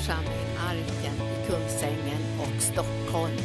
församling 0.00 0.56
Arken 0.58 1.14
i 1.14 1.46
Kungsängen 1.46 2.22
och 2.38 2.62
Stockholm. 2.62 3.36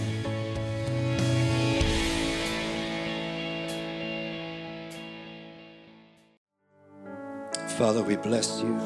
Father, 7.77 8.03
we 8.03 8.17
bless 8.29 8.63
you. 8.63 8.79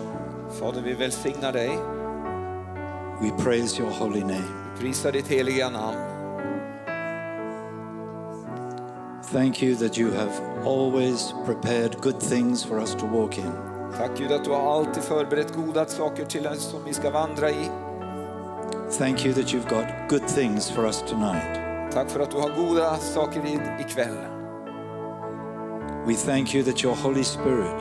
Fader, 0.60 0.82
vi 0.82 0.93
välsignar 0.93 1.54
dig. 1.54 1.70
We 3.21 3.43
praise 3.43 3.82
your 3.82 3.92
holy 3.92 4.21
name. 4.21 4.74
Vi 4.75 4.82
prisar 4.82 5.11
ditt 5.11 5.28
heliga 5.28 5.70
namn. 5.70 5.97
Thank 9.32 9.64
you 9.64 9.75
that 9.75 9.97
you 9.97 10.11
have 10.11 10.32
always 10.65 11.33
prepared 11.46 12.01
good 12.01 12.20
things 12.20 12.64
for 12.64 12.79
us 12.79 12.96
to 12.96 13.06
walk 13.06 13.38
in. 13.38 13.68
Tack 13.98 14.12
Gud 14.18 14.32
att 14.32 14.44
du 14.44 14.50
har 14.52 14.74
alltid 14.78 15.04
förberett 15.04 15.56
goda 15.56 15.86
saker 15.86 16.25
till 16.25 16.47
oss 16.47 16.71
som 16.71 16.80
vi 16.86 16.93
ska 16.93 17.10
vandra 17.10 17.50
i. 17.50 17.70
Thank 18.97 19.25
you 19.25 19.34
that 19.34 19.46
you've 19.54 19.70
got 19.70 19.86
good 20.10 20.28
things 20.28 20.70
for 20.71 20.86
us 20.86 21.04
tonight. 21.10 21.60
Tack 21.94 22.10
för 22.10 22.20
att 22.20 22.32
du 22.32 22.38
har 22.38 22.50
goda 22.68 22.96
saker 22.97 23.39
i- 23.46 23.82
ikväll. 23.82 24.18
We 26.07 26.14
thank 26.14 26.56
you 26.56 26.64
that 26.64 26.83
your 26.83 26.96
Holy 26.96 27.24
Spirit 27.24 27.74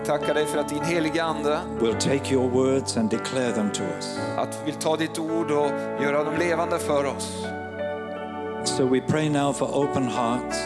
Vi 0.00 0.06
tackar 0.06 0.34
dig 0.34 0.46
för 0.46 0.58
att 0.58 0.68
din 0.68 0.82
heliga 0.82 1.24
Ande 1.24 1.58
will 1.80 1.94
take 1.94 2.34
your 2.34 2.48
words 2.50 2.96
and 2.96 3.10
declare 3.10 3.52
them 3.52 3.70
to 3.72 3.82
us. 3.96 4.18
att 4.38 4.62
vill 4.66 4.74
ta 4.74 4.96
ditt 4.96 5.18
ord 5.18 5.50
och 5.50 5.70
göra 6.02 6.24
dem 6.24 6.34
levande 6.38 6.78
för 6.78 7.04
oss. 7.16 7.44
So 8.64 8.86
we 8.86 9.00
pray 9.00 9.30
now 9.30 9.52
for 9.52 9.66
open 9.66 10.08
hearts, 10.08 10.58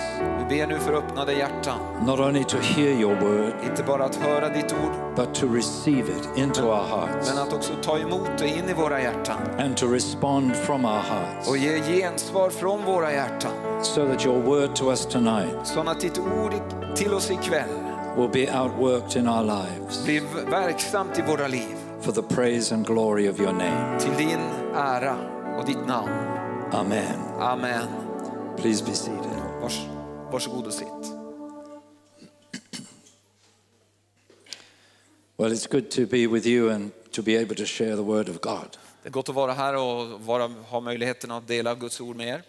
Vi 0.49 0.59
ber 0.59 0.67
nu 0.67 0.79
för 0.79 0.93
öppnade 0.93 1.33
hjärtan. 1.33 1.79
not 2.07 2.21
only 2.21 2.45
to 2.45 2.57
hear 2.57 3.01
your 3.01 3.15
word, 3.21 3.53
Inte 3.65 3.83
bara 3.83 4.05
att 4.05 4.17
höra 4.17 4.49
ditt 4.49 4.73
ord, 4.73 5.17
but 5.17 5.35
to 5.35 5.47
receive 5.55 6.01
it 6.13 6.29
into 6.39 6.63
our 6.63 6.83
hearts 6.85 7.29
men 7.35 7.43
att 7.43 7.53
också 7.53 7.73
ta 7.83 7.99
emot 7.99 8.31
det 8.39 8.49
in 8.49 8.69
i 8.69 8.73
våra 8.73 9.01
hjärtan. 9.03 9.37
and 9.59 9.77
to 9.77 9.87
respond 9.87 10.57
from 10.57 10.85
our 10.85 10.91
hearts, 11.11 11.49
Och 11.49 11.57
ge 11.57 11.81
gensvar 11.81 12.51
från 12.51 12.85
våra 12.85 13.13
hjärtan. 13.13 13.53
so 13.83 14.07
that 14.09 14.27
your 14.27 14.43
word 14.43 14.75
to 14.77 14.91
us 14.91 15.07
tonight 15.07 15.57
Så 15.65 15.81
att 15.81 16.01
ditt 16.01 16.19
ord 16.19 16.53
till 16.97 17.15
oss 17.15 17.31
ikväll 17.31 17.69
will 18.17 18.29
be 18.47 18.59
outworked 18.61 19.17
in 19.23 19.29
our 19.29 19.43
lives 19.45 20.05
blir 20.05 20.23
verksamt 20.51 21.19
i 21.19 21.23
våra 21.23 21.49
liv. 21.49 21.77
for 22.01 22.13
the 22.13 22.23
praise 22.23 22.75
and 22.75 22.87
glory 22.87 23.29
of 23.31 23.41
your 23.41 23.53
name. 23.53 23.99
Till 24.01 24.27
din 24.29 24.41
ära 24.77 25.17
och 25.59 25.65
ditt 25.65 25.87
namn. 25.87 26.09
Amen. 26.73 27.17
Amen. 27.41 27.87
Please 28.57 28.85
be 28.85 28.93
seated. 28.93 29.34
Vars, 30.35 30.47
varsågod 30.47 30.67
och 30.67 30.75
sitt. 30.75 30.89
Well, 35.37 35.53
it's 35.53 35.67
good 35.67 35.91
to 35.91 36.07
be 36.07 36.27
with 36.27 36.47
you 36.47 36.71
and 36.71 36.91
to 37.11 37.23
be 37.23 37.37
able 37.37 37.57
to 37.57 37.65
share 37.65 37.97
the 37.97 38.03
word 38.03 38.29
of 38.29 38.41
God. 38.41 38.77
Det 39.03 39.09
är 39.09 39.11
gott 39.11 39.29
att 39.29 39.35
vara 39.35 39.53
här 39.53 39.77
och 39.77 40.21
vara, 40.21 40.47
ha 40.47 40.81
möjligheten 40.81 41.31
att 41.31 41.49
dela 41.49 41.75
Guds 41.75 42.01
ord 42.01 42.17
med 42.17 42.29
er. 42.29 42.43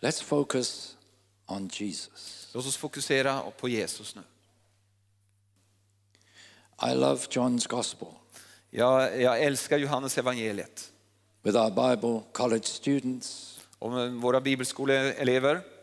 Let's 0.00 0.22
focus 0.22 0.96
on 1.46 1.70
Jesus. 1.72 2.50
Låt 2.54 2.66
oss 2.66 2.76
fokusera 2.76 3.42
på 3.60 3.68
Jesus 3.68 4.16
nu. 4.16 4.22
I 6.90 6.94
love 6.94 7.20
John's 7.30 7.68
gospel. 7.68 8.08
Jag, 8.70 9.20
jag 9.22 9.42
älskar 9.42 9.78
Johannes 9.78 10.18
evangeliet. 10.18 10.92
With 11.42 11.56
our 11.56 11.70
Bible 11.70 12.20
college 12.32 12.64
students, 12.64 13.60
Och 13.78 14.12
våra 14.12 14.40
bibelskoleelever 14.40 15.73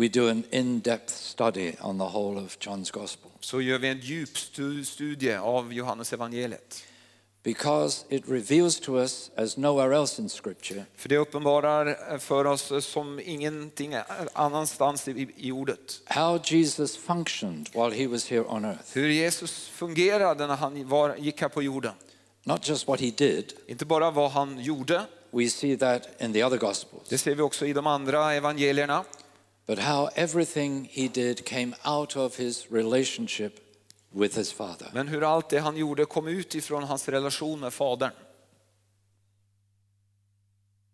we 0.00 0.08
do 0.08 0.28
an 0.30 0.44
in-depth 0.50 1.10
study 1.14 1.72
on 1.80 1.98
the 1.98 2.04
whole 2.04 2.40
of 2.44 2.56
John's 2.58 2.90
gospel 2.92 3.30
så 3.40 3.60
gör 3.60 3.78
vi 3.78 3.88
en 3.88 3.98
djup 4.00 4.36
stu- 4.36 4.84
studie 4.84 5.36
av 5.36 5.72
Johannes 5.72 6.12
evangeliet. 6.12 6.82
because 7.42 8.04
it 8.08 8.24
reveals 8.28 8.80
to 8.80 8.98
us 8.98 9.30
as 9.36 9.56
nowhere 9.56 9.96
else 9.96 10.22
in 10.22 10.28
scripture 10.28 10.84
För 10.96 11.08
det 11.08 11.16
uppenbarar 11.16 12.18
för 12.18 12.44
oss 12.44 12.72
som 12.86 13.20
ingenting 13.24 13.94
annanstans 14.32 15.08
i, 15.08 15.28
i 15.36 15.52
ordet. 15.52 16.00
how 16.04 16.38
Jesus 16.44 16.96
functioned 16.96 17.68
while 17.74 17.90
he 17.96 18.06
was 18.06 18.30
here 18.30 18.44
on 18.44 18.64
earth. 18.64 18.84
Hur 18.92 19.08
Jesus 19.08 19.68
fungerade 19.68 20.46
när 20.46 20.56
han 20.56 20.88
var, 20.88 21.16
gick 21.16 21.40
här 21.40 21.48
på 21.48 21.62
jorden. 21.62 21.92
Not 22.44 22.68
just 22.68 22.88
what 22.88 23.00
he 23.00 23.10
did, 23.10 23.52
Inte 23.66 23.84
bara 23.84 24.10
vad 24.10 24.30
han 24.30 24.60
gjorde, 24.60 25.02
we 25.30 25.48
see 25.50 25.76
that 25.76 26.08
in 26.22 26.32
the 26.32 26.44
other 26.44 26.58
gospels, 26.58 27.08
det 27.08 27.18
ser 27.18 27.34
vi 27.34 27.42
också 27.42 27.66
i 27.66 27.72
de 27.72 27.86
andra 27.86 28.34
evangelierna. 28.34 29.04
But 29.66 29.78
how 29.78 30.08
everything 30.14 30.88
he 30.90 31.08
did 31.08 31.44
came 31.44 31.74
out 31.84 32.16
of 32.16 32.36
his 32.36 32.66
relationship 32.70 33.60
with 34.12 34.36
his 34.36 34.52
father. 34.52 34.90
Men 34.92 35.08
hur 35.08 35.22
allt 35.22 35.48
det 35.48 35.60
han 35.60 35.76
gjorde 35.76 36.04
kom 36.04 36.28
ut 36.28 36.54
ifrån 36.54 36.82
hans 36.82 37.08
relation 37.08 37.60
med 37.60 37.72
Fadern. 37.72 38.12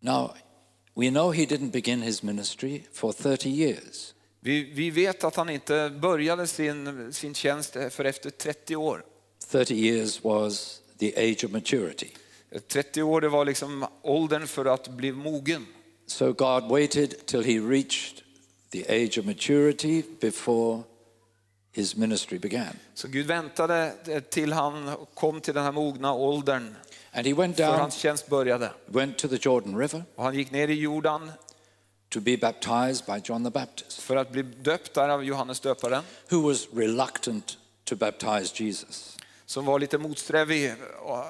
Now, 0.01 0.35
we 0.95 1.11
know 1.11 1.33
he 1.33 1.47
didn't 1.47 1.71
begin 1.71 2.03
his 2.03 2.23
ministry 2.23 2.81
for 2.93 3.13
30 3.13 3.51
years. 3.51 4.15
Vi, 4.41 4.65
vi 4.65 4.91
vet 4.91 5.25
att 5.25 5.37
han 5.37 5.49
inte 5.51 5.99
började 6.03 6.47
sin, 6.47 7.13
sin 7.13 7.35
tjänst 7.35 7.73
för 7.91 8.05
efter 8.05 8.31
30 8.31 8.77
år. 8.77 9.05
30 9.49 9.75
years 9.75 10.25
was 10.25 10.81
the 10.99 11.15
age 11.17 11.45
of 11.45 11.51
maturity. 11.51 12.09
30 12.69 13.03
år 13.03 13.21
det 13.21 13.29
var 13.29 13.45
liksom 13.45 13.87
åldern 14.03 14.47
för 14.47 14.65
att 14.65 14.89
bli 14.89 15.13
mogen. 15.13 15.67
So 16.07 16.33
God 16.33 16.69
waited 16.69 17.27
till 17.27 17.45
he 17.45 17.59
reached 17.59 18.26
the 18.83 19.05
age 19.05 19.19
of 19.19 19.25
maturity 19.27 20.03
before 20.21 20.83
his 21.73 21.97
ministry 21.97 22.39
began. 22.39 22.77
Så 22.95 23.09
Gud 23.09 23.27
väntade 23.27 23.93
eh, 24.09 24.21
till 24.21 24.53
han 24.53 24.97
kom 25.15 25.41
till 25.41 25.55
den 25.55 25.65
här 25.65 25.73
mogna 25.73 26.13
åldern 26.15 26.75
And 27.13 27.27
he 27.27 27.35
went 27.35 27.57
för 27.57 27.65
down, 27.67 27.81
hans 27.81 27.95
tjänst 27.95 28.29
började. 28.29 28.71
went 28.87 29.19
to 29.19 29.29
the 29.29 29.39
Jordan 29.41 29.79
River 29.79 30.03
Och 30.15 30.25
han 30.25 30.35
gick 30.35 30.51
ner 30.51 30.69
i 30.69 30.75
Jordan 30.81 31.31
to 32.09 32.21
be 32.21 32.37
baptized 32.37 33.07
by 33.07 33.21
John 33.25 33.45
the 33.45 33.51
Baptist, 33.51 33.99
för 34.03 34.17
att 34.17 34.31
bli 34.33 34.43
döpt 34.43 34.95
där 34.95 35.09
av 35.09 35.25
Johannes 35.25 35.61
döparen. 35.61 36.03
who 36.31 36.41
was 36.49 36.69
reluctant 36.75 37.59
to 37.85 37.97
baptize 37.97 38.65
Jesus. 38.65 39.17
Som 39.47 39.65
var 39.65 39.79
lite 39.79 39.99
motsträvig 39.99 40.75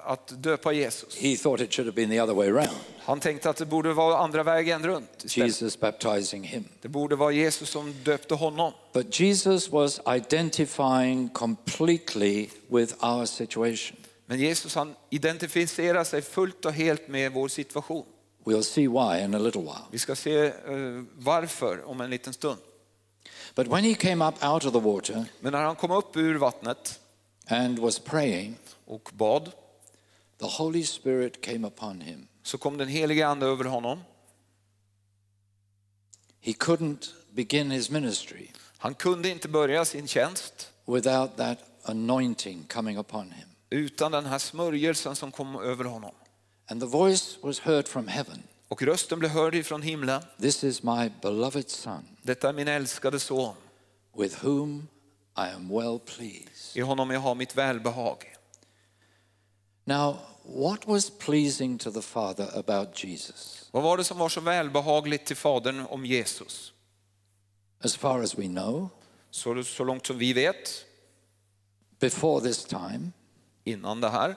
att 0.04 0.43
döpa 0.43 0.72
Jesus. 0.72 1.16
He 1.16 1.37
thought 1.37 1.60
it 1.60 1.72
should 1.72 1.87
have 1.87 1.94
been 1.94 2.10
the 2.10 2.21
other 2.21 2.34
way 2.34 2.49
around, 2.49 2.71
Han 2.99 3.21
tänkte 3.21 3.50
att 3.50 3.56
det 3.56 3.66
borde 3.66 3.93
vara 3.93 4.19
andra 4.19 4.43
vägen 4.43 4.87
runt. 4.87 5.25
istället. 5.25 5.49
Jesus 5.49 5.81
baptizing 5.81 6.44
him. 6.44 6.65
Det 6.82 6.88
borde 6.88 7.16
vara 7.16 7.32
Jesus 7.32 7.71
som 7.71 7.94
döpte 8.05 8.34
honom. 8.34 8.72
But 8.93 9.21
Jesus 9.21 9.72
was 9.72 10.00
identifying 10.16 11.28
completely 11.28 12.49
with 12.69 13.05
our 13.05 13.26
situation. 13.26 13.97
Men 14.26 14.38
Jesus 14.38 14.75
han 14.75 14.94
identifierar 15.10 16.05
sig 16.05 16.22
fullt 16.22 16.65
och 16.65 16.72
helt 16.72 17.09
med 17.09 17.32
vår 17.32 17.49
situation. 17.49 18.05
We'll 18.44 18.62
see 18.62 18.88
why 18.88 19.25
in 19.25 19.34
a 19.34 19.38
little 19.38 19.60
while. 19.60 19.84
Vi 19.91 19.99
ska 19.99 20.15
se 20.15 20.47
eh, 20.47 20.53
varför 21.19 21.88
om 21.88 22.00
en 22.00 22.10
liten 22.10 22.32
stund. 22.32 22.59
But 23.55 23.66
when 23.66 23.84
he 23.84 23.94
came 23.94 24.28
up 24.28 24.44
out 24.44 24.65
of 24.65 24.72
the 24.72 24.81
water 24.81 25.25
Men 25.41 25.53
när 25.53 25.62
han 25.62 25.76
kom 25.76 25.91
upp 25.91 26.16
ur 26.16 26.34
vattnet 26.34 27.00
and 27.46 27.78
was 27.78 27.98
praying, 27.98 28.56
och 28.84 29.10
bad 29.14 29.52
the 30.38 30.46
Holy 30.46 30.84
Spirit 30.84 31.40
came 31.44 31.66
upon 31.66 32.00
him. 32.00 32.28
så 32.42 32.58
kom 32.58 32.76
den 32.78 32.88
helige 32.88 33.26
ande 33.26 33.46
över 33.46 33.64
honom. 33.64 34.00
He 36.40 36.52
couldn't 36.52 37.12
begin 37.30 37.70
his 37.70 37.90
ministry 37.90 38.48
Han 38.78 38.94
kunde 38.94 39.28
inte 39.28 39.48
börja 39.48 39.84
sin 39.84 40.08
tjänst 40.08 40.70
without 40.86 41.36
that 41.36 41.58
anointing 41.82 42.64
coming 42.68 42.98
upon 42.98 43.30
him. 43.32 43.48
utan 43.70 44.12
den 44.12 44.26
här 44.26 44.38
smörjelsen 44.38 45.16
som 45.16 45.32
kom 45.32 45.56
över 45.56 45.84
honom. 45.84 46.14
And 46.70 46.80
the 46.80 46.86
voice 46.86 47.38
was 47.42 47.60
heard 47.60 47.88
from 47.88 48.08
heaven 48.08 48.42
Och 48.68 48.82
rösten 48.82 49.18
blev 49.18 49.30
hörd 49.30 49.54
ifrån 49.54 49.82
himlen. 49.82 50.22
This 50.40 50.64
is 50.64 50.82
my 50.82 51.10
beloved 51.22 51.70
Son, 51.70 52.04
Detta 52.22 52.48
är 52.48 52.52
min 52.52 52.68
älskade 52.68 53.20
son. 53.20 53.54
with 54.18 54.44
whom 54.46 54.88
I 55.38 55.54
am 55.54 55.69
well 55.69 55.98
pleased. 55.98 56.76
I 56.76 56.80
honom 56.80 57.10
jag 57.10 57.20
har 57.20 57.34
mitt 57.34 57.56
välbehag. 57.56 58.37
Now, 59.84 60.16
what 60.43 60.87
was 60.87 61.11
pleasing 61.11 61.78
to 61.78 61.90
the 61.90 62.02
Father 62.02 62.58
about 62.58 63.05
Jesus? 63.05 63.69
Vad 63.72 63.82
var 63.82 63.96
det 63.96 64.05
som 64.05 64.19
var 64.19 64.28
så 64.28 64.40
välbehagligt 64.40 65.26
till 65.26 65.37
Fadern 65.37 65.81
om 65.81 66.06
Jesus? 66.06 66.72
As 67.81 67.96
far 67.96 68.22
as 68.22 68.38
we 68.38 68.46
know, 68.46 68.88
Så, 69.31 69.64
så 69.64 69.84
långt 69.84 70.06
som 70.06 70.19
vi 70.19 70.32
vet, 70.32 70.84
before 71.99 72.40
this 72.40 72.64
time, 72.64 73.12
innan 73.64 74.00
det 74.00 74.08
här, 74.08 74.37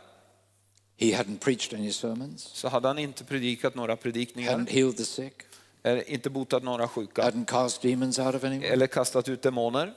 he 0.97 1.05
hadn't 1.05 1.39
preached 1.39 1.79
any 1.79 1.91
sermons, 1.91 2.43
så 2.43 2.67
hade 2.67 2.87
han 2.87 2.99
inte 2.99 3.23
predikat 3.23 3.75
några 3.75 3.95
predikningar, 3.95 4.57
hadn't 4.57 4.69
healed 4.69 4.97
the 4.97 5.05
sick, 5.05 5.33
eller 5.83 6.09
inte 6.09 6.29
botat 6.29 6.63
några 6.63 6.87
sjuka, 6.87 7.21
hadn't 7.21 7.45
cast 7.45 7.81
demons 7.81 8.19
out 8.19 8.35
of 8.35 8.43
anyone. 8.43 8.65
eller 8.65 8.87
kastat 8.87 9.29
ut 9.29 9.41
demoner. 9.41 9.93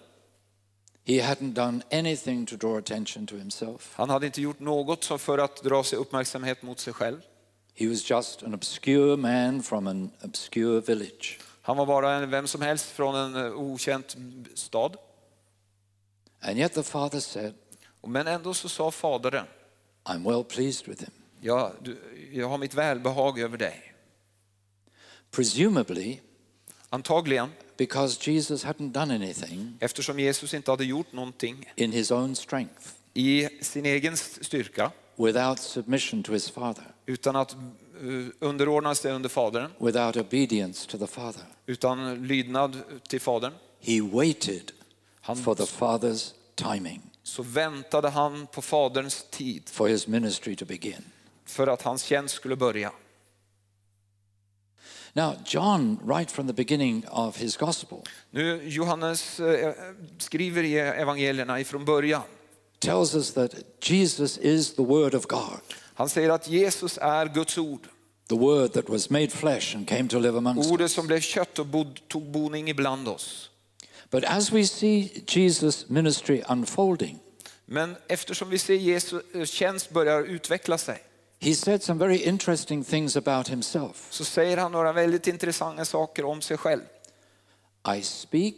He 1.04 1.20
hadn't 1.20 1.54
done 1.54 1.82
anything 1.90 2.46
to 2.46 2.56
draw 2.56 2.78
attention 2.78 3.26
to 3.26 3.36
himself. 3.36 3.94
Han 3.96 4.10
hade 4.10 4.26
inte 4.26 4.42
gjort 4.42 4.60
något 4.60 5.04
för 5.04 5.38
att 5.38 5.62
dra 5.62 5.84
sig 5.84 5.98
uppmärksamhet 5.98 6.62
mot 6.62 6.80
sig 6.80 6.92
själv. 6.92 7.20
He 7.74 7.88
was 7.88 8.10
just 8.10 8.42
an 8.42 8.54
obscure 8.54 9.16
man 9.16 9.62
from 9.62 9.86
an 9.86 10.10
obscure 10.22 10.80
village. 10.80 11.40
Han 11.62 11.76
var 11.76 11.86
bara 11.86 12.14
en, 12.14 12.30
vem 12.30 12.46
som 12.46 12.62
helst 12.62 12.86
från 12.86 13.14
en 13.14 13.46
eh, 13.46 13.52
okänt 13.52 14.16
stad. 14.54 14.96
And 16.40 16.58
yet 16.58 16.74
the 16.74 16.82
Father 16.82 17.20
said, 17.20 17.54
Men 18.06 18.26
ändå 18.26 18.54
så 18.54 18.68
sa 18.68 18.90
Fadern, 18.90 19.46
I'm 20.04 20.24
well 20.30 20.44
pleased 20.44 20.88
with 20.88 21.02
him. 21.02 21.12
Jag, 21.40 21.72
jag 22.32 22.48
har 22.48 22.58
mitt 22.58 22.74
välbehag 22.74 23.38
över 23.38 23.58
dig. 23.58 23.94
Presumably, 25.30 26.20
Antagligen 26.94 27.52
because 27.86 28.30
Jesus 28.30 28.64
hadn't 28.64 28.92
done 28.92 29.14
anything 29.14 29.76
eftersom 29.80 30.18
Jesus 30.20 30.54
inte 30.54 30.70
hade 30.70 30.84
gjort 30.84 31.12
någonting 31.12 31.66
in 31.76 31.92
his 31.92 32.10
own 32.10 32.36
strength 32.36 32.88
i 33.14 33.48
sin 33.60 33.86
egen 33.86 34.16
styrka 34.16 34.90
without 35.16 35.58
submission 35.58 36.22
to 36.22 36.32
his 36.32 36.50
Father, 36.50 36.84
utan 37.06 37.36
att 37.36 37.52
eh, 37.52 38.48
underordna 38.48 38.94
sig 38.94 39.12
under 39.12 39.28
Fadern, 39.28 39.70
without 39.78 40.16
obedience 40.16 40.88
to 40.90 40.98
the 40.98 41.06
Father. 41.06 41.42
utan 41.66 42.26
lydnad 42.26 42.76
till 43.08 43.20
Fadern, 43.20 43.52
He 43.80 44.00
waited 44.00 44.72
Han- 45.20 45.36
for 45.36 45.54
the 45.54 45.64
Father's 45.66 46.32
timing 46.54 47.00
så 47.22 47.42
väntade 47.42 48.08
han 48.08 48.46
på 48.46 48.62
Faderns 48.62 49.26
tid 49.30 49.62
for 49.68 49.88
his 49.88 50.06
ministry 50.06 50.56
to 50.56 50.64
begin. 50.64 51.04
för 51.44 51.66
att 51.66 51.82
hans 51.82 52.02
tjänst 52.02 52.34
skulle 52.34 52.56
börja. 52.56 52.92
Now, 55.14 55.34
John, 55.44 55.98
right 56.06 56.30
from 56.30 56.46
the 56.46 56.52
beginning 56.52 57.04
of 57.08 57.36
his 57.36 57.56
gospel, 57.56 57.98
Nu 58.30 58.60
Johannes 58.64 59.40
eh, 59.40 59.72
skriver 60.18 60.62
i 60.62 60.78
evangelierna 60.78 61.60
ifrån 61.60 61.84
början. 61.84 62.22
tells 62.78 63.14
us 63.14 63.32
that 63.32 63.54
Jesus 63.80 64.38
is 64.38 64.74
the 64.74 64.82
Word 64.82 65.14
of 65.14 65.26
God, 65.26 65.60
Han 65.94 66.08
säger 66.08 66.30
att 66.30 66.48
Jesus 66.48 66.98
är 67.02 67.26
Guds 67.34 67.58
ord. 67.58 67.88
the 68.28 68.34
Word 68.34 68.72
that 68.72 68.88
was 68.88 69.10
made 69.10 69.28
flesh 69.28 69.76
and 69.76 69.88
came 69.88 70.08
to 70.08 70.18
live 70.18 70.38
amongst 70.38 70.70
Ordet 70.70 70.90
som 70.90 71.06
blev 71.06 71.20
kött 71.20 71.58
och 71.58 71.66
bod, 71.66 72.00
tog 72.08 72.22
boning 72.30 72.68
ibland 72.68 73.08
oss. 73.08 73.50
But 74.10 74.24
as 74.24 74.52
we 74.52 74.64
see 74.66 75.10
Jesus' 75.26 75.84
ministry 75.88 76.42
unfolding, 76.48 77.18
Men 77.66 77.96
eftersom 78.08 78.50
vi 78.50 78.58
ser 78.58 78.74
Jesu 78.74 79.20
eh, 79.34 79.44
tjänst 79.44 79.90
börjar 79.90 80.22
utveckla 80.22 80.78
sig 80.78 81.02
he 81.42 81.54
said 81.54 81.82
some 81.82 81.98
very 81.98 82.16
interesting 82.16 82.84
things 82.84 83.16
about 83.16 83.48
himself. 83.48 84.06
så 84.10 84.24
säger 84.24 84.56
han 84.56 84.72
några 84.72 84.92
väldigt 84.92 85.26
intressanta 85.26 85.84
saker 85.84 86.24
om 86.24 86.40
sig 86.40 86.56
själv. 86.56 86.82
I 87.96 88.02
speak 88.02 88.54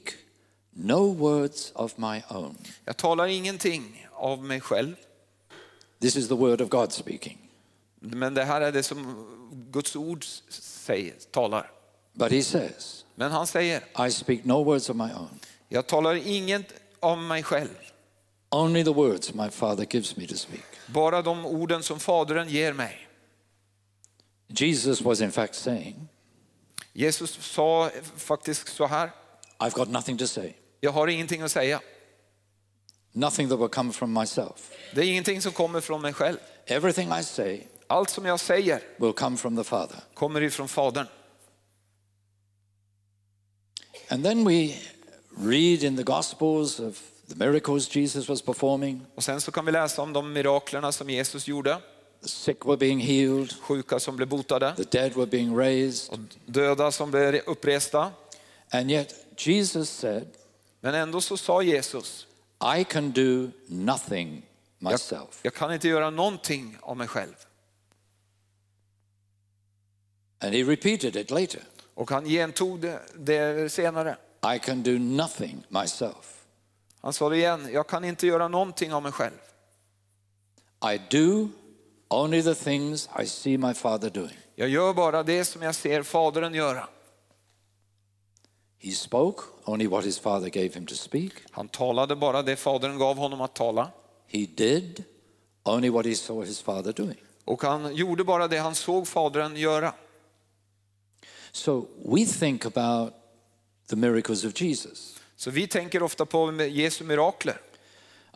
no 0.71 1.15
words 1.15 1.73
of 1.75 1.97
my 1.99 2.23
own. 2.29 2.57
Jag 2.85 2.97
talar 2.97 3.27
ingenting 3.27 4.07
av 4.13 4.45
mig 4.45 4.61
själv, 4.61 4.95
This 6.01 6.17
is 6.17 6.29
the 6.29 6.35
Word 6.35 6.61
of 6.61 6.69
God 6.69 6.93
speaking. 6.93 7.39
men 8.01 8.35
det 8.35 8.45
här 8.45 8.61
är 8.61 8.73
det 8.73 8.83
som 8.83 9.27
Guds 9.71 9.97
ord 9.97 10.25
säger, 10.49 11.15
talar. 11.31 11.71
But 12.13 12.33
he 12.33 12.43
says, 12.43 13.05
Men 13.15 13.31
han 13.33 13.47
säger, 13.47 14.07
I 14.07 14.11
speak 14.11 14.45
no 14.45 14.65
words 14.65 14.91
of 14.91 14.97
my 14.97 15.05
own, 15.05 15.41
jag 15.69 15.87
talar 15.87 16.15
inget 16.15 16.73
om 17.01 17.27
mig 17.27 17.43
själv, 17.43 17.69
only 18.55 18.85
the 18.85 18.93
words 18.93 19.35
my 19.35 19.51
Father 19.51 19.85
gives 19.85 20.17
me 20.17 20.27
to 20.27 20.37
speak. 20.37 20.65
bara 20.87 21.23
de 21.23 21.45
orden 21.47 21.83
som 21.83 22.01
Fadern 22.01 22.49
ger 22.49 22.73
mig. 22.73 23.09
Jesus 24.49 25.01
was 25.01 25.21
in 25.21 25.31
fact 25.33 25.55
saying, 25.55 26.09
Jesus 26.93 27.31
sa 27.41 27.91
faktiskt 28.17 28.69
så 28.69 28.87
här, 28.87 29.11
I've 29.59 29.75
got 29.75 29.89
nothing 29.89 30.19
to 30.19 30.27
say, 30.27 30.53
jag 30.81 30.93
har 30.93 31.09
ingenting 31.09 31.43
att 31.43 31.51
säga. 31.53 31.81
nothing 33.13 33.49
that 33.49 33.59
will 33.59 33.69
come 33.69 33.93
from 33.93 34.13
myself. 34.13 34.71
Det 34.95 35.01
är 35.01 35.05
ingenting 35.11 35.43
som 35.43 35.53
kommer 35.53 35.81
från 35.81 36.03
mig 36.03 36.13
själv. 36.13 36.37
Everything 36.67 37.13
I 37.21 37.23
say 37.25 37.61
Allt 37.87 38.11
som 38.11 38.25
jag 38.25 38.41
säger 38.41 38.81
will 38.97 39.13
come 39.13 39.37
from 39.37 39.57
the 39.57 39.65
Father. 39.65 39.97
kommer 40.15 40.41
ifrån 40.43 40.69
Fadern. 40.69 41.07
And 44.09 44.25
then 44.25 44.45
we 44.45 44.75
read 45.37 45.83
in 45.83 45.97
the 45.97 46.03
Gospels 46.03 46.81
of 46.81 47.01
the 47.29 47.35
miracles 47.35 47.97
Jesus 47.97 48.29
was 48.29 48.43
performing. 48.43 49.07
Och 49.15 49.25
sen 49.25 49.41
så 49.41 49.53
kan 49.53 49.65
vi 49.65 49.73
läsa 49.73 50.03
om 50.03 50.13
de 50.13 50.33
miraklerna 50.33 50.93
som 50.93 51.11
Jesus 51.11 51.49
gjorde. 51.49 51.81
The 52.23 52.29
sick 52.29 52.65
were 52.67 52.77
being 52.77 53.01
healed, 53.01 53.53
Sjuka 53.61 54.01
som 54.01 54.17
blev 54.17 54.29
botade 54.29 54.75
the 54.77 54.99
dead 54.99 55.15
were 55.15 55.27
being 55.27 55.57
raised. 55.59 56.13
och 56.13 56.19
döda 56.47 56.91
som 56.93 57.11
blev 57.11 57.35
uppresta. 57.47 58.13
And 58.71 58.91
yet 58.91 59.15
Jesus 59.37 59.91
said, 59.91 60.29
Men 60.81 60.95
ändå 60.95 61.21
så 61.21 61.37
sa 61.37 61.63
Jesus, 61.63 62.27
I 62.79 62.85
can 62.85 63.11
do 63.13 63.51
nothing 63.67 64.43
jag, 64.79 64.93
myself. 64.93 65.41
jag 65.43 65.55
kan 65.55 65.75
inte 65.75 65.89
göra 65.89 66.11
någonting 66.11 66.77
av 66.81 66.97
mig 66.97 67.09
själv. 67.09 67.35
And 70.41 70.55
he 70.55 70.63
repeated 70.63 71.17
it 71.17 71.31
later. 71.31 71.63
Och 71.95 72.11
han 72.11 72.25
gentog 72.25 72.81
det, 72.81 73.01
det 73.15 73.73
senare. 73.73 74.17
I 74.57 74.59
can 74.59 74.83
do 74.83 74.99
nothing 74.99 75.63
myself. 75.69 76.44
Han 77.05 77.13
sa 77.13 77.29
det 77.29 77.37
igen, 77.37 77.69
jag 77.73 77.87
kan 77.87 78.05
inte 78.05 78.27
göra 78.27 78.49
någonting 78.49 78.95
av 78.95 79.03
mig 79.03 79.13
själv. 79.13 79.35
I 80.93 81.01
do 81.11 81.49
only 82.09 82.43
the 82.43 82.55
things 82.55 83.09
I 83.23 83.27
see 83.27 83.59
my 83.59 83.75
Father 83.75 84.11
doing. 84.11 84.39
Jag 84.55 84.69
gör 84.69 84.95
bara 84.95 85.23
det 85.23 85.45
som 85.45 85.63
jag 85.63 85.75
ser 85.75 86.03
Fadern 86.03 86.55
göra. 86.55 86.89
He 88.79 88.91
spoke 88.93 89.43
only 89.65 89.87
what 89.87 90.05
his 90.05 90.19
Father 90.19 90.49
gave 90.49 90.69
him 90.69 90.87
to 90.87 90.95
speak. 90.95 91.33
Han 91.51 91.69
talade 91.69 92.17
bara 92.17 92.43
det 92.43 92.57
Fadern 92.57 92.99
gav 92.99 93.17
honom 93.17 93.41
att 93.41 93.55
tala. 93.55 93.91
He 94.27 94.47
did 94.47 95.05
only 95.63 95.91
what 95.91 96.07
he 96.07 96.15
saw 96.15 96.49
his 96.49 96.61
Father 96.61 96.93
doing. 96.93 97.19
Och 97.45 97.63
han 97.63 97.95
gjorde 97.95 98.25
bara 98.25 98.49
det 98.49 98.59
han 98.59 98.75
såg 98.75 99.09
Fadern 99.09 99.57
göra. 99.57 99.95
So 101.53 101.87
we 102.05 102.27
think 102.27 102.67
about 102.67 103.13
the 103.89 103.97
miracles 103.97 104.45
of 104.45 104.61
Jesus. 104.61 105.14
Så 105.45 105.51
vi 105.51 105.67
tänker 105.67 106.03
ofta 106.03 106.27
på 106.27 106.53
Jesu 106.63 107.05
mirakler. 107.05 107.61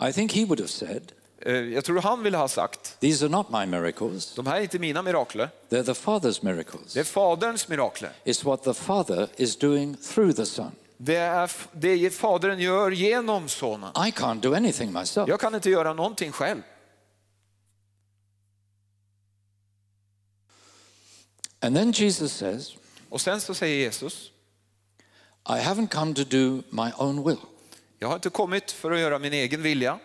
I 0.09 0.13
think 0.13 0.33
he 0.33 0.45
would 0.45 0.61
have 0.61 0.69
said, 0.69 1.13
Eh, 1.41 1.55
Jag 1.55 1.85
tror 1.85 2.01
han 2.01 2.23
ville 2.23 2.37
ha 2.37 2.49
sagt, 2.49 3.01
These 3.01 3.25
are 3.25 3.31
not 3.31 3.51
my 3.51 3.67
miracles, 3.67 4.35
de 4.35 4.47
här 4.47 4.57
är 4.57 4.61
inte 4.63 4.79
mina 4.79 5.03
mirakler, 5.03 5.51
they're 5.69 5.85
the 5.85 5.93
Father's 5.93 6.45
miracles. 6.45 6.95
det 6.95 7.01
är 7.01 7.05
Faderns 7.05 7.69
mirakler. 7.69 8.13
It's 8.25 8.45
what 8.45 8.63
the 8.63 8.75
Father 8.75 9.29
is 9.37 9.57
doing 9.57 9.97
through 9.97 10.37
the 10.37 10.47
Son. 10.47 10.71
Det 10.97 11.17
är 11.17 11.51
det 11.73 12.11
Fadern 12.11 12.59
gör 12.59 12.91
genom 12.91 13.49
Sonen. 13.49 13.91
I 13.91 14.11
can't 14.11 14.41
do 14.41 14.55
anything 14.55 14.93
myself. 14.93 15.29
Jag 15.29 15.41
kan 15.41 15.55
inte 15.55 15.71
göra 15.71 15.93
någonting 15.93 16.33
själv. 16.33 16.63
And 21.61 21.77
then 21.77 21.93
Jesus 21.93 22.33
says, 22.33 22.73
Och 23.09 23.21
sen 23.21 23.41
så 23.41 23.55
säger 23.55 23.77
Jesus, 23.77 24.31
I 25.49 25.59
haven't 25.61 25.89
come 25.89 26.15
to 26.15 26.25
do 26.25 26.63
my 26.71 26.91
own 26.99 27.25
will. 27.25 27.39
jag 27.99 28.09
har 28.09 28.15
inte 28.15 28.31
kommit 28.31 28.71
för 28.73 28.91
att 28.91 28.99
göra 29.01 29.19
min 29.19 29.33
egen 29.33 29.63
vilja. 29.63 29.99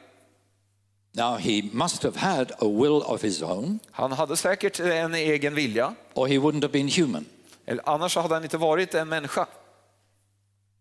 Now, 1.16 1.38
he 1.38 1.62
must 1.72 2.04
have 2.04 2.18
had 2.20 2.52
a 2.52 2.66
will 2.68 3.02
of 3.06 3.24
his 3.24 3.42
own, 3.42 3.80
Han 3.92 4.12
hade 4.12 4.38
säkert 4.38 4.80
en 4.80 5.16
egen 5.16 5.56
vilja, 5.56 5.96
or 6.14 6.28
he 6.28 6.38
wouldn't 6.38 6.62
have 6.62 6.72
been 6.72 6.90
human. 6.90 7.26
eller 7.66 7.90
annars 7.90 8.16
hade 8.16 8.34
han 8.34 8.44
inte 8.44 8.58
varit 8.58 8.94
en 8.94 9.10
människa. 9.10 9.48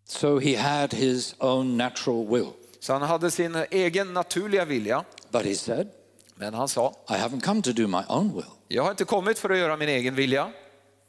So 0.07 0.39
he 0.41 0.57
had 0.57 0.93
his 0.95 1.35
own 1.39 1.77
natural 1.77 2.27
will. 2.27 2.49
Så 2.81 2.93
han 2.93 3.03
hade 3.03 3.31
sin 3.31 3.57
egen 3.71 4.15
naturliga 4.15 4.65
vilja. 4.65 5.05
But 5.31 5.45
he 5.45 5.55
said, 5.55 5.89
Men 6.35 6.55
han 6.55 6.69
sa, 6.69 6.95
I 7.09 7.13
haven't 7.13 7.41
come 7.41 7.63
to 7.63 7.73
do 7.73 7.87
my 7.87 8.03
own 8.09 8.35
will. 8.35 8.45
jag 8.69 8.83
har 8.83 8.91
inte 8.91 9.05
kommit 9.05 9.39
för 9.39 9.51
att 9.51 9.59
göra 9.59 9.77
min 9.77 9.89
egen 9.89 10.15
vilja. 10.15 10.53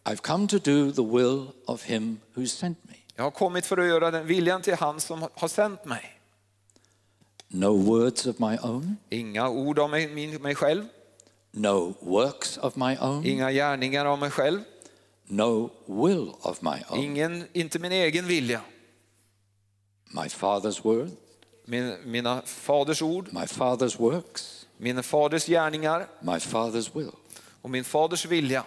I've 0.04 0.22
come 0.22 0.48
to 0.48 0.58
do 0.58 0.92
the 0.92 1.18
will 1.18 1.48
of 1.66 1.84
him 1.84 2.20
who 2.36 2.46
sent 2.46 2.78
me. 2.84 2.96
Jag 3.16 3.24
har 3.24 3.32
kommit 3.32 3.66
för 3.66 3.78
att 3.78 3.88
göra 3.88 4.12
den 4.12 4.26
viljan 4.28 4.62
till 4.62 4.76
han 4.76 5.00
som 5.02 5.28
har 5.34 5.48
sänt 5.48 5.86
mig. 5.86 6.20
No 7.48 7.78
words 7.78 8.26
of 8.28 8.40
my 8.40 8.58
own, 8.64 8.96
Inga 9.10 9.50
ord 9.50 9.80
av 9.80 9.90
mig, 9.90 10.08
min, 10.08 10.42
mig 10.42 10.56
själv, 10.56 10.86
no 11.52 11.94
works 12.00 12.58
of 12.58 12.76
my 12.76 12.98
own, 13.02 13.26
inga 13.26 13.52
gärningar 13.52 14.06
av 14.06 14.20
mig 14.20 14.32
själv, 14.32 14.60
no 15.28 15.70
will 15.86 16.30
of 16.42 16.62
my 16.62 16.84
own. 16.90 17.00
ingen, 17.00 17.48
inte 17.54 17.80
min 17.80 17.92
egen 17.92 18.28
vilja. 18.28 18.62
My 20.06 20.28
Father's 20.28 20.84
word, 20.84 21.10
Min, 21.66 21.96
mina 22.06 22.42
faders 22.46 23.02
ord, 23.02 23.28
my 23.34 23.46
Father's 23.46 23.98
works, 24.02 24.68
min 24.78 25.04
faders 25.04 25.46
gärningar 25.46 26.08
my 26.22 26.32
Father's 26.40 26.90
will. 26.98 27.12
och 27.62 27.70
min 27.70 27.84
faders 27.84 28.26
vilja. 28.26 28.64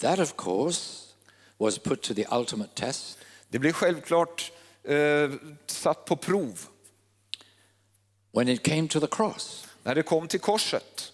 That, 0.00 0.18
of 0.18 0.36
course, 0.36 1.06
was 1.58 1.78
put 1.78 2.02
to 2.02 2.14
the 2.14 2.26
ultimate 2.30 2.74
test 2.74 3.18
Det 3.48 3.58
blir 3.58 3.72
självklart 3.72 4.52
eh, 4.84 5.30
satt 5.66 6.04
på 6.04 6.16
prov 6.16 6.66
when 8.32 8.48
it 8.48 8.62
came 8.62 8.88
to 8.88 9.00
the 9.00 9.06
cross. 9.06 9.66
när 9.82 9.94
det 9.94 10.02
kom 10.02 10.28
till 10.28 10.40
korset. 10.40 11.12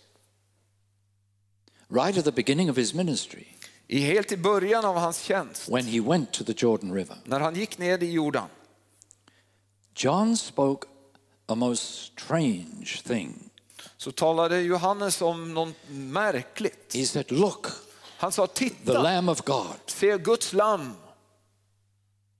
Right 1.89 2.19
at 2.19 2.25
the 2.25 2.33
beginning 2.33 2.71
of 2.71 2.77
his 2.77 2.95
ministry, 2.95 3.45
I, 3.87 4.01
helt 4.01 4.33
i 4.33 4.37
början 4.37 4.85
av 4.85 4.97
hans 4.97 5.21
tjänst, 5.23 5.69
when 5.69 5.87
he 5.87 6.01
went 6.01 6.33
to 6.33 6.45
the 6.45 6.55
Jordan 6.57 6.93
River, 6.93 7.17
när 7.25 7.41
han 7.41 7.55
gick 7.55 7.79
ner 7.79 8.03
i 8.03 8.13
Jordan, 8.13 8.49
John 9.95 10.37
spoke 10.37 10.89
a 11.47 11.55
most 11.55 12.13
strange 12.19 13.03
thing. 13.05 13.51
så 13.97 14.13
talade 14.13 14.61
Johannes 14.61 15.23
om 15.23 15.55
något 15.55 15.75
märkligt. 15.89 16.95
He 16.95 17.07
said, 17.07 17.33
Look, 17.33 17.67
Han 18.19 18.33
sa, 18.33 18.47
the 18.47 18.55
titta, 18.55 19.03
Lamb 19.03 19.29
of 19.29 19.45
God. 19.45 19.77
se 19.87 20.19
Guds 20.19 20.53
lamm. 20.53 20.95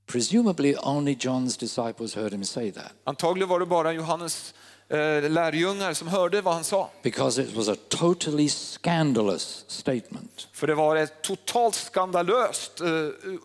Presumably, 0.07 0.75
only 0.83 1.15
John's 1.15 1.57
disciples 1.57 2.15
heard 2.15 2.33
him 2.33 2.45
say 2.45 2.71
that. 2.73 2.93
Antagligen 3.05 3.49
var 3.49 3.61
det 3.61 3.67
bara 3.67 3.93
Johannes 3.93 4.55
eh, 4.89 5.31
lärjungar 5.31 5.95
som 5.95 6.09
hörde 6.09 6.41
vad 6.43 6.55
han 6.55 6.65
sa. 6.65 6.91
because 7.03 7.43
it 7.43 7.55
was 7.57 7.69
a 7.69 7.77
totally 7.89 8.49
scandalous 8.49 9.65
statement. 9.69 10.49
För 10.53 10.67
det 10.67 10.75
var 10.75 10.97
ett 10.97 11.23
totalt 11.23 11.75
skandalöst 11.75 12.81
eh, 12.81 12.87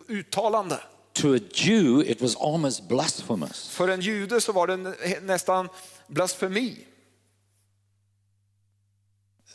uttalande. 0.08 0.80
To 1.12 1.34
a 1.34 1.38
Jew, 1.54 2.10
it 2.10 2.22
was 2.22 2.36
almost 2.36 2.88
blasphemous. 2.88 3.68
För 3.68 3.88
en 3.88 4.00
jude 4.00 4.40
så 4.40 4.52
var 4.52 4.66
det 4.66 4.76
nä- 4.76 5.20
nästan 5.22 5.68
blasfemi. 6.08 6.78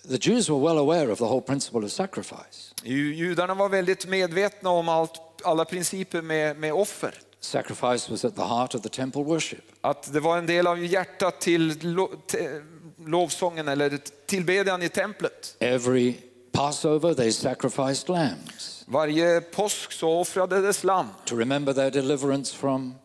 The 0.09 0.17
Jews 0.17 0.49
were 0.49 0.59
well 0.59 0.77
aware 0.77 1.11
of 1.11 1.17
the 1.19 1.25
whole 1.25 1.41
principle 1.41 1.85
of 1.85 1.91
sacrifice. 1.91 2.73
Ju- 2.83 3.13
Judarna 3.15 3.53
var 3.53 3.69
väldigt 3.69 4.05
medvetna 4.07 4.69
om 4.69 4.89
allt, 4.89 5.21
alla 5.43 5.65
principer 5.65 6.21
med, 6.21 6.57
med 6.57 6.73
offer. 6.73 7.13
Sacrifice 7.39 8.11
was 8.11 8.25
at 8.25 8.35
the 8.35 8.41
heart 8.41 8.75
of 8.75 8.81
the 8.81 8.89
temple 8.89 9.23
worship. 9.23 9.61
Att 9.81 10.13
det 10.13 10.19
var 10.19 10.37
en 10.37 10.45
del 10.45 10.67
av 10.67 10.85
hjärtat 10.85 11.41
till 11.41 11.77
lo, 11.81 12.07
te, 12.27 12.61
lovsången 13.05 13.67
eller 13.67 13.99
tillbedjan 14.25 14.83
i 14.83 14.89
templet. 14.89 15.55
Every 15.59 16.13
Passover, 16.51 17.13
they 17.13 17.31
sacrificed 17.31 18.09
lambs 18.09 18.83
Varje 18.87 19.41
påsk 19.41 19.91
så 19.91 20.09
offrades 20.09 20.83
lamm 20.83 21.07
to 21.25 21.35
remember 21.35 21.73
their 21.73 21.91
deliverance 21.91 22.55
from 22.55 22.95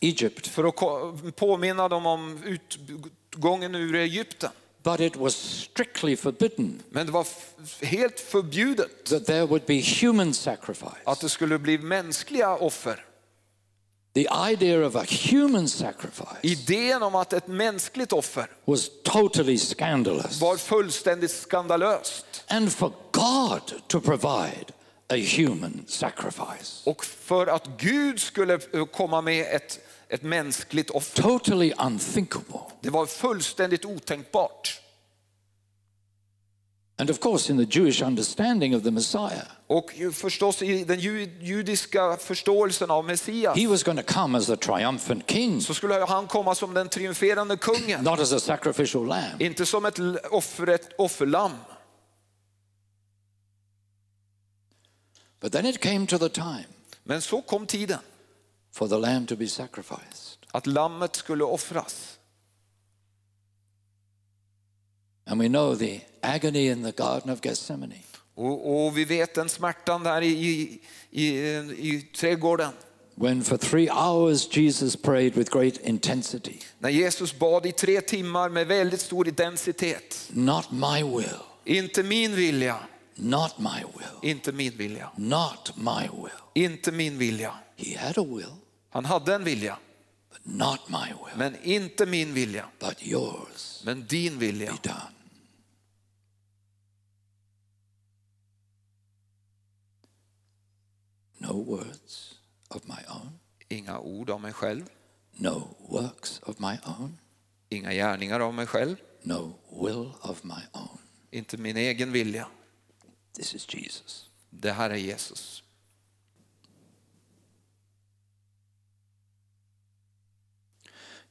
Egypt. 0.00 0.46
för 0.46 0.64
att 0.64 1.36
påminna 1.36 1.88
dem 1.88 2.06
om 2.06 2.42
utgången 2.44 3.74
ur 3.74 3.94
Egypten. 3.94 4.50
But 4.88 5.00
it 5.00 5.16
was 5.16 5.34
strictly 5.34 6.16
forbidden 6.16 6.82
Men 6.90 7.06
det 7.06 7.12
var 7.12 7.26
helt 7.80 8.20
förbjudet 8.20 9.04
that 9.04 9.26
there 9.26 9.46
would 9.46 9.66
be 9.66 9.80
human 10.00 10.34
sacrifice. 10.34 10.96
att 11.04 11.20
det 11.20 11.28
skulle 11.28 11.58
bli 11.58 11.78
mänskliga 11.78 12.56
offer. 12.56 13.04
The 14.14 14.28
idea 14.52 14.86
of 14.86 14.96
a 14.96 15.04
human 15.30 15.68
sacrifice 15.68 16.38
Idén 16.42 17.02
om 17.02 17.14
att 17.14 17.32
ett 17.32 17.46
mänskligt 17.46 18.12
offer 18.12 18.50
was 18.64 18.90
totally 19.04 19.58
scandalous. 19.58 20.40
var 20.40 20.56
fullständigt 20.56 21.30
skandalöst. 21.30 22.44
And 22.48 22.72
for 22.72 22.92
God 23.12 23.72
to 23.86 24.00
provide 24.00 24.72
a 25.10 25.16
human 25.36 25.84
sacrifice. 25.86 26.90
Och 26.90 27.04
för 27.04 27.46
att 27.46 27.66
Gud 27.78 28.20
skulle 28.20 28.58
eh, 28.72 28.84
komma 28.84 29.20
med 29.20 29.46
ett, 29.56 29.80
ett 30.10 30.22
mänskligt 30.22 30.90
offer, 30.90 31.22
Totally 31.22 31.72
unthinkable. 31.78 32.60
det 32.80 32.90
var 32.90 33.06
fullständigt 33.06 33.84
otänkbart. 33.84 34.80
And 37.00 37.10
of 37.10 37.18
course, 37.20 37.52
in 37.52 37.66
the 37.66 37.78
Jewish 37.78 38.02
understanding 38.02 38.76
of 38.76 38.82
the 38.82 38.90
Messiah, 38.90 39.42
Och 39.66 39.90
förstås 40.12 40.62
i 40.62 40.84
den 40.84 41.00
ju- 41.00 41.38
judiska 41.40 42.16
förståelsen 42.16 42.90
av 42.90 43.04
Messias 43.04 43.56
he 43.58 43.66
was 43.66 43.82
going 43.82 43.98
to 44.02 44.12
come 44.12 44.38
as 44.38 44.50
a 44.50 44.56
triumphant 44.56 45.30
king, 45.30 45.60
så 45.60 45.74
skulle 45.74 45.94
han 45.94 46.26
komma 46.26 46.54
som 46.54 46.74
den 46.74 46.88
triumferande 46.88 47.56
kungen, 47.56 48.04
not 48.04 48.20
as 48.20 48.32
a 48.32 48.40
sacrificial 48.40 49.06
lamb. 49.06 49.42
inte 49.42 49.66
som 49.66 49.84
ett 49.84 49.98
offer, 50.30 50.66
ett 50.66 50.88
offerlamm. 50.98 51.52
But 55.40 55.52
then 55.52 55.66
it 55.66 55.80
came 55.80 56.06
to 56.06 56.18
the 56.18 56.28
time 56.28 56.64
Men 57.04 57.22
så 57.22 57.42
kom 57.42 57.66
tiden 57.66 57.98
for 58.78 58.88
the 58.88 58.98
lamb 58.98 59.26
to 59.26 59.36
be 59.36 59.48
sacrificed. 59.48 60.38
att 60.52 60.66
lammet 60.66 61.16
skulle 61.16 61.44
offras. 61.44 62.18
And 65.26 65.40
we 65.40 65.48
know 65.48 65.74
the 65.76 66.00
agony 66.22 66.70
in 66.70 66.82
the 66.84 66.92
Garden 66.92 67.30
of 67.30 67.40
Gethsemane. 67.42 67.94
Och, 68.34 68.86
och 68.86 68.98
vi 68.98 69.04
vet 69.04 69.34
den 69.34 69.48
smärtan 69.48 70.02
där 70.02 70.22
i, 70.22 70.28
i, 70.30 70.80
i, 71.10 71.28
i 71.94 72.08
trädgården. 72.16 72.72
When 73.14 73.42
for 73.44 73.56
three 73.56 73.88
hours 73.90 74.56
Jesus 74.56 74.96
prayed 74.96 75.34
with 75.34 75.50
great 75.50 75.76
intensity, 75.76 76.60
När 76.78 76.90
Jesus 76.90 77.38
bad 77.38 77.66
i 77.66 77.72
tre 77.72 78.00
timmar 78.00 78.48
med 78.48 78.66
väldigt 78.66 79.00
stor 79.00 79.28
intensitet. 79.28 80.28
Not 80.30 80.70
my 80.70 81.02
will, 81.02 81.38
Inte 81.64 82.02
min 82.02 82.34
vilja, 82.34 82.76
not 83.14 83.58
my 83.58 83.82
will, 83.98 84.30
inte 84.30 84.52
min 84.52 84.72
vilja, 84.76 85.10
not 85.16 85.72
my 85.76 86.08
will. 86.22 86.64
inte 86.64 86.92
min 86.92 87.18
vilja. 87.18 87.54
He 87.76 87.98
had 87.98 88.18
a 88.18 88.24
will, 88.28 88.54
Han 88.90 89.04
hade 89.04 89.34
en 89.34 89.44
vilja, 89.44 89.78
not 90.42 90.88
my 90.88 91.08
will, 91.08 91.36
men 91.36 91.56
inte 91.62 92.06
min 92.06 92.34
vilja, 92.34 92.68
but 92.78 93.02
yours 93.02 93.82
men 93.84 94.06
din 94.06 94.38
vilja. 94.38 94.72
be 94.72 94.88
done. 94.88 95.14
No 101.38 101.52
words 101.62 102.34
of 102.68 102.84
my 102.86 103.04
own, 103.08 103.38
Inga 103.68 103.98
ord 103.98 104.30
av 104.30 104.40
mig 104.40 104.52
själv, 104.52 104.88
no 105.32 105.76
works 105.88 106.40
of 106.42 106.58
my 106.58 106.76
own, 106.86 107.18
inga 107.68 107.92
gärningar 107.92 108.40
av 108.40 108.54
mig 108.54 108.66
själv, 108.66 108.96
no 109.22 109.54
will 109.70 110.12
of 110.20 110.44
my 110.44 110.62
own. 110.72 110.98
inte 111.30 111.56
min 111.56 111.76
egen 111.76 112.12
vilja. 112.12 112.48
This 113.32 113.54
is 113.54 113.74
Jesus. 113.74 114.30
Det 114.50 114.72
här 114.72 114.90
är 114.90 114.96
Jesus. 114.96 115.62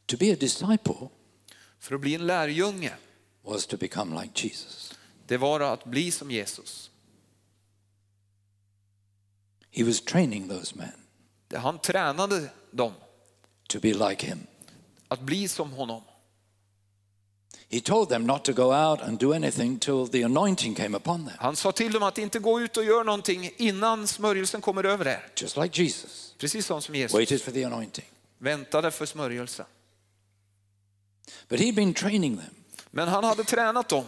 To 0.08 0.18
be 0.18 0.34
a 0.34 0.36
disciple 0.40 1.10
För 1.80 1.96
att 1.96 2.02
bli 2.02 2.16
en 2.16 2.28
lärjunge, 2.28 2.94
was 3.44 3.66
to 3.68 3.78
become 3.78 4.22
like 4.22 4.48
Jesus. 4.48 4.94
det 5.28 5.38
var 5.38 5.60
att 5.60 5.84
bli 5.86 6.12
som 6.12 6.32
Jesus. 6.32 6.90
He 9.72 9.84
was 9.84 10.02
training 10.02 10.48
those 10.50 10.76
men 10.76 10.92
Han 11.62 11.80
tränade 11.80 12.50
dem 12.72 12.94
to 13.70 13.80
be 13.80 13.94
like 13.94 14.28
him. 14.28 14.40
att 15.08 15.22
bli 15.22 15.48
som 15.48 15.72
honom. 15.72 16.02
He 17.70 17.80
told 17.82 18.10
them 18.10 18.28
not 18.28 18.46
to 18.46 18.54
go 18.54 18.64
out 18.74 19.02
and 19.02 19.20
do 19.20 19.34
anything 19.34 19.80
till 19.80 20.08
the 20.12 20.24
anointing 20.24 20.76
came 20.76 20.98
upon 20.98 21.26
them, 21.26 21.36
Han 21.40 21.56
sa 21.56 21.72
till 21.72 21.92
dem 21.92 22.04
att 22.04 22.18
inte 22.18 22.40
gå 22.40 22.62
ut 22.62 22.78
och 22.78 22.84
göra 22.84 23.04
någonting 23.04 23.52
innan 23.58 24.08
smörjelsen 24.08 24.62
kommer 24.62 24.84
över 24.84 25.08
er. 25.08 25.28
just 25.36 25.58
like 25.58 25.82
Jesus 25.84 26.34
Precis 26.38 26.66
som 26.66 26.96
Jesus 26.96 27.14
waited 27.14 27.42
for 27.42 27.52
the 27.52 27.64
anointing. 27.64 28.06
väntade 28.38 28.92
för 28.92 29.06
smörjelsen. 29.06 29.66
But 31.48 31.60
he'd 31.60 31.76
been 31.76 31.94
training 31.94 32.38
them. 32.38 32.54
Men 32.92 33.08
han 33.08 33.24
hade 33.24 33.44
tränat 33.44 33.90
dem. 33.90 34.06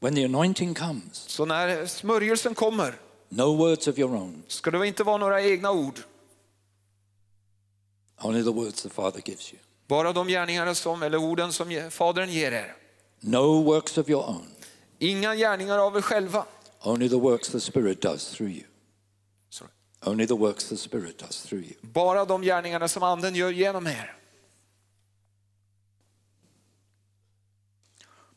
When 0.00 0.14
the 0.14 0.24
anointing 0.24 0.74
comes, 0.74 1.12
Så 1.28 1.44
när 1.44 1.86
smörjelsen 1.86 2.54
kommer 2.54 2.94
no 3.28 3.56
words 3.56 3.88
of 3.88 3.98
your 3.98 4.14
own, 4.14 4.42
ska 4.48 4.70
det 4.70 4.86
inte 4.86 5.04
vara 5.04 5.16
några 5.16 5.42
egna 5.42 5.70
ord. 5.70 6.00
only 8.22 8.42
the 8.42 8.50
words 8.52 8.82
the 8.82 8.88
Father 8.88 9.20
gives 9.24 9.52
you. 9.52 9.58
Bara 9.88 10.12
de 10.12 10.28
gärningar 10.28 10.74
som, 10.74 11.02
eller 11.02 11.18
orden 11.18 11.52
som 11.52 11.90
Fadern 11.90 12.28
ger 12.30 12.52
er. 12.52 12.76
No 13.20 13.62
works 13.62 13.98
of 13.98 14.08
your 14.08 14.28
own, 14.28 14.46
Inga 14.98 15.34
gärningar 15.34 15.78
av 15.78 15.96
er 15.96 16.00
själva. 16.02 16.44
only 16.82 17.08
the 17.08 17.16
works 17.18 17.48
the 17.48 17.60
Spirit 17.60 18.02
does 18.02 18.30
through 18.30 18.52
you. 18.52 18.64
Sorry. 19.50 19.70
Only 20.04 20.26
the 20.26 20.34
works 20.36 20.68
the 20.68 20.76
Spirit 20.76 21.18
does 21.18 21.42
through 21.42 21.64
you. 21.64 21.74
Bara 21.82 22.24
de 22.24 22.42
gärningarna 22.42 22.88
som 22.88 23.02
anden 23.02 23.34
gör 23.34 23.50
genom 23.50 23.86
er. 23.86 24.16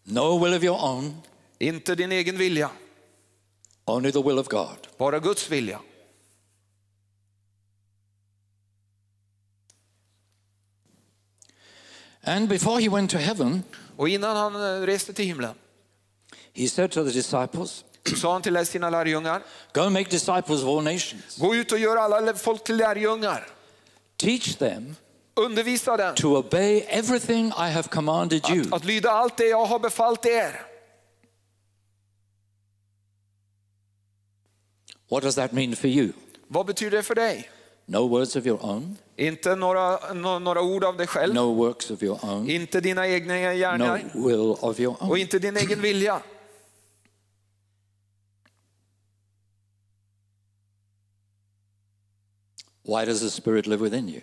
No 0.04 0.38
will 0.38 0.54
of 0.54 0.64
your 0.64 0.80
own, 0.82 1.22
Inte 1.60 1.96
din 1.96 2.12
egen 2.12 2.38
vilja, 2.38 2.70
only 3.86 4.12
the 4.12 4.22
will 4.22 4.40
of 4.40 4.48
God. 4.48 4.88
bara 4.98 5.20
Guds 5.20 5.50
vilja. 5.52 5.80
And 12.24 12.48
before 12.50 12.80
he 12.80 12.90
went 12.90 13.10
to 13.12 13.18
heaven, 13.18 13.64
Och 13.98 14.10
innan 14.10 14.36
han 14.36 14.56
eh, 14.56 14.86
reste 14.86 15.14
till 15.14 15.26
himlen 15.26 15.56
he 16.56 16.68
said 16.68 16.92
to 16.92 17.04
the 17.04 17.12
disciples, 17.12 17.84
sa 18.18 18.34
han 18.34 18.42
till 18.42 18.66
sina 18.66 18.90
lärjungar, 18.90 19.44
Go 19.74 19.82
and 19.82 19.94
make 19.94 20.10
disciples 20.10 20.62
of 20.64 20.68
all 20.70 20.84
nations. 20.84 21.38
gå 21.38 21.56
ut 21.56 21.72
och 21.72 21.80
gör 21.80 21.98
alla 21.98 22.34
folk 22.34 22.64
till 22.64 22.78
lärjungar. 22.78 23.48
Teach 24.18 24.56
them 24.56 24.96
Undervisa 25.36 25.98
dem 25.98 26.16
to 26.16 26.38
obey 26.38 26.86
everything 26.90 27.48
I 27.48 27.70
have 27.72 27.84
commanded 27.90 28.50
you. 28.50 28.66
att 28.76 28.86
lyda 28.86 29.12
allt 29.12 29.38
det 29.38 29.46
jag 29.48 29.66
har 29.66 29.80
befallt 29.80 30.26
er. 30.26 30.62
What 35.10 35.24
does 35.24 35.36
that 35.36 35.52
mean 35.52 35.76
for 35.76 35.88
you? 35.90 36.14
Vad 36.48 36.66
betyder 36.66 36.98
det 36.98 37.04
för 37.04 37.16
dig? 37.16 37.50
No 37.86 37.98
words 38.08 38.36
of 38.36 38.46
your 38.46 38.66
own, 38.66 38.98
Inte 39.16 39.56
några, 39.56 40.14
nå- 40.14 40.40
några 40.40 40.62
ord 40.62 40.84
av 40.84 40.98
dig 40.98 41.08
själv, 41.08 41.34
no 41.36 41.54
works 41.54 41.92
of 41.92 42.04
your 42.04 42.20
own, 42.26 42.50
inte 42.50 42.80
dina 42.82 43.08
egna 43.08 43.34
no 43.34 43.40
gärningar 43.40 44.12
will 44.14 44.56
of 44.60 44.80
your 44.80 44.96
och 45.04 45.10
own. 45.10 45.18
inte 45.18 45.40
din 45.40 45.58
egen 45.58 45.82
vilja. 45.82 46.22
Why 52.86 53.06
does 53.06 53.22
the 53.22 53.30
Spirit 53.30 53.66
live 53.68 53.82
within 53.82 54.10
you? 54.10 54.22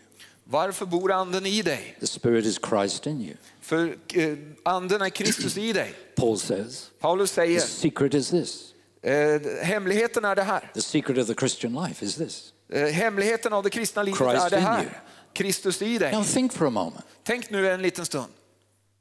Varför 0.50 0.86
bor 0.86 1.12
anden 1.12 1.46
i 1.46 1.62
dig? 1.62 1.96
The 2.00 2.06
Spirit 2.06 2.44
is 2.46 2.58
Christ 2.68 3.06
in 3.06 3.20
you. 3.20 3.34
För 3.60 3.96
eh, 4.14 4.34
anden 4.62 5.02
är 5.02 5.08
Kristus 5.08 5.56
i 5.56 5.72
dig. 5.72 5.94
Paul 6.16 6.38
says, 6.38 6.90
Paulus 7.00 7.30
the 7.30 7.34
säger, 7.34 7.60
secret 7.60 8.14
is 8.14 8.30
this. 8.30 8.74
eh, 9.02 9.40
hemligheten 9.62 10.24
är 10.24 10.36
det 10.36 10.42
här. 10.42 10.70
The 10.74 10.82
secret 10.82 11.18
of 11.18 11.26
the 11.26 11.34
Christian 11.34 11.72
life 11.84 12.04
is 12.04 12.14
this. 12.14 12.52
Eh, 12.72 12.86
hemligheten 12.86 13.52
av 13.52 13.62
det 13.62 13.70
kristna 13.70 14.02
livet 14.02 14.18
Christ 14.18 14.44
är 14.44 14.50
det 14.50 14.60
här. 14.60 15.02
Kristus 15.32 15.82
i 15.82 15.98
dig. 15.98 16.12
Now 16.12 16.24
think 16.24 16.52
for 16.52 16.66
a 16.66 16.70
moment. 16.70 17.04
Tänk 17.22 17.50
nu 17.50 17.70
en 17.70 17.82
liten 17.82 18.06
stund. 18.06 18.32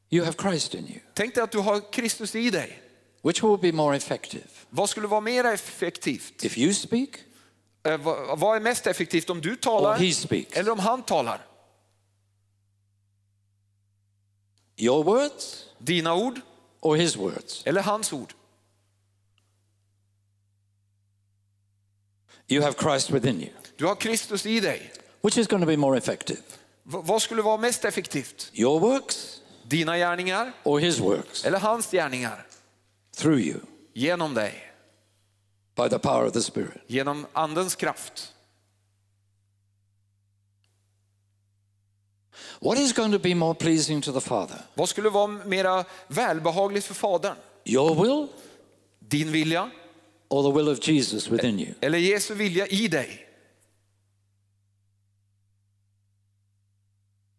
You 0.10 0.26
have 0.26 0.38
Christ 0.42 0.74
in 0.76 0.88
you. 0.88 1.00
Tänk 1.14 1.36
dig 1.36 1.44
att 1.44 1.52
du 1.52 1.58
har 1.60 1.92
Kristus 1.92 2.36
i 2.36 2.50
dig. 2.50 2.82
Which 3.24 3.44
will 3.44 3.58
be 3.58 3.72
more 3.72 3.98
effective? 3.98 4.44
Vad 4.70 4.90
skulle 4.90 5.08
vara 5.08 5.22
mer 5.22 5.46
effektivt? 5.46 6.44
If 6.44 6.58
you 6.58 6.74
speak 6.74 7.10
vad, 7.84 8.40
vad 8.40 8.56
är 8.56 8.60
mest 8.60 8.88
effektivt 8.88 9.30
om 9.30 9.42
du 9.42 9.56
talar 9.56 9.98
eller 10.52 10.72
om 10.72 10.80
han 10.80 11.04
talar? 11.04 11.46
Your 14.78 15.04
words 15.04 15.66
Dina 15.78 16.16
ord 16.16 16.42
or 16.82 16.96
his 16.96 17.16
words? 17.16 17.64
eller 17.66 17.82
hans 17.82 18.14
ord? 18.14 18.34
You 22.48 22.62
have 22.64 22.74
Christ 22.74 23.12
within 23.12 23.42
you. 23.42 23.50
Du 23.78 23.86
har 23.86 23.96
Kristus 23.96 24.46
i 24.46 24.60
dig. 24.60 24.92
Which 25.22 25.38
is 25.38 25.48
going 25.48 25.62
to 25.62 25.68
be 25.68 25.78
more 25.78 25.98
effective? 25.98 26.42
V- 26.84 27.02
vad 27.04 27.22
skulle 27.22 27.42
vara 27.42 27.58
mest 27.58 27.86
effektivt? 27.86 28.52
Your 28.54 28.80
works 28.80 29.42
Dina 29.64 29.98
gärningar 29.98 30.54
or 30.64 30.80
his 30.80 31.00
works? 31.00 31.46
eller 31.46 31.60
hans 31.60 31.92
gärningar? 31.92 32.46
Through 33.16 33.40
you 33.40 33.60
Genom 33.94 34.34
dig, 34.34 34.69
by 35.84 35.90
the 35.90 36.00
power 36.00 36.26
of 36.26 36.34
the 36.34 36.42
Spirit. 36.42 36.82
genom 36.88 37.26
andens 37.34 37.76
kraft. 37.76 38.34
What 42.62 42.78
is 42.80 42.94
going 42.94 43.12
to 43.12 43.20
be 43.20 43.36
more 43.36 43.54
pleasing 43.54 44.02
to 44.02 44.12
the 44.12 44.22
Father? 44.22 44.58
Vad 44.74 44.90
skulle 44.90 45.10
vara 45.10 45.28
mera 45.28 45.86
välbehagligt 46.08 46.86
för 46.88 46.94
Fadern? 46.94 47.36
Your 47.66 47.96
will 48.04 48.28
Din 49.00 49.32
vilja 49.32 49.72
or 50.28 50.44
the 50.52 50.58
will 50.58 50.70
of 50.70 50.88
Jesus 50.88 51.28
within 51.32 51.60
you? 51.60 51.74
eller 51.82 51.98
Jesu 51.98 52.34
vilja 52.34 52.68
i 52.68 52.88
dig? 52.88 53.26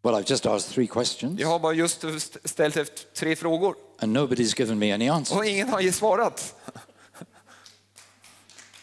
Well, 0.02 0.14
I've 0.14 0.30
just 0.30 0.46
asked 0.46 0.74
three 0.74 0.86
questions 0.86 1.40
Jag 1.40 1.48
har 1.48 1.58
bara 1.58 1.72
just 1.72 2.04
st- 2.04 2.48
ställt 2.48 3.14
tre 3.14 3.36
frågor 3.36 3.74
and 3.98 4.16
nobody's 4.16 4.58
given 4.60 4.78
me 4.78 4.92
any 4.92 5.08
answers. 5.08 5.38
och 5.38 5.44
ingen 5.44 5.68
har 5.68 5.80
ju 5.80 5.92
svarat. 5.92 6.54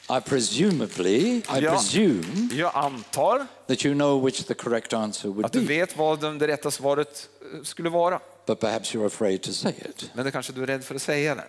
I 0.10 0.20
presumably, 0.22 1.38
I 1.38 1.44
Ja. 1.62 1.72
presume 1.72 2.50
Jag 2.54 2.72
antar 2.76 3.48
that 3.68 3.86
you 3.86 3.94
know 3.94 4.26
which 4.26 4.46
the 4.46 4.54
correct 4.54 4.94
answer 4.94 5.30
would 5.30 5.46
att 5.46 5.54
du 5.54 5.60
be, 5.62 5.66
vet 5.68 5.98
vad 5.98 6.22
den- 6.22 6.38
det 6.38 6.48
rätta 6.48 6.72
svaret 6.72 7.30
eh, 7.54 7.64
skulle 7.64 7.90
vara. 7.90 8.20
but 8.46 8.60
perhaps 8.60 8.94
you're 8.96 9.06
afraid 9.08 9.42
to 9.42 9.52
say 9.54 9.74
it. 9.90 10.12
Men 10.14 10.26
det 10.26 10.32
kanske 10.32 10.54
du 10.54 10.64
är 10.64 10.68
rädd 10.68 10.84
för 10.84 10.96
att 10.96 11.02
säga 11.02 11.36
det. 11.36 11.48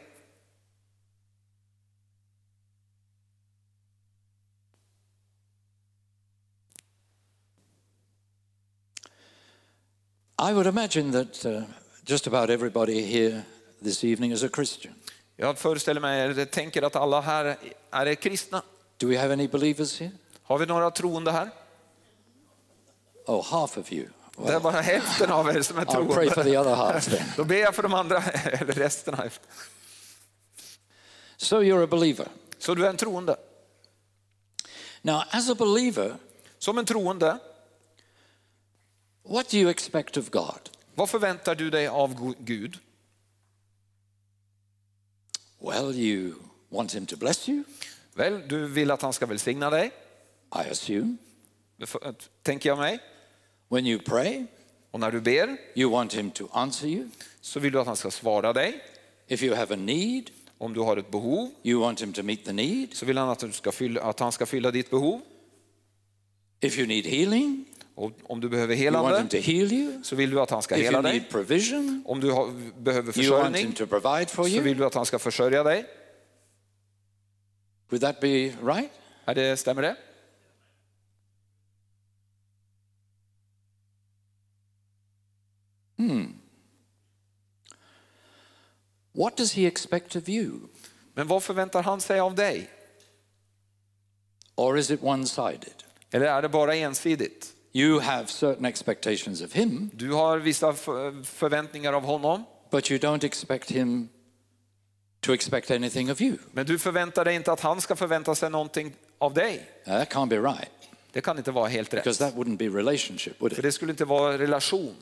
I 10.39 10.53
would 10.53 10.67
imagine 10.67 11.11
that 11.13 11.45
uh, 11.45 11.65
just 12.07 12.27
about 12.27 12.51
everybody 12.51 13.03
here 13.03 13.45
this 13.83 14.05
evening 14.05 14.33
is 14.33 14.43
a 14.45 14.49
Christian. 14.49 14.95
Jag 15.41 15.59
föreställer 15.59 16.01
mig, 16.01 16.21
eller 16.23 16.45
tänker 16.45 16.83
att 16.83 16.97
alla 16.97 17.21
här 17.21 17.57
är 17.91 18.15
kristna. 18.15 18.63
Do 18.97 19.09
we 19.09 19.19
have 19.21 19.33
any 19.33 19.49
believers 19.49 20.01
here? 20.01 20.11
Har 20.43 20.59
vi 20.59 20.67
några 20.67 20.91
troende 20.91 21.33
här? 21.33 21.51
Oh, 23.27 23.45
half 23.45 23.79
of 23.79 23.93
you. 23.93 24.07
Det 24.37 24.43
är 24.43 24.47
Well, 24.47 24.61
bara 24.63 24.81
hälften 24.81 25.31
av 25.33 25.49
er 25.49 25.63
som 25.63 25.79
är 25.79 25.85
I'll 25.85 26.15
pray 26.15 26.29
for 26.29 26.35
troende. 26.35 26.51
the 26.51 26.59
other 26.59 26.75
half 26.75 27.05
then. 27.05 27.27
Då 27.37 27.45
ber 27.45 27.57
jag 27.57 27.75
för 27.75 27.83
de 27.83 27.95
andra, 27.95 28.23
eller 28.45 28.73
resten. 28.73 29.17
So 31.37 31.63
you're 31.63 31.85
a 31.85 31.87
believer. 31.87 32.29
Så 32.59 32.75
du 32.75 32.87
är 32.87 32.91
en 32.91 32.97
troende. 32.97 33.37
Now, 35.03 35.23
as 35.31 35.51
a 35.51 35.55
believer, 35.55 36.17
Som 36.59 36.79
en 36.79 36.85
troende, 36.85 37.39
what 39.29 39.49
do 39.49 39.57
you 39.57 39.71
expect 39.71 40.17
of 40.17 40.31
God? 40.31 40.71
vad 40.95 41.11
förväntar 41.11 41.55
du 41.55 41.71
dig 41.71 41.89
av 41.89 42.35
Gud? 42.39 42.79
Well, 45.61 45.95
you 45.95 46.35
want 46.69 46.95
him 46.95 47.07
to 47.07 47.17
bless 47.17 47.49
you, 47.49 47.63
Väl, 48.15 48.49
du 48.49 48.67
vill 48.67 48.91
att 48.91 49.03
han 49.03 49.13
ska 49.13 49.27
välsigna 49.27 49.71
dig, 49.71 49.87
I 50.55 50.71
assume. 50.71 51.17
för- 51.87 52.15
tänker 52.43 52.69
jag 52.69 52.79
mig. 52.79 52.99
When 53.69 53.87
you 53.87 54.01
pray, 54.03 54.47
Och 54.91 55.01
när 55.01 55.11
du 55.11 55.21
ber 55.21 55.57
you 55.75 55.91
want 55.91 56.15
him 56.15 56.31
to 56.31 56.49
answer 56.53 56.87
you. 56.89 57.09
så 57.41 57.61
vill 57.61 57.73
du 57.73 57.81
att 57.81 57.87
han 57.87 57.97
ska 57.97 58.11
svara 58.11 58.53
dig. 58.53 58.85
If 59.27 59.43
you 59.43 59.55
have 59.57 59.75
a 59.75 59.77
need, 59.77 60.31
Om 60.61 60.73
du 60.75 60.81
har 60.81 60.97
ett 60.97 61.11
behov 61.11 61.51
you 61.63 61.81
want 61.81 62.03
him 62.03 62.13
to 62.13 62.23
meet 62.23 62.45
the 62.45 62.53
need. 62.53 62.95
så 62.95 63.07
vill 63.07 63.19
han 63.19 63.29
att, 63.29 63.39
du 63.39 63.53
ska 63.53 63.73
fylla, 63.73 64.03
att 64.03 64.21
han 64.21 64.33
ska 64.33 64.47
fylla 64.47 64.71
ditt 64.71 64.91
behov. 64.91 65.21
If 66.61 66.79
you 66.79 66.87
need 66.87 67.07
healing, 67.07 67.65
Och 67.99 68.13
om 68.23 68.41
du 68.41 68.49
behöver 68.49 68.75
helande 68.75 69.29
så 70.03 70.17
vill 70.17 70.31
du 70.31 70.41
att 70.41 70.51
han 70.51 70.63
ska 70.63 70.75
hela 70.75 71.03
dig. 71.03 71.29
Om 72.05 72.21
du 72.21 72.31
har, 72.31 72.53
behöver 72.81 73.13
försörjning 73.13 73.77
så 74.35 74.61
vill 74.61 74.77
du 74.77 74.85
att 74.85 74.95
han 74.95 75.07
ska 75.07 75.19
försörja 75.19 75.63
dig. 75.63 75.87
Would 77.89 78.01
that 78.01 78.21
be 78.21 78.29
right? 78.63 78.91
Är 79.25 79.35
det, 79.35 79.57
stämmer 79.57 79.83
det? 79.83 79.97
What 89.13 89.37
does 89.37 89.53
he 89.53 89.67
expect 89.67 90.17
of 90.17 90.29
you? 90.29 90.61
Men 91.15 91.27
vad 91.27 91.43
förväntar 91.43 91.83
han 91.83 92.01
sig 92.01 92.21
av 92.21 92.35
dig? 92.35 92.71
Or 94.55 94.79
is 94.79 94.91
it 94.91 95.03
one 95.03 95.27
sided? 95.27 95.83
Eller 96.11 96.27
är 96.27 96.43
det 96.43 96.49
bara 96.49 96.75
ensidigt? 96.75 97.55
You 97.79 98.01
have 98.01 98.27
certain 98.29 98.65
expectations 98.65 99.43
of 99.43 99.53
him, 99.53 99.91
Du 99.95 100.13
har 100.13 100.39
vissa 100.39 100.73
för- 100.73 101.23
förväntningar 101.25 101.93
av 101.93 102.03
honom, 102.05 102.45
but 102.71 102.91
you 102.91 103.01
don't 103.01 103.25
expect 103.25 103.71
him 103.71 104.09
to 105.21 105.33
expect 105.35 105.71
anything 105.71 106.13
of 106.13 106.21
you. 106.21 106.37
men 106.53 106.67
du 106.67 106.79
förväntar 106.79 107.25
dig 107.25 107.35
inte 107.35 107.53
att 107.53 107.61
han 107.61 107.81
ska 107.81 107.97
förvänta 107.97 108.35
sig 108.35 108.51
någonting 108.51 108.95
av 109.19 109.35
dig. 109.35 109.69
That 109.85 110.09
can't 110.13 110.29
be 110.29 110.37
right, 110.39 110.69
Det 111.13 111.21
kan 111.21 111.39
inte 111.39 111.51
vara 111.51 111.69
helt 111.69 111.91
because 111.91 112.25
rätt. 112.25 112.35
that 112.35 112.41
wouldn't 112.47 112.57
be 112.57 112.65
relationship, 112.79 113.41
would 113.41 113.53
För 113.53 113.61
it? 113.61 113.63
det 113.63 113.73
skulle 113.73 113.91
inte 113.93 114.05
vara 114.05 114.39
relation. 114.39 114.95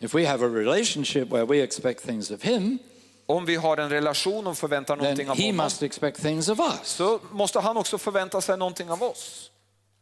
If 0.00 0.14
we 0.14 0.26
have 0.28 0.46
a 0.46 0.48
relationship 0.48 1.28
where 1.32 1.44
we 1.44 1.62
expect 1.62 2.06
things 2.06 2.30
of 2.30 2.42
him, 2.42 2.78
Om 3.26 3.44
vi 3.46 3.56
har 3.56 3.76
en 3.76 3.90
relation 3.90 4.46
och 4.46 4.58
förväntar 4.58 4.96
någonting 4.96 5.30
av 5.30 5.36
he 5.36 5.42
honom 5.46 5.64
must 5.64 5.82
expect 5.82 6.22
things 6.22 6.48
of 6.48 6.58
us. 6.60 6.88
så 6.88 7.20
måste 7.32 7.60
han 7.60 7.76
också 7.76 7.98
förvänta 7.98 8.40
sig 8.40 8.58
någonting 8.58 8.90
av 8.90 9.02
oss. 9.02 9.50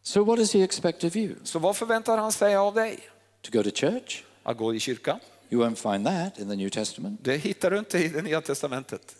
So 0.02 0.24
what 0.24 0.38
does 0.38 0.52
he 0.52 0.62
expect 0.62 1.04
of 1.04 1.16
you? 1.16 1.34
Så 1.44 1.58
vad 1.58 1.76
förväntar 1.76 2.18
han 2.18 2.32
sig 2.32 2.56
av 2.56 2.74
dig? 2.74 2.98
To 3.42 3.50
go 3.52 3.62
to 3.62 3.70
church? 3.70 4.24
Att 4.42 4.56
gå 4.56 4.74
i 4.74 4.80
kyrka? 4.80 5.20
You 5.50 5.64
won't 5.64 5.92
find 5.92 6.06
that 6.06 6.38
in 6.38 6.48
the 6.48 6.56
New 6.56 6.70
Testament. 6.70 7.24
Det 7.24 7.36
hittar 7.36 7.70
du 7.70 7.78
inte 7.78 7.98
i 7.98 8.08
det 8.08 8.22
nya 8.22 8.40
testamentet. 8.40 9.16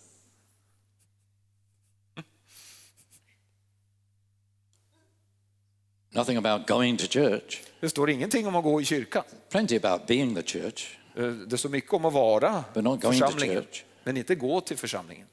Nothing 6.12 6.36
about 6.36 6.66
going 6.66 6.96
to 6.96 7.06
church. 7.06 7.62
Det 7.80 7.88
står 7.88 8.10
ingenting 8.10 8.46
om 8.46 8.56
att 8.56 8.64
gå 8.64 8.80
i 8.80 8.84
kyrka. 8.84 9.24
Plenty 9.48 9.76
about 9.76 10.06
being 10.06 10.34
the 10.34 10.42
church. 10.42 10.98
Eh, 11.16 11.24
Det 11.26 11.58
står 11.58 11.68
mycket 11.68 11.92
om 11.92 12.04
att 12.04 12.12
vara 12.12 12.64
församlingen, 13.00 13.64
men 14.04 14.16
inte 14.16 14.34
gå 14.34 14.60
till 14.60 14.76
församlingen. 14.76 15.26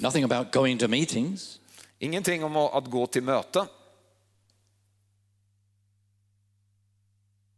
Nothing 0.00 0.24
about 0.24 0.52
going 0.52 0.78
to 0.78 0.88
meetings. 0.88 1.60
Ingenting 1.98 2.44
om 2.44 2.56
att 2.56 2.90
gå 2.90 3.06
till 3.06 3.22
möten. 3.22 3.66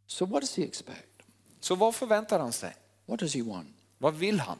So 0.07 0.25
what 0.25 0.41
does 0.41 0.57
he 0.57 0.63
expect? 0.63 1.23
Så 1.59 1.75
vad 1.75 1.95
förväntar 1.95 2.39
han 2.39 2.53
sig? 2.53 2.75
What 3.05 3.19
does 3.19 3.35
he 3.35 3.41
want? 3.41 3.75
Vad 3.97 4.15
vill 4.15 4.39
han? 4.39 4.57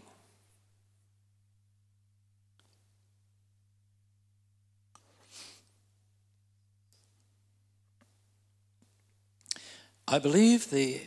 I 10.15 10.19
believe 10.19 10.69
the 10.69 11.01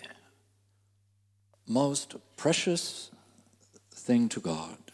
most 1.65 2.15
precious 2.37 3.11
thing 4.07 4.29
to 4.29 4.41
God 4.41 4.87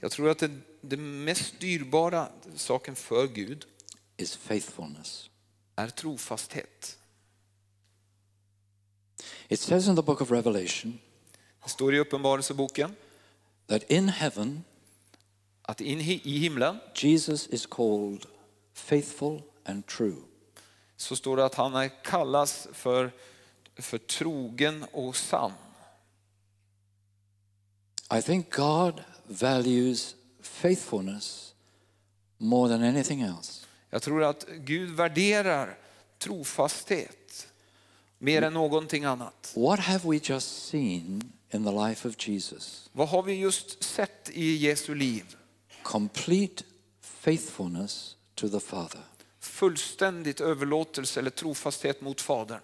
Jag 0.00 0.10
tror 0.10 0.30
att 0.30 0.38
det, 0.38 0.50
det 0.80 0.96
mest 0.96 1.60
dyrbara 1.60 2.28
saken 2.56 2.96
för 2.96 3.26
Gud 3.26 3.66
is 4.16 4.36
faithfulness. 4.36 5.30
är 5.76 5.88
trofasthet. 5.88 6.98
It 9.48 9.60
says 9.60 9.88
in 9.88 9.96
the 9.96 10.02
book 10.02 10.20
of 10.20 10.30
Revelation 10.30 10.98
Det 11.64 11.70
står 11.70 11.94
i 11.94 11.98
Uppenbarelseboken 11.98 12.96
that 13.66 13.82
in 13.90 14.08
heaven 14.08 14.64
att 15.62 15.80
in 15.80 16.00
i 16.00 16.38
himlen 16.38 16.78
Jesus 16.94 17.46
is 17.46 17.66
called 17.66 18.26
faithful 18.72 19.42
and 19.64 19.86
true. 19.86 20.16
så 20.96 21.16
står 21.16 21.36
det 21.36 21.44
att 21.44 21.54
han 21.54 21.74
är 21.74 22.04
kallas 22.04 22.68
för, 22.72 23.12
för 23.76 23.98
trogen 23.98 24.86
och 24.92 25.16
sann. 25.16 25.52
I 28.18 28.22
think 28.22 28.54
God 28.54 29.02
values 29.26 30.16
faithfulness 30.42 31.54
more 32.38 32.68
than 32.68 32.82
anything 32.82 33.22
else. 33.22 33.66
Jag 33.90 34.02
tror 34.02 34.24
att 34.24 34.46
Gud 34.48 34.90
värderar 34.90 35.78
trofasthet. 36.18 37.46
Mer 38.18 38.42
än 38.42 38.52
någonting 38.52 39.04
annat. 39.04 39.52
What 39.56 39.80
have 39.80 40.10
we 40.10 40.20
just 40.22 40.66
seen 40.66 41.32
in 41.50 41.64
the 41.64 41.88
life 41.88 42.08
of 42.08 42.28
Jesus? 42.28 42.90
Vad 42.92 43.08
har 43.08 43.22
vi 43.22 43.34
just 43.34 43.82
sett 43.82 44.30
i 44.32 44.56
Jesu 44.56 44.94
liv? 44.94 45.36
Complete 45.82 46.64
faithfulness 47.00 48.16
to 48.34 48.48
the 48.48 48.60
Father. 48.60 49.00
Fullständigt 49.40 50.40
överlåtelse 50.40 51.20
eller 51.20 51.30
trofasthet 51.30 52.00
mot 52.00 52.20
Fadern. 52.20 52.60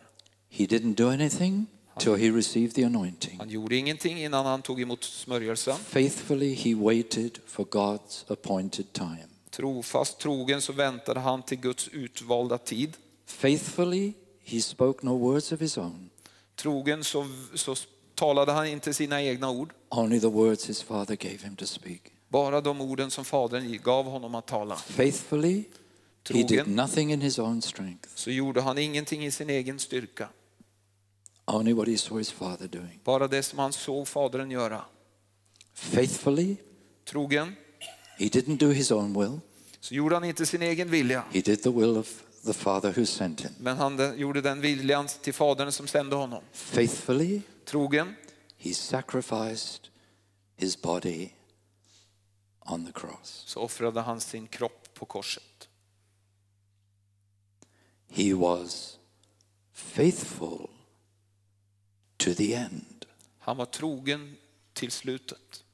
He 0.48 0.64
didn't 0.64 0.94
do 0.94 1.10
anything 1.10 1.66
till 2.00 2.14
he 2.14 2.30
received 2.30 2.74
the 2.74 2.82
anointing. 2.84 3.38
Han 3.38 3.48
gjorde 3.50 3.76
ingenting 3.76 4.18
innan 4.24 4.46
han 4.46 4.62
tog 4.62 4.80
emot 4.80 5.04
smörjelsen. 5.04 5.76
Faithfully, 5.76 6.54
he 6.54 6.74
waited 6.74 7.38
for 7.46 7.64
God's 7.64 8.32
appointed 8.32 8.92
time. 8.92 9.26
Trofast 9.50 10.18
trogen 10.18 10.60
så 10.62 10.72
väntade 10.72 11.20
han 11.20 11.42
till 11.42 11.58
Guds 11.58 11.88
utvalda 11.88 12.58
tid. 12.58 12.96
Faithfully, 13.26 14.12
he 14.44 14.60
spoke 14.60 15.06
no 15.06 15.10
words 15.18 15.52
of 15.52 15.60
his 15.60 15.78
own, 15.78 16.10
Trogen 16.56 17.04
så, 17.04 17.26
så 17.54 17.76
talade 18.14 18.52
han 18.52 18.66
inte 18.66 18.94
sina 18.94 19.22
egna 19.22 19.50
ord. 19.50 19.70
only 19.90 20.20
the 20.20 20.26
words 20.26 20.68
his 20.68 20.82
Father 20.82 21.16
gave 21.16 21.38
him 21.38 21.56
to 21.56 21.66
speak. 21.66 22.00
Bara 22.28 22.60
de 22.60 22.80
orden 22.80 23.10
som 23.10 23.24
Fadern 23.24 23.78
gav 23.84 24.04
honom 24.04 24.34
att 24.34 24.46
tala. 24.46 24.76
Faithfully, 24.76 25.64
he 26.28 26.42
did 26.42 26.48
Trogen. 26.48 26.76
nothing 26.76 27.12
in 27.12 27.20
his 27.20 27.38
own 27.38 27.62
strength, 27.62 28.08
Så 28.14 28.30
gjorde 28.30 28.60
han 28.60 28.78
ingenting 28.78 29.24
i 29.26 29.30
sin 29.30 29.50
egen 29.50 29.78
styrka. 29.78 30.28
Only 31.46 31.72
what 31.72 31.88
he 31.88 31.96
saw 31.98 32.18
his 32.18 32.30
Father 32.30 32.68
doing. 32.68 33.00
Bara 33.04 33.28
det 33.28 33.42
som 33.42 33.58
han 33.58 33.72
såg 33.72 34.08
Fadern 34.08 34.50
göra. 34.50 34.84
Faithfully, 35.74 36.56
Trogen 37.04 37.54
he 38.18 38.26
didn't 38.28 38.58
do 38.58 38.70
his 38.70 38.90
own 38.90 39.12
will, 39.20 39.40
så 39.80 39.94
gjorde 39.94 40.14
han 40.16 40.24
inte 40.24 40.46
sin 40.46 40.62
egen 40.62 40.90
vilja. 40.90 41.24
he 41.32 41.40
did 41.40 41.62
the 41.62 41.70
will 41.70 41.96
of 41.96 42.22
the 42.44 42.52
Father 42.52 42.92
who 42.96 43.06
sent 43.06 43.40
him. 43.40 43.50
Men 43.58 43.76
han 43.76 43.96
de- 43.96 44.16
gjorde 44.16 44.40
den 44.40 44.60
viljan 44.60 45.08
till 45.22 45.34
Fadern 45.34 45.72
som 45.72 45.86
sände 45.86 46.16
honom. 46.16 46.42
Faithfully, 46.52 47.40
Trogen 47.64 48.14
he 48.56 48.74
sacrificed 48.74 49.80
his 50.56 50.82
body 50.82 51.28
on 52.60 52.86
the 52.86 52.92
cross. 52.92 53.42
så 53.46 53.60
offrade 53.60 54.00
han 54.00 54.20
sin 54.20 54.46
kropp 54.46 54.88
på 54.94 55.04
korset. 55.04 55.68
He 58.08 58.34
was 58.34 58.98
faithful 59.72 60.68
to 62.16 62.34
the 62.34 62.54
end. 62.54 63.04
Han 63.38 63.56
var 63.56 63.66
trogen 63.66 64.36
till 64.72 64.90
slutet. 64.92 65.64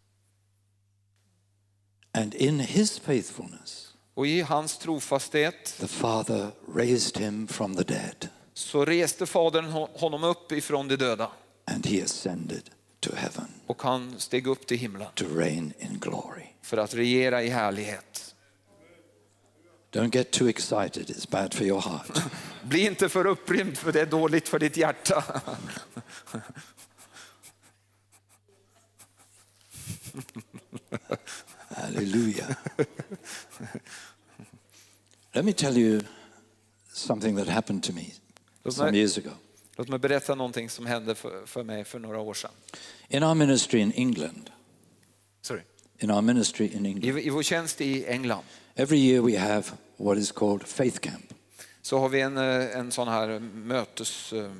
And 2.12 2.34
in 2.34 2.60
his 2.60 2.98
faithfulness, 2.98 3.94
Och 4.14 4.26
i 4.26 4.40
hans 4.40 4.78
trofasthet 4.78 5.64
the 5.80 5.88
Father 5.88 6.50
raised 6.74 7.18
him 7.22 7.48
from 7.48 7.76
the 7.76 7.82
dead 7.82 8.28
så 8.54 8.84
reste 8.84 9.26
Fadern 9.26 9.64
ho- 9.64 9.88
honom 9.98 10.24
upp 10.24 10.52
ifrån 10.52 10.88
de 10.88 10.96
döda. 10.96 11.30
and 11.64 11.86
he 11.86 12.02
ascended 12.04 12.70
to 13.00 13.14
heaven 13.16 13.48
Och 13.66 13.82
han 13.82 14.20
steg 14.20 14.46
upp 14.46 14.66
till 14.66 14.78
himlen 14.78 15.08
to 15.14 15.24
reign 15.24 15.72
in 15.78 15.98
glory. 16.00 16.46
för 16.62 16.76
att 16.76 16.94
regera 16.94 17.42
i 17.42 17.48
härlighet. 17.48 18.31
Don't 19.92 20.10
get 20.14 20.30
too 20.32 20.48
excited, 20.48 21.10
it's 21.10 21.26
bad 21.26 21.54
for 21.54 21.64
your 21.64 21.80
heart. 21.80 22.22
Bli 22.62 22.86
inte 22.86 23.08
för 23.08 23.26
upprymd 23.26 23.78
för 23.78 23.92
det 23.92 24.00
är 24.00 24.06
dåligt 24.06 24.48
för 24.48 24.58
ditt 24.58 24.76
hjärta. 24.76 25.24
Hallelujah. 31.68 32.56
Let 35.32 35.44
me 35.44 35.52
tell 35.52 35.78
you 35.78 36.00
something 36.92 37.36
that 37.36 37.48
happened 37.48 37.82
to 37.84 37.92
me 37.92 38.12
Låt 38.64 38.74
some 38.74 38.90
mig, 38.90 39.00
years 39.00 39.18
ago. 39.18 39.30
låt 39.76 39.88
mig 39.88 39.98
berätta 39.98 40.34
någonting 40.34 40.70
som 40.70 40.86
hände 40.86 41.14
för, 41.14 41.46
för 41.46 41.62
mig 41.64 41.84
för 41.84 41.98
några 41.98 42.18
år 42.18 42.34
sedan. 42.34 42.50
In 43.08 43.22
our 43.22 43.34
ministry 43.34 43.80
in 43.80 43.92
England, 43.92 44.50
Sorry. 45.42 45.62
in 45.98 46.10
our 46.10 46.22
ministry 46.22 46.66
in 46.66 46.86
England, 46.86 47.18
I, 47.18 47.26
I 47.26 47.30
vår 47.30 47.42
tjänst 47.42 47.80
i 47.80 48.04
England 48.06 48.44
every 48.74 48.98
year 48.98 49.22
we 49.22 49.38
have 49.38 49.64
what 49.96 50.18
is 50.18 50.32
called 50.32 50.62
Faith 50.66 50.98
Camp. 50.98 51.34
så 51.82 51.98
har 51.98 52.08
vi 52.08 52.20
en, 52.20 52.36
eh, 52.38 52.76
en 52.76 52.92
sån 52.92 53.08
här 53.08 53.38
mötes... 53.38 54.32
eh, 54.32 54.50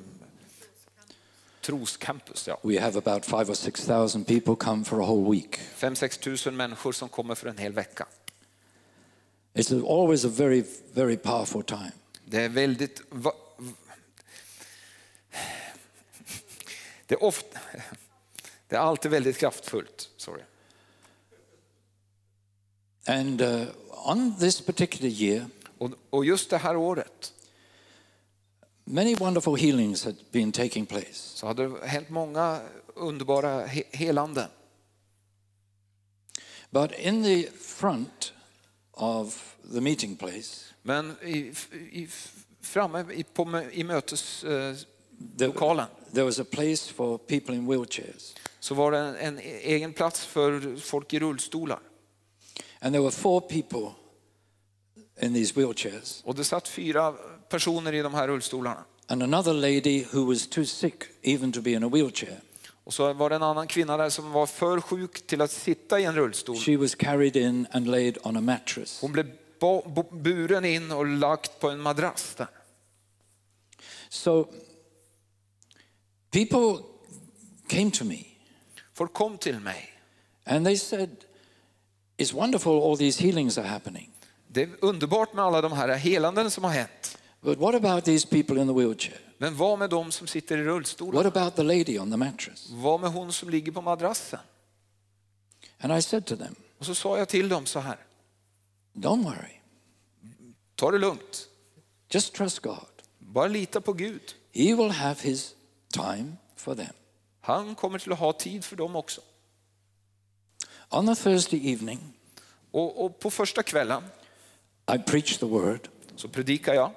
Troscampus, 1.61 2.47
ja. 2.47 2.57
We 2.63 2.79
have 2.81 2.97
about 2.97 3.25
five 3.25 3.45
or 3.49 3.53
six 3.53 3.81
thousand 3.85 4.27
people 4.27 4.55
come 4.55 4.83
for 4.85 5.01
a 5.01 5.05
whole 5.05 5.31
week. 5.31 5.59
5-6 5.77 6.19
tusen 6.19 6.55
människor 6.55 6.91
som 6.91 7.09
kommer 7.09 7.35
för 7.35 7.47
en 7.47 7.57
hel 7.57 7.73
vecka. 7.73 8.07
It's 9.53 10.01
always 10.01 10.25
a 10.25 10.29
very, 10.31 10.63
very 10.93 11.17
powerful 11.17 11.63
time. 11.63 11.91
Det 12.25 12.41
är 12.41 12.49
väldigt... 12.49 13.01
va- 13.09 13.33
Det 17.05 17.15
är, 17.15 17.23
ofta, 17.23 17.59
det 18.67 18.75
är 18.75 18.79
alltid 18.79 19.11
väldigt 19.11 19.37
kraftfullt. 19.37 20.09
Sorry. 20.17 20.41
And 23.05 23.41
uh, 23.41 23.67
on 24.05 24.39
this 24.39 24.61
particular 24.61 25.09
year, 25.09 25.45
Och, 25.77 25.91
och 26.09 26.25
just 26.25 26.49
det 26.49 26.57
här 26.57 26.75
året 26.75 27.33
many 28.85 29.15
wonderful 29.15 29.55
healings 29.55 30.05
had 30.05 30.15
been 30.31 30.51
taking 30.51 30.85
place. 30.85 31.13
så 31.13 31.47
hade 31.47 31.67
det 31.67 31.87
hänt 31.87 32.09
många 32.09 32.61
underbara 32.95 33.65
he, 33.65 33.83
helanden. 33.91 34.49
But 36.69 36.91
in 36.99 37.23
the 37.23 37.49
front 37.51 38.33
of 38.91 39.55
the 39.73 39.81
meeting 39.81 40.15
place, 40.17 40.73
Men 40.81 41.15
i, 41.23 41.53
i, 41.91 42.07
framme 42.61 43.05
i, 43.13 43.23
på, 43.23 43.61
i 43.71 43.83
möteslokalen 43.83 44.77
there, 45.87 46.13
there 46.13 46.23
was 46.25 46.39
a 46.39 46.45
place 46.51 46.93
for 46.93 47.17
people 47.17 47.55
in 47.55 47.67
wheelchairs. 47.67 48.35
så 48.59 48.75
var 48.75 48.91
det 48.91 48.97
en, 48.97 49.15
en 49.15 49.39
egen 49.63 49.93
plats 49.93 50.25
för 50.25 50.79
folk 50.79 51.13
i 51.13 51.19
rullstolar. 51.19 51.79
And 52.83 52.93
there 52.93 53.01
were 53.01 53.11
four 53.11 53.41
people 53.41 53.91
in 55.21 55.33
these 55.33 55.53
wheelchairs, 55.55 56.21
Och 56.25 56.35
det 56.35 56.43
satt 56.43 56.67
fyra 56.67 57.11
personer 57.49 57.93
i 57.93 58.01
de 58.01 58.13
här 58.13 58.27
rullstolarna. 58.27 58.83
and 59.07 59.23
another 59.23 59.53
lady 59.53 60.05
who 60.13 60.25
was 60.25 60.47
too 60.47 60.65
sick 60.65 61.03
even 61.21 61.51
to 61.51 61.61
be 61.61 61.71
in 61.71 61.83
a 61.83 61.89
wheelchair. 61.89 62.41
Och 62.83 62.93
så 62.93 63.13
var 63.13 63.29
det 63.29 63.35
en 63.35 63.43
annan 63.43 63.67
kvinna 63.67 63.97
där 63.97 64.09
som 64.09 64.31
var 64.31 64.45
för 64.45 64.81
sjuk 64.81 65.27
till 65.27 65.41
att 65.41 65.51
sitta 65.51 65.99
i 65.99 66.03
en 66.03 66.15
rullstol. 66.15 66.55
She 66.57 66.77
was 66.77 66.95
carried 66.95 67.35
in 67.35 67.67
and 67.71 67.87
laid 67.87 68.17
on 68.23 68.37
a 68.37 68.41
mattress. 68.41 69.01
Hon 69.01 69.11
blev 69.11 69.27
buren 70.11 70.65
in 70.65 70.91
och 70.91 71.05
lagt 71.05 71.59
på 71.59 71.69
en 71.69 71.79
madrass 71.79 72.35
där. 72.35 72.47
So 74.09 74.47
people 76.31 76.83
came 77.67 77.91
to 77.91 78.03
me 78.05 78.25
Folk 78.93 79.13
kom 79.13 79.37
till 79.37 79.59
mig. 79.59 79.89
and 80.45 80.65
they 80.65 80.77
said, 80.77 81.09
It's 82.17 82.33
wonderful 82.33 82.71
all 82.83 82.97
these 82.97 83.23
healings 83.23 83.57
are 83.57 83.67
happening. 83.67 84.09
Det 84.47 84.61
är 84.63 84.69
underbart 84.81 85.33
med 85.33 85.45
alla 85.45 85.61
de 85.61 85.71
här 85.71 85.95
helanden 85.95 86.51
som 86.51 86.63
har 86.63 86.71
hänt. 86.71 87.17
But 87.41 87.57
what 87.59 87.75
about 87.75 88.05
these 88.05 88.27
people 88.27 88.61
in 88.61 88.67
the 88.67 88.73
wheelchair? 88.73 89.19
Men 89.37 89.57
vad 89.57 89.79
med 89.79 89.89
de 89.89 90.11
som 90.11 90.27
sitter 90.27 90.57
i 90.57 90.63
rullstolar? 90.63 91.23
What 91.23 91.37
about 91.37 91.55
the 91.55 91.63
lady 91.63 91.99
on 91.99 92.11
the 92.11 92.17
mattress? 92.17 92.69
Vad 92.71 93.01
med 93.01 93.11
hon 93.11 93.33
som 93.33 93.49
ligger 93.49 93.71
på 93.71 93.81
madrassen? 93.81 94.39
And 95.79 95.93
I 95.97 96.01
said 96.01 96.25
to 96.25 96.35
them, 96.35 96.55
Och 96.79 96.85
så 96.85 96.95
sa 96.95 97.17
jag 97.17 97.29
till 97.29 97.49
dem 97.49 97.65
så 97.65 97.79
här. 97.79 97.97
Don't 98.93 99.23
worry, 99.23 99.59
Ta 100.75 100.91
det 100.91 100.97
lugnt. 100.97 101.47
just 102.09 102.33
trust 102.33 102.59
God. 102.59 102.87
Bara 103.19 103.47
lita 103.47 103.81
på 103.81 103.93
Gud. 103.93 104.21
He 104.53 104.75
will 104.75 104.89
have 104.91 105.15
his 105.21 105.55
time 105.89 106.33
for 106.55 106.75
them. 106.75 106.93
Han 107.41 107.75
kommer 107.75 107.99
till 107.99 108.11
att 108.11 108.19
ha 108.19 108.33
tid 108.33 108.63
för 108.65 108.75
dem 108.75 108.95
också. 108.95 109.21
On 110.93 111.05
the 111.15 111.15
Thursday 111.23 111.71
evening, 111.73 111.99
Och, 112.71 113.05
och 113.05 113.19
på 113.19 113.31
första 113.31 113.63
kvällen 113.63 114.03
I 114.95 114.97
preached 114.97 115.39
the 115.39 115.45
word, 115.45 115.87
så 116.15 116.27
predikade 116.27 116.77
jag. 116.77 116.91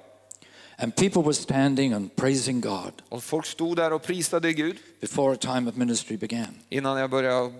and 0.79 0.95
people 0.95 1.21
were 1.21 1.33
standing 1.33 1.93
and 1.93 2.15
praising 2.15 2.61
God 2.61 2.91
Och 3.09 3.23
folk 3.23 3.45
stod 3.45 3.77
där 3.77 3.93
och 3.93 4.03
prisade 4.03 4.53
Gud 4.53 4.77
before 4.99 5.33
a 5.33 5.37
time 5.39 5.69
of 5.69 5.75
ministry 5.75 6.17
began. 6.17 6.59
innan 6.69 6.97
jag 6.99 7.09
började, 7.09 7.53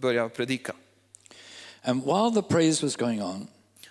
började 0.00 0.28
predika. 0.28 0.72
And 1.82 2.04
while 2.04 2.30
the 2.34 2.42
praise 2.48 2.86
was 2.86 2.96
going 2.96 3.22
on, 3.22 3.46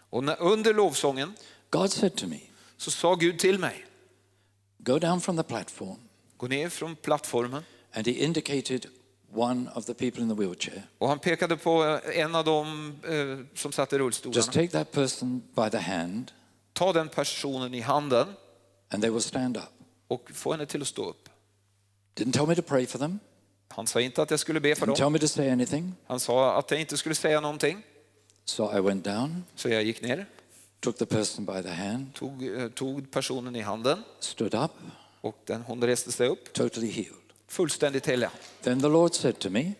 Och 0.09 0.23
när, 0.23 0.41
under 0.41 0.73
lovsången 0.73 1.33
God 1.69 1.91
said 1.91 2.15
to 2.15 2.27
me, 2.27 2.39
så 2.77 2.91
sa 2.91 3.15
Gud 3.15 3.39
till 3.39 3.59
mig, 3.59 3.85
Go 4.77 4.99
down 4.99 5.21
from 5.21 5.37
the 5.37 5.43
platform. 5.43 5.97
gå 6.37 6.47
ner 6.47 6.69
från 6.69 6.95
plattformen. 6.95 7.63
And 7.93 8.07
he 8.07 8.13
indicated 8.13 8.85
one 9.33 9.69
of 9.75 9.85
the 9.85 9.93
people 9.93 10.21
in 10.21 10.29
the 10.29 10.35
wheelchair. 10.35 10.83
Och 10.97 11.07
han 11.09 11.19
pekade 11.19 11.57
på 11.57 11.99
en 12.15 12.35
av 12.35 12.45
dem 12.45 12.95
eh, 13.07 13.57
som 13.57 13.71
satt 13.71 13.93
i 13.93 13.97
rullstolarna. 13.97 14.35
Just 14.37 14.51
take 14.51 14.67
that 14.67 14.91
person 14.91 15.41
by 15.55 15.69
the 15.69 15.77
hand, 15.77 16.31
Ta 16.73 16.93
den 16.93 17.09
personen 17.09 17.73
i 17.73 17.79
handen 17.79 18.27
and 18.89 19.01
they 19.03 19.11
will 19.11 19.21
stand 19.21 19.57
up. 19.57 19.63
och 20.07 20.31
få 20.33 20.51
henne 20.51 20.65
till 20.65 20.81
att 20.81 20.87
stå 20.87 21.09
upp. 21.09 21.29
Didn't 22.15 22.31
tell 22.33 22.47
me 22.47 22.55
to 22.55 22.61
pray 22.61 22.85
for 22.85 22.99
them, 22.99 23.19
Han 23.67 23.87
sa 23.87 24.01
inte 24.01 24.21
att 24.21 24.31
jag 24.31 24.39
skulle 24.39 24.59
be 24.59 24.75
för 24.75 24.85
didn't 24.85 24.87
dem. 24.87 24.95
tell 24.95 25.09
me 25.09 25.19
to 25.19 25.27
say 25.27 25.49
anything. 25.49 25.93
Han 26.07 26.19
sa 26.19 26.57
att 26.59 26.71
jag 26.71 26.79
inte 26.79 26.97
skulle 26.97 27.15
säga 27.15 27.39
någonting. 27.41 27.83
So 28.45 28.77
I 28.77 28.81
went 28.81 29.03
down 29.03 29.43
Så 29.55 29.69
jag 29.69 29.83
gick 29.83 30.01
ner. 30.01 30.25
took 30.79 30.97
the 30.97 31.05
person 31.05 31.45
by 31.45 31.61
the 31.63 31.69
hand, 31.69 32.13
tog, 32.13 32.47
eh, 32.61 32.67
tog 32.69 33.11
personen 33.11 33.55
i 33.55 33.61
handen 33.61 34.03
stood 34.19 34.53
up, 34.53 34.71
och 35.21 35.37
den, 35.45 35.61
hon 35.61 35.83
reste 35.83 36.11
sig 36.11 36.27
upp, 36.27 36.53
totally 36.53 36.91
healed. 36.91 37.28
Fullständigt 37.49 38.07
heliga. 38.07 38.31
Then 38.61 38.81
the 38.81 38.87
Lord 38.87 39.13
said 39.13 39.39
to 39.39 39.49
me, 39.49 39.71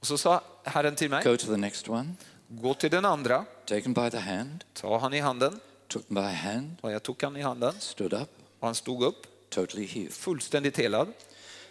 Och 0.00 0.06
så 0.06 0.18
sa 0.18 0.42
Herren 0.64 0.94
till 0.94 1.10
mig, 1.10 1.24
Go 1.24 1.36
to 1.36 1.46
the 1.46 1.56
next 1.56 1.88
one, 1.88 2.08
gå 2.48 2.74
till 2.74 2.90
den 2.90 3.04
andra, 3.04 3.44
take 3.66 3.80
him 3.80 3.94
by 3.94 4.10
the 4.10 4.18
hand, 4.18 4.64
ta 4.74 4.98
han 4.98 5.14
i 5.14 5.20
handen 5.20 5.60
took 5.88 6.02
him 6.08 6.14
by 6.14 6.20
hand, 6.20 6.76
och 6.80 6.92
jag 6.92 7.02
tog 7.02 7.22
han 7.22 7.36
i 7.36 7.42
handen 7.42 7.72
stood 7.78 8.12
up, 8.12 8.28
och 8.60 8.68
han 8.68 8.74
stod 8.74 9.02
upp, 9.02 9.26
totally 9.50 9.86
healed. 9.86 10.12
fullständigt 10.12 10.76
helad. 10.78 11.08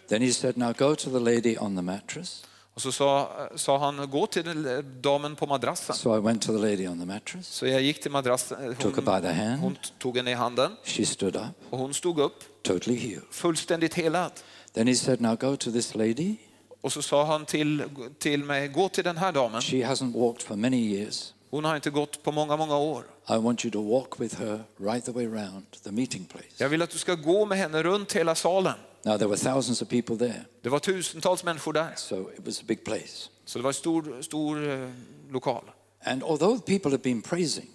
Then 0.08 0.22
he 0.22 0.32
said, 0.32 0.56
Now 0.56 0.72
go 0.72 0.94
to 0.96 1.10
the 1.10 1.18
lady 1.20 1.56
on 1.58 1.76
the 1.76 1.82
mattress. 1.82 2.44
Och 2.74 2.82
så 2.82 2.92
sa, 2.92 3.30
sa 3.56 3.78
han, 3.78 4.10
gå 4.10 4.26
till 4.26 4.82
damen 5.00 5.36
på 5.36 5.46
madrassen. 5.46 5.96
So 5.96 6.16
I 6.16 6.20
went 6.20 6.42
to 6.42 6.52
the 6.52 6.58
lady 6.70 6.88
on 6.88 7.00
the 7.00 7.06
mattress. 7.06 7.46
Så 7.48 7.66
jag 7.66 7.82
gick 7.82 8.02
till 8.02 8.10
madrassen, 8.10 8.74
Took 8.76 8.96
her 8.96 9.02
by 9.02 9.26
the 9.26 9.32
hon, 9.32 9.46
hand. 9.46 9.60
hon 9.60 9.76
tog 9.98 10.16
henne 10.16 10.30
i 10.30 10.34
handen 10.34 10.76
She 10.84 11.06
stood 11.06 11.36
up, 11.36 11.42
och 11.70 11.78
hon 11.78 11.94
stod 11.94 12.18
upp, 12.20 12.44
totally 12.62 12.96
healed. 12.98 13.22
fullständigt 13.30 13.94
helad. 13.94 14.32
Then 14.74 14.86
he 14.88 14.94
said, 14.94 15.20
Now 15.20 15.34
go 15.36 15.56
to 15.56 15.70
this 15.70 15.94
lady. 15.94 16.36
Och 16.80 16.92
så 16.92 17.02
sa 17.02 17.24
han 17.24 17.46
till, 17.46 17.84
till 18.18 18.44
mig, 18.44 18.68
gå 18.68 18.88
till 18.88 19.04
den 19.04 19.16
här 19.16 19.32
damen. 19.32 19.62
She 19.62 19.76
hasn't 19.76 20.12
walked 20.12 20.42
for 20.42 20.56
many 20.56 20.76
years. 20.76 21.34
Hon 21.50 21.64
har 21.64 21.76
inte 21.76 21.90
gått 21.90 22.22
på 22.22 22.32
många, 22.32 22.56
många 22.56 22.76
år. 22.76 23.04
I 23.28 23.36
want 23.36 23.64
you 23.64 23.72
to 23.72 23.82
walk 23.82 24.20
with 24.20 24.40
her 24.40 24.60
right 24.78 25.04
the 25.04 25.12
way 25.12 25.26
round 25.26 25.64
the 25.82 25.90
meeting 25.92 26.24
place. 26.24 26.46
Jag 26.56 26.68
vill 26.68 26.82
att 26.82 26.90
du 26.90 26.98
ska 26.98 27.14
gå 27.14 27.46
med 27.46 27.58
henne 27.58 27.82
runt 27.82 28.12
hela 28.12 28.34
salen. 28.34 28.74
Now, 29.02 29.18
there 29.18 29.28
were 29.28 29.36
thousands 29.36 29.82
of 29.82 29.88
people 29.88 30.16
there, 30.18 30.44
Det 30.62 30.68
var 30.68 30.78
tusentals 30.78 31.44
människor 31.44 31.72
där. 31.72 31.92
so 31.96 32.30
it 32.38 32.46
was 32.46 32.60
a 32.60 32.64
big 32.66 32.84
place. 32.84 33.28
Så 33.44 33.58
det 33.58 33.62
var 33.62 33.70
en 33.70 33.74
stor, 33.74 34.22
stor 34.22 34.70
eh, 34.70 34.90
lokal. 35.30 35.64
And 36.04 36.22
although 36.22 36.58
people 36.60 36.90
had 36.90 37.00
been 37.00 37.22
praising, 37.22 37.68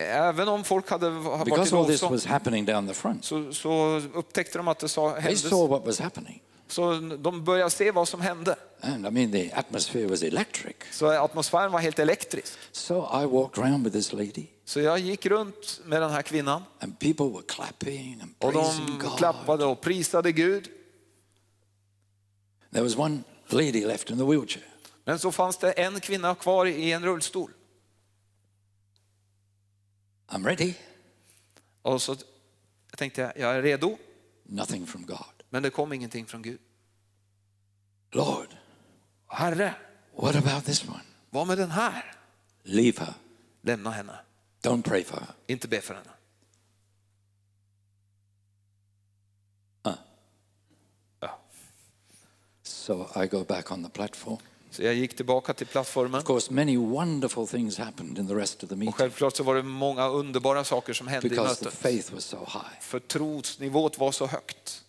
Även 0.00 0.48
om 0.48 0.64
folk 0.64 0.90
hade 0.90 1.10
va- 1.10 1.30
varit 1.36 1.48
i 1.48 1.52
all 1.52 1.58
this 1.64 1.72
lovsång 1.72 2.10
was 2.12 2.26
happening 2.26 2.64
down 2.64 2.88
the 2.88 2.94
front, 2.94 3.24
så, 3.24 3.52
så 3.52 4.02
upptäckte 4.14 4.58
de 4.58 4.68
att 4.68 4.78
det 4.78 4.88
sa, 4.88 5.10
they 5.12 5.20
hände. 5.22 5.38
saw 5.38 5.68
what 5.68 5.86
was 5.86 5.98
happening. 6.00 6.42
Så 6.68 6.92
de 7.18 7.44
började 7.44 7.70
se 7.70 7.90
vad 7.90 8.08
som 8.08 8.20
hände. 8.20 8.56
And 8.80 9.06
I 9.06 9.10
mean, 9.10 9.32
the 9.32 9.52
atmosphere 9.52 10.06
was 10.06 10.22
electric. 10.22 10.76
Så 10.92 11.06
atmosfären 11.10 11.72
var 11.72 11.80
helt 11.80 11.98
elektrisk. 11.98 12.52
So 12.72 12.94
I 13.22 13.26
walked 13.26 13.64
around 13.64 13.84
with 13.84 13.96
this 13.96 14.12
lady, 14.12 14.46
Så 14.64 14.80
jag 14.80 14.98
gick 14.98 15.26
runt 15.26 15.80
med 15.84 16.02
den 16.02 16.10
här 16.10 16.22
kvinnan 16.22 16.62
and 16.80 16.98
people 16.98 17.26
were 17.26 17.42
clapping 17.48 18.20
and 18.22 18.34
och 18.38 18.52
de 18.52 18.98
God. 19.00 19.18
klappade 19.18 19.64
och 19.64 19.80
prisade 19.80 20.32
Gud. 20.32 20.68
There 22.72 22.82
was 22.82 22.96
one 22.96 23.18
lady 23.48 23.86
left 23.86 24.10
in 24.10 24.18
the 24.18 24.24
wheelchair. 24.24 24.64
Men 25.04 25.18
så 25.18 25.32
fanns 25.32 25.56
det 25.56 25.72
en 25.72 26.00
kvinna 26.00 26.34
kvar 26.34 26.66
i 26.66 26.92
en 26.92 27.04
rullstol. 27.04 27.50
I'm 30.28 30.44
ready. 30.44 30.74
Och 31.82 32.02
så 32.02 32.16
tänkte 32.96 33.20
jag, 33.20 33.32
jag 33.36 33.56
är 33.56 33.62
redo. 33.62 33.98
Nothing 34.42 34.86
from 34.86 35.06
God. 35.06 35.42
Men 35.50 35.62
det 35.62 35.70
kom 35.70 35.92
ingenting 35.92 36.26
från 36.26 36.42
Gud. 36.42 36.60
Lord, 38.10 38.56
Herre, 39.26 39.74
what 40.16 40.36
about 40.36 40.64
this 40.64 40.88
one? 40.88 41.02
vad 41.30 41.46
med 41.46 41.58
den 41.58 41.70
här? 41.70 42.14
Leave 42.62 43.00
her. 43.00 43.14
Lämna 43.62 43.90
henne. 43.90 44.18
Don't 44.62 44.82
pray 44.82 45.04
for 45.04 45.16
her. 45.16 45.34
Inte 45.46 45.68
be 45.68 45.80
för 45.80 45.94
henne. 45.94 46.10
Uh. 49.86 49.98
Ja. 51.20 51.38
So 52.62 53.22
I 53.22 53.26
go 53.26 53.44
back 53.44 53.72
on 53.72 53.84
the 53.84 53.90
platform. 53.90 54.38
Så 54.70 54.82
jag 54.82 54.94
gick 54.94 55.16
tillbaka 55.16 55.52
till 55.54 55.66
plattformen. 55.66 56.20
Of 56.20 56.26
course, 56.26 56.52
many 56.52 56.76
wonderful 56.76 57.46
things 57.46 57.78
happened 57.78 58.18
in 58.18 58.28
the 58.28 58.34
rest 58.34 58.62
of 58.62 58.68
the 58.68 58.72
Och 58.74 58.78
meeting 58.78 58.92
självklart 58.92 59.36
så 59.36 59.42
var 59.42 59.54
det 59.54 59.62
många 59.62 60.08
underbara 60.08 60.64
saker 60.64 60.92
som 60.92 61.06
hände 61.08 61.26
i 61.26 61.30
because 61.30 61.54
the 61.58 61.64
mötet. 61.64 61.78
faith 61.80 62.14
was 62.14 62.24
so 62.24 62.36
high. 62.36 62.80
För 62.80 62.98
trosnivåt 63.00 63.98
var 63.98 64.12
så 64.12 64.26
högt. 64.26 64.82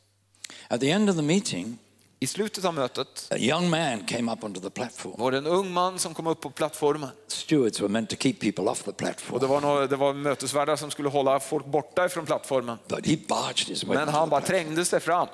At 0.67 0.81
the 0.81 0.91
end 0.91 1.09
of 1.09 1.15
the 1.15 1.21
meeting, 1.21 1.77
I 2.19 2.27
slutet 2.27 2.65
av 2.65 2.73
mötet 2.73 3.27
a 3.31 3.37
young 3.37 3.69
man 3.69 4.03
came 4.05 4.31
up 4.33 4.43
onto 4.43 4.61
the 4.61 4.69
platform. 4.69 5.13
var 5.17 5.31
det 5.31 5.37
en 5.37 5.47
ung 5.47 5.71
man 5.73 5.99
som 5.99 6.13
kom 6.13 6.27
upp 6.27 6.41
på 6.41 6.49
plattformen. 6.49 7.09
Stewards 7.27 7.81
were 7.81 7.89
meant 7.89 8.09
to 8.09 8.15
keep 8.19 8.33
people 8.39 8.63
off 8.69 8.83
the 8.83 8.89
Och 8.89 8.95
det 8.97 9.03
platform, 9.05 9.49
var, 9.49 9.61
några, 9.61 9.87
det 9.87 9.95
var 9.95 10.13
mötesvärdar 10.13 10.75
som 10.75 10.91
skulle 10.91 11.09
hålla 11.09 11.39
folk 11.39 11.65
borta 11.65 12.05
ifrån 12.05 12.25
plattformen. 12.25 12.77
but 12.87 13.05
he 13.07 13.17
barged 13.27 13.67
his 13.67 13.83
way 13.83 13.97
Men 13.97 14.09
han 14.09 14.27
the 14.27 14.29
bara 14.29 14.41
platform. 14.41 14.63
trängde 14.65 14.85
sig 14.85 14.99
fram. 14.99 15.27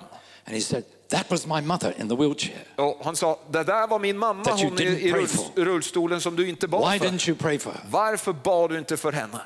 And 0.48 0.56
he 0.56 0.62
said, 0.62 0.84
That 1.10 1.32
was 1.32 1.46
my 1.46 1.62
mother 1.62 2.02
in 2.02 2.10
the 2.10 2.16
wheelchair. 2.16 2.64
Och 2.76 3.06
han 3.06 3.16
sa, 3.16 3.40
det 3.52 3.64
där 3.64 3.88
var 3.88 4.00
min 4.00 4.18
mamma, 4.18 4.44
That 4.44 4.60
you 4.62 4.70
hon 4.70 4.80
i, 4.80 5.12
rullstolen 5.56 6.22
som 6.22 6.36
du 6.36 6.50
inte 6.50 6.68
bad 6.68 6.92
Why 6.92 7.00
för. 7.00 7.06
didn't 7.06 7.30
you 7.30 7.38
pray 7.38 7.60
for 7.60 7.72
her? 7.72 7.82
Varför 7.90 8.34
bad 8.34 8.70
du 8.70 8.78
inte 8.80 8.98
för 8.98 9.12
henne? 9.12 9.42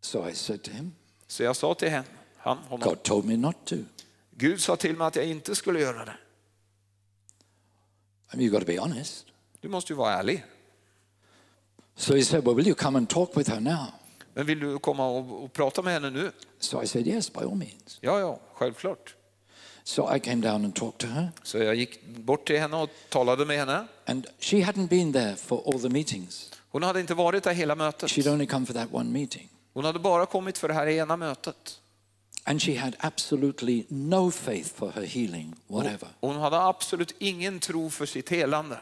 So 0.00 0.28
I 0.28 0.34
said 0.34 0.62
to 0.62 0.70
him, 0.70 0.92
Så 1.26 1.42
jag 1.42 1.56
sa 1.56 1.74
till 1.74 1.88
henne, 1.88 2.04
han, 2.36 2.58
honom, 2.58 2.88
God 2.88 3.02
told 3.02 3.24
me 3.24 3.36
not 3.36 3.56
to. 3.64 3.76
Gud 4.30 4.60
sa 4.60 4.76
till 4.76 4.96
mig 4.96 5.06
att 5.06 5.16
jag 5.16 5.26
inte 5.26 5.54
skulle 5.54 5.80
göra 5.80 6.04
det. 6.04 6.16
I 8.32 8.36
mean, 8.36 8.48
you've 8.48 8.52
got 8.52 8.60
to 8.60 8.66
be 8.66 8.78
honest. 8.80 9.24
Du 9.60 9.68
måste 9.68 9.92
ju 9.92 9.96
vara 9.96 10.12
ärlig. 10.12 10.44
So 11.96 12.14
he 12.14 12.22
said, 12.22 12.44
Well, 12.44 12.54
will 12.54 12.66
you 12.66 12.74
come 12.74 12.98
and 12.98 13.08
talk 13.08 13.36
with 13.36 13.50
her 13.50 13.60
now? 13.60 13.86
Men 14.38 14.46
vill 14.46 14.60
du 14.60 14.78
komma 14.78 15.06
och, 15.06 15.44
och 15.44 15.52
prata 15.52 15.82
med 15.82 15.92
henne 15.92 16.10
nu? 16.10 16.32
So 16.58 16.82
I 16.82 16.86
said, 16.86 17.06
Yes, 17.06 17.32
by 17.32 17.40
all 17.40 17.54
means. 17.54 17.98
Ja, 18.00 18.20
ja, 18.20 18.40
självklart. 18.54 19.14
So 19.84 20.16
I 20.16 20.20
came 20.20 20.48
down 20.48 20.64
and 20.64 20.74
talked 20.74 20.98
to 20.98 21.06
her. 21.06 21.28
Så 21.42 21.58
jag 21.58 21.74
gick 21.74 22.06
bort 22.06 22.46
till 22.46 22.58
henne 22.58 22.76
och 22.76 22.90
talade 23.08 23.44
med 23.44 23.58
henne. 23.58 23.86
And 24.06 24.26
she 24.38 24.56
hadn't 24.56 24.88
been 24.88 25.12
there 25.12 25.36
for 25.36 25.62
all 25.66 25.80
the 25.80 25.88
meetings. 25.88 26.50
Hon 26.70 26.82
hade 26.82 27.00
inte 27.00 27.14
varit 27.14 27.44
där 27.44 27.52
hela 27.52 27.74
mötet. 27.74 28.10
She'd 28.10 28.32
only 28.32 28.46
come 28.46 28.66
for 28.66 28.74
that 28.74 28.88
one 28.92 29.10
meeting. 29.10 29.48
Hon 29.74 29.84
hade 29.84 29.98
bara 29.98 30.26
kommit 30.26 30.58
för 30.58 30.68
det 30.68 30.74
här 30.74 30.86
ena 30.86 31.16
mötet. 31.16 31.80
And 32.44 32.62
she 32.62 32.78
had 32.78 32.96
absolutely 32.98 33.84
no 33.88 34.30
faith 34.30 34.74
for 34.74 34.90
her 34.90 35.06
healing, 35.06 35.54
whatever. 35.66 36.08
Hon 36.20 36.36
hade 36.36 36.58
absolut 36.58 37.14
ingen 37.18 37.60
tro 37.60 37.90
för 37.90 38.06
sitt 38.06 38.28
helande. 38.28 38.80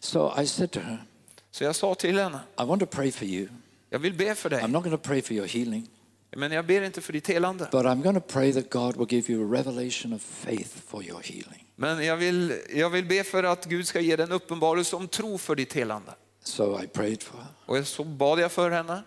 So 0.00 0.32
I 0.42 0.46
said 0.46 0.70
to 0.70 0.80
her, 0.80 1.04
Så 1.50 1.64
jag 1.64 1.76
sa 1.76 1.94
till 1.94 2.18
henne, 2.18 2.40
I 2.58 2.64
want 2.64 2.80
to 2.80 2.86
pray 2.86 3.12
for 3.12 3.24
you. 3.26 3.48
Jag 3.90 3.98
vill 3.98 4.14
be 4.14 4.34
för 4.34 4.50
I'm 4.50 4.60
dig, 4.60 4.68
not 4.68 4.84
going 4.84 4.96
to 4.96 5.02
pray 5.02 5.22
for 5.22 5.32
your 5.36 5.46
healing, 5.46 5.88
men 6.36 6.52
jag 6.52 6.66
ber 6.66 6.82
inte 6.82 7.00
för 7.00 7.12
ditt 7.12 7.28
helande. 7.28 7.68
but 7.72 7.84
I'm 7.86 8.02
going 8.02 8.14
to 8.20 8.26
pray 8.28 8.52
that 8.52 8.70
God 8.70 8.96
will 8.96 9.06
give 9.10 9.32
you 9.32 9.48
a 9.48 9.56
revelation 9.58 10.12
of 10.12 10.22
faith 10.22 10.76
for 10.86 11.04
your 11.04 11.20
healing. 11.22 11.66
Men 11.76 12.04
jag 12.04 12.16
vill, 12.16 12.54
jag 12.74 12.90
vill 12.90 13.04
be 13.04 13.24
för 13.24 13.42
att 13.44 13.64
Gud 13.66 13.86
ska 13.88 14.00
ge 14.00 14.16
dig 14.16 14.24
en 14.26 14.32
uppenbarelse 14.32 14.96
om 14.96 15.08
tro 15.08 15.38
för 15.38 15.54
ditt 15.56 15.72
helande. 15.72 16.14
So 16.42 16.82
I 16.82 16.86
prayed 16.86 17.22
for 17.22 17.38
her, 17.38 17.46
Och 17.80 17.86
så 17.86 18.04
bad 18.04 18.40
jag 18.40 18.52
för 18.52 18.70
henne 18.70 19.02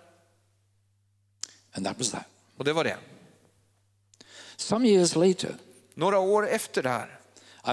and 1.76 1.86
that 1.86 1.98
was 1.98 2.12
that. 2.12 2.26
och 2.58 2.64
det 2.66 2.74
var 2.74 2.84
det. 2.84 2.98
Some 4.56 4.88
years 4.88 5.16
later, 5.16 5.56
Några 5.96 6.20
år 6.20 6.48
efter 6.50 6.84
det 6.84 6.90
här 6.90 7.20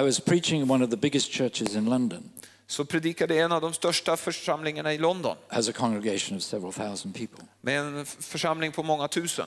I 0.01 0.03
was 0.05 0.21
preaching 0.21 0.61
in 0.63 0.71
one 0.71 0.85
of 0.85 0.91
the 0.91 0.97
biggest 0.97 1.33
churches 1.33 1.75
in 1.77 1.85
London, 1.85 2.31
så 2.71 2.85
predikade 2.85 3.39
en 3.39 3.53
av 3.53 3.61
de 3.61 3.73
största 3.73 4.17
församlingarna 4.17 4.95
i 4.95 4.99
London 4.99 5.37
has 5.49 5.69
a 5.69 5.73
congregation 5.73 6.37
of 6.37 6.43
several 6.43 6.73
thousand 6.73 7.15
people. 7.17 7.45
med 7.61 7.81
en 7.81 8.07
församling 8.07 8.73
på 8.73 8.83
många 8.83 9.09
tusen. 9.09 9.47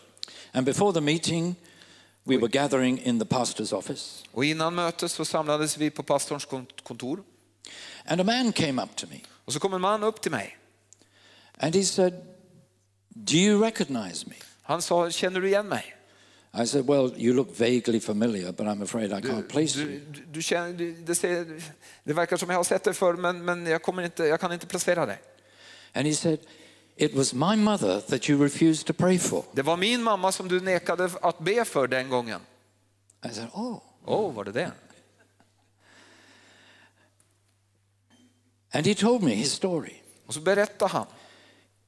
And 0.51 0.65
before 0.65 0.93
the 0.93 1.01
meeting, 1.01 1.55
we 2.23 2.37
were 2.37 2.47
gathering 2.47 2.99
in 3.03 3.19
the 3.19 3.25
pastor's 3.25 3.73
office, 3.75 4.23
Och 4.31 4.45
innan 4.45 4.75
mötet 4.75 5.11
så 5.11 5.25
samlades 5.25 5.77
vi 5.77 5.89
på 5.89 6.03
pastorns 6.03 6.45
kont- 6.47 6.83
kontor. 6.83 7.23
and 8.05 8.21
a 8.21 8.23
man 8.23 8.51
came 8.51 8.83
up 8.83 8.95
to 8.95 9.07
me 9.09 9.19
Och 9.45 9.53
så 9.53 9.59
kom 9.59 9.73
en 9.73 9.81
man 9.81 10.03
upp 10.03 10.21
till 10.21 10.31
mig. 10.31 10.57
and 11.57 11.75
he 11.75 11.83
said, 11.83 12.13
Do 13.09 13.33
you 13.37 13.63
recognize 13.63 14.25
me? 14.29 14.35
Han 14.63 14.81
sa, 14.81 15.09
känner 15.11 15.39
du 15.41 15.47
igen 15.47 15.67
mig? 15.67 15.95
I 16.55 16.65
said, 16.67 16.85
Well, 16.87 17.11
you 17.17 17.33
look 17.33 17.57
vaguely 17.57 17.99
familiar, 17.99 18.51
but 18.51 18.67
I'm 18.67 18.81
afraid 18.83 19.11
I 19.11 19.21
can't 19.21 19.47
place 19.47 19.73
Du, 19.73 19.81
you. 19.81 19.99
du, 20.11 20.21
du 20.31 20.41
känner, 20.41 20.73
du, 20.73 20.93
det, 20.93 21.15
ser, 21.15 21.61
det 22.03 22.13
verkar 22.13 22.37
som 22.37 22.49
jag 22.49 22.57
har 22.57 22.63
sett 22.63 22.83
dig 22.83 22.93
förr 22.93 23.13
men, 23.13 23.45
men 23.45 23.65
jag, 23.65 23.81
kommer 23.81 24.03
inte, 24.03 24.23
jag 24.23 24.39
kan 24.39 24.53
inte 24.53 24.67
placera 24.67 25.05
dig. 25.05 25.21
And 25.93 26.07
he 26.07 26.13
said, 26.13 26.39
It 26.95 27.15
was 27.15 27.33
my 27.33 27.55
mother 27.55 27.99
that 27.99 28.29
you 28.29 28.43
refused 28.43 28.85
to 28.87 28.93
pray 28.93 29.19
for. 29.19 29.43
Det 29.53 29.61
var 29.61 29.77
min 29.77 30.03
mamma 30.03 30.31
som 30.31 30.47
du 30.47 30.59
nekade 30.61 31.09
att 31.21 31.39
be 31.39 31.65
för 31.65 31.87
den 31.87 32.09
gången. 32.09 32.41
I 33.25 33.29
said, 33.29 33.47
Oh. 33.53 33.81
Oh, 34.05 34.33
var 34.33 34.43
det 34.43 34.51
det? 34.51 34.71
And 38.71 38.85
he 38.85 38.95
told 38.95 39.23
me 39.23 39.31
his 39.35 39.51
story. 39.53 39.93
Och 40.25 40.33
så 40.33 40.39
berättade 40.39 40.91
han. 40.91 41.05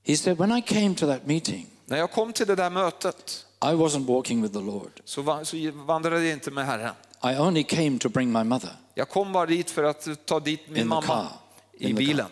He 0.04 0.18
said, 0.18 0.38
When 0.38 0.52
I 0.58 0.62
came 0.62 0.96
to 0.96 1.06
that 1.08 1.26
meeting, 1.28 1.68
När 1.86 1.98
jag 1.98 2.12
kom 2.12 2.34
till 2.34 2.48
det 2.48 2.56
där 2.56 2.70
mötet 2.70 3.45
I 3.62 3.74
wasn't 3.76 4.06
walking 4.06 4.42
with 4.42 4.54
the 4.54 4.62
Lord. 4.62 5.02
så, 5.06 5.22
va- 5.22 5.46
så 5.46 5.58
vandrade 5.74 6.24
jag 6.26 6.34
inte 6.34 6.52
med 6.52 6.66
Herren. 6.66 6.94
I 7.24 7.38
only 7.40 7.64
came 7.64 8.00
to 8.00 8.10
bring 8.10 8.32
my 8.32 8.44
mother 8.44 8.70
Jag 8.94 9.10
kom 9.10 9.34
bara 9.34 9.46
dit 9.46 9.72
för 9.72 9.84
att 9.84 10.26
ta 10.26 10.40
dit 10.40 10.70
min 10.70 10.78
In 10.82 10.88
mamma 10.88 11.02
car. 11.02 11.28
i 11.74 11.94
bilen. 11.94 12.28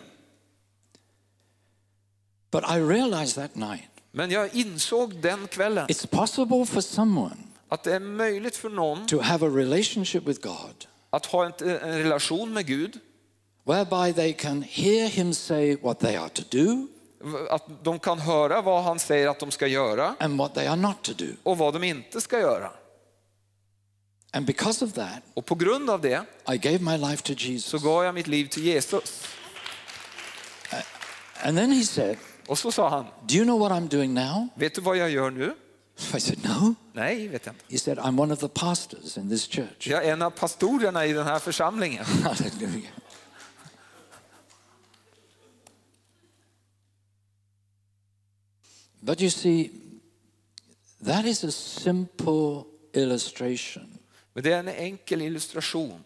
But 2.50 2.64
I 2.70 2.78
realized 2.78 3.34
that 3.34 3.54
night 3.56 3.88
Men 4.12 4.30
jag 4.30 4.54
insåg 4.54 5.14
den 5.14 5.46
kvällen 5.48 5.86
it's 5.88 6.06
possible 6.06 6.66
for 6.66 6.80
someone 6.80 7.36
att 7.68 7.82
det 7.82 7.94
är 7.94 8.00
möjligt 8.00 8.56
för 8.56 8.68
någon 8.70 9.06
to 9.06 9.20
have 9.20 9.46
a 9.46 9.50
relationship 9.50 10.22
with 10.28 10.40
God 10.40 10.86
att 11.10 11.26
ha 11.26 11.46
en, 11.46 11.52
en 11.68 11.98
relation 12.02 12.52
med 12.52 12.66
Gud 12.66 12.98
whereby 13.64 14.12
they 14.12 14.32
can 14.32 14.62
hear 14.62 15.08
Him 15.08 15.34
say 15.34 15.76
what 15.82 15.98
they 16.00 16.16
are 16.16 16.28
to 16.28 16.42
do, 16.50 16.86
Att 17.50 17.64
de 17.84 17.98
kan 17.98 18.18
höra 18.18 18.62
vad 18.62 18.82
han 18.84 18.98
säger 18.98 19.28
att 19.28 19.38
de 19.40 19.50
ska 19.50 19.66
göra 19.66 20.14
and 20.20 20.38
what 20.38 20.54
they 20.54 20.66
are 20.66 20.76
not 20.76 21.02
to 21.02 21.12
do. 21.12 21.26
och 21.42 21.58
vad 21.58 21.72
de 21.74 21.84
inte 21.84 22.20
ska 22.20 22.38
göra. 22.38 22.70
And 24.32 24.46
because 24.46 24.84
of 24.84 24.92
that, 24.92 25.22
Och 25.34 25.46
på 25.46 25.54
grund 25.54 25.90
av 25.90 26.00
det 26.00 26.24
I 26.52 26.56
gave 26.58 26.78
my 26.78 26.96
life 26.98 27.22
to 27.22 27.34
så 27.34 27.44
Jesus. 27.48 27.82
gav 27.82 28.04
jag 28.04 28.14
mitt 28.14 28.26
liv 28.26 28.48
till 28.48 28.64
Jesus. 28.64 29.22
And 31.42 31.56
then 31.58 31.72
he 31.72 31.82
said, 31.84 32.16
Och 32.46 32.58
så 32.58 32.72
sa 32.72 32.88
han, 32.88 33.06
Do 33.28 33.34
you 33.34 33.44
know 33.44 33.58
what 33.60 33.72
I'm 33.72 33.88
doing 33.88 34.14
now? 34.14 34.48
vet 34.54 34.74
du 34.74 34.80
vad 34.80 34.96
jag 34.96 35.10
gör 35.10 35.30
nu? 35.30 35.54
I 36.16 36.20
said, 36.20 36.38
No. 36.44 36.74
Nej, 36.92 37.28
vet 37.28 37.46
jag 37.46 37.54
inte. 37.54 37.64
He 37.70 37.78
said, 37.78 37.98
I'm 37.98 38.20
one 38.20 38.34
of 38.34 38.40
the 38.40 38.48
pastors 38.48 39.16
in 39.18 39.30
this 39.30 39.48
church. 39.48 39.86
Jag 39.88 40.04
är 40.04 40.12
en 40.12 40.22
av 40.22 40.30
pastorerna 40.30 41.06
i 41.06 41.12
den 41.12 41.26
här 41.26 41.38
församlingen. 41.38 42.04
Hallelujah. 42.24 42.92
But 49.04 49.20
you 49.20 49.30
see, 49.30 49.70
that 51.04 51.24
is 51.26 51.44
a 51.44 51.50
simple 51.50 52.64
illustration 52.92 53.98
Men 54.34 54.44
det 54.44 54.52
är 54.52 54.58
en 54.58 54.68
enkel 54.68 55.22
illustration 55.22 56.04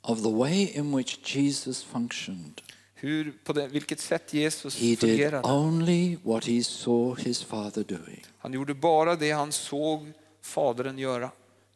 of 0.00 0.22
the 0.22 0.30
way 0.30 0.70
in 0.74 0.96
which 0.96 1.36
Jesus 1.36 1.82
functioned. 1.84 2.60
hur, 2.94 3.32
på 3.44 3.52
det, 3.52 3.68
vilket 3.68 4.00
sätt 4.00 4.34
Jesus 4.34 4.76
He 4.76 4.86
did 4.86 4.98
fungerade. 4.98 5.48
only 5.48 6.16
what 6.22 6.44
he 6.44 6.64
saw 6.64 7.22
his 7.22 7.42
father 7.42 7.84
doing. 7.84 8.24
Han 8.38 8.52
gjorde 8.52 8.74
bara 8.74 9.16
det 9.16 9.30
han 9.30 9.52
såg 9.52 10.12
Fadern 10.42 10.98
göra. 10.98 11.30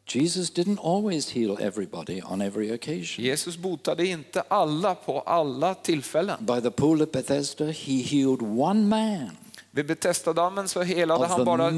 Jesus 0.06 0.50
didn't 0.52 0.78
always 0.82 1.30
heal 1.30 1.56
everybody 1.60 2.22
on 2.22 2.40
every 2.42 2.72
occasion. 2.74 3.24
Jesus 3.24 3.56
botade 3.56 4.06
inte 4.06 4.40
alla 4.40 4.94
på 4.94 5.20
alla 5.20 5.74
tillfällen. 5.74 6.46
By 6.46 6.60
the 6.60 6.70
pool 6.70 7.02
of 7.02 7.10
Bethesda, 7.10 7.64
he 7.64 8.02
healed 8.02 8.42
one 8.42 8.80
man 8.86 9.36
Vid 9.78 9.86
Betestadammen 9.86 10.68
så 10.68 10.82
helade 10.82 11.26
han 11.26 11.44
bara 11.44 11.68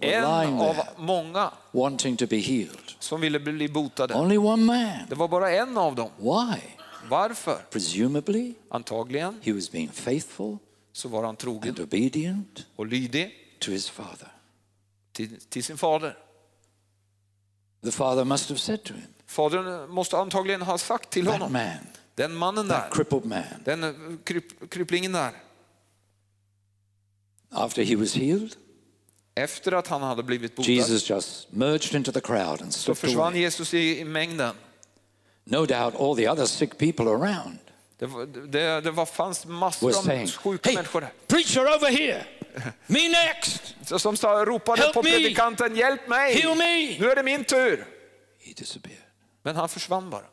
en 0.00 0.24
av 0.60 0.76
många 0.96 1.50
wanting 1.70 2.16
to 2.16 2.26
be 2.26 2.36
healed. 2.36 2.92
som 2.98 3.20
ville 3.20 3.40
bli 3.40 3.68
botade. 3.68 4.14
Only 4.14 4.36
one 4.38 4.62
man. 4.62 4.98
Det 5.08 5.14
var 5.14 5.28
bara 5.28 5.50
en 5.50 5.78
av 5.78 5.94
dem. 5.94 6.10
Why? 6.18 6.60
Varför? 7.08 7.58
Presumably, 7.70 8.54
Antagligen 8.68 9.40
he 9.42 9.52
was 9.52 9.70
being 9.70 9.88
faithful 9.92 10.58
så 10.92 11.08
var 11.08 11.24
han 11.24 11.36
trogen 11.36 11.68
and 11.68 11.80
obedient 11.80 12.66
och 12.76 12.86
lydig 12.86 13.30
to 13.58 13.70
his 13.70 13.90
father. 13.90 14.32
till, 15.12 15.40
till 15.48 15.64
sin 15.64 15.78
fader. 15.78 16.16
The 17.84 17.92
father 17.92 18.24
must 18.24 18.48
have 18.48 18.58
said 18.58 18.82
to 18.84 18.94
him, 18.94 19.06
Fadern 19.26 19.90
måste 19.90 20.18
antagligen 20.18 20.62
ha 20.62 20.78
sagt 20.78 21.10
till 21.10 21.26
honom, 21.26 21.52
man, 21.52 21.86
den 22.14 22.34
mannen 22.34 22.68
där, 22.68 23.24
man, 23.24 23.42
den 23.64 24.18
kryp, 24.24 24.70
kryplingen 24.70 25.12
där, 25.12 25.32
after 27.52 27.82
he 27.84 27.96
was 27.96 28.14
healed, 28.14 28.56
efter 29.34 29.72
att 29.72 29.86
han 29.88 30.02
hade 30.02 30.22
blivit 30.22 30.56
botad 30.56 30.70
Jesus 30.72 31.10
just 31.10 31.52
merged 31.52 31.94
into 31.94 32.12
the 32.12 32.20
crowd 32.20 32.62
and 32.62 32.74
så 32.74 32.94
försvann 32.94 33.26
away. 33.32 33.40
Jesus 33.40 33.74
i, 33.74 33.98
i 34.00 34.04
mängden. 34.04 34.54
No 35.44 35.66
doubt 35.66 35.94
all 36.00 36.16
the 36.16 36.28
other 36.28 36.46
sick 36.46 36.78
people 36.78 37.04
around 37.10 37.58
Det, 37.98 38.06
var, 38.06 38.26
det, 38.26 38.80
det 38.80 38.90
var, 38.90 39.06
fanns 39.06 39.46
massor 39.46 39.88
av 39.98 40.26
sjuka 40.26 40.68
Hey, 40.68 40.74
människor 40.76 41.08
preacher 41.26 41.60
over 41.60 41.90
here, 41.90 42.26
me 42.86 43.08
next, 43.08 43.74
Så- 43.86 43.98
Som 43.98 44.16
sa, 44.16 44.44
ropade 44.44 44.82
Help 44.82 44.94
på 44.94 45.02
me! 45.02 45.10
predikanten, 45.10 45.76
hjälp 45.76 46.08
mig! 46.08 46.34
heal 46.34 46.56
me. 46.56 46.98
Nu 47.00 47.10
är 47.10 47.16
det 47.16 47.22
min 47.22 47.44
tur! 47.44 47.86
He 48.40 48.52
disappeared. 48.56 49.02
Men 49.42 49.56
han 49.56 49.68
försvann 49.68 50.10
bara. 50.10 50.24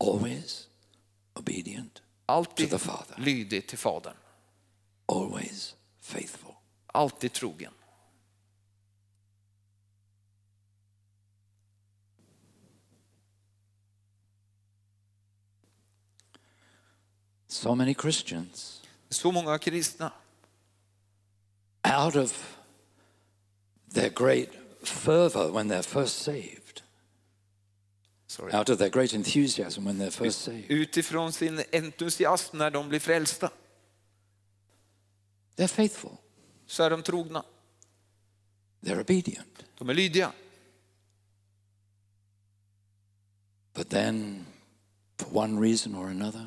Always 0.00 0.66
obedient, 1.34 2.02
Alltid 2.26 2.70
To 2.70 2.78
the 2.78 2.84
Father. 2.84 3.14
lydig 3.18 3.66
till 3.66 3.78
Fadern. 3.78 4.14
always 5.06 5.74
faithful. 6.08 6.54
Alltid 6.86 7.32
trogen. 7.32 7.72
So 17.46 17.74
many 17.74 17.94
Christians 17.94 18.82
Så 19.10 19.32
många 19.32 19.58
kristna 19.58 20.12
out 21.82 22.16
of 22.16 22.56
their 23.94 24.10
great 24.10 24.50
fervor 24.82 25.50
when 25.50 25.68
they're 25.68 25.82
first 25.82 26.18
saved, 26.18 26.82
sorry, 28.26 28.52
out 28.52 28.68
of 28.68 28.78
their 28.78 28.90
great 28.90 29.14
enthusiasm 29.14 29.84
when 29.84 29.98
they're 29.98 30.10
first 30.10 30.40
saved, 30.40 30.70
utifrån 30.70 31.32
sin 31.32 31.62
entusiasm 31.72 32.58
när 32.58 32.70
de 32.70 32.88
blir 32.88 33.00
frälsta 33.00 33.50
they're 35.58 35.68
faithful, 35.68 36.16
så 36.66 36.82
är 36.82 36.90
de 36.90 37.02
trogna. 37.02 37.44
they're 38.80 39.00
obedient. 39.00 39.64
De 39.78 39.88
är 39.90 39.94
lydiga. 39.94 40.32
But 43.74 43.88
then, 43.88 44.46
for 45.16 45.36
one 45.36 45.60
reason 45.60 45.94
or 45.94 46.06
another, 46.06 46.46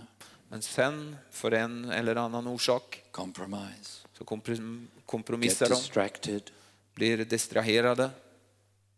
Men 0.51 0.61
sen, 0.61 1.15
för 1.31 1.51
en 1.51 1.89
eller 1.89 2.15
annan 2.15 2.47
orsak, 2.47 3.03
compromise, 3.11 4.07
så 4.13 4.23
komprom- 4.23 4.81
get 4.81 5.05
kompromissar 5.05 5.69
de, 5.69 5.75
distracted, 5.75 6.51
blir 6.93 7.25
distraherade 7.25 8.09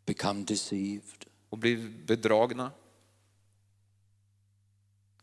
become 0.06 0.44
deceived, 0.44 1.26
och 1.50 1.58
blir 1.58 1.90
bedragna 2.06 2.72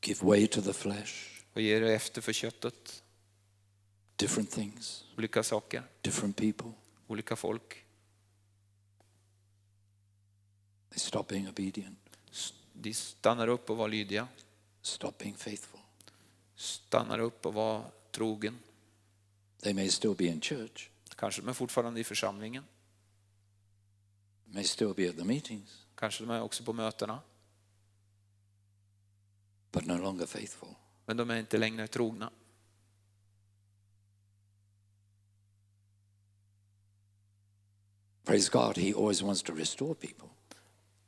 give 0.03 0.27
way 0.27 0.47
to 0.47 0.63
the 0.63 0.73
flesh, 0.73 1.15
och 1.53 1.61
ger 1.61 1.83
efter 1.83 2.21
för 2.21 2.33
köttet. 2.33 3.00
Different 4.21 4.51
things, 4.51 5.05
Olika 5.17 5.43
saker, 5.43 5.83
different 6.03 6.37
people. 6.37 6.73
olika 7.09 7.37
folk. 7.37 7.85
They 10.91 10.99
stop 10.99 11.25
being 11.29 11.49
obedient, 11.49 11.99
De 12.73 12.95
stannar 12.95 13.49
upp 13.49 13.71
och 13.71 13.77
var 13.77 13.89
lydiga, 13.89 14.29
stop 14.83 15.13
being 15.19 15.35
faithful. 15.37 15.81
stannar 16.57 17.19
upp 17.19 17.47
och 17.47 17.55
var 17.55 17.91
trogen. 18.11 18.59
They 19.63 19.75
may 19.75 19.89
still 19.91 20.15
be 20.15 20.25
in 20.25 20.41
church, 20.41 20.91
Kanske 21.17 21.43
de 21.43 21.49
är 21.49 21.53
fortfarande 21.53 22.01
i 22.01 22.05
församlingen, 22.05 22.65
may 24.45 24.65
still 24.65 24.95
be 24.95 25.09
at 25.11 25.17
the 25.17 25.25
meetings, 25.25 25.87
kanske 25.95 26.25
de 26.25 26.31
är 26.31 26.43
också 26.43 26.65
på 26.65 26.73
mötena, 26.73 27.21
but 29.73 29.87
no 29.87 29.99
longer 29.99 30.27
faithful. 30.27 30.75
men 31.07 31.17
de 31.17 31.31
är 31.31 31.37
inte 31.37 31.59
längre 31.59 31.87
trogna. 31.89 32.31
Praise 38.31 38.51
God, 38.53 38.77
He 38.77 38.93
always 38.95 39.23
wants 39.23 39.43
to 39.43 39.53
restore 39.55 39.95
people, 39.95 40.29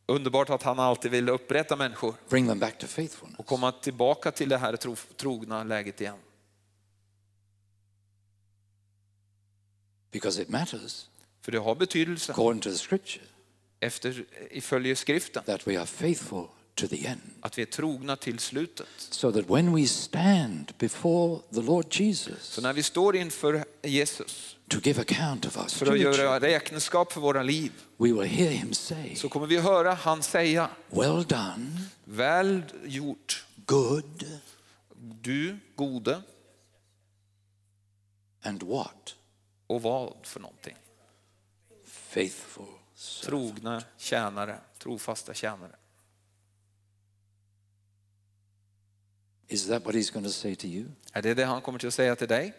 Underbart 0.07 0.51
att 0.51 0.63
han 0.63 0.79
alltid 0.79 1.11
vill 1.11 1.29
upprätta 1.29 1.77
människor 1.77 2.15
bring 2.29 2.49
them 2.49 2.59
back 2.59 2.79
to 2.79 2.87
faithfulness. 2.87 3.39
och 3.39 3.47
komma 3.47 3.73
tillbaka 3.73 4.31
till 4.31 4.49
det 4.49 4.59
här 4.59 4.77
tro, 4.77 4.97
trogna 5.17 5.65
läget 5.65 6.01
igen. 6.01 6.17
Because 10.11 10.43
it 10.43 10.49
matters, 10.49 11.07
För 11.41 11.53
det 11.53 11.59
har 11.59 11.75
betydelse 11.75 12.33
according 12.33 12.61
to 12.61 12.71
the 12.71 12.77
scripture, 12.77 13.25
efter, 13.81 14.25
följer 14.61 14.95
skriften 14.95 15.43
that 15.45 15.67
we 15.69 15.79
are 15.79 15.87
faithful 15.87 16.47
to 16.75 16.89
the 16.89 17.07
end. 17.07 17.21
att 17.41 17.59
vi 17.59 17.63
är 17.63 17.67
trogna 17.67 18.17
till 18.17 18.39
slutet. 18.39 18.89
So 18.99 19.33
that 19.33 19.51
when 19.51 19.75
we 19.75 19.87
stand 19.87 20.73
before 20.79 21.41
the 21.55 21.61
Lord 21.63 21.87
Jesus 21.91 22.43
Så 22.43 22.61
när 22.61 22.73
vi 22.73 22.83
står 22.83 23.17
inför 23.17 23.65
Jesus 23.83 24.57
to 24.73 24.81
give 24.81 25.01
account 25.01 25.45
of 25.47 25.59
our 25.59 25.69
för 25.69 25.93
att 25.93 25.99
göra 25.99 26.41
räkenskap 26.41 27.13
för 27.13 27.21
våra 27.21 27.43
liv 27.43 27.73
we 27.97 28.13
will 28.13 28.23
hear 28.23 28.51
Him 28.51 28.73
say, 28.73 29.17
så 29.17 29.29
kommer 29.29 29.47
vi 29.47 29.59
höra 29.59 29.95
han 29.95 30.23
säga 30.23 30.71
Well 30.91 31.25
done, 31.25 31.81
Väl 32.05 32.63
gjort, 32.85 33.47
good, 33.67 34.41
du 35.21 35.59
gode 35.77 36.23
and 38.43 38.63
what? 38.63 39.15
och 39.67 39.83
vad 39.83 40.15
för 40.23 40.41
någonting? 40.41 40.77
Faithful 41.85 42.65
servant. 42.95 43.27
Trogna 43.27 43.83
tjänare, 43.99 44.59
trofasta 44.79 45.35
tjänare. 45.35 45.77
Is 49.49 49.67
that 49.67 49.85
what 49.85 49.95
He's 49.95 50.13
going 50.13 50.27
to 50.27 50.33
say 50.33 50.55
to 50.55 50.67
you 50.67 50.85
Är 51.13 51.23
det 51.23 51.35
det 51.35 51.45
han 51.45 51.61
kommer 51.61 51.87
att 51.87 51.95
säga 51.95 52.17
till 52.17 52.29
dig 52.29 52.55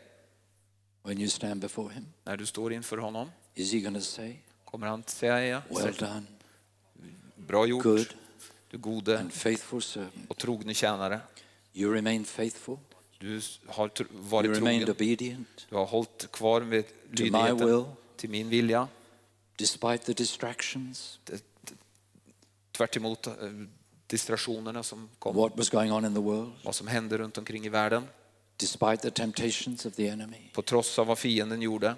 when 1.04 1.20
you 1.20 1.30
stand 1.30 1.62
before 1.62 1.94
Him? 1.94 2.06
när 2.24 2.38
du 2.38 2.46
står 2.46 2.74
inför 2.74 2.98
honom? 2.98 3.32
Is 3.56 3.74
He 3.74 3.80
to 3.94 4.02
say, 4.02 4.36
Kommer 4.66 4.88
han 4.88 5.04
säga 5.04 5.62
Well 5.70 5.94
done, 5.94 6.24
bra 7.36 7.66
gjort, 7.66 7.84
good 7.84 8.14
du 8.70 8.78
gode 8.78 9.20
and 9.20 9.34
faithful 9.34 9.82
servant? 9.82 10.30
och 10.30 10.38
trogne 10.38 10.74
tjänare. 10.74 11.20
You 11.74 11.94
remained 11.94 12.28
faithful, 12.28 12.78
Du 13.20 13.42
har 13.68 13.92
you 14.00 14.08
varit 14.12 14.58
remained 14.58 14.86
trogen, 14.86 14.90
obedient 14.96 15.66
du 15.70 15.76
har 15.76 15.86
hållit 15.86 16.32
kvar 16.32 16.62
vid 16.62 16.86
lydigheten 17.12 17.58
will, 17.68 17.84
till 18.16 18.30
min 18.30 18.50
vilja. 18.50 18.88
despite 19.58 19.98
the 19.98 20.14
distractions, 20.14 21.20
Tvärt 22.72 22.96
emot 22.98 23.28
distraktionerna 24.08 24.84
som 24.84 25.10
kom, 25.20 25.36
what 25.36 25.58
was 25.58 25.70
going 25.70 25.92
on 25.92 26.06
in 26.06 26.14
the 26.14 26.20
world, 26.22 26.52
vad 26.64 26.76
som 26.76 26.88
hände 26.88 27.18
runt 27.18 27.38
omkring 27.38 27.66
i 27.66 27.70
världen. 27.70 28.08
Despite 28.64 28.98
the 28.98 29.12
temptations 29.12 29.86
of 29.86 29.96
the 29.96 30.08
enemy, 30.08 30.50
på 30.54 30.62
trots 30.62 31.00
av 31.00 31.08
vad 31.08 31.18
fienden 31.18 31.62
gjorde, 31.62 31.96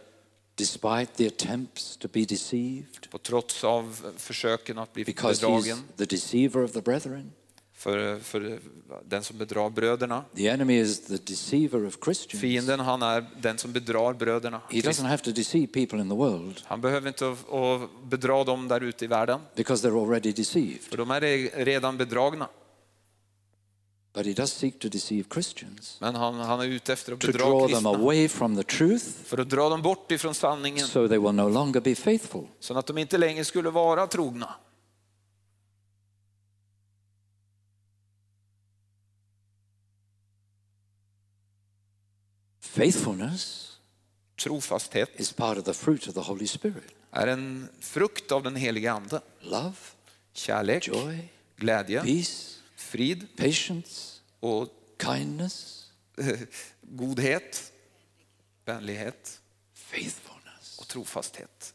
despite 0.55 1.05
the 1.15 1.27
attempts 1.27 1.97
to 1.97 2.07
be 2.13 2.25
deceived, 2.25 3.09
på 3.09 3.17
trots 3.17 3.63
av 3.63 4.13
försöken 4.17 4.77
att 4.77 4.93
bli 4.93 5.03
because 5.03 5.45
he's 5.45 5.47
bedragen. 5.47 5.83
the 5.97 6.05
deceiver 6.05 6.63
of 6.63 6.71
the 6.71 6.81
brethren. 6.81 7.31
För, 7.73 8.19
för 8.19 8.59
den 9.05 9.23
som 9.23 9.37
bedrar 9.37 9.69
bröderna. 9.69 10.23
The 10.35 10.47
enemy 10.47 10.79
is 10.79 10.99
the 10.99 11.17
deceiver 11.17 11.85
of 11.85 11.97
Christians. 12.03 12.41
Fienden 12.41 12.79
han 12.79 13.01
är 13.01 13.25
den 13.41 13.57
som 13.57 13.73
bedrar 13.73 14.13
bröderna. 14.13 14.61
He 14.69 14.79
doesn't 14.81 15.07
have 15.07 15.17
to 15.23 15.31
deceive 15.31 15.67
people 15.67 15.99
in 16.01 16.09
the 16.09 16.15
world 16.15 16.61
Han 16.65 16.81
behöver 16.81 17.07
inte 17.07 17.27
att 17.31 18.09
bedra 18.09 18.43
dem 18.43 18.67
där 18.67 18.81
ute 18.83 19.05
i 19.05 19.07
världen, 19.07 19.39
because 19.55 19.87
they're 19.87 20.03
already 20.05 20.31
deceived. 20.31 20.81
för 20.81 20.97
de 20.97 21.11
är 21.11 21.21
redan 21.65 21.97
bedragna. 21.97 22.47
But 24.15 24.25
he 24.25 24.33
does 24.33 24.53
seek 24.53 24.79
to 24.79 24.87
deceive 24.89 25.25
Christians, 25.33 25.97
Men 26.01 26.15
han, 26.15 26.35
han 26.35 26.59
är 26.59 26.65
ute 26.65 26.93
efter 26.93 27.13
att 27.13 27.19
to 27.19 27.27
bedra 27.27 27.37
draw 27.45 27.59
them 27.59 27.69
kristna. 27.69 27.89
away 27.89 28.27
from 28.29 28.55
the 28.55 28.63
truth 28.63 29.05
För 29.23 29.37
att 29.37 29.49
dra 29.49 29.69
dem 29.69 29.81
bort 29.81 30.11
ifrån 30.11 30.35
sanningen, 30.35 30.87
so 30.87 31.07
they 31.07 31.17
will 31.17 31.31
no 31.31 31.49
longer 31.49 31.81
be 31.81 31.95
faithful. 31.95 32.47
så 32.59 32.77
att 32.77 32.85
de 32.87 32.97
inte 32.97 33.17
längre 33.17 33.45
skulle 33.45 33.69
vara 33.69 34.07
trogna. 34.07 34.55
Faithfulness 42.59 43.61
Trofasthet 44.37 45.09
is 45.19 45.31
part 45.31 45.57
of 45.57 45.63
the 45.63 45.73
fruit 45.73 46.07
of 46.07 46.13
the 46.13 46.21
Holy 46.21 46.47
Spirit 46.47 46.91
är 47.11 47.27
en 47.27 47.69
frukt 47.79 48.31
av 48.31 48.43
den 48.43 48.55
heliga 48.55 48.93
Ande. 48.93 49.21
love, 49.41 49.73
Kärlek, 50.33 50.87
joy, 50.87 51.29
glädje, 51.57 52.01
peace, 52.03 52.54
frid 52.75 53.27
patience, 53.37 54.21
och 54.39 54.67
kindness, 55.03 55.85
godhet, 56.81 57.71
vänlighet 58.65 59.41
faithfulness. 59.73 60.79
och 60.79 60.87
trofasthet. 60.87 61.73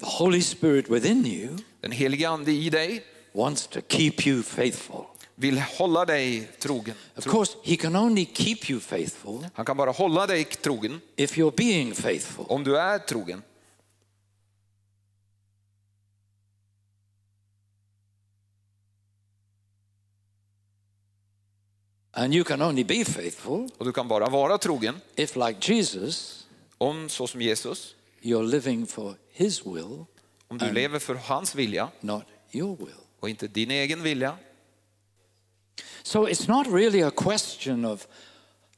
The 0.00 0.06
Holy 0.06 0.42
Spirit 0.42 0.88
within 0.90 1.26
you 1.26 1.58
Den 1.80 1.92
heliga 1.92 2.28
Ande 2.30 2.52
i 2.52 2.70
dig 2.70 3.04
wants 3.32 3.66
to 3.66 3.80
keep 3.88 4.26
you 4.26 4.42
faithful. 4.42 5.04
vill 5.34 5.58
hålla 5.60 6.04
dig 6.04 6.50
trogen. 6.58 6.94
Of 7.16 7.24
course, 7.24 7.56
He 7.62 7.76
can 7.76 7.96
only 7.96 8.24
keep 8.34 8.70
you 8.70 8.80
faithful 8.80 9.46
Han 9.54 9.64
kan 9.64 9.76
bara 9.76 9.90
hålla 9.90 10.26
dig 10.26 10.44
trogen 10.44 11.00
if 11.16 11.36
you're 11.38 11.56
being 11.56 11.94
faithful. 11.94 12.44
om 12.48 12.64
du 12.64 12.78
är 12.78 12.98
trogen. 12.98 13.42
And 22.16 22.34
you 22.34 22.44
can 22.44 22.62
only 22.62 22.84
be 22.84 23.04
faithful 23.04 23.68
Och 23.78 23.84
du 23.84 23.92
kan 23.92 24.08
bara 24.08 24.28
vara 24.28 24.58
trogen 24.58 25.00
if, 25.16 25.36
like 25.36 25.72
Jesus, 25.72 26.46
om, 26.78 27.08
så 27.08 27.26
som 27.26 27.40
Jesus, 27.42 27.94
you're 28.22 28.46
living 28.50 28.86
for 28.86 29.14
His 29.32 29.66
will, 29.66 30.04
om 30.48 30.58
du 30.58 30.72
lever 30.72 30.98
för 30.98 31.14
hans 31.14 31.54
vilja 31.54 31.88
not 32.00 32.24
your 32.52 32.76
will. 32.76 32.94
och 33.20 33.28
inte 33.30 33.46
din 33.46 33.70
egen 33.70 34.02
vilja. 34.02 34.36
So 36.02 36.28
it's 36.28 36.48
not 36.48 36.66
really 36.66 37.02
a 37.02 37.10
question 37.10 37.84
of, 37.84 38.06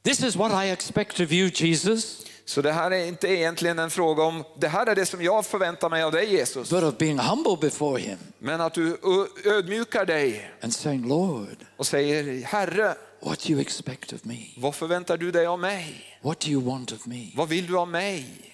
this 0.03 0.23
is 0.23 0.35
what 0.35 0.51
I 0.65 0.69
expect 0.71 1.19
of 1.19 1.31
you, 1.31 1.49
Jesus, 1.53 2.23
Så 2.45 2.61
det 2.61 2.71
här 2.71 2.91
är 2.91 3.05
inte 3.05 3.27
egentligen 3.27 3.79
en 3.79 3.89
fråga 3.89 4.23
om, 4.23 4.43
det 4.59 4.67
här 4.67 4.85
är 4.87 4.95
det 4.95 5.05
som 5.05 5.21
jag 5.21 5.45
förväntar 5.45 5.89
mig 5.89 6.03
av 6.03 6.11
dig 6.11 6.31
Jesus. 6.33 6.69
but 6.69 6.83
of 6.83 6.97
being 6.97 7.19
humble 7.19 7.57
before 7.61 7.99
Him 8.01 8.17
Men 8.39 8.61
att 8.61 8.73
du 8.73 8.91
ö- 8.93 9.49
ödmjukar 9.51 10.05
dig 10.05 10.51
and 10.61 10.73
saying, 10.73 11.07
Lord, 11.07 11.65
och 11.77 11.87
säger, 11.87 12.43
Herre, 12.45 12.95
what 13.19 13.39
do 13.39 13.49
you 13.53 13.61
expect 13.61 14.13
of 14.13 14.23
me? 14.23 14.37
vad 14.57 14.75
förväntar 14.75 15.17
du 15.17 15.31
dig 15.31 15.45
av 15.45 15.59
mig? 15.59 16.17
What 16.21 16.39
do 16.39 16.47
you 16.49 16.63
want 16.63 16.91
of 16.91 17.05
me? 17.05 17.31
Vad 17.35 17.49
vill 17.49 17.67
du 17.67 17.77
av 17.77 17.87
mig? 17.87 18.53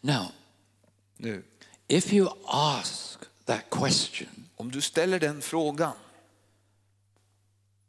Now, 0.00 0.26
Nu, 1.16 1.42
if 1.88 2.12
you 2.12 2.28
ask 2.46 3.18
that 3.44 3.70
question, 3.70 4.48
om 4.56 4.70
du 4.70 4.80
ställer 4.80 5.20
den 5.20 5.42
frågan 5.42 5.92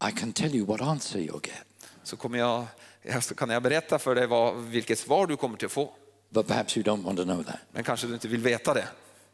I 0.10 0.12
can 0.12 0.34
tell 0.34 0.56
you 0.56 0.66
what 0.66 0.82
answer 0.82 1.20
you'll 1.20 1.48
get. 1.48 1.66
så, 2.04 2.18
kommer 2.18 2.38
jag, 2.38 2.66
ja, 3.02 3.22
så 3.22 3.36
kan 3.36 3.50
jag 3.50 3.64
berätta 3.64 4.00
för 4.00 4.16
dig 4.16 4.28
vad, 4.28 4.56
vilket 4.58 5.00
svar 5.00 5.28
du 5.28 5.38
kommer 5.38 5.66
att 5.66 5.72
få. 5.72 5.94
But 6.30 6.48
perhaps 6.48 6.78
you 6.78 6.84
don't 6.84 7.04
want 7.04 7.18
to 7.18 7.24
know 7.24 7.44
that. 7.44 7.60
Men 7.72 7.84
kanske 7.84 8.08
du 8.08 8.14
inte 8.14 8.28
vill 8.28 8.42
veta 8.42 8.74
det. 8.74 8.88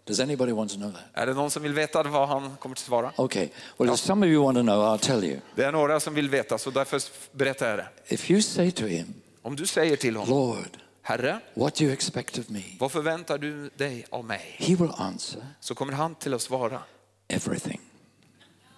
Does 0.06 0.20
anybody 0.20 0.52
want 0.52 0.72
to 0.72 0.78
know 0.78 0.92
that? 0.92 1.02
Är 1.14 1.26
det 1.28 1.34
någon 1.34 1.52
som 1.52 1.64
vill 1.64 1.74
veta 1.74 2.04
vad 2.04 2.28
han 2.28 2.58
kommer 2.58 2.74
att 2.74 2.80
svara? 2.80 3.12
Okay. 3.18 3.50
Well, 3.78 3.94
if 3.94 4.00
some 4.00 4.26
of 4.26 4.30
you 4.32 4.44
want 4.44 4.58
to 4.58 4.62
know, 4.62 4.84
I'll 4.84 5.00
tell 5.06 5.24
you. 5.24 5.40
Det 5.56 5.64
är 5.66 5.72
några 5.72 6.00
som 6.00 6.14
vill 6.14 6.30
veta, 6.30 6.58
så 6.58 6.72
därför 6.72 7.02
berättar 7.32 7.70
jag 7.70 7.78
det. 7.80 7.88
If 8.14 8.32
you 8.32 8.42
say 8.42 8.72
to 8.72 8.86
him, 8.86 9.14
Om 9.42 9.56
du 9.56 9.66
säger 9.66 9.96
till 9.96 10.16
honom, 10.16 10.30
Lord, 10.38 10.78
Herre, 11.02 11.40
what 11.54 11.76
do 11.76 11.84
you 11.84 11.94
expect 11.94 12.38
of 12.40 12.50
me? 12.50 12.62
vad 12.80 12.92
förväntar 12.92 13.38
du 13.38 13.70
dig 13.78 14.06
av 14.10 14.26
mig? 14.26 14.56
He 14.58 14.76
will 14.76 14.92
answer 14.98 15.48
Så 15.60 15.76
kommer 15.76 15.94
han 15.94 16.16
till 16.16 16.34
att 16.34 16.42
svara, 16.42 16.82
everything. 17.28 17.82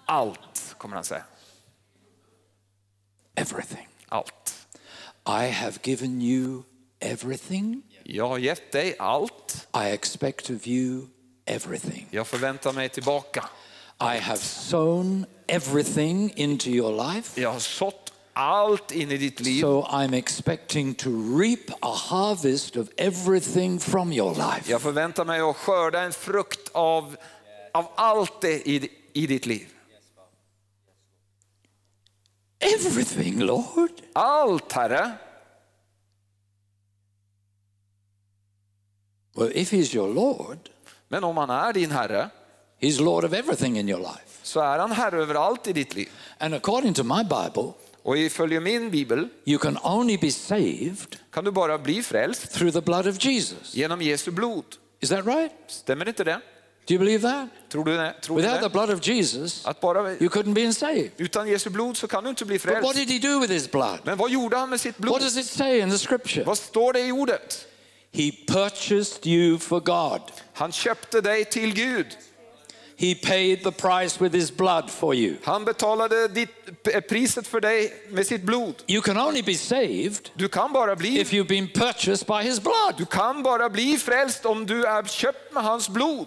allt, 0.04 0.74
kommer 0.78 0.94
han 0.94 1.04
säga. 1.04 1.24
Everything. 3.34 3.88
Allt. 4.08 4.54
I 5.26 5.50
have 5.50 5.78
given 5.82 6.22
you 6.22 6.62
everything. 7.00 7.82
Jag 8.04 8.28
har 8.28 8.38
gett 8.38 8.72
dig 8.72 8.96
allt. 8.98 9.68
I 9.74 9.90
expect 9.92 10.50
of 10.50 10.66
you 10.66 11.06
everything. 11.48 12.06
Jag 12.10 12.26
förväntar 12.26 12.72
mig 12.72 12.88
tillbaka. 12.88 13.48
I 14.00 14.18
have 14.18 14.38
sown 14.38 15.26
everything 15.46 16.32
into 16.36 16.68
your 16.68 17.14
life. 17.14 17.40
Jag 17.40 17.52
har 17.52 17.58
sått 17.58 18.12
allt 18.32 18.92
in 18.92 19.10
i 19.10 19.16
ditt 19.16 19.40
liv. 19.40 19.60
So 19.60 19.82
I'm 19.82 20.14
expecting 20.14 20.94
to 20.94 21.10
reap 21.38 21.70
a 21.80 21.94
harvest 21.94 22.76
of 22.76 22.88
everything 22.96 23.80
from 23.80 24.12
your 24.12 24.34
life. 24.34 24.70
Jag 24.70 24.82
förväntar 24.82 25.24
mig 25.24 25.40
att 25.40 25.56
skörda 25.56 26.00
en 26.00 26.12
frukt 26.12 26.70
av, 26.72 27.16
av 27.72 27.86
allt 27.94 28.40
det 28.40 28.68
i, 28.68 28.90
i 29.12 29.26
ditt 29.26 29.46
liv. 29.46 29.68
Everything, 32.60 33.40
Lord. 33.40 33.90
Allt, 34.12 34.72
Herre. 34.72 35.12
Well, 39.34 39.52
if 39.54 39.70
He's 39.70 39.94
your 39.94 40.08
Lord, 40.08 40.58
Men 41.08 41.24
om 41.24 41.36
han 41.36 41.50
är 41.50 41.72
din 41.72 41.90
Herre 41.90 42.28
He's 42.80 43.00
Lord 43.02 43.24
of 43.24 43.32
everything 43.32 43.78
in 43.78 43.88
your 43.88 44.00
life. 44.00 44.22
så 44.42 44.60
är 44.60 44.78
han 44.78 44.92
Herre 44.92 45.22
över 45.22 45.34
allt 45.34 45.66
i 45.66 45.72
ditt 45.72 45.94
liv. 45.94 46.08
And 46.38 46.54
according 46.54 46.94
to 46.94 47.02
my 47.04 47.22
Bible, 47.22 47.72
Och 48.02 48.14
följer 48.32 48.60
min 48.60 48.90
bibel 48.90 49.28
you 49.44 49.58
can 49.58 49.78
only 49.82 50.16
be 50.18 50.30
saved 50.30 51.16
kan 51.30 51.44
du 51.44 51.50
bara 51.50 51.78
bli 51.78 52.02
frälst 52.02 52.52
through 52.52 52.72
the 52.72 52.80
blood 52.80 53.06
of 53.06 53.24
Jesus. 53.24 53.74
genom 53.74 54.02
Jesu 54.02 54.30
blod. 54.30 54.64
Is 55.00 55.08
that 55.08 55.26
right? 55.26 55.52
Stämmer 55.66 56.08
inte 56.08 56.24
det? 56.24 56.40
Do 56.86 56.94
you 56.94 56.98
believe 57.04 57.22
that? 57.30 57.48
Tror 57.68 57.84
du 57.84 57.96
det? 57.96 58.14
Tror 58.22 58.36
du 58.36 58.42
Without 58.42 58.60
the 58.60 58.66
det? 58.68 58.72
blood 58.72 58.90
of 58.90 59.06
Jesus, 59.08 59.66
Att 59.66 59.80
bara, 59.80 60.10
you 60.10 60.28
couldn't 60.28 60.54
be 60.54 60.72
saved. 60.72 61.10
utan 61.16 61.48
Jesu 61.48 61.70
blod 61.70 61.96
så 61.96 62.06
kan 62.08 62.24
du 62.24 62.30
inte 62.30 62.44
bli 62.44 62.58
But 62.58 62.66
what 62.66 62.80
frälst. 62.82 62.94
did 63.08 63.10
he 63.22 63.28
do 63.32 63.40
with 63.40 63.52
his 63.52 63.70
blood? 63.70 63.98
Men 64.04 64.18
vad 64.18 64.30
gjorde 64.30 64.56
han 64.56 64.70
med 64.70 64.80
sitt 64.80 64.94
What 64.94 65.00
blod? 65.02 65.20
does 65.20 65.36
it 65.36 65.46
say 65.46 65.80
in 65.80 65.90
the 65.90 65.98
scripture? 65.98 66.44
Vad 66.44 66.58
står 66.58 66.92
det 66.92 67.00
i 67.06 67.12
ordet? 67.12 67.66
He 68.10 68.32
purchased 68.46 69.26
you 69.26 69.58
for 69.58 69.80
God. 69.80 70.20
Han 70.54 70.72
köpte 70.72 71.20
dig 71.20 71.44
till 71.50 71.74
Gud. 71.74 72.06
He 72.98 73.14
paid 73.14 73.62
the 73.62 73.70
price 73.70 74.20
with 74.20 74.34
his 74.34 74.50
blood 74.50 74.90
for 74.90 75.14
you. 75.14 75.36
Han 75.44 75.64
betalade 75.64 76.28
ditt, 76.28 76.82
priset 77.08 77.46
för 77.46 77.60
dig 77.60 77.92
med 78.10 78.26
sitt 78.26 78.42
blod. 78.42 78.74
You 78.86 79.02
can 79.02 79.16
only 79.16 79.42
be 79.42 79.54
saved 79.54 80.30
Du 80.34 80.48
kan 80.48 80.72
bara 80.72 80.96
bli 80.96 81.20
if 81.20 81.32
you've 81.32 81.48
been 81.48 81.68
purchased 81.68 82.26
by 82.26 82.42
his 82.42 82.60
blood. 82.60 82.94
Du 82.98 83.04
kan 83.04 83.42
bara 83.42 83.68
bli 83.68 83.98
frälst 83.98 84.46
om 84.46 84.66
du 84.66 84.84
är 84.84 85.04
köpt 85.04 85.54
med 85.54 85.62
hans 85.62 85.88
blod. 85.88 86.26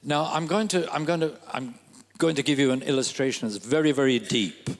Now 0.00 0.24
I'm 0.24 0.46
going 0.46 0.68
to 0.68 0.78
I'm 0.78 1.04
going 1.04 1.20
to 1.20 1.30
I'm 1.52 1.74
going 2.18 2.36
to 2.36 2.42
give 2.42 2.62
you 2.62 2.72
an 2.72 2.82
illustration 2.82 3.50
that's 3.50 3.66
very 3.66 3.92
very 3.92 4.18
deep. 4.18 4.70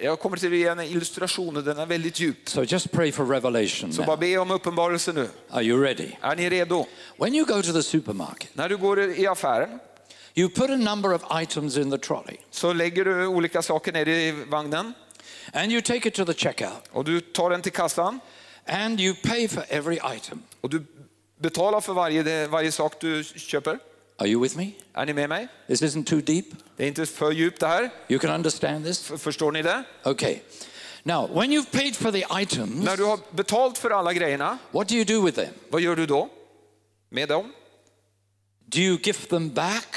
Jag 0.00 0.20
kommer 0.20 0.36
till 0.36 0.52
att 0.52 0.58
ge 0.58 0.66
en 0.66 0.80
illustration 0.80 1.56
och 1.56 1.64
den 1.64 1.78
är 1.78 1.86
väldigt 1.86 2.20
djup. 2.20 2.48
So 2.48 2.64
just 2.64 2.90
pray 2.92 3.12
for 3.12 3.26
revelation. 3.26 3.92
Så 3.92 4.02
bara 4.02 4.16
be 4.16 4.38
om 4.38 4.50
uppenbarelse 4.50 5.12
nu. 5.12 5.28
Are 5.50 5.62
you 5.62 5.82
ready? 5.82 6.10
Är 6.20 6.36
ni 6.36 6.50
redo? 6.50 6.86
When 7.16 7.34
you 7.34 7.46
go 7.46 7.62
to 7.62 7.72
the 7.72 7.82
supermarket, 7.82 8.48
När 8.52 8.68
du 8.68 8.76
går 8.76 9.00
i 9.00 9.26
affären 9.26 9.78
you 10.34 10.48
put 10.48 10.70
a 10.70 10.76
number 10.76 11.14
of 11.14 11.22
items 11.42 11.76
in 11.76 11.90
the 11.90 11.98
trolley 11.98 12.36
så 12.50 12.72
lägger 12.72 13.04
du 13.04 13.26
olika 13.26 13.62
saker 13.62 13.92
ner 13.92 14.08
i 14.08 14.44
vagnen 14.48 14.94
and 15.52 15.72
you 15.72 15.82
take 15.82 16.08
it 16.08 16.14
to 16.14 16.24
the 16.24 16.34
checkout 16.34 16.82
och 16.90 17.04
du 17.04 17.20
tar 17.20 17.50
den 17.50 17.62
till 17.62 17.72
kassan 17.72 18.20
and 18.66 19.00
you 19.00 19.14
pay 19.22 19.48
for 19.48 19.64
every 19.68 19.98
item. 20.16 20.42
och 20.60 20.70
du 20.70 20.84
betalar 21.38 21.80
för 21.80 21.92
varje, 21.92 22.46
varje 22.46 22.72
sak 22.72 23.00
du 23.00 23.24
köper. 23.24 23.78
Are 24.20 24.28
you 24.28 24.42
with 24.42 24.56
me? 24.56 24.70
Är 24.92 25.06
ni 25.06 25.12
med 25.12 25.28
mig? 25.28 25.48
This 25.66 25.82
isn't 25.82 26.04
too 26.04 26.20
deep. 26.20 26.44
Det 26.76 26.84
är 26.84 26.88
inte 26.88 27.06
för 27.06 27.30
djupt 27.32 27.60
det 27.60 27.66
här. 27.66 27.90
You 28.08 28.18
can 28.20 28.30
understand 28.30 28.84
this? 28.84 29.10
F- 29.10 29.20
Förstår 29.20 29.52
ni 29.52 29.62
det? 29.62 29.82
Okay. 30.04 30.38
Now, 31.02 31.28
when 31.34 31.52
you've 31.52 31.70
paid 31.72 31.96
for 31.96 32.12
the 32.12 32.24
items, 32.42 32.84
När 32.84 32.96
du 32.96 33.04
har 33.04 33.20
betalt 33.30 33.78
för 33.78 33.90
alla 33.90 34.12
grejerna, 34.12 34.58
what 34.70 34.88
do 34.88 34.94
you 34.94 35.04
do 35.04 35.24
with 35.26 35.36
them? 35.38 35.54
vad 35.70 35.80
gör 35.80 35.96
du 35.96 36.06
då? 36.06 36.28
Med 37.10 37.28
dem? 37.28 37.52
Do 38.66 38.78
you 38.78 38.98
gift 39.02 39.30
them 39.30 39.50
back 39.54 39.96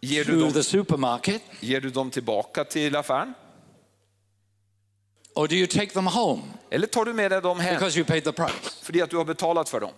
Ger 0.00 0.24
du, 0.24 0.40
dem, 0.40 0.52
the 0.52 0.62
supermarket? 0.62 1.42
ger 1.60 1.80
du 1.80 1.90
dem 1.90 2.10
tillbaka 2.10 2.64
till 2.64 2.96
affären? 2.96 3.34
Or 5.34 5.46
do 5.48 5.54
you 5.54 5.66
take 5.66 5.86
them 5.92 6.06
home 6.06 6.42
Eller 6.70 6.86
tar 6.86 7.04
du 7.04 7.12
med 7.12 7.30
dig 7.30 7.42
dem 7.42 7.60
hem 7.60 7.74
because 7.74 7.98
you 7.98 8.06
paid 8.06 8.24
the 8.24 8.32
price? 8.32 8.52
för 8.82 9.02
att 9.02 9.10
du 9.10 9.16
har 9.16 9.24
betalat 9.24 9.68
för 9.68 9.80
dem? 9.80 9.90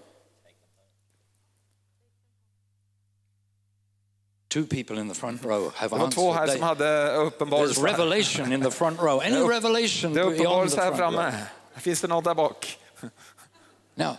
Two 4.48 4.64
people 4.66 5.00
in 5.00 5.08
the 5.08 5.14
front 5.14 5.44
row 5.44 5.72
have 5.74 5.96
Det 5.96 6.00
var 6.02 6.10
två 6.10 6.32
här 6.32 6.46
som 6.46 6.62
hade 6.62 7.14
uppenbarelse. 7.16 7.82
revelation 7.82 8.52
in 8.52 8.62
the 8.62 8.70
front 8.70 9.00
row. 9.00 9.20
Any 9.20 9.36
revelation 9.36 10.14
Det 10.14 10.20
är 10.20 10.24
uppenbarelse 10.24 10.80
här 10.80 10.94
front 10.94 11.14
row? 11.14 11.20
framme. 11.22 11.46
Finns 11.76 12.00
det 12.00 12.08
något 12.08 12.24
där 12.24 12.34
bak? 12.34 12.78
Now, 13.94 14.16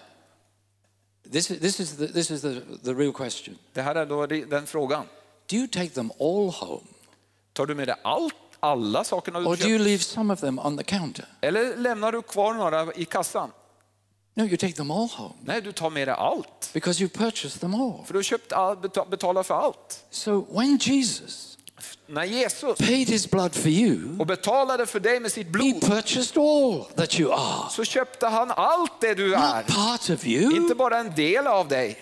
this 1.32 1.52
is, 1.52 1.60
this 1.60 1.80
is, 1.80 1.98
the, 1.98 2.08
this 2.08 2.32
is 2.32 2.42
the, 2.42 2.62
the 2.84 2.94
real 2.94 3.14
question. 3.14 3.58
Det 3.74 3.82
här 3.82 3.96
är 3.96 4.06
då 4.06 4.26
den 4.26 4.68
frågan. 4.68 5.06
Do 5.50 5.56
you 5.56 5.68
take 5.68 5.90
them 5.90 6.12
all 6.20 6.50
home? 6.50 6.82
Tar 7.54 7.66
du 7.66 7.76
med 7.76 7.88
dig 7.88 7.96
allt, 8.04 8.34
alla 8.60 9.04
sakerna 9.04 9.40
du 9.40 9.46
Or 9.46 9.56
do 9.56 9.64
you 9.68 9.78
köpt? 9.78 9.88
leave 9.88 10.04
some 10.04 10.34
of 10.34 10.40
them 10.40 10.60
on 10.60 10.78
the 10.78 10.84
counter? 10.84 11.26
Eller 11.42 11.78
lämnar 11.78 12.12
du 12.12 12.22
kvar 12.22 12.54
några 12.54 12.94
i 12.94 13.06
kassan? 13.06 13.52
No, 14.40 14.46
you 14.46 14.58
take 14.58 14.74
them 14.74 14.92
all 14.92 15.08
home 15.08 15.34
Nej, 15.46 15.62
du 15.62 15.72
tar 15.72 15.90
med 15.90 16.08
dig 16.08 16.16
allt. 16.18 16.70
because 16.74 17.02
you 17.04 17.10
purchased 17.10 17.60
them 17.62 17.74
all. 17.76 18.06
För 18.06 18.14
du 18.14 18.18
har 18.18 18.24
köpt 18.24 18.54
all, 18.54 18.76
beta- 18.78 19.06
betalat 19.10 19.48
för 19.48 19.56
allt. 19.56 20.04
So 20.12 20.46
when 20.50 20.78
Jesus 20.78 21.58
När 22.08 22.24
Jesus 22.24 22.78
paid 22.78 23.10
his 23.10 23.30
blood 23.32 23.56
for 23.56 23.68
you, 23.72 24.20
och 24.20 24.26
betalade 24.28 24.86
för 24.86 25.00
dig 25.00 25.20
med 25.20 25.32
sitt 25.32 25.48
blod, 25.48 25.74
he 25.84 25.90
purchased 25.90 26.38
all 26.38 26.86
that 26.96 27.20
you 27.20 27.32
are. 27.34 27.70
så 27.70 27.84
köpte 27.84 28.28
han 28.28 28.52
allt 28.52 29.02
det 29.02 29.14
du 29.14 29.36
är. 29.36 29.56
Not 29.58 29.70
er. 29.70 29.74
part 29.76 30.10
of 30.10 30.26
you, 30.28 30.56
Inte 30.58 30.76
bara 30.76 30.98
en 31.00 31.16
del 31.16 31.48
av 31.48 31.68
dig. 31.68 31.98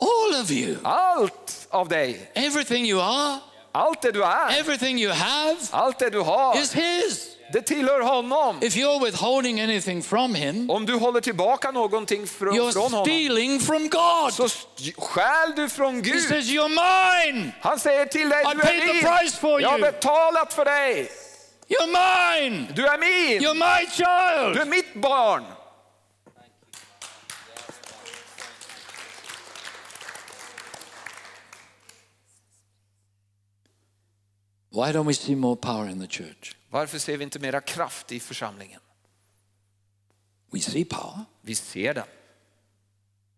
all 0.00 0.42
of 0.42 0.50
you. 0.50 0.76
Allt 0.82 1.66
av 1.70 1.88
dig. 1.88 2.30
Everything 2.34 2.86
you 2.86 3.00
are, 3.00 3.38
Allt 3.72 4.02
det 4.02 4.12
du 4.12 4.22
är. 4.24 4.60
everything 4.60 4.98
you 5.00 5.12
have 5.12 5.56
Allt 5.70 5.98
det 5.98 6.10
du 6.10 6.20
har. 6.20 6.56
is 6.58 6.72
his. 6.72 7.24
Det 7.52 7.62
tillhör 7.62 8.00
honom. 8.00 8.58
If 8.62 8.76
you're 8.76 9.04
withholding 9.04 9.60
anything 9.60 10.02
from 10.02 10.34
him, 10.34 10.70
Om 10.70 10.86
du 10.86 10.94
håller 10.94 11.20
tillbaka 11.20 11.70
någonting 11.70 12.26
från, 12.26 12.54
you're 12.60 12.72
från 12.72 12.82
honom 12.82 13.04
stealing 13.04 13.60
from 13.60 13.88
God. 13.88 14.32
så 14.32 14.44
st- 14.44 14.92
stjäl 14.98 15.52
du 15.56 15.68
från 15.68 15.94
He 15.94 16.00
Gud. 16.00 16.22
says, 16.22 16.44
You're 16.50 16.68
mine. 16.68 17.52
Han 17.60 17.78
säger 17.78 18.06
till 18.06 18.28
dig, 18.28 18.42
I 18.42 18.54
du 18.54 18.60
paid 18.60 18.82
the 18.82 18.88
är 19.08 19.18
price 19.18 19.36
for 19.36 19.52
min. 19.56 19.60
Jag 19.62 19.70
har 19.70 19.78
betalat 19.78 20.52
för 20.54 20.64
dig. 20.64 21.10
You're 21.68 21.86
mine. 21.86 22.66
Du 22.76 22.86
är 22.86 22.98
min. 22.98 23.40
You're 23.42 23.54
my 23.54 23.84
Du 23.84 23.90
child. 23.90 24.60
är 24.60 24.64
mitt 24.70 24.94
barn. 24.94 25.44
Why 34.70 34.92
don't 34.92 35.06
we 35.06 35.14
see 35.14 35.34
more 35.34 35.56
power 35.56 35.88
in 35.90 36.00
the 36.00 36.06
church? 36.06 36.56
Varför 36.70 36.98
ser 36.98 37.16
vi 37.16 37.24
inte 37.24 37.38
mera 37.38 37.60
kraft 37.60 38.12
i 38.12 38.20
församlingen? 38.20 38.80
We 40.50 40.60
see 40.60 40.84
power. 40.84 41.24
Vi 41.42 41.54
ser 41.54 41.94
den. 41.94 42.04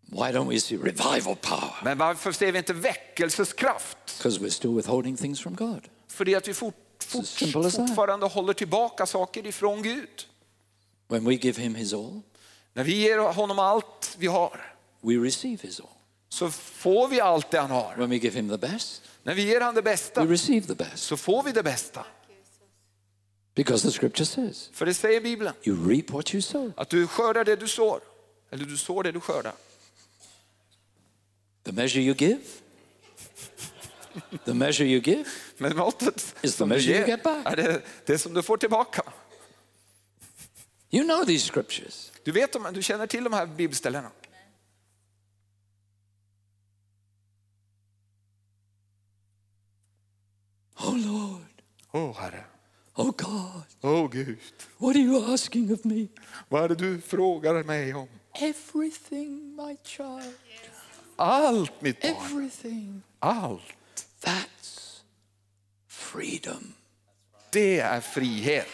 Why 0.03 0.33
don't 0.33 0.49
we 0.49 0.61
see 0.61 0.77
revival 0.77 1.37
power? 1.37 1.75
Men 1.85 1.99
varför 1.99 2.33
ser 2.33 2.53
vi 2.53 2.59
inte 2.59 2.73
väckelseskraft? 2.73 3.97
Because 4.19 4.41
we're 4.41 4.51
still 4.51 4.75
withholding 4.77 5.17
things 5.17 5.41
from 5.41 5.55
God. 5.55 5.89
För 6.09 6.25
det 6.25 6.35
att 6.35 6.49
vi 6.49 6.55
fort, 6.55 6.75
fort, 7.05 7.27
fortfarande 7.53 8.27
håller 8.27 8.53
tillbaka 8.53 9.07
saker 9.07 9.47
ifrån 9.47 9.83
Gud. 9.83 10.27
When 11.09 11.25
we 11.25 11.35
give 11.35 11.63
him 11.63 11.75
his 11.75 11.93
all, 11.93 12.21
När 12.73 12.85
vi 12.85 12.95
ger 12.95 13.19
honom 13.19 13.59
allt 13.59 14.17
vi 14.19 14.27
har 14.27 14.75
we 15.01 15.15
receive 15.15 15.63
his 15.63 15.81
all. 15.81 15.87
så 16.29 16.51
får 16.51 17.09
vi 17.09 17.21
allt 17.21 17.51
det 17.51 17.59
han 17.61 17.71
har. 17.71 17.95
When 17.97 18.11
we 18.11 18.17
give 18.17 18.35
him 18.39 18.49
the 18.49 18.59
best, 18.59 19.03
När 19.23 19.35
vi 19.35 19.43
ger 19.43 19.61
honom 19.61 19.75
det 19.75 19.83
bästa 19.83 20.25
we 20.25 20.33
receive 20.33 20.67
the 20.67 20.75
best. 20.75 21.03
så 21.03 21.17
får 21.17 21.43
vi 21.43 21.53
det 21.53 21.63
bästa. 21.63 22.07
Because 23.55 23.89
the 23.89 23.99
scripture 23.99 24.27
says, 24.27 24.71
För 24.73 24.87
det 24.87 24.95
säger 24.95 25.21
Bibeln, 25.21 25.53
you 25.65 25.89
reap 25.89 26.11
what 26.11 26.35
you 26.35 26.43
sow. 26.43 26.73
att 26.77 26.89
du 26.89 27.07
skördar 27.07 27.45
det 27.45 27.57
du 27.57 27.69
sår. 27.69 28.01
Eller 28.51 28.65
du 28.65 28.77
sår 28.77 29.03
det 29.03 29.13
du 29.13 29.21
skördar. 29.21 29.53
The 31.63 31.73
measure 31.73 32.03
you 32.03 32.15
give, 32.15 32.41
the 34.45 34.55
measure 34.55 34.87
you 34.87 35.01
give 35.01 35.25
Men 35.59 35.77
måttet 35.77 36.35
Is 36.43 36.57
the 36.57 36.67
measure 36.67 36.99
you 36.99 37.07
get 37.07 37.23
back. 37.23 37.47
är 37.47 37.57
det, 37.57 37.83
det 38.07 38.19
som 38.19 38.35
du 38.35 38.43
får 38.43 38.57
tillbaka. 38.57 39.03
You 40.91 41.05
know 41.05 41.25
these 41.25 41.47
scriptures. 41.47 42.13
Du, 42.25 42.33
vet 42.33 42.57
du 42.73 42.83
känner 42.83 43.07
till 43.07 43.25
de 43.25 43.33
här 43.33 43.47
bibelställena. 43.47 44.11
Oh 50.77 51.37
Åh 51.93 52.17
Herre, 52.17 52.45
oh 52.95 53.11
God, 53.17 53.63
åh 53.83 54.09
Gud, 54.11 54.39
what 54.79 54.97
are 54.97 55.03
you 55.03 55.33
asking 55.35 55.73
of 55.73 55.85
me? 55.85 56.07
vad 56.49 56.65
är 56.65 56.69
det 56.69 56.75
du 56.75 57.01
frågar 57.01 57.65
mig 57.65 57.95
om? 57.95 58.09
Everything, 58.35 59.57
my 59.57 59.77
child, 59.85 60.35
Allt 61.17 61.81
mitt 61.83 62.03
barn, 62.03 62.15
everything. 62.15 63.03
allt. 63.19 63.63
That's 64.21 65.01
freedom. 65.89 66.75
Det 67.53 67.81
är 67.81 68.01
frihet. 68.01 68.67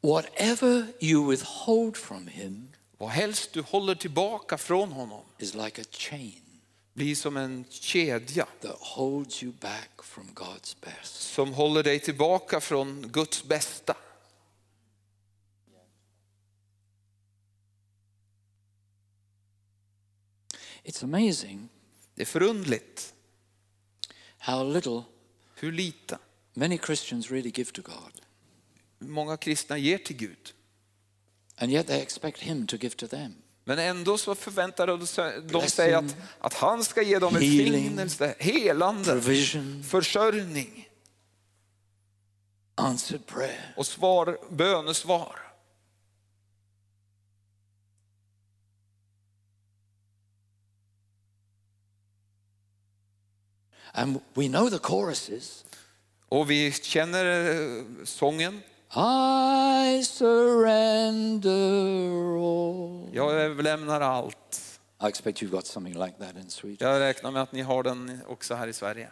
Whatever 0.00 0.86
you 1.00 1.30
withhold 1.30 1.96
from 1.96 2.26
him 2.26 2.68
Vad 2.98 3.10
helst 3.10 3.52
du 3.52 3.60
håller 3.60 3.94
tillbaka 3.94 4.58
från 4.58 4.92
honom 4.92 5.24
is 5.38 5.54
like 5.54 5.80
a 5.80 5.84
chain 5.90 6.41
blir 6.94 7.14
som 7.14 7.36
en 7.36 7.64
kedja 7.70 8.46
that 8.60 8.76
holds 8.80 9.42
you 9.42 9.52
back 9.52 10.02
from 10.02 10.26
God's 10.34 10.76
best. 10.80 11.14
som 11.14 11.52
håller 11.54 11.82
dig 11.82 12.00
tillbaka 12.00 12.60
från 12.60 13.08
Guds 13.08 13.44
bästa. 13.44 13.96
It's 20.84 21.04
amazing 21.04 21.68
Det 22.14 22.22
är 22.22 22.26
förundligt 22.26 23.14
how 24.38 24.72
little 24.72 25.02
hur 25.54 25.72
lite 25.72 26.18
many 26.54 26.78
Christians 26.78 27.30
really 27.30 27.52
give 27.54 27.70
to 27.72 27.82
God. 27.82 28.20
många 28.98 29.36
kristna 29.36 29.78
ger 29.78 29.98
till 29.98 30.16
Gud. 30.16 30.52
And 31.56 31.72
yet 31.72 31.86
they 31.86 32.02
expect 32.02 32.38
him 32.38 32.66
to 32.66 32.76
give 32.76 32.94
to 32.94 33.06
them. 33.06 33.34
Men 33.64 33.78
ändå 33.78 34.18
så 34.18 34.34
förväntar 34.34 34.86
de 35.52 35.66
sig, 35.68 35.94
att, 35.94 36.16
att 36.38 36.54
han 36.54 36.84
ska 36.84 37.02
ge 37.02 37.18
dem 37.18 37.34
välsignelse, 37.34 38.34
helande, 38.38 39.12
Provision, 39.12 39.84
försörjning 39.90 40.88
answered 42.74 43.26
prayer. 43.26 43.74
och 43.76 43.86
svar, 43.86 44.38
bönesvar. 44.50 45.38
And 53.94 54.20
we 54.34 54.48
know 54.48 54.70
the 54.70 54.78
choruses. 54.78 55.64
Och 56.28 56.50
vi 56.50 56.72
känner 56.72 57.50
eh, 57.50 57.84
sången. 58.04 58.62
I 58.96 60.02
surrender 60.04 61.50
all. 62.36 63.10
Jag 63.14 63.32
överlämnar 63.32 64.00
allt. 64.00 64.80
I 65.02 65.06
expect 65.06 65.42
you've 65.42 65.50
got 65.50 65.66
something 65.66 65.94
like 65.98 66.12
that 66.18 66.36
in 66.36 66.50
Sweden. 66.50 66.88
Jag 66.90 67.00
räknar 67.00 67.30
med 67.30 67.42
att 67.42 67.52
ni 67.52 67.60
har 67.62 67.82
den 67.82 68.20
också 68.28 68.54
här 68.54 68.68
i 68.68 68.72
Sverige. 68.72 69.08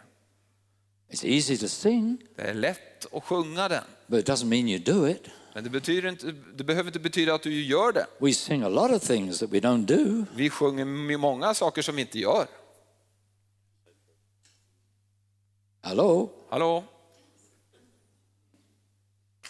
It's 1.11 1.25
easy 1.25 1.57
to 1.57 1.67
sing, 1.67 2.17
Det 2.35 2.41
är 2.41 2.53
lätt 2.53 3.13
att 3.13 3.23
sjunga 3.23 3.69
den. 3.69 3.83
but 4.07 4.19
it 4.19 4.29
doesn't 4.29 4.45
mean 4.45 4.67
you 4.69 4.79
do 4.79 5.07
it. 5.07 5.27
Men 5.53 5.63
det, 5.63 5.69
betyder 5.69 6.09
inte, 6.09 6.31
det 6.55 6.63
behöver 6.63 6.89
inte 6.89 6.99
betyda 6.99 7.33
att 7.33 7.43
du 7.43 7.63
gör 7.63 7.91
det. 7.91 8.05
We 8.19 8.33
sing 8.33 8.63
a 8.63 8.69
lot 8.69 8.91
of 8.91 9.01
things 9.07 9.39
that 9.39 9.49
we 9.49 9.59
don't 9.59 9.85
do. 9.85 10.25
Vi 10.35 10.49
sjunger 10.49 11.17
många 11.17 11.53
saker 11.53 11.81
som 11.81 11.95
vi 11.95 12.01
inte 12.01 12.19
gör. 12.19 12.47
Hello? 15.81 16.29
Hallå? 16.49 16.83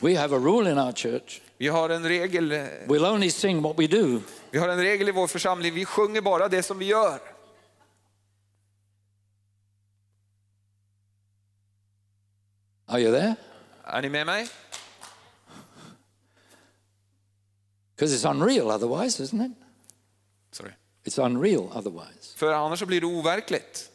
We 0.02 0.16
have 0.18 0.36
a 0.36 0.40
rule 0.40 0.72
in 0.72 0.78
our 0.78 0.92
church. 0.92 1.42
Vi 1.58 1.68
har 1.68 1.90
en 1.90 2.04
regel, 2.08 2.52
eh, 2.52 2.66
We'll 2.88 3.06
only 3.06 3.30
sing 3.30 3.62
what 3.62 3.80
we 3.80 3.88
do. 3.88 4.22
vi 4.52 4.58
har 4.60 4.70
en 4.70 4.80
regel 4.82 5.10
i 5.10 5.12
vår 5.12 5.28
församling. 5.28 5.74
Vi 5.74 5.86
sjunger 5.86 6.22
bara 6.22 6.48
det 6.48 6.64
som 6.64 6.80
vi 6.80 6.86
gör. 6.86 7.20
Are 12.88 13.00
you 13.00 13.12
there? 13.12 13.36
Är 13.84 14.02
ni 14.02 14.10
med 14.10 14.26
mig? 14.26 14.48
Because 17.96 18.14
it's 18.16 18.26
unreal 18.26 18.72
otherwise, 18.72 19.20
isn't 19.24 19.46
it? 19.46 19.52
Sorry. 20.52 20.72
It's 21.04 21.18
unreal 21.26 21.70
otherwise. 21.74 22.38
För 22.38 22.54
annars 22.54 22.80
så 22.80 22.86
blir 22.86 23.02
det 23.02 23.08
overkligt. 23.08 23.91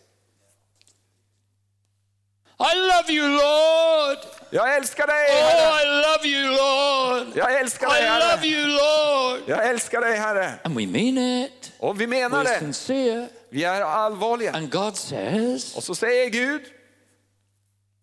I 2.59 2.75
love 2.75 3.13
you, 3.13 3.29
Lord. 3.29 4.19
Jag 4.51 4.77
älskar 4.77 5.07
dig 5.07 5.27
Oh, 5.31 5.49
Herre. 5.49 5.83
I 5.83 6.03
love 6.07 6.29
you, 6.29 6.51
Lord. 6.51 7.37
Jag 7.37 7.61
älskar 7.61 7.89
dig 7.89 8.03
I 8.03 8.07
love 8.09 8.25
Herre. 8.25 8.47
you, 8.47 8.67
Lord. 8.67 9.43
Jag 9.49 9.69
älskar 9.69 10.01
dig 10.01 10.17
Herre. 10.17 10.59
And 10.65 10.77
we 10.77 10.87
mean 10.87 11.19
it. 11.45 11.73
Och 11.79 12.01
vi 12.01 12.07
menar 12.07 12.45
We're 12.45 12.49
det. 12.53 12.59
sincere. 12.59 13.29
Vi 13.51 13.65
är 13.65 13.81
allvarliga. 13.83 14.53
And 14.53 14.71
God 14.71 14.97
says, 14.97 15.77
Och 15.77 15.85
så 15.85 15.95
säger 15.95 16.31
Gud, 16.31 16.63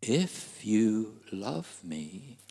if 0.02 0.48
you 0.66 1.06
love 1.32 1.64
me, 1.82 2.10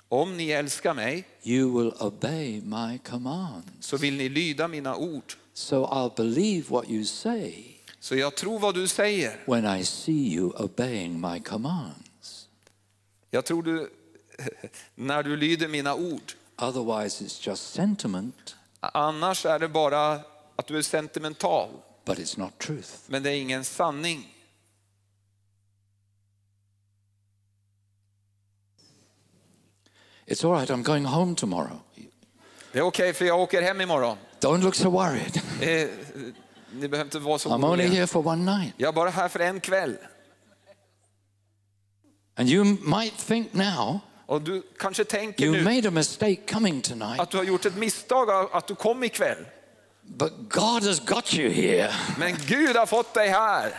om 0.09 0.37
ni 0.37 0.51
älskar 0.51 0.95
mig 0.95 1.25
you 1.43 1.79
will 1.83 1.93
obey 2.01 2.61
my 2.61 2.99
commands. 2.99 3.67
så 3.81 3.97
vill 3.97 4.15
ni 4.17 4.29
lyda 4.29 4.69
mina 4.69 4.97
ord. 4.97 5.33
So 5.55 5.87
I'll 5.87 6.15
believe 6.17 6.65
what 6.71 6.89
you 6.91 7.05
say 7.05 7.72
Så 8.03 8.17
jag 8.17 8.35
tror 8.35 8.59
vad 8.59 8.75
du 8.75 8.89
säger. 8.89 9.41
when 9.47 9.79
I 9.81 9.85
see 9.85 10.35
you 10.35 10.51
obeying 10.51 11.21
my 11.21 11.41
commands. 11.41 12.49
Jag 13.31 13.45
tror 13.45 13.63
du, 13.63 13.91
när 14.95 15.23
du 15.23 15.37
lyder 15.37 15.69
mina 15.69 15.95
ord. 15.95 16.33
Otherwise, 16.57 17.25
it's 17.25 17.49
just 17.49 17.73
sentiment, 17.75 18.57
Annars 18.81 19.47
är 19.47 19.59
det 19.59 19.69
bara 19.69 20.21
att 20.57 20.67
du 20.67 20.79
är 20.79 20.83
sentimental. 20.83 21.69
but 22.05 22.19
it's 22.19 22.39
not 22.39 22.59
truth. 22.59 22.91
Men 23.07 23.23
det 23.23 23.31
är 23.31 23.41
ingen 23.41 23.65
sanning. 23.65 24.35
It's 30.27 30.45
all 30.45 30.53
right, 30.53 30.71
I'm 30.71 30.83
going 30.83 31.05
home 31.05 31.35
tomorrow. 31.35 31.81
Det 32.73 32.79
är 32.79 32.83
okej 32.83 33.13
för 33.13 33.25
jag 33.25 33.41
åker 33.41 33.63
hem 33.63 33.81
imorgon. 33.81 34.17
Don't 34.41 34.63
look 34.63 34.75
so 34.75 34.91
worried. 34.91 35.41
Ni 36.73 36.89
behöver 36.89 37.07
inte 37.07 37.19
vara 37.19 37.39
så 37.39 37.49
I'm 37.49 37.65
only 37.65 37.87
here 37.87 38.07
for 38.07 38.27
one 38.27 38.59
night. 38.59 38.75
Jag 38.77 38.89
är 38.89 38.93
bara 38.93 39.11
här 39.11 39.29
för 39.29 39.41
en 39.41 39.61
kväll. 39.61 39.97
And 42.37 42.49
you 42.49 42.65
might 42.65 43.19
think 43.19 43.53
now 43.53 44.01
Och 44.27 44.43
du 44.43 44.63
kanske 44.79 45.05
tänker 45.05 45.45
you 45.45 45.57
nu 45.57 45.63
made 45.63 45.89
a 45.89 45.91
mistake 45.91 46.37
coming 46.53 46.81
tonight, 46.81 47.21
att 47.21 47.31
du 47.31 47.37
har 47.37 47.45
gjort 47.45 47.65
ett 47.65 47.77
misstag 47.77 48.31
att 48.53 48.67
du 48.67 48.75
kom 48.75 49.05
ikväll. 49.05 49.47
but 50.03 50.33
God 50.49 50.83
has 50.85 51.01
got 51.01 51.35
you 51.35 51.51
here. 51.51 51.93
Men 52.19 52.37
Gud 52.47 52.77
har 52.77 52.87
fått 52.87 53.15
dig 53.15 53.29
här. 53.29 53.73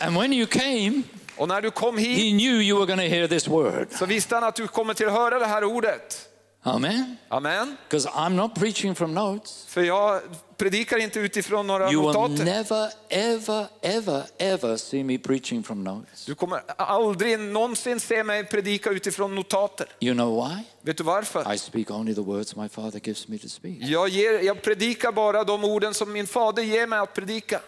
And 0.00 0.16
when 0.16 0.32
you 0.32 0.46
came, 0.46 1.02
Och 1.36 1.48
när 1.48 1.62
du 1.62 1.70
kom 1.70 1.98
hit 1.98 2.18
He 2.18 2.30
knew 2.30 2.62
you 2.62 2.86
were 2.86 3.08
hear 3.08 3.28
this 3.28 3.48
word. 3.48 3.88
så 3.90 4.06
visste 4.06 4.34
han 4.34 4.44
att 4.44 4.56
du 4.56 4.68
kommer 4.68 4.94
till 4.94 5.08
höra 5.08 5.38
det 5.38 5.46
här 5.46 5.64
ordet. 5.64 6.28
Amen. 6.66 7.16
Amen. 7.28 7.76
Because 7.88 8.08
I'm 8.08 8.30
not 8.36 8.54
preaching 8.54 8.94
from 8.94 9.14
notes. 9.14 9.64
För 9.66 9.82
jag 9.82 10.22
predikar 10.56 10.98
inte 10.98 11.20
utifrån 11.20 11.66
några 11.66 11.92
You 11.92 12.02
will 12.02 12.20
notater. 12.20 12.44
never, 12.44 12.90
ever, 13.08 13.66
ever, 13.82 14.22
ever 14.38 14.76
see 14.76 15.04
me 15.04 15.18
preaching 15.18 15.62
from 15.62 15.84
notes. 15.84 16.24
Du 16.26 16.34
kommer 16.34 16.62
aldrig 16.76 17.38
någonsin 17.38 18.00
se 18.00 18.24
mig 18.24 18.44
predika 18.44 18.90
utifrån 18.90 19.34
notater. 19.34 19.86
You 20.00 20.14
know 20.14 20.48
why? 20.48 20.62
Vet 20.80 20.96
du 20.98 21.04
varför? 21.04 21.52
I 21.54 21.58
speak 21.58 21.90
only 21.90 22.14
the 22.14 22.20
words 22.20 22.56
my 22.56 22.68
Father 22.68 23.00
gives 23.04 23.28
me 23.28 23.38
to 23.38 23.48
speak. 23.48 23.76
Jag, 23.80 24.08
ger, 24.08 24.40
jag 24.42 24.62
predikar 24.62 25.12
bara 25.12 25.44
de 25.44 25.64
orden 25.64 25.94
som 25.94 26.12
min 26.12 26.26
fader 26.26 26.62
ger 26.62 26.86
mig 26.86 26.98
att 26.98 27.14
predika. 27.14 27.60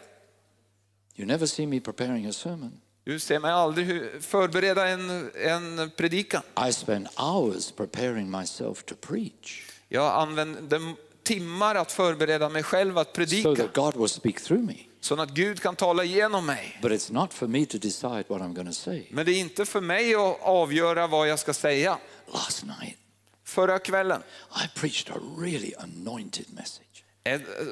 You 1.17 1.27
never 1.27 1.47
see 1.47 1.67
me 1.67 1.81
preparing 1.81 2.27
a 2.27 2.33
sermon. 2.33 2.81
Du 3.07 3.19
ser 3.19 3.39
mig 3.39 3.51
aldrig 3.53 4.03
förbereda 4.21 4.89
en, 4.89 5.31
en 5.35 5.91
predikan. 5.97 6.43
I 6.69 6.73
spend 6.73 7.09
hours 7.17 7.71
preparing 7.71 8.31
myself 8.31 8.83
to 8.85 8.95
preach 9.01 9.63
Jag 9.89 10.23
använder 10.23 10.95
timmar 11.23 11.75
att 11.75 11.93
förbereda 11.93 12.49
mig 12.49 12.63
själv 12.63 12.99
att 12.99 13.07
so 13.07 13.13
predika. 13.15 13.55
that 13.55 13.75
God 13.75 13.97
will 13.97 14.09
speak 14.09 14.41
through 14.41 14.65
me. 14.65 14.75
Så 15.01 15.21
att 15.23 15.31
Gud 15.31 15.61
kan 15.63 15.77
tala 15.77 16.05
igenom 16.05 16.47
mig. 16.47 16.79
But 16.83 16.93
it's 16.93 17.13
not 17.13 17.33
for 17.35 17.47
me 17.47 17.67
to 17.67 17.79
decide 17.79 18.25
what 18.29 18.43
I'm 18.43 18.55
going 18.55 18.67
to 18.67 18.73
say. 18.73 19.07
Men 19.11 19.27
det 19.27 19.33
är 19.33 19.39
inte 19.41 19.67
för 19.67 19.81
mig 19.81 20.15
att 20.15 20.41
avgöra 20.41 21.07
vad 21.07 21.29
jag 21.29 21.39
ska 21.39 21.55
säga. 21.55 21.99
Last 22.33 22.65
night, 22.65 22.99
Förra 23.45 23.79
kvällen 23.79 24.23
I 24.65 24.79
preached 24.79 25.17
a 25.17 25.19
really 25.39 25.73
anointed 25.79 26.47
message. 26.55 26.86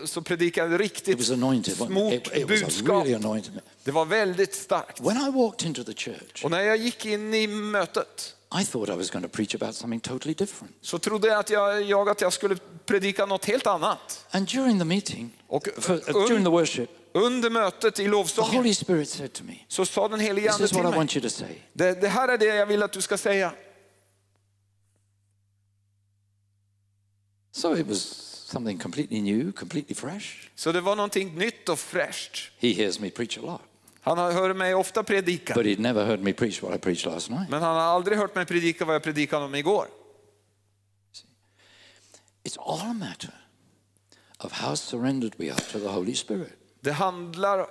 Så 0.04 0.22
predikade 0.22 0.78
riktigt 0.78 1.26
smort 1.26 2.32
budskap. 2.46 3.06
really 3.06 3.50
Det 3.84 3.90
var 3.90 4.04
väldigt 4.04 4.54
starkt. 4.54 5.00
The 5.86 5.94
church, 5.94 6.44
Och 6.44 6.50
när 6.50 6.60
jag 6.60 6.76
gick 6.76 7.06
in 7.06 7.34
i 7.34 7.46
mötet 7.46 8.34
I 8.60 8.64
thought 8.64 8.88
I 8.88 8.96
was 8.96 9.10
going 9.10 9.22
to 9.22 9.28
preach 9.28 9.54
about 9.54 9.74
something 9.74 10.00
totally 10.00 10.34
different. 10.34 10.74
så 10.80 10.98
trodde 10.98 11.28
jag 11.28 11.38
att 11.38 11.50
jag, 11.50 11.82
jag, 11.82 12.08
att 12.08 12.20
jag 12.20 12.32
skulle 12.32 12.56
predika 12.86 13.26
något 13.26 13.44
helt 13.44 13.66
annat. 13.66 14.26
And 14.30 14.48
during 14.48 14.78
the 14.78 14.84
meeting, 14.84 15.30
Och 15.46 15.68
for, 15.78 15.94
uh, 15.94 16.28
during 16.28 16.44
the 16.44 16.50
worship, 16.50 16.90
under 17.12 17.50
mötet 17.50 17.98
i 17.98 18.02
the 18.02 18.08
lovsången 18.08 18.56
Holy 18.56 18.74
Spirit 18.74 19.08
said 19.08 19.32
to 19.32 19.44
me, 19.44 19.54
så 19.68 19.86
sa 19.86 20.08
den 20.08 20.20
helige 20.20 20.52
Ande 20.52 20.68
till 20.68 21.22
mig. 21.40 21.68
Det, 21.72 22.00
det 22.00 22.08
här 22.08 22.28
är 22.28 22.38
det 22.38 22.44
jag 22.44 22.66
vill 22.66 22.82
att 22.82 22.92
du 22.92 23.00
ska 23.00 23.18
säga. 23.18 23.52
So 27.52 27.76
it 27.76 27.86
was 27.86 28.23
something 28.44 28.78
completely 28.78 29.20
new, 29.20 29.52
completely 29.52 29.94
fresh. 29.94 30.48
Så 30.54 30.72
det 30.72 30.80
var 30.80 30.96
någonting 30.96 31.34
nytt 31.38 31.68
och 31.68 31.78
fräscht. 31.78 32.50
He 32.58 32.72
hears 32.72 33.00
me 33.00 33.10
preach 33.10 33.38
a 33.38 33.40
lot, 33.40 33.60
Han 34.00 34.18
hört 34.18 34.56
mig 34.56 34.74
ofta 34.74 35.02
predika. 35.02 35.54
but 35.54 35.66
he'd 35.66 35.80
never 35.80 36.04
heard 36.04 36.20
me 36.20 36.32
preach 36.32 36.62
what 36.62 36.74
I 36.76 36.78
preached 36.78 37.12
last 37.12 37.30
night. 37.30 37.50
Men 37.50 37.62
han 37.62 37.74
har 37.76 37.82
aldrig 37.82 38.18
hört 38.18 38.34
mig 38.34 38.46
predika 38.46 38.84
vad 38.84 38.94
jag 38.94 39.02
predikade 39.02 39.44
om 39.44 39.54
igår. 39.54 39.86
It's 42.44 42.58
all 42.58 42.90
a 42.90 42.94
matter 42.94 43.34
of 44.38 44.52
how 44.52 44.76
surrendered 44.76 45.32
we 45.36 45.50
are 45.50 45.60
to 45.60 45.78
the 45.78 45.88
Holy 45.88 46.14
Spirit. 46.14 46.52
Det 46.80 46.92
handlar 46.92 47.66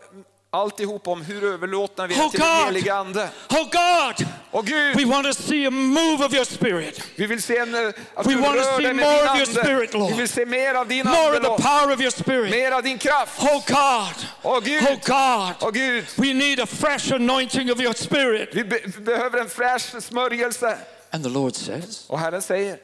alltihop 0.54 1.08
om 1.08 1.22
hur 1.22 1.43
överlåtna 1.43 2.08
vi 2.08 2.16
är 2.16 2.24
Oh 2.26 2.30
till 2.32 2.39
den 2.39 2.66
helige 2.66 2.93
Ande. 2.95 3.30
Oh 3.49 3.64
God, 3.64 4.28
Och 4.51 4.66
Gud, 4.66 4.95
we 4.95 5.06
want 5.06 5.28
to 5.28 5.34
see 5.43 5.66
a 5.68 5.72
move 5.72 6.26
of 6.26 6.34
your 6.34 6.45
Spirit, 6.45 7.01
vi 7.16 7.26
vill 7.26 7.41
se 7.41 7.58
en, 7.58 7.76
eh, 7.76 7.91
att 8.16 8.26
We 8.28 8.34
du 8.34 8.41
want 8.41 8.58
to 8.58 8.64
see 8.64 8.93
more 8.93 9.30
of 9.30 9.36
your 9.36 9.45
spirit, 9.45 9.93
Lord. 9.93 10.12
Vi 10.12 10.18
vill 10.18 10.30
se 10.30 10.45
mer 10.45 10.76
av 10.76 10.88
din 10.88 11.06
more 11.08 11.36
ande, 11.36 11.49
of 11.49 11.58
the 11.58 11.64
power 11.64 11.93
of 11.93 11.99
your 12.01 12.12
Spirit. 12.12 12.51
Mer 12.51 12.72
av 12.72 12.84
din 12.84 12.97
kraft. 12.97 13.41
Oh 13.41 13.64
God, 13.68 14.28
Åh 14.43 14.60
Gud, 14.64 14.84
oh 14.84 14.97
God, 15.06 15.54
åh 15.62 15.72
Gud. 15.72 16.06
we 16.18 16.34
need 16.34 16.60
a 16.60 16.66
fresh 16.66 17.14
anointing 17.14 17.72
of 17.72 17.80
your 17.80 17.93
Spirit. 17.93 18.49
Vi, 18.54 18.64
be, 18.64 18.80
vi 18.86 19.01
behöver 19.01 19.39
en 19.39 19.49
fräsch 19.49 20.04
smörjelse. 20.04 20.78
And 21.12 21.24
the 21.24 21.30
Lord 21.30 21.56
says, 21.56 22.06
Och 22.08 22.20
Herren 22.20 22.41
säger, 22.41 22.78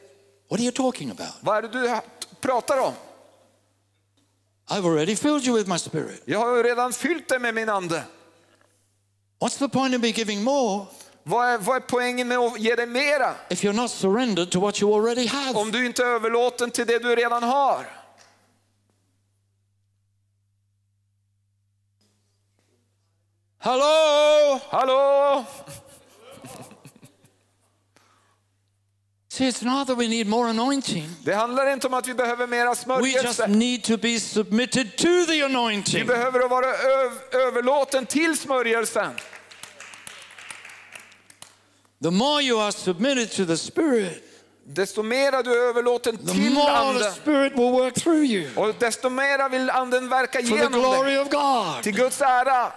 What 0.50 0.60
are 0.60 0.64
you 0.64 0.72
talking 0.72 1.12
about? 1.12 1.34
vad 1.42 1.58
är 1.58 1.62
det 1.62 1.68
du 1.68 2.00
pratar 2.42 2.78
om? 2.80 2.94
I've 4.72 4.86
already 4.86 5.16
filled 5.16 5.46
you 5.48 5.58
with 5.58 5.68
my 5.70 5.78
Spirit. 5.80 6.22
Jag 6.26 6.40
har 6.40 6.58
ju 6.58 6.64
redan 6.64 6.94
fyllt 6.94 7.30
dig 7.30 7.40
med 7.40 7.56
min 7.56 7.70
ande. 7.70 8.04
What's 9.40 9.58
the 9.60 9.70
point 9.70 9.96
of 9.96 10.02
me 10.02 10.08
giving 10.12 10.44
more 10.44 10.86
Vad 11.24 11.48
är, 11.48 11.58
vad 11.58 11.76
är 11.76 11.80
poängen 11.80 12.28
med 12.28 12.38
att 12.38 12.60
ge 12.60 12.76
dig 12.76 12.86
mera? 12.86 13.36
if 13.50 13.64
you're 13.64 13.74
not 13.74 13.92
surrendered 13.92 14.52
to 14.52 14.60
what 14.60 14.82
you 14.82 14.94
already 14.96 15.28
have? 15.28 15.60
Om 15.60 15.72
du 15.72 15.86
inte 15.86 16.04
är 16.04 16.08
överlåten 16.08 16.72
till 16.72 16.88
det 16.88 17.00
du 17.00 17.16
redan 17.16 17.44
har. 17.44 17.86
Hello? 23.60 24.60
Hallå? 24.70 25.46
It's 29.46 29.62
not 29.62 29.88
that 29.88 29.98
we 29.98 30.08
need 30.08 30.28
more 30.28 30.50
anointing. 30.50 31.10
Det 31.24 31.34
handlar 31.34 31.74
inte 31.74 31.88
om 31.88 31.94
att 31.94 32.08
vi 32.08 32.14
behöver 32.14 32.48
mera 32.48 32.64
We 32.64 32.70
just 32.70 32.82
smörjelse. 32.84 33.48
need 33.48 33.84
to 33.84 33.98
be 33.98 34.20
submitted 34.20 34.98
to 34.98 35.26
the 35.28 35.34
Vi 36.00 36.04
behöver 36.04 36.40
att 36.40 36.50
vara 36.52 36.66
öv- 36.66 37.36
överlåten 37.48 38.06
till 38.06 38.38
smörjelsen. 38.38 39.12
The 42.04 42.12
more 42.12 42.42
you 42.44 42.60
are 42.62 42.72
submitted 42.72 43.32
to 43.32 43.46
the 43.46 43.58
Spirit, 43.58 44.24
Desto 44.64 45.04
mera 45.04 45.44
du 45.44 45.52
är 45.52 45.70
överlåten 45.70 46.18
the 46.18 46.32
till 46.34 46.52
more 46.52 46.66
the 46.66 46.72
anden. 46.72 47.12
Spirit 47.14 47.54
will 47.54 47.72
work 47.72 47.94
through 47.94 48.24
you 48.26 48.48
Och 48.56 48.76
desto 48.80 49.10
mera 49.10 49.50
vill 49.50 49.70
anden 49.70 50.10
verka 50.10 50.40
for 50.40 50.48
the 50.48 50.56
genom 50.56 50.72
dig. 50.72 51.84
Till 51.84 51.96
Guds 51.96 52.22
ära. 52.22 52.72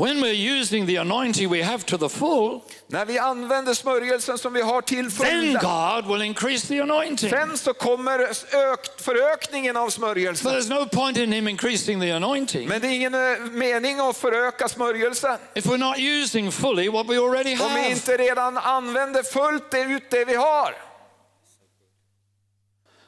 When 0.00 0.20
we're 0.22 0.60
using 0.60 0.86
the 0.86 0.96
anointing 0.96 1.50
we 1.50 1.62
have 1.62 1.84
to 1.84 1.98
the 1.98 2.08
full, 2.08 2.60
När 2.86 3.04
vi 3.06 3.18
använder 3.18 3.74
smörjelsen 3.74 4.38
som 4.38 4.52
vi 4.52 4.62
har 4.62 4.82
till 4.82 5.10
then 5.10 5.10
fulla. 5.10 5.60
God 6.02 6.12
will 6.12 6.22
increase 6.26 6.66
the 6.68 6.80
anointing. 6.80 7.30
Sen 7.30 7.58
så 7.58 7.74
kommer 7.74 8.18
ök, 8.54 9.00
förökningen 9.00 9.76
av 9.76 9.86
But 9.86 9.94
smörjelsen. 9.94 10.52
there's 10.52 10.68
no 10.70 10.86
point 10.86 11.16
in 11.18 11.32
Him 11.32 11.48
increasing 11.48 12.00
the 12.00 12.10
anointing 12.10 12.68
Men 12.68 12.80
det 12.80 12.86
är 12.86 12.90
ingen 12.94 13.14
eh, 13.14 13.40
mening 13.50 14.00
att 14.00 14.16
föröka 14.16 14.68
smörjelsen. 14.68 15.38
if 15.54 15.66
we're 15.66 15.76
not 15.76 15.98
using 15.98 16.52
fully 16.52 16.88
what 16.88 17.06
we 17.08 17.16
already 17.18 17.52
Om 17.52 17.58
vi 17.58 17.80
have. 17.80 17.90
inte 17.90 18.16
redan 18.16 18.58
använder 18.58 19.22
fullt 19.22 19.70
det 19.70 19.80
ut 19.80 20.10
det 20.10 20.24
vi 20.24 20.34
har. 20.34 20.74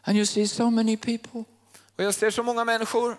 And 0.05 0.17
you 0.17 0.27
see 0.27 0.47
so 0.49 0.71
many 0.71 0.97
people 0.97 1.45
Och 1.97 2.05
jag 2.05 2.15
ser 2.15 2.31
så 2.31 2.43
många 2.43 2.65
människor. 2.65 3.17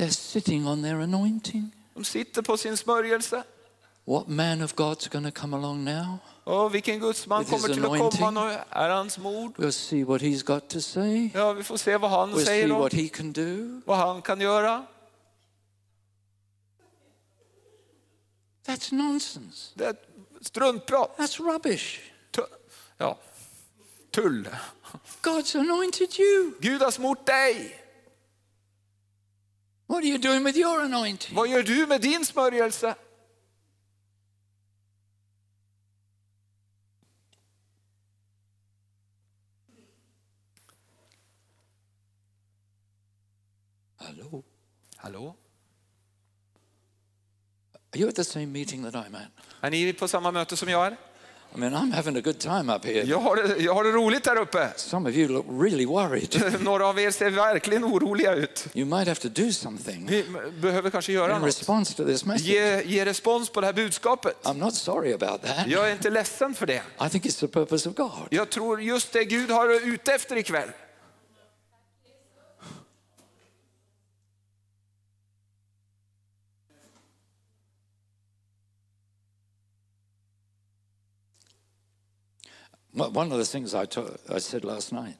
They're 0.00 0.10
sitting 0.10 0.66
on 0.66 0.82
their 0.82 1.00
anointing. 1.00 1.70
De 1.94 2.04
sitter 2.04 2.42
på 2.42 2.56
sin 2.56 2.76
smörjelse. 2.76 3.42
What 4.04 4.28
man 4.28 4.62
of 4.62 4.74
God's 4.74 5.08
going 5.08 5.32
to 5.32 5.40
come 5.40 5.56
along 5.56 5.84
now? 5.84 6.18
Och 6.44 6.74
vilken 6.74 6.98
gudsman 7.00 7.44
kommer 7.44 7.68
till 7.68 7.84
att 7.84 8.12
komma 8.16 8.30
nu? 8.30 8.58
Är 8.70 8.88
hans 8.90 9.18
mod? 9.18 9.52
We'll 9.56 9.70
see 9.70 10.04
what 10.04 10.22
he's 10.22 10.42
got 10.44 10.68
to 10.68 10.80
say. 10.80 11.30
Ja, 11.34 11.52
vi 11.52 11.62
får 11.62 11.76
se 11.76 11.96
vad 11.96 12.10
han 12.10 12.30
We'll 12.30 12.36
see 12.38 12.44
säger 12.44 12.72
om 12.72 12.78
what 12.80 12.92
he 12.92 13.08
can 13.08 13.32
do. 13.32 13.80
vad 13.86 13.96
han 13.98 14.22
kan 14.22 14.40
göra. 14.40 14.86
That's 18.66 18.94
nonsense. 18.94 19.70
Det 19.74 19.84
är 19.84 19.96
struntprat. 20.40 21.16
That's 21.18 21.52
rubbish. 21.52 22.00
Tu- 22.30 22.42
Ja. 22.98 23.18
Tull. 24.10 24.48
God's 25.22 25.58
anointed 25.60 26.18
you. 26.18 26.52
Gud 26.60 26.82
har 26.82 26.90
smort 26.90 27.26
dig. 27.26 27.79
What 29.90 30.04
are 30.04 30.06
you 30.06 30.18
doing 30.18 30.44
with 30.44 30.56
your 30.56 30.80
anointing? 30.82 31.34
Vad 31.34 31.48
gör 31.48 31.62
du 31.62 31.86
med 31.86 32.00
din 32.00 32.24
smörjelse? 32.24 32.94
Hello. 43.98 44.44
Hallå? 44.96 45.36
Are 47.92 47.98
you 47.98 48.08
at 48.08 48.14
the 48.14 48.24
same 48.24 48.46
meeting 48.46 48.82
that 48.82 48.94
I'm 48.94 49.16
at? 49.16 49.30
Är 49.60 49.70
ni 49.70 49.92
på 49.92 50.08
samma 50.08 50.30
möte 50.30 50.56
som 50.56 50.68
jag 50.68 50.86
är? 50.86 50.96
I 51.54 51.58
mean, 51.58 51.74
I'm 51.74 51.90
having 51.92 52.16
a 52.16 52.20
good 52.20 52.38
time 52.38 52.74
up 52.76 52.84
here. 52.84 53.02
Jag 53.04 53.18
har 53.18 53.36
det, 53.36 53.62
jag 53.62 53.74
har 53.74 53.84
det 53.84 53.90
roligt 53.90 54.24
där 54.24 54.36
uppe. 54.38 54.68
Some 54.76 55.08
of 55.10 55.16
you 55.16 55.28
look 55.28 55.46
really 55.48 55.86
worried. 55.86 56.42
Några 56.60 56.86
av 56.86 57.00
er 57.00 57.10
ser 57.10 57.30
verkligen 57.30 57.84
oroliga 57.84 58.34
ut. 58.34 58.66
You 58.74 58.86
might 58.86 59.08
have 59.08 59.20
to 59.20 59.28
do 59.28 59.52
something 59.52 60.06
Ni 60.06 60.24
behöver 60.60 60.90
kanske 60.90 61.12
göra 61.12 61.32
in 61.34 61.38
något. 61.40 61.46
response 61.46 61.94
to 61.96 62.04
this 62.04 62.24
message. 62.24 62.48
Ge, 62.48 62.82
ge 62.84 63.04
respons 63.04 63.50
på 63.50 63.60
det 63.60 63.66
här 63.66 63.74
budskapet. 63.74 64.36
I'm 64.42 64.58
not 64.58 64.74
sorry 64.74 65.12
about 65.12 65.42
that. 65.42 65.66
Jag 65.66 65.88
är 65.88 65.92
inte 65.92 66.10
ledsen 66.10 66.54
för 66.54 66.66
det. 66.66 66.82
I 67.06 67.08
think 67.10 67.24
it's 67.24 67.40
the 67.40 67.48
purpose 67.48 67.88
of 67.88 67.94
God. 67.94 68.10
Jag 68.30 68.50
tror 68.50 68.82
just 68.82 69.12
det 69.12 69.24
Gud 69.24 69.50
har 69.50 69.88
ute 69.94 70.12
efter 70.12 70.36
ikväll. 70.36 70.68
One 82.92 83.32
of 83.34 83.38
the 83.46 83.52
things 83.52 83.74
I, 83.74 83.86
I 84.36 84.40
said 84.40 84.64
last 84.64 84.92
night 84.92 85.16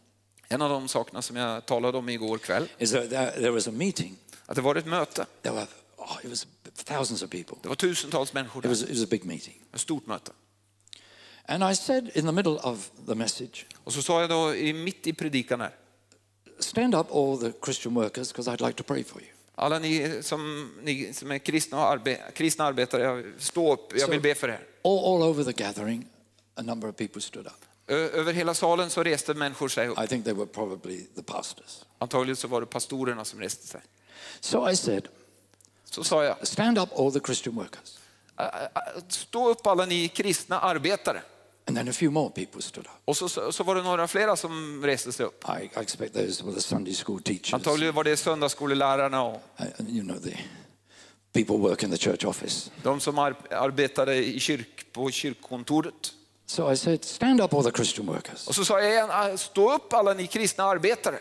En 0.48 0.62
av 0.62 0.70
de 0.70 0.88
sakerna 0.88 1.22
som 1.22 1.36
jag 1.36 1.66
talade 1.66 1.98
om 1.98 2.08
igår 2.08 2.38
kväll, 2.38 2.68
is 2.78 2.92
that 2.92 3.10
there, 3.10 3.50
was 3.50 3.68
a 3.68 3.70
meeting. 3.70 4.16
att 4.46 4.56
det 4.56 4.62
var 4.62 4.74
ett 4.74 4.86
möte. 4.86 5.26
There 5.42 5.54
were 5.54 5.66
oh, 5.96 6.16
it 6.24 6.30
was 6.30 6.46
thousands 6.84 7.22
of 7.22 7.30
people. 7.30 7.56
Det 7.62 7.68
var 7.68 7.76
tusentals 7.76 8.32
människor 8.32 8.58
It 8.58 8.62
där. 8.62 8.68
was, 8.68 8.82
it 8.82 8.88
was 8.90 9.02
a 9.02 9.06
big 9.10 9.24
meeting. 9.24 9.62
Ett 9.74 9.80
stort 9.80 10.06
möte. 10.06 10.32
And 11.46 11.72
I 11.72 11.74
said 11.76 12.10
in 12.14 12.26
the 12.26 12.32
middle 12.32 12.52
of 12.62 12.90
the 13.06 13.14
message, 13.14 13.66
Och 13.84 13.92
så 13.92 14.02
sa 14.02 14.20
jag 14.20 14.30
då 14.30 14.54
i, 14.54 14.72
mitt 14.72 15.06
i 15.06 15.12
predikan 15.12 15.60
här, 15.60 15.74
stand 16.58 16.94
up 16.94 17.12
all 17.14 17.38
the 17.38 17.52
Christian 17.64 17.94
workers 17.94 18.32
because 18.32 18.50
I'd 18.50 18.66
like 18.66 18.76
to 18.82 18.84
pray 18.84 19.04
for 19.04 19.22
you. 19.22 19.30
alla 19.54 19.78
ni 19.78 20.18
som, 20.22 20.70
ni 20.82 21.12
som 21.12 21.30
är 21.30 21.38
kristna, 21.38 21.78
arbe, 21.78 22.20
kristna 22.34 22.64
arbetare, 22.64 23.24
stå 23.38 23.72
upp, 23.72 23.92
jag 23.98 24.08
vill 24.08 24.20
be 24.20 24.34
för 24.34 24.48
er. 24.48 24.66
All, 24.84 24.98
all 24.98 25.22
over 25.22 25.44
the 25.44 25.62
gathering, 25.62 26.06
a 26.61 26.62
number 26.62 26.88
of 26.88 26.96
people 26.96 27.20
stood 27.22 27.46
up. 27.46 27.64
Över 27.86 28.32
hela 28.32 28.54
salen 28.54 28.90
så 28.90 29.02
reste 29.02 29.34
människor 29.34 29.68
sig 29.68 29.88
upp. 29.88 29.98
I 30.04 30.06
think 30.06 30.24
they 30.24 30.34
were 30.34 30.46
probably 30.46 31.00
the 31.16 31.22
pastors. 31.22 31.84
Antagligen 31.98 32.36
så 32.36 32.48
var 32.48 32.61
det 32.61 32.66
pastorerna 32.66 33.24
som 33.24 33.40
reste 33.40 33.66
sig. 33.66 33.80
So 34.40 34.70
I 34.70 34.76
said, 34.76 35.08
Så 35.84 36.04
sa 36.04 36.24
jag, 36.24 36.46
stand 36.46 36.78
up 36.78 36.88
all 36.98 37.12
the 37.12 37.20
Christian 37.20 37.54
workers. 37.54 37.98
"Ä- 38.36 38.68
ä- 38.74 39.02
stå 39.08 39.48
upp 39.50 39.66
alla 39.66 39.86
ni 39.86 40.08
kristna 40.08 40.61
arbetare. 40.61 41.22
And 41.66 41.76
then 41.76 41.88
a 41.88 41.92
few 41.92 42.11
more 42.12 42.30
people 42.30 42.62
stood 42.62 42.84
up. 42.86 42.92
Och 43.04 43.16
så, 43.16 43.52
så, 43.52 43.64
var 43.64 43.74
det 43.74 43.82
några 43.82 44.08
flera 44.08 44.36
som 44.36 44.82
reste 44.84 45.12
sig 45.12 45.26
upp. 45.26 45.44
I, 45.48 45.64
I 45.64 45.70
expect 45.82 46.14
those 46.14 46.44
were 46.44 46.54
the 46.54 46.61
Sunday 46.61 46.94
school 46.94 47.22
teachers. 47.22 47.54
Antagligen 47.54 47.94
var 47.94 48.04
det 48.04 48.16
söndagsskolelärarna 48.16 49.22
och 49.22 49.42
Uh, 49.61 49.66
you 49.96 50.02
know, 50.02 50.18
the 50.18 50.38
people 51.32 51.56
work 51.56 51.82
in 51.82 51.90
the 51.90 51.96
church 51.96 52.24
office. 52.24 52.70
de 52.82 53.00
som 53.00 53.18
ar 53.18 53.34
arbetade 53.50 54.16
i 54.16 54.40
kyrk, 54.40 54.92
på 54.92 55.11
kyrkkontoret. 55.11 56.12
So 56.51 56.72
I 56.72 56.76
said, 56.76 57.05
stand 57.05 57.40
up 57.40 57.55
all 57.55 57.64
the 57.64 57.70
Christian 57.70 58.07
workers. 58.07 58.48
Och 58.48 58.55
så 58.55 58.64
sa 58.64 58.80
jag 58.80 58.90
igen, 58.90 59.09
"Ah, 59.11 59.36
stå 59.36 59.74
upp 59.74 59.92
alla 59.92 60.14
ni 60.14 60.26
kristna 60.26 60.64
arbetare. 60.64 61.18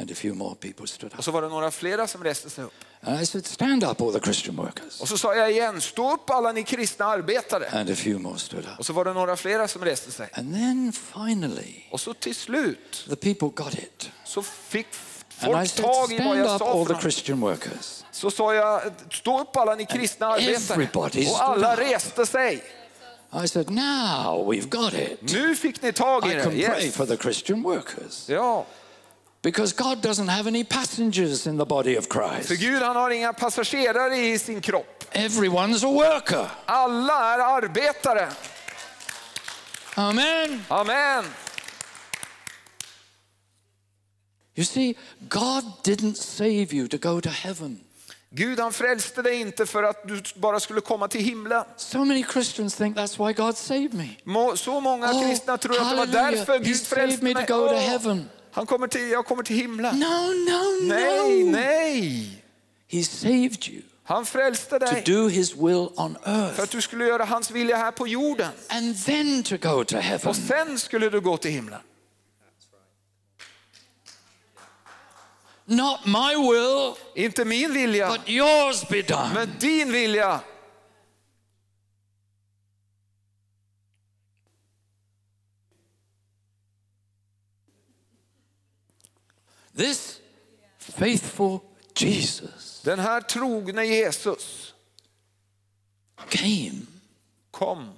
And 0.00 0.10
a 0.10 0.14
few 0.14 0.38
more 0.38 0.54
people 0.54 0.86
stood 0.86 1.12
Och 1.12 1.18
up. 1.18 1.24
så 1.24 1.30
var 1.30 1.42
det 1.42 1.48
några 1.48 1.70
flera 1.70 2.06
som 2.06 2.24
reste 2.24 2.50
sig 2.50 2.64
upp. 2.64 2.72
And 3.00 3.20
I 3.20 3.26
said, 3.26 3.46
stand 3.46 3.84
up 3.84 4.00
all 4.00 4.12
the 4.12 4.20
Christian 4.20 4.56
workers. 4.56 5.00
Och 5.00 5.08
så 5.08 5.18
sa 5.18 5.34
jag 5.34 5.50
igen, 5.50 5.80
stå 5.80 6.14
upp 6.14 6.30
alla 6.30 6.52
ni 6.52 6.62
kristna 6.62 7.04
arbetare. 7.06 7.68
And 7.72 7.90
a 7.90 7.94
few 7.94 8.18
more 8.22 8.38
stood 8.38 8.58
up. 8.64 8.78
Och 8.78 8.86
så 8.86 8.92
var 8.92 9.04
det 9.04 9.12
några 9.12 9.36
flera 9.36 9.68
som 9.68 9.84
reste 9.84 10.10
sig. 10.12 10.28
And 10.32 10.54
then 10.54 10.92
finally, 10.92 11.74
Och 11.90 12.00
så 12.00 12.14
till 12.14 12.34
slut 12.34 13.04
the 13.08 13.16
people 13.16 13.64
got 13.64 13.74
it. 13.74 14.10
så 14.24 14.42
fick 14.42 14.86
folk 15.28 15.68
said, 15.70 15.84
tag 15.84 16.12
i 16.12 16.18
vad 16.18 16.38
jag 16.38 16.58
sa. 16.58 16.70
all 16.72 16.78
För 16.78 16.84
the 16.86 16.92
något. 16.92 17.02
Christian 17.02 17.40
workers. 17.40 18.04
Så 18.10 18.30
sa 18.30 18.54
jag, 18.54 18.82
stå 19.12 19.40
upp 19.40 19.56
alla 19.56 19.74
ni 19.74 19.86
kristna 19.86 20.26
arbetare. 20.26 20.74
everybody 20.74 21.26
Och 21.30 21.42
alla 21.42 21.76
reste 21.76 22.26
sig. 22.26 22.62
I 23.32 23.46
said, 23.46 23.70
now 23.70 24.44
we've 24.46 24.68
got 24.70 24.92
it. 24.94 25.22
Nu 25.32 25.54
fick 25.56 25.82
ni 25.82 25.92
tag 25.92 26.24
i 26.24 26.28
I 26.30 26.34
det. 26.34 26.42
can 26.42 26.50
pray 26.50 26.84
Yes. 26.84 26.96
for 26.96 27.06
the 27.06 27.16
Christian 27.16 27.62
workers. 27.62 28.28
Ja, 28.28 28.64
Because 29.42 29.72
God 29.72 30.02
doesn't 30.02 30.28
have 30.28 30.46
any 30.46 30.64
passengers 30.64 31.46
in 31.46 31.58
the 31.58 31.64
body 31.64 31.96
of 31.98 32.06
för 32.06 32.30
Christ. 32.46 32.60
Gud 32.60 32.82
han 32.82 32.96
har 32.96 33.10
inga 33.10 33.32
passagerare 33.32 34.16
i 34.16 34.38
sin 34.38 34.60
kropp. 34.60 35.04
Everyone's 35.12 35.84
a 35.84 35.90
worker. 35.92 36.46
Alla 36.66 37.34
är 37.34 37.38
arbetare. 37.38 38.28
Amen. 39.94 40.64
Amen. 40.68 41.24
You 44.54 44.64
see, 44.64 44.96
God 45.28 45.64
didn't 45.84 46.16
save 46.16 46.72
you 46.74 46.88
to 46.88 46.98
go 46.98 47.20
to 47.20 47.30
heaven. 47.30 47.80
Gud 48.34 48.60
han 48.60 48.72
frälste 48.72 49.22
dig 49.22 49.40
inte 49.40 49.66
för 49.66 49.82
att 49.82 50.08
du 50.08 50.22
bara 50.34 50.60
skulle 50.60 50.80
komma 50.80 51.08
till 51.08 51.20
himlen. 51.20 51.64
So 51.76 52.04
many 52.04 52.24
Christians 52.32 52.74
think 52.76 52.96
that's 52.96 53.26
why 53.26 53.32
God 53.32 53.56
saved 53.56 53.94
me. 53.94 54.08
Må- 54.24 54.56
Så 54.56 54.80
många 54.80 55.10
Oh, 55.12 55.28
kristna 55.28 55.58
tror 55.58 55.80
att 55.82 55.90
det 55.90 55.96
var 55.96 56.06
därför 56.06 56.52
He 56.52 56.58
Gud 56.58 56.76
saved 56.76 56.86
frälste 56.98 57.24
me 57.24 57.30
to 57.32 57.38
mig. 57.38 57.46
go 57.48 57.68
to 57.68 57.74
heaven. 57.74 58.28
Han 58.52 58.66
kommer 58.66 58.86
till, 58.86 59.08
jag 59.10 59.26
kommer 59.26 59.42
till 59.42 59.56
himlen. 59.56 59.98
No, 59.98 60.04
no, 60.50 60.88
Nej, 60.94 61.44
no. 61.44 61.50
nej. 61.50 62.44
He 62.88 63.04
saved 63.04 63.68
you 63.68 63.82
Han 64.04 64.26
frälste 64.26 64.78
to 64.78 64.84
dig 64.86 65.02
do 65.06 65.28
his 65.28 65.54
will 65.56 65.88
on 65.96 66.16
för 66.24 66.30
earth 66.30 66.60
att 66.60 66.70
du 66.70 66.80
skulle 66.80 67.04
göra 67.06 67.24
hans 67.24 67.50
vilja 67.50 67.76
här 67.76 67.90
på 67.90 68.08
jorden. 68.08 68.48
and 68.68 69.04
then 69.04 69.42
to 69.42 69.56
go 69.56 69.84
to 69.84 69.96
heaven. 69.96 70.28
Och 70.28 70.36
sen 70.36 70.78
skulle 70.78 71.08
du 71.10 71.20
gå 71.20 71.36
till 71.36 71.50
himlen. 71.50 71.80
Not 75.76 76.06
my 76.06 76.34
will, 76.36 76.96
Inte 77.14 77.44
min 77.44 77.72
vilja, 77.72 78.08
but 78.08 78.28
yours 78.28 78.84
be 78.88 79.02
done. 79.02 79.34
men 79.34 79.56
din 79.60 79.92
vilja. 79.92 80.40
This 89.74 90.20
faithful 90.78 91.62
Jesus 91.94 92.80
Den 92.84 92.98
här 92.98 93.20
trogne 93.20 93.84
Jesus 93.84 94.74
came 96.28 96.86
kom, 97.50 97.92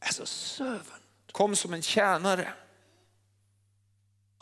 as 0.00 0.20
a 0.20 0.26
servant. 0.26 1.02
kom 1.32 1.56
som 1.56 1.74
en 1.74 1.82
tjänare. 1.82 2.52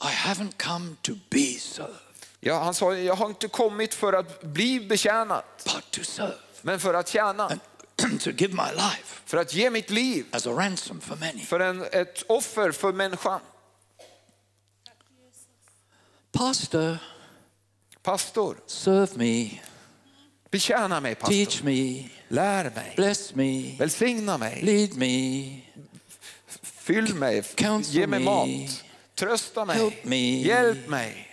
I 0.01 0.11
haven't 0.11 0.59
come 0.59 0.97
to 1.03 1.15
be 1.31 1.59
served, 1.59 2.08
Ja, 2.41 2.59
han 2.65 2.75
sa, 2.75 2.97
jag 2.97 3.15
har 3.15 3.27
inte 3.27 3.49
kommit 3.49 3.95
för 3.95 4.13
att 4.13 4.43
bli 4.43 4.81
betjänad, 4.81 5.43
but 5.65 5.91
to 5.91 6.03
serve 6.05 6.35
men 6.63 6.81
för 6.81 6.95
att 6.95 7.09
tjäna. 7.09 7.47
and 7.47 8.21
to 8.21 8.31
give 8.31 8.55
my 8.55 8.73
life 8.75 9.21
För 9.25 9.37
att 9.39 9.55
ge 9.55 9.71
mitt 9.71 9.91
liv 9.91 10.27
as 10.31 10.47
a 10.47 10.51
ransom 10.51 11.01
for 11.01 11.17
many. 11.17 11.41
för 11.45 11.61
en, 11.61 11.85
ett 11.93 12.23
offer 12.29 12.73
för 12.73 12.93
människan. 12.93 13.41
Pastor, 16.33 16.99
Pastor, 18.03 18.57
serve 18.67 19.09
me, 19.17 19.61
betjäna 20.51 21.01
mig 21.01 21.15
pastor. 21.15 21.35
teach 21.45 21.63
me, 21.63 22.09
Lär 22.29 22.65
mig, 22.75 22.93
bless 22.97 23.35
me, 23.35 23.77
välsigna 23.79 24.39
mig, 24.39 24.63
lead 24.63 24.97
me, 24.97 25.61
fyll 26.63 27.15
mig, 27.15 27.43
Counsel 27.43 27.95
ge 27.95 28.07
mig 28.07 28.19
me. 28.19 28.25
mat, 28.25 28.85
trösta 29.15 29.65
mig, 29.65 29.77
Help 29.77 30.05
me. 30.05 30.41
hjälp 30.43 30.89
mig. 30.89 31.28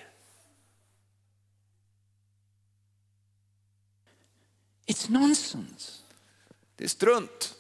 It's 4.86 5.10
nonsense. 5.10 5.92
Det 6.76 6.84
är 6.84 6.88
strunt. 6.88 7.56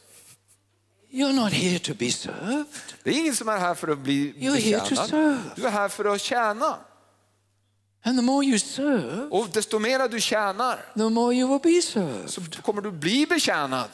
You're 1.11 1.33
not 1.33 1.53
here 1.53 1.79
to 1.79 1.93
be 1.93 2.11
served. 2.11 2.65
Det 3.03 3.09
är 3.09 3.19
ingen 3.19 3.35
som 3.35 3.49
är 3.49 3.57
här 3.57 3.75
för 3.75 3.87
att 3.87 3.99
bli 3.99 4.33
You're 4.33 4.53
betjänad. 4.53 4.87
Here 4.87 4.95
to 4.95 5.07
serve. 5.07 5.39
Du 5.55 5.65
är 5.67 5.71
här 5.71 5.89
för 5.89 6.05
att 6.05 6.21
tjäna. 6.21 6.79
And 8.03 8.17
the 8.17 8.21
more 8.21 8.45
you 8.45 8.59
serve, 8.59 9.27
och 9.29 9.49
desto 9.49 9.79
mer 9.79 10.07
du 10.07 10.21
tjänar, 10.21 10.85
the 10.93 11.09
more 11.09 11.35
you 11.35 11.49
will 11.49 11.73
be 11.73 11.81
served. 11.81 12.29
så 12.29 12.41
kommer 12.61 12.81
du 12.81 12.91
bli 12.91 13.25
betjänad. 13.25 13.89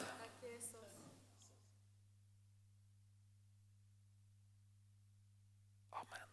Amen. 5.90 6.28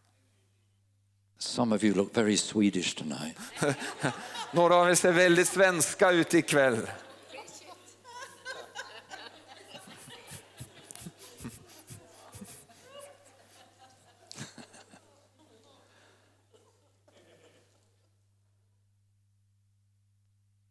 Some 1.38 1.74
of 1.74 1.84
you 1.84 1.94
look 1.94 2.16
very 2.16 2.36
Swedish 2.36 2.94
tonight. 2.94 3.36
Några 4.52 4.74
av 4.74 4.90
er 4.90 4.94
ser 4.94 5.12
väldigt 5.12 5.48
svenska 5.48 6.10
ut 6.10 6.34
ikväll. 6.34 6.90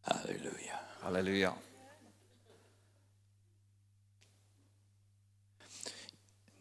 Hallelujah. 0.02 0.78
Halleluja. 1.00 1.54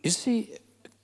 You 0.01 0.11
see, 0.11 0.57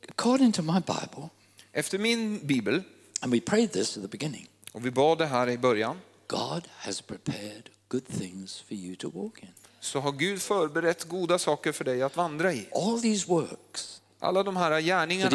according 0.09 0.51
to 0.51 0.61
my 0.61 0.79
Bible, 0.79 1.29
Efter 1.77 1.97
min 1.97 2.39
bibel, 2.47 2.83
and 3.21 3.31
we 3.33 3.41
prayed 3.41 3.73
this 3.73 3.97
at 3.97 4.03
the 4.03 4.07
beginning, 4.07 4.47
och 4.75 4.85
vi 4.85 4.91
bad 4.91 5.17
det 5.17 5.25
här 5.25 5.49
i 5.49 5.57
början, 5.57 6.01
God 6.27 6.63
has 6.77 7.01
prepared 7.01 7.69
good 7.87 8.05
things 8.05 8.59
for 8.61 8.73
you 8.73 8.95
to 8.95 9.09
walk 9.09 9.43
in. 9.43 9.49
så 9.79 9.99
har 9.99 10.11
Gud 10.11 10.41
förberett 10.41 11.03
goda 11.03 11.39
saker 11.39 11.71
för 11.71 11.83
dig 11.83 12.03
att 12.03 12.15
vandra 12.15 12.53
i. 12.53 12.69
All 12.73 13.01
these 13.01 13.27
works 13.27 14.01
Alla 14.19 14.43
de 14.43 14.57
här 14.57 14.81
gärningarna 14.81 15.29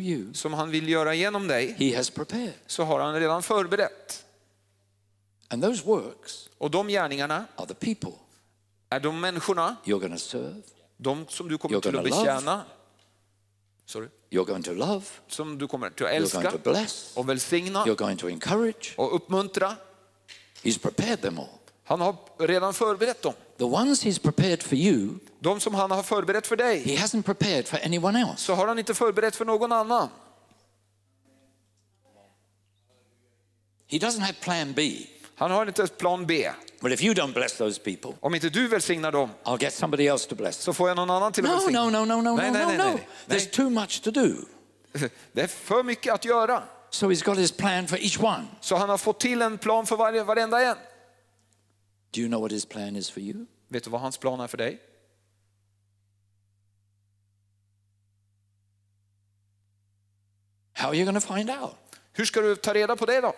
you, 0.00 0.34
som 0.34 0.54
han 0.54 0.70
vill 0.70 0.88
göra 0.88 1.14
genom 1.14 1.48
dig, 1.48 1.74
He 1.78 1.96
has 1.96 2.10
prepared. 2.10 2.52
så 2.66 2.84
har 2.84 3.00
han 3.00 3.20
redan 3.20 3.42
förberett. 3.42 4.24
And 5.48 5.62
those 5.62 5.84
works 5.84 6.48
Och 6.58 6.70
de 6.70 6.88
gärningarna 6.88 7.44
are 7.56 7.66
the 7.66 7.74
people 7.74 8.18
är 8.90 9.00
de 9.00 9.20
människorna, 9.20 9.76
serve, 10.18 10.62
de 10.96 11.26
som 11.28 11.48
du 11.48 11.58
kommer 11.58 11.80
till 11.80 11.96
att 11.98 12.10
gonna 12.10 12.40
love. 12.40 12.62
Sorry, 13.86 14.08
you're 14.30 14.44
going 14.44 14.62
to 14.62 14.72
love, 14.72 15.04
som 15.28 15.58
du 15.58 15.66
kommer 15.68 15.86
att 15.86 15.92
you're 15.92 16.04
going 16.04 16.16
älska 16.16 16.50
to 16.50 16.58
bless, 16.58 17.16
och 17.16 17.28
välsigna 17.28 17.84
you're 17.84 17.94
going 17.96 18.16
to 18.16 18.28
encourage. 18.28 18.94
och 18.96 19.14
uppmuntra. 19.14 19.76
He's 20.62 20.78
prepared 20.78 21.22
them 21.22 21.38
all. 21.38 21.48
Han 21.84 22.00
har 22.00 22.16
redan 22.38 22.74
förberett 22.74 23.22
dem. 23.22 23.34
The 23.58 23.64
ones 23.64 24.04
He's 24.04 24.20
prepared 24.22 24.62
for 24.62 24.74
you, 24.78 25.08
De 25.38 25.60
som 25.60 25.74
han 25.74 25.90
har 25.90 26.02
förberett 26.02 26.46
för 26.46 26.56
dig, 26.56 26.78
He 26.78 26.96
hasn't 26.96 27.22
prepared 27.22 27.68
for 27.68 27.78
anyone 27.84 28.20
else. 28.20 28.36
så 28.36 28.54
har 28.54 28.66
han 28.66 28.78
inte 28.78 28.94
förberett 28.94 29.36
för 29.36 29.44
någon 29.44 29.72
annan. 29.72 30.08
He 33.88 33.98
doesn't 33.98 34.20
have 34.20 34.32
plan 34.40 34.72
B. 34.72 35.06
Han 35.38 35.50
har 35.50 35.66
inte 35.66 35.82
ett 35.82 35.98
plan 35.98 36.26
B. 36.26 36.50
Well, 36.80 36.92
if 36.92 37.02
you 37.02 37.14
don't 37.14 37.32
bless 37.32 37.56
those 37.58 37.80
people, 37.80 38.12
Om 38.20 38.34
inte 38.34 38.48
du 38.48 38.68
välsignar 38.68 39.12
dem 39.12 39.30
I'll 39.44 39.62
get 39.62 39.74
somebody 39.74 40.06
else 40.06 40.28
to 40.28 40.34
bless 40.34 40.56
så 40.56 40.72
får 40.72 40.88
jag 40.88 40.96
någon 40.96 41.10
annan 41.10 41.32
till 41.32 41.44
att 41.46 41.50
No, 41.50 41.54
välsigna. 41.54 41.84
no, 41.90 42.04
no, 42.04 42.04
no, 42.04 42.22
no, 42.22 42.36
Nej, 42.36 42.50
nej, 42.50 42.62
no, 42.62 42.68
nej, 42.68 42.78
no. 42.78 42.84
nej. 42.84 43.08
There's 43.26 43.50
too 43.50 43.70
much 43.70 44.02
to 44.02 44.10
do. 44.10 44.28
Det 45.32 45.40
är 45.42 45.46
för 45.46 45.82
mycket 45.82 46.14
att 46.14 46.24
göra. 46.24 46.62
So 46.90 47.06
he's 47.10 47.24
got 47.24 47.38
his 47.38 47.52
plan 47.52 47.86
for 47.88 47.96
each 47.98 48.18
one. 48.20 48.44
Så 48.60 48.76
han 48.76 48.88
har 48.88 48.98
fått 48.98 49.20
till 49.20 49.42
en 49.42 49.58
plan 49.58 49.86
för 49.86 49.96
varje, 49.96 50.24
varenda 50.24 50.60
en. 50.62 50.76
Do 52.10 52.20
you 52.20 52.28
know 52.28 52.40
what 52.42 52.52
his 52.52 52.66
plan 52.66 52.96
is 52.96 53.10
for 53.10 53.22
you? 53.22 53.46
Vet 53.68 53.84
du 53.84 53.90
vad 53.90 54.00
hans 54.00 54.18
plan 54.18 54.40
är 54.40 54.46
för 54.46 54.56
dig? 54.58 54.80
How 60.72 60.88
are 60.88 60.94
you 60.94 61.04
going 61.04 61.20
to 61.20 61.34
find 61.34 61.50
out? 61.50 61.76
Hur 62.12 62.24
ska 62.24 62.40
du 62.40 62.56
ta 62.56 62.74
reda 62.74 62.96
på 62.96 63.06
det 63.06 63.20
då? 63.20 63.34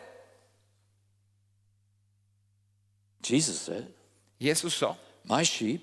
Jesus 3.30 3.60
said, 3.60 3.84
Jesus 4.38 4.74
sa, 4.74 4.96
My 5.22 5.44
sheep 5.44 5.80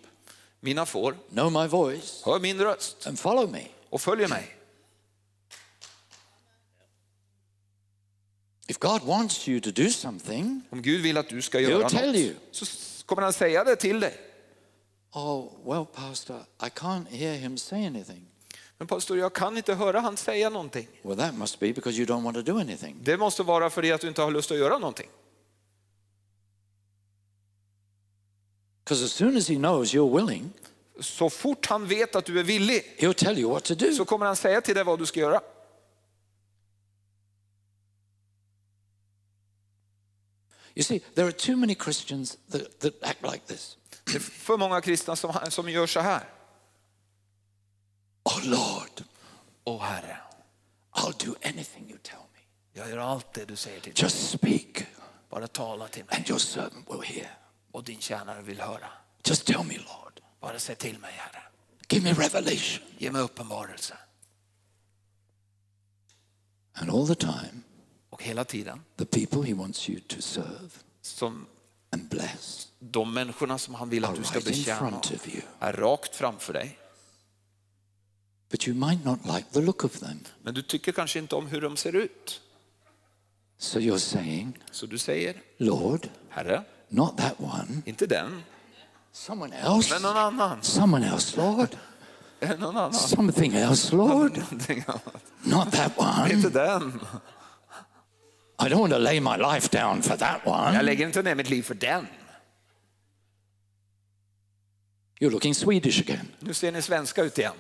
mina 0.60 0.86
får 0.86 1.16
know 1.30 1.52
my 1.52 1.68
voice 1.68 2.22
hör 2.26 2.40
min 2.40 2.60
röst 2.60 3.08
and 3.08 3.20
follow 3.20 3.52
me. 3.52 3.68
och 3.90 4.02
följer 4.02 4.28
mig. 4.28 4.56
If 8.68 8.80
God 8.80 9.04
wants 9.04 9.48
you 9.48 9.60
to 9.60 9.72
do 9.72 9.90
something, 9.90 10.62
Om 10.70 10.82
Gud 10.82 11.02
vill 11.02 11.18
att 11.18 11.30
du 11.30 11.42
ska 11.42 11.60
göra 11.60 11.90
tell 11.90 12.16
you. 12.16 12.34
något 12.34 12.56
så 12.56 12.66
kommer 13.06 13.22
han 13.22 13.34
säga 13.34 13.64
det 13.64 13.76
till 13.76 14.00
dig. 14.00 14.18
oh, 15.12 15.52
well, 15.66 15.86
Pastor, 15.86 16.40
I 16.62 16.70
can't 16.70 17.08
hear 17.10 17.34
him 17.34 17.58
say 17.58 17.86
anything. 17.86 18.26
Men 18.78 18.88
pastor, 18.88 19.18
jag 19.18 19.34
kan 19.34 19.58
inte 19.58 19.74
höra 19.74 20.00
han 20.00 20.18
säga 20.18 20.50
någonting. 20.50 20.88
Well, 21.02 21.18
that 21.18 21.34
must 21.36 21.60
be 21.60 21.74
because 21.74 21.98
you 21.98 22.06
don't 22.06 22.24
want 22.24 22.36
to 22.36 22.42
do 22.42 22.60
anything. 22.60 22.96
Det 23.02 23.18
måste 23.18 23.44
vara 23.44 23.70
för 23.70 23.82
det 23.82 23.92
att 23.92 24.02
du 24.02 24.08
inte 24.08 24.22
har 24.22 24.32
lust 24.32 24.52
att 24.52 24.58
göra 24.58 24.78
någonting. 24.78 25.08
Because 28.86 29.04
as 29.06 29.12
soon 29.12 29.38
as 29.38 29.48
he 29.50 29.56
knows 29.56 29.94
you're 29.94 30.16
willing, 30.16 30.54
Så 31.00 31.30
fort 31.30 31.66
han 31.66 31.88
vet 31.88 32.16
att 32.16 32.26
du 32.26 32.40
är 32.40 32.44
villig 32.44 32.96
he'll 32.98 33.14
tell 33.14 33.40
you 33.40 33.52
what 33.52 33.64
to 33.64 33.76
do. 33.76 33.92
så 33.94 34.06
kommer 34.06 34.26
han 34.26 34.36
säga 34.36 34.62
till 34.62 34.76
dig 34.76 34.84
vad 34.84 35.00
du 35.00 35.06
ska 35.06 35.20
göra. 35.20 35.42
You 40.76 40.84
see, 40.84 41.00
there 41.16 41.26
are 41.26 41.32
too 41.32 41.56
many 41.56 41.76
Christians 41.76 42.38
that, 42.50 42.80
that 42.80 42.94
act 43.04 43.22
like 43.24 43.46
this. 43.48 43.78
Det 44.06 44.16
är 44.16 44.20
för 44.20 44.58
många 44.58 44.82
kristna 44.82 45.16
som, 45.16 45.34
som 45.50 45.70
gör 45.70 45.88
så 45.88 46.00
här. 46.00 46.30
Oh, 48.24 48.46
Lord, 48.50 49.04
Åh 49.64 49.82
Herre, 49.82 50.18
I'll 50.94 51.26
do 51.26 51.36
anything 51.44 51.90
you 51.90 52.00
tell 52.04 52.20
me. 52.34 52.40
jag 52.74 52.90
gör 52.90 52.98
allt 52.98 53.34
det 53.34 53.46
du 53.46 53.56
säger 53.56 53.80
till 53.80 53.94
mig. 53.94 54.04
Just 54.04 54.30
speak, 54.30 54.86
Bara 55.30 55.48
tala 55.48 55.88
till 55.88 56.06
mig 56.06 56.16
and 56.18 56.30
your 56.30 56.40
servant 56.40 56.90
will 56.90 57.02
hear. 57.02 57.38
Och 57.76 57.84
din 57.84 58.00
tjänare 58.02 58.42
vill 58.42 58.60
höra. 58.60 58.88
Just 59.24 59.46
tell 59.46 59.64
me, 59.64 59.78
Lord. 59.78 60.22
Bara 60.40 60.60
säg 60.60 60.76
till 60.76 61.00
mig 61.00 61.12
Herre. 61.14 61.44
Give 61.90 62.04
me 62.04 62.14
revelation. 62.14 62.88
Ge 62.98 63.12
mig 63.12 63.22
uppenbarelse. 63.22 63.98
And 66.74 66.90
all 66.90 67.08
the 67.08 67.16
time, 67.16 67.62
Och 68.10 68.24
hela 68.24 68.46
tiden, 68.46 68.84
the 68.98 69.06
people 69.06 69.48
he 69.48 69.54
wants 69.54 69.90
you 69.90 70.00
to 70.00 70.22
serve 70.22 70.70
som 71.02 71.46
and 71.90 72.10
bless 72.10 72.68
de 72.80 73.14
människorna 73.14 73.58
som 73.58 73.76
han 73.76 73.90
vill 73.90 74.06
att 74.06 74.16
du 74.16 74.24
ska 74.24 74.40
right 74.40 74.48
betjäna 74.48 75.02
är 75.60 75.74
rakt 75.74 76.16
framför 76.16 76.54
dig. 76.54 76.80
But 78.50 78.68
you 78.68 78.78
might 78.78 79.06
not 79.06 79.20
like 79.26 79.46
the 79.52 79.62
look 79.62 79.84
of 79.84 80.00
them. 80.00 80.20
Men 80.42 80.54
du 80.54 80.62
tycker 80.62 80.92
kanske 80.92 81.20
inte 81.20 81.36
om 81.36 81.48
hur 81.48 81.62
de 81.62 81.78
ser 81.78 81.96
ut. 81.96 82.42
So 83.58 83.80
you're 83.80 83.98
saying, 83.98 84.60
Så 84.72 84.86
du 84.86 84.98
säger, 84.98 85.42
Lord, 85.58 86.10
Herre, 86.30 86.64
not 86.90 87.18
that 87.18 87.40
one, 87.40 87.82
inte 87.86 88.08
den, 88.08 88.44
someone 89.12 89.56
else. 89.56 89.94
men 89.94 90.02
någon 90.02 90.18
annan. 90.18 90.64
Someone 90.64 91.08
else, 91.08 91.38
Lord. 91.38 91.70
Eh, 92.40 92.60
någon 92.60 92.78
annan. 92.78 92.94
Something 92.94 93.54
else, 93.54 93.96
Lord. 93.96 94.38
Någonting 94.38 94.84
annat. 94.88 95.24
Not 95.44 95.72
that 95.72 95.92
one. 95.98 96.34
Inte 96.34 96.50
den. 96.50 97.00
I 98.60 98.70
don't 98.70 98.80
want 98.80 98.94
to 98.94 99.00
lay 99.00 99.20
my 99.20 99.38
life 99.38 99.70
down 99.70 100.02
for 100.02 100.18
that 100.18 100.46
one. 100.46 100.76
Jag 100.76 100.86
lägger 100.86 101.08
inte 101.08 101.22
ner 101.22 101.36
mitt 101.36 101.50
liv 101.50 101.64
för 101.64 101.76
den. 101.76 102.08
You're 105.20 105.32
looking 105.32 105.56
Swedish 105.56 106.00
again. 106.00 106.28
Nu 106.40 106.54
ser 106.54 106.72
ni 106.72 106.82
svenska 106.82 107.24
ut 107.24 107.38
igen. 107.38 107.54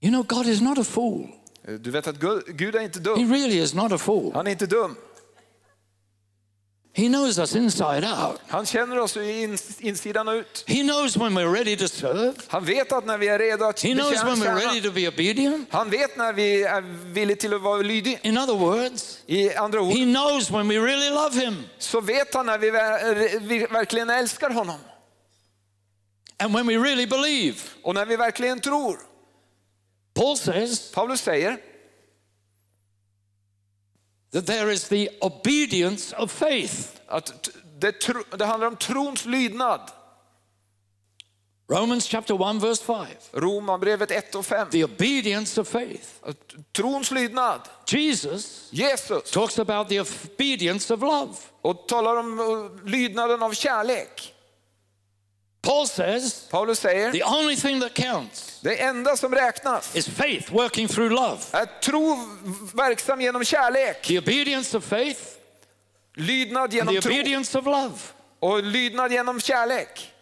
You 0.00 0.10
know, 0.10 0.22
God 0.22 0.46
is 0.46 0.60
not 0.60 0.78
a 0.78 0.84
fool. 0.84 1.28
Du 1.80 1.90
vet 1.90 2.06
att 2.06 2.16
Gud 2.46 2.74
är 2.76 2.80
inte 2.80 2.98
He 2.98 3.02
dum. 3.04 3.32
really 3.32 3.60
is 3.62 3.74
not 3.74 3.92
a 3.92 3.98
fool. 3.98 4.32
Han 4.34 4.46
är 4.46 4.50
inte 4.50 4.66
dum. 4.66 4.96
He 6.94 7.08
knows 7.08 7.38
us 7.38 7.56
inside 7.56 8.04
out. 8.04 8.40
Han 8.48 8.66
känner 8.66 8.98
oss 8.98 9.16
in, 9.16 9.58
insidan 9.78 10.28
ut. 10.28 10.64
He 10.66 10.82
knows 10.82 11.16
when 11.16 11.38
we're 11.38 11.52
ready 11.52 11.76
to 11.76 11.88
serve. 11.88 12.32
Han 12.48 12.64
vet 12.64 12.92
att 12.92 13.06
när 13.06 13.18
vi 13.18 13.28
är 13.28 13.38
redo 13.38 13.64
att 13.64 13.82
He 13.82 13.92
knows 13.94 14.24
when 14.24 14.34
we're 14.36 14.54
ready 14.66 14.80
to 14.82 14.90
be 14.92 15.08
obedient. 15.08 15.68
han 15.70 15.90
vet 15.90 16.16
när 16.16 16.32
vi 16.32 16.62
är 16.62 16.80
villiga 17.12 17.36
till 17.36 17.54
att 17.54 17.60
vara 17.62 17.82
lydiga. 17.82 18.18
In 18.22 18.38
other 18.38 18.54
words, 18.54 19.18
I 19.26 19.54
andra 19.54 19.80
ord 19.80 19.92
He 19.92 20.04
knows 20.04 20.50
when 20.50 20.68
we 20.68 20.74
really 20.78 21.10
love 21.10 21.40
Him 21.40 21.62
så 21.78 22.00
vet 22.00 22.34
han 22.34 22.46
när 22.46 22.58
vi, 22.58 22.70
vi 23.38 23.66
verkligen 23.66 24.10
älskar 24.10 24.50
honom. 24.50 24.78
and 26.38 26.54
when 26.54 26.66
we 26.66 26.74
really 26.76 27.06
believe. 27.06 27.56
Och 27.82 27.94
när 27.94 28.06
vi 28.06 28.16
verkligen 28.16 28.60
tror. 28.60 28.98
Paul 30.14 30.36
says 30.36 30.92
Paulus 30.92 31.20
säger 31.20 31.58
that 34.32 34.46
there 34.46 34.72
is 34.72 34.88
the 34.88 35.08
obedience 35.20 36.16
of 36.16 36.32
faith. 36.32 37.00
att 37.06 37.50
det, 37.78 37.92
tro, 37.92 38.22
det 38.36 38.44
handlar 38.44 38.66
om 38.66 38.76
trons 38.76 39.24
lydnad. 39.24 39.80
Romans 41.68 42.06
chapter 42.06 42.34
1, 42.34 42.62
verse 42.62 42.84
5. 42.84 43.06
Romarbrevet 43.32 44.10
1 44.10 44.34
och 44.34 44.46
5. 44.46 44.70
The 44.70 44.84
obedience 44.84 45.60
of 45.60 45.68
faith. 45.68 46.08
Trons 46.72 47.10
lydnad. 47.10 47.60
Jesus 47.86 48.68
Jesus. 48.72 49.30
talks 49.30 49.58
about 49.58 49.88
the 49.88 50.00
obedience 50.00 50.94
of 50.94 51.00
love. 51.00 51.34
Och 51.62 51.88
talar 51.88 52.16
om 52.16 52.40
uh, 52.40 52.84
lydnaden 52.84 53.42
av 53.42 53.52
kärlek. 53.52 54.31
Paul 55.62 55.86
says 55.86 56.48
Paulus 56.50 56.80
säger 56.80 57.12
the 57.12 57.22
only 57.22 57.56
thing 57.56 57.80
that 57.80 57.94
counts 57.94 58.60
det 58.60 58.76
enda 58.76 59.16
som 59.16 59.34
räknas 59.34 59.96
is 59.96 60.08
faith 60.08 60.52
working 60.52 60.88
through 60.88 61.12
love. 61.12 61.40
är 61.52 61.80
tro 61.80 62.16
verksam 62.74 63.20
genom 63.20 63.44
kärlek. 63.44 64.02
The 64.02 64.18
obedience 64.18 64.76
of 64.76 64.84
faith 64.84 65.20
Lydnad 66.14 66.74
genom 66.74 66.94
the 66.94 67.00
tro 67.00 67.12
obedience 67.12 67.58
of 67.58 67.66
love. 67.66 67.98
och 68.38 68.62
lydnad 68.62 69.12
genom 69.12 69.40
kärlek. 69.40 70.12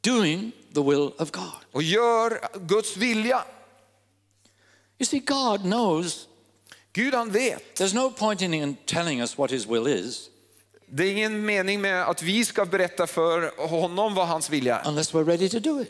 doing 0.00 0.52
the 0.74 0.82
will 0.82 1.12
of 1.18 1.30
God. 1.30 1.64
och 1.72 1.82
gör 1.82 2.40
Guds 2.66 2.96
vilja. 2.96 3.44
You 4.98 5.06
see, 5.06 5.18
God 5.18 5.60
knows 5.62 6.28
Gud 6.92 7.14
han 7.14 7.30
vet. 7.30 7.74
there's 7.74 7.94
no 7.94 8.10
point 8.10 8.42
in 8.42 8.76
telling 8.86 9.20
us 9.20 9.38
what 9.38 9.50
his 9.50 9.66
will 9.66 9.86
is 9.86 10.28
Det 10.94 11.04
är 11.04 11.10
ingen 11.12 11.44
mening 11.46 11.80
med 11.80 12.02
att 12.08 12.22
vi 12.22 12.44
ska 12.44 12.64
berätta 12.64 13.06
för 13.06 13.66
honom 13.68 14.14
vad 14.14 14.26
hans 14.28 14.50
vilja 14.50 14.78
är. 14.78 14.88
unless 14.88 15.12
we're 15.14 15.24
ready 15.24 15.48
to 15.48 15.58
do 15.58 15.82
it. 15.82 15.88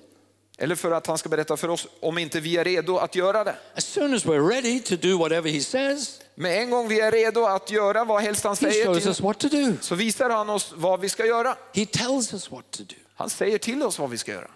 Eller 0.59 0.75
för 0.75 0.91
att 0.91 1.07
han 1.07 1.19
ska 1.19 1.29
berätta 1.29 1.57
för 1.57 1.69
oss 1.69 1.87
om 2.01 2.19
inte 2.19 2.41
vi 2.41 2.57
är 2.57 2.65
redo 2.65 2.97
att 2.97 3.15
göra 3.15 3.45
det. 3.45 3.55
As 3.77 3.85
soon 3.85 4.15
as 4.15 4.25
we're 4.25 4.49
ready 4.49 4.81
to 4.81 4.97
do 4.97 5.19
whatever 5.19 5.51
he 5.51 5.61
says, 5.61 6.21
Men 6.35 6.53
en 6.53 6.71
gång 6.71 6.89
vi 6.89 7.01
är 7.01 7.11
redo 7.13 7.45
att 7.45 7.71
göra 7.71 8.05
vad 8.05 8.23
helst 8.23 8.45
han 8.45 8.57
säger 8.57 8.87
shows 8.87 8.99
till 8.99 9.09
us 9.09 9.21
what 9.21 9.39
to 9.39 9.49
do. 9.49 9.73
så 9.81 9.95
visar 9.95 10.31
han 10.31 10.51
oss 10.51 10.73
vad 10.77 11.01
vi 11.01 11.09
ska 11.09 11.27
göra. 11.27 11.57
He 11.75 11.87
tells 11.87 12.33
us 12.33 12.51
what 12.51 12.71
to 12.71 12.83
do. 12.83 12.95
Han 13.15 13.31
säger 13.31 13.59
till 13.59 13.83
oss 13.83 13.99
vad 13.99 14.11
vi 14.11 14.19
ska 14.19 14.33
göra. 14.33 14.51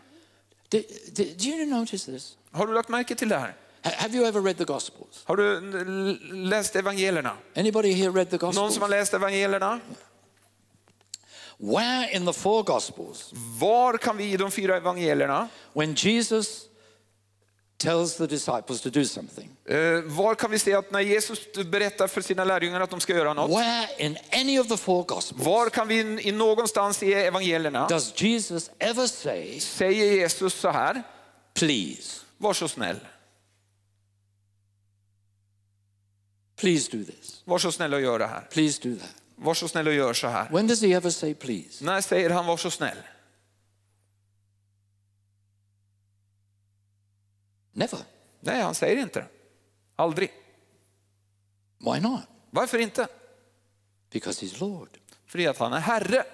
Do, 0.69 0.79
do, 1.13 1.25
do 1.37 1.45
you 1.45 1.67
notice 1.67 2.05
this? 2.05 2.37
Har 2.53 2.67
du 2.67 2.75
lagt 2.75 2.89
märke 2.89 3.15
till 3.15 3.29
det 3.29 3.39
här? 3.39 3.55
Ha- 3.85 3.91
Have 3.97 4.17
you 4.17 4.27
ever 4.27 4.41
read 4.43 4.59
the 4.59 4.65
Gospels? 4.65 5.23
Har 5.25 5.37
du 5.37 5.61
läst 6.49 6.77
evangelierna? 6.77 7.37
Anybody 7.57 7.93
here 7.93 8.11
read 8.11 8.31
the 8.31 8.37
Någon 8.37 8.47
Gospels? 8.55 8.75
som 8.75 8.83
har 8.83 8.89
läst 8.89 9.15
evangelierna? 9.15 9.81
Where 11.59 12.17
in 12.17 12.27
the 12.27 12.33
four 12.33 12.63
Gospels, 12.63 13.31
Var 13.33 13.97
kan 13.99 14.17
vi 14.17 14.33
i 14.33 14.37
de 14.37 14.51
fyra 14.51 14.77
evangelierna, 14.77 15.49
when 15.73 15.95
Jesus 15.95 16.69
tells 17.79 18.17
the 18.17 18.27
disciples 18.27 18.81
to 18.81 18.91
do 18.91 19.05
something, 19.05 19.51
eh, 19.65 20.01
var 20.05 20.35
kan 20.35 20.51
vi 20.51 20.59
se 20.59 20.75
att 20.75 20.91
när 20.91 21.01
Jesus 21.01 21.39
berättar 21.67 22.07
för 22.07 22.21
sina 22.21 22.45
lärjungar 22.45 22.81
att 22.81 22.91
de 22.91 23.01
ska 23.01 23.17
göra 23.17 23.35
något, 23.35 23.51
where 23.51 23.89
in 23.99 24.19
any 24.33 24.59
of 24.59 24.69
the 24.69 24.77
four 24.77 25.05
Gospels 25.05 25.47
var 25.47 25.71
kan 25.71 25.89
vi 25.89 26.29
i 26.29 26.33
någonstans 26.33 27.03
i 27.03 27.13
evangelierna, 27.13 27.87
does 27.89 28.23
Jesus 28.23 28.71
ever 28.79 29.07
say, 29.07 29.61
säger 29.61 30.13
Jesus 30.13 30.55
så 30.55 30.69
här, 30.69 31.03
please, 31.55 32.21
var 32.39 32.53
så 32.53 32.69
snäll, 32.69 33.01
please 36.57 36.97
do 36.97 37.05
this, 37.05 37.43
var 37.45 37.59
så 37.59 37.73
snäll 37.73 37.95
och 37.95 38.01
gör 38.01 38.19
det 38.19 38.27
här, 38.27 38.49
please 38.51 38.89
do 38.89 38.97
that? 38.97 39.23
Var 39.37 39.55
så 39.55 39.69
snäll 39.69 39.87
och 39.89 39.95
gör 39.95 40.13
så 40.15 40.27
här. 40.27 40.49
When 40.51 40.67
does 40.67 40.83
he 40.83 40.89
ever 40.93 41.11
say 41.11 41.35
please? 41.35 41.85
När 41.85 42.01
säger 42.01 42.31
han 42.31 42.47
var 42.47 42.57
så 42.57 42.71
snäll? 42.71 42.97
Never. 47.73 47.99
Nej, 48.41 48.63
han 48.63 48.75
säger 48.75 48.97
inte 48.97 49.21
det. 49.21 49.27
Aldrig. 49.97 50.33
Why 51.79 52.01
not? 52.01 52.21
Varför 52.51 52.79
inte? 52.79 53.09
Because 54.11 54.47
he's 54.47 54.61
Lord. 54.61 54.89
För 55.27 55.49
att 55.49 55.59
han 55.59 55.73
är 55.73 55.81
Herre. 55.81 56.25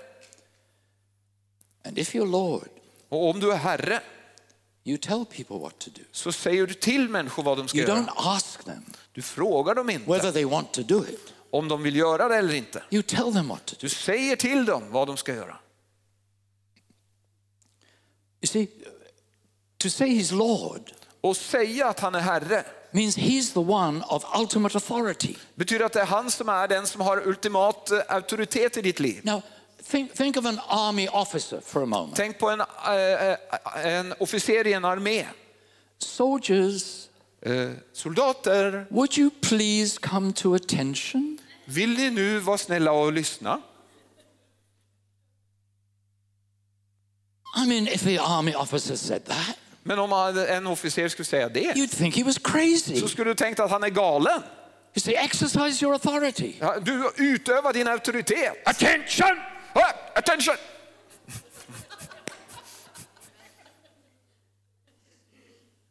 And 1.84 1.98
if 1.98 2.14
you're 2.14 2.30
Lord, 2.30 2.68
Och 3.08 3.30
om 3.30 3.40
du 3.40 3.52
är 3.52 3.56
Herre 3.56 4.02
you 4.84 4.98
tell 4.98 5.24
people 5.26 5.56
what 5.58 5.78
to 5.78 5.90
do. 5.90 6.02
så 6.12 6.32
säger 6.32 6.66
du 6.66 6.74
till 6.74 7.08
människor 7.08 7.42
vad 7.42 7.58
de 7.58 7.68
ska 7.68 7.78
You 7.78 7.88
göra. 7.88 7.98
don't 7.98 8.12
ask 8.16 8.64
them 8.64 8.84
Du 9.12 9.22
frågar 9.22 9.74
dem 9.74 9.90
inte 9.90 10.10
whether 10.10 10.32
they 10.32 10.44
want 10.44 10.72
to 10.72 10.82
do 10.82 11.04
it. 11.04 11.34
Om 11.52 11.68
de 11.68 11.82
vill 11.82 11.96
göra 11.96 12.28
det 12.28 12.36
eller 12.36 12.54
inte. 12.54 12.82
You 12.90 13.02
tell 13.02 13.32
them 13.32 13.48
what 13.48 13.66
to 13.66 13.74
do. 13.74 13.78
Du 13.80 13.88
säger 13.88 14.36
till 14.36 14.64
dem 14.64 14.82
vad 14.90 15.06
de 15.06 15.16
ska 15.16 15.34
göra. 15.34 15.56
You 18.40 18.46
see, 18.46 18.66
to 19.78 19.90
say 19.90 20.08
he's 20.08 20.34
Lord 20.34 20.92
Och 21.20 21.36
säga 21.36 21.88
att 21.88 22.00
han 22.00 22.14
är 22.14 22.20
Herre 22.20 22.64
means 22.90 23.18
he's 23.18 23.52
the 23.52 23.72
one 23.72 24.04
of 24.08 24.24
ultimate 24.40 24.76
authority. 24.76 25.36
betyder 25.54 25.84
att 25.84 25.92
det 25.92 26.00
är 26.00 26.06
han 26.06 26.30
som 26.30 26.48
är 26.48 26.68
den 26.68 26.86
som 26.86 27.00
har 27.00 27.26
ultimat 27.28 27.90
eh, 27.90 28.00
auktoritet 28.08 28.76
i 28.76 28.82
ditt 28.82 29.00
liv. 29.00 29.20
Now, 29.22 29.42
think, 29.90 30.14
think 30.14 30.36
of 30.36 30.46
an 30.46 30.60
army 30.68 31.08
officer 31.08 31.60
for 31.60 31.82
a 31.82 31.86
moment. 31.86 32.16
Tänk 32.16 32.38
på 32.38 32.50
en, 32.50 32.60
eh, 32.60 33.86
en 33.86 34.14
officer 34.18 34.66
i 34.66 34.72
en 34.72 34.84
armé. 34.84 35.26
Soldiers, 35.98 37.08
Eh, 37.46 37.70
Soldater, 37.92 38.86
would 38.90 39.18
you 39.18 39.30
please 39.40 39.98
come 39.98 40.32
to 40.32 40.54
attention? 40.54 41.38
Vill 41.72 41.96
ni 41.96 42.10
nu 42.10 42.38
vara 42.38 42.58
snälla 42.58 42.92
och 42.92 43.12
lyssna? 43.12 43.60
I 47.64 47.66
mean, 47.68 47.86
if 47.88 48.02
the 48.02 48.18
army 48.18 48.54
officer 48.54 48.96
said 48.96 49.24
that, 49.24 49.56
Men 49.82 49.98
om 49.98 50.12
en 50.48 50.66
officer 50.66 51.08
skulle 51.08 51.26
säga 51.26 51.48
det 51.48 51.74
you'd 51.74 51.96
think 51.96 52.16
he 52.16 52.24
was 52.24 52.38
crazy. 52.38 53.00
så 53.00 53.08
skulle 53.08 53.30
du 53.30 53.34
tänka 53.34 53.64
att 53.64 53.70
han 53.70 53.82
är 53.82 53.88
galen. 53.88 54.42
You 54.94 55.00
say, 55.00 55.14
exercise 55.14 55.84
your 55.84 55.94
authority. 55.94 56.54
Ja, 56.60 56.80
Du 56.80 57.10
utövar 57.16 57.72
din 57.72 57.88
auktoritet. 57.88 58.68
Attention! 58.68 59.36
Ah, 59.74 59.92
Attention! 60.14 60.56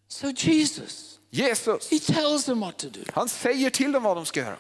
So 0.08 0.32
Jesus, 0.32 1.18
Jesus, 1.32 1.90
he 1.90 2.00
tells 2.00 2.46
them 2.46 2.60
what 2.60 2.78
to 2.80 2.90
do. 2.90 3.04
han 3.14 3.30
säger 3.30 3.70
till 3.70 3.92
dem 3.92 4.04
vad 4.04 4.18
de 4.18 4.26
ska 4.26 4.40
göra. 4.40 4.58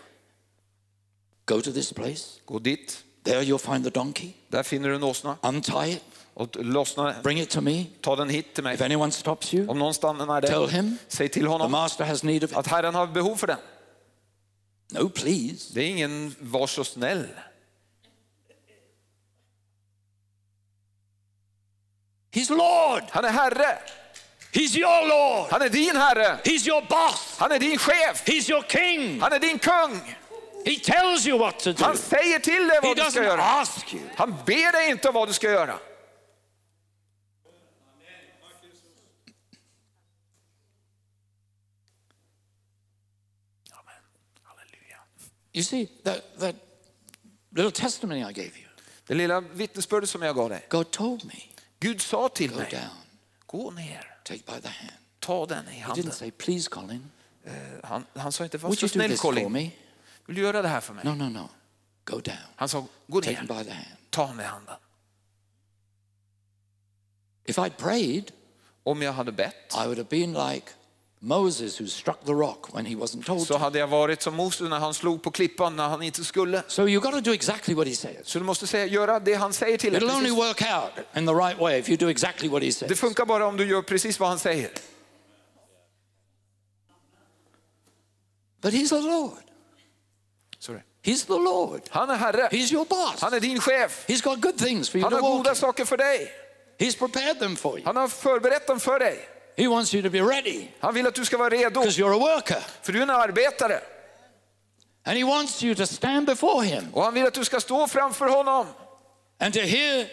Go 1.52 1.62
to 1.62 1.72
this 1.72 1.94
place. 1.94 2.40
Gå 2.46 2.60
dit, 2.60 3.04
There 3.24 3.42
you'll 3.44 3.72
find 3.74 3.84
the 3.84 3.90
donkey. 3.90 4.30
där 4.48 4.64
finner 4.64 4.90
du 4.90 4.96
en 4.96 5.04
åsna 5.04 5.38
Untie 5.42 5.92
it. 5.92 6.04
och 6.34 6.56
lossna 6.66 7.16
Bring 7.24 7.40
it 7.40 7.50
to 7.50 7.62
me. 7.62 7.86
ta 8.02 8.16
den 8.16 8.30
hit 8.30 8.54
till 8.54 8.62
If 8.68 8.80
mig. 8.80 8.84
anyone 8.86 9.12
stops 9.12 9.54
you, 9.54 9.68
Om 9.68 9.80
någon 9.80 9.94
stannar 9.94 10.42
tell 10.42 10.62
där, 10.62 10.68
him 10.68 10.98
säg 11.08 11.30
till 11.30 11.42
the 11.44 11.48
honom 11.48 11.72
master 11.72 12.06
has 12.06 12.24
need 12.24 12.44
of 12.44 12.52
it. 12.52 12.58
att 12.58 12.68
Herren 12.68 12.96
har 12.96 13.08
behov 13.08 13.36
för 13.36 13.48
den. 13.48 13.58
No, 14.92 15.10
please. 15.10 15.74
Det 15.74 15.82
är 15.82 15.88
ingen 15.90 16.36
var 16.40 16.68
så 16.68 16.84
snäll. 16.84 17.28
He's 22.32 22.50
Lord. 22.50 23.04
Han 23.10 23.26
är 23.26 23.30
Herre, 23.30 23.78
He's 24.54 24.78
your 24.78 25.08
Lord. 25.08 25.52
han 25.52 25.62
är 25.62 25.70
din 25.70 25.96
Herre, 25.96 26.40
He's 26.44 26.68
your 26.68 26.82
boss. 26.82 27.36
han 27.38 27.52
är 27.52 27.60
din 27.60 27.78
chef, 27.78 28.24
He's 28.28 28.50
your 28.52 28.64
king. 28.70 29.22
han 29.22 29.34
är 29.34 29.40
din 29.40 29.60
kung. 29.60 30.16
He 30.66 30.76
tells 30.80 31.26
you 31.28 31.38
what 31.40 31.60
to 31.60 31.72
do. 31.74 31.84
Han 31.84 31.98
säger 31.98 32.40
till 32.40 32.68
dig 32.68 32.80
He 32.82 32.88
vad 32.88 32.98
du 32.98 33.12
ska 33.12 33.24
göra. 33.24 33.44
ask 33.44 33.94
you. 33.94 34.04
Han 34.16 34.32
ber 34.46 34.72
dig 34.72 34.90
inte 34.92 35.12
vad 35.12 35.28
du 35.30 35.34
ska 35.34 35.52
göra. 35.52 35.80
Amen. 43.72 44.02
Halleluja. 44.44 44.98
You 45.54 45.64
see, 45.64 45.88
that, 46.04 46.40
that 46.40 46.56
little 47.52 47.72
testimony 47.72 48.20
I 48.24 48.32
gave 48.34 48.52
you, 48.58 48.68
Det 49.08 49.14
lilla 49.16 49.40
vittnesbördet 49.42 50.10
som 50.10 50.22
jag 50.22 50.36
gav 50.36 50.50
dig. 50.50 50.66
God 50.70 50.92
told 50.92 51.26
me, 51.26 51.34
Gud 51.80 52.02
sa 52.02 52.30
till 52.30 52.52
go 52.52 52.58
mig, 52.58 52.68
down, 52.72 52.90
gå 53.46 53.72
ner, 53.72 54.08
take 54.24 54.40
by 54.56 54.62
the 54.62 54.68
hand. 54.70 54.92
ta 55.20 55.46
den 55.46 55.68
i 55.68 55.72
He 55.72 55.80
handen. 55.82 56.06
didn't 56.06 56.14
say, 56.16 56.32
please, 56.32 56.70
Colin, 56.70 57.12
Eh, 57.44 57.54
Han, 57.84 58.06
han 58.16 58.32
sa 58.32 58.44
inte, 58.44 58.58
var 58.58 58.74
så 58.76 58.88
snäll 58.88 59.18
Colin? 59.18 59.72
Vill 60.26 60.36
du 60.36 60.42
göra 60.42 60.62
det 60.62 60.68
här 60.68 60.82
för 60.82 60.94
mig? 60.94 61.06
No, 61.06 61.10
no, 61.16 61.24
no. 61.30 61.50
Go 62.06 62.20
down, 62.20 62.36
Han 62.56 62.70
sa, 62.70 62.86
gå 63.08 63.22
take 63.22 63.34
him 63.36 63.46
ner, 63.46 63.58
by 63.58 63.64
the 63.70 63.72
hand. 63.76 63.88
ta 64.10 64.22
honom 64.22 64.40
i 64.40 64.44
handen. 64.44 64.76
If 67.46 67.58
I'd 67.58 67.78
prayed, 67.78 68.32
Om 68.84 69.02
jag 69.02 69.14
hade 69.14 69.32
bett 69.32 69.74
I 69.76 69.86
would 69.86 69.98
have 69.98 70.10
been 70.10 70.34
like 70.34 70.68
Moses 71.20 71.80
who 71.82 71.88
struck 71.88 72.26
the 72.26 72.32
rock 72.34 72.74
when 72.76 72.86
he 72.86 72.96
wasn't 72.96 73.24
told 73.26 73.48
så 73.48 73.58
hade 73.58 73.80
jag 73.80 73.88
varit 73.88 74.22
som 74.22 74.36
Moses 74.36 74.70
när 74.70 74.80
han 74.80 74.94
slog 74.94 75.24
på 75.24 75.32
klippan 75.32 75.76
när 75.76 75.88
han 75.90 76.02
inte 76.02 76.24
skulle. 76.24 76.64
So 76.68 76.82
you've 76.88 77.00
got 77.02 77.12
to 77.14 77.22
do 77.22 77.34
exactly 77.34 77.74
what 77.76 77.88
he 77.88 77.96
says. 77.96 78.28
Så 78.28 78.40
du 78.40 78.46
måste 78.46 78.68
säga, 78.68 78.86
göra 78.86 79.20
det 79.20 79.34
han 79.34 79.54
säger 79.54 79.78
till 79.78 79.94
dig. 79.94 80.02
It'll 80.02 80.16
only 80.18 80.32
work 80.32 80.62
out 80.62 81.06
in 81.18 81.26
the 81.28 81.34
right 81.34 81.60
way 81.60 81.80
if 81.80 81.90
you 81.90 81.98
do 81.98 82.10
exactly 82.10 82.50
what 82.50 82.62
he 82.62 82.68
Det 82.68 82.74
says. 82.74 83.00
funkar 83.00 83.26
bara 83.26 83.46
om 83.48 83.58
du 83.58 83.68
gör 83.68 83.82
precis 83.82 84.20
vad 84.20 84.30
han 84.30 84.40
säger. 84.40 84.72
But 88.62 88.74
he's 88.74 88.90
the 88.90 89.02
Lord. 89.02 89.51
He's 91.04 91.26
the 91.26 91.34
Lord. 91.34 91.82
Han 91.90 92.10
är 92.10 92.16
Herre, 92.16 92.48
He's 92.52 92.74
your 92.74 92.86
boss. 92.86 93.22
han 93.22 93.34
är 93.34 93.40
din 93.40 93.60
chef. 93.62 94.06
He's 94.08 94.24
got 94.24 94.40
good 94.42 94.58
things 94.58 94.90
for 94.90 94.98
you 94.98 95.04
Han 95.06 95.14
har 95.14 95.22
goda 95.38 95.56
saker 95.56 95.86
för 95.86 95.98
dig. 95.98 96.32
He's 96.80 96.98
prepared 96.98 97.40
them 97.40 97.56
for 97.56 97.78
you. 97.78 97.86
Han 97.86 97.96
har 97.96 98.08
förberett 98.08 98.68
dem 98.68 98.80
för 98.80 99.00
dig. 99.00 99.28
He 99.58 99.68
wants 99.68 99.94
you 99.94 100.04
to 100.04 100.10
be 100.10 100.20
ready 100.22 100.68
Han 100.80 100.94
vill 100.94 101.08
att 101.08 101.16
du 101.16 101.26
ska 101.26 101.38
vara 101.38 101.50
redo, 101.50 101.80
because 101.82 102.02
you're 102.02 102.16
a 102.16 102.20
worker. 102.20 102.64
för 102.82 102.94
du 102.94 103.00
är 103.00 103.04
en 103.04 103.10
arbetare. 103.10 103.80
And 105.06 105.18
he 105.18 105.24
wants 105.24 105.64
you 105.64 105.76
to 105.76 105.86
stand 105.86 106.26
before 106.28 106.66
him 106.66 106.88
Och 106.94 107.04
han 107.04 107.14
vill 107.14 107.26
att 107.26 107.34
du 107.34 107.46
ska 107.46 107.60
stå 107.60 107.88
framför 107.88 108.28
honom. 108.28 108.68
and 109.40 109.54
to 109.54 109.60
hear 109.60 110.08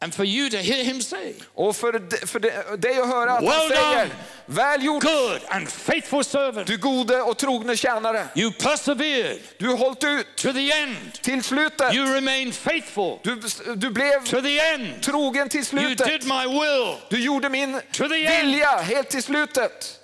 and 0.00 0.14
for 0.14 0.24
you 0.24 0.50
to 0.50 0.56
hear 0.56 0.84
him 0.84 1.00
say, 1.02 1.34
Och 1.54 1.76
för, 1.76 2.26
för 2.26 2.38
dig 2.76 2.98
att 3.00 3.08
höra 3.08 3.32
att 3.32 3.36
han 3.36 3.44
Well 3.44 3.68
säger, 3.68 3.98
done. 3.98 4.10
väl 4.46 4.84
gjort 4.84 5.02
Good 5.02 5.40
and 5.48 5.68
faithful 5.68 6.24
servant. 6.24 6.66
du 6.66 6.76
gode 6.76 7.22
och 7.22 7.36
trogne 7.38 7.76
tjänare. 7.76 8.26
You 8.34 8.52
persevered 8.52 9.38
Du 9.58 9.68
har 9.68 9.76
hållit 9.76 10.04
ut 10.04 10.26
to 10.36 10.52
the 10.52 10.72
end. 10.72 10.96
till 11.22 11.42
slutet. 11.42 11.94
You 11.94 12.14
remained 12.14 12.54
faithful 12.54 13.18
Du, 13.22 13.40
du 13.76 13.90
blev 13.90 14.24
to 14.24 14.40
the 14.42 14.58
end. 14.60 15.02
trogen 15.02 15.48
till 15.48 15.58
You 15.60 15.64
slutet. 15.64 16.06
did 16.06 16.24
my 16.24 16.46
will. 16.60 16.96
Du 17.10 17.20
gjorde 17.20 17.48
min 17.48 17.80
To 17.92 18.08
the 18.08 18.26
end. 18.26 18.46
vilja 18.46 18.76
helt 18.76 19.08
till 19.08 19.22
slutet. 19.22 20.00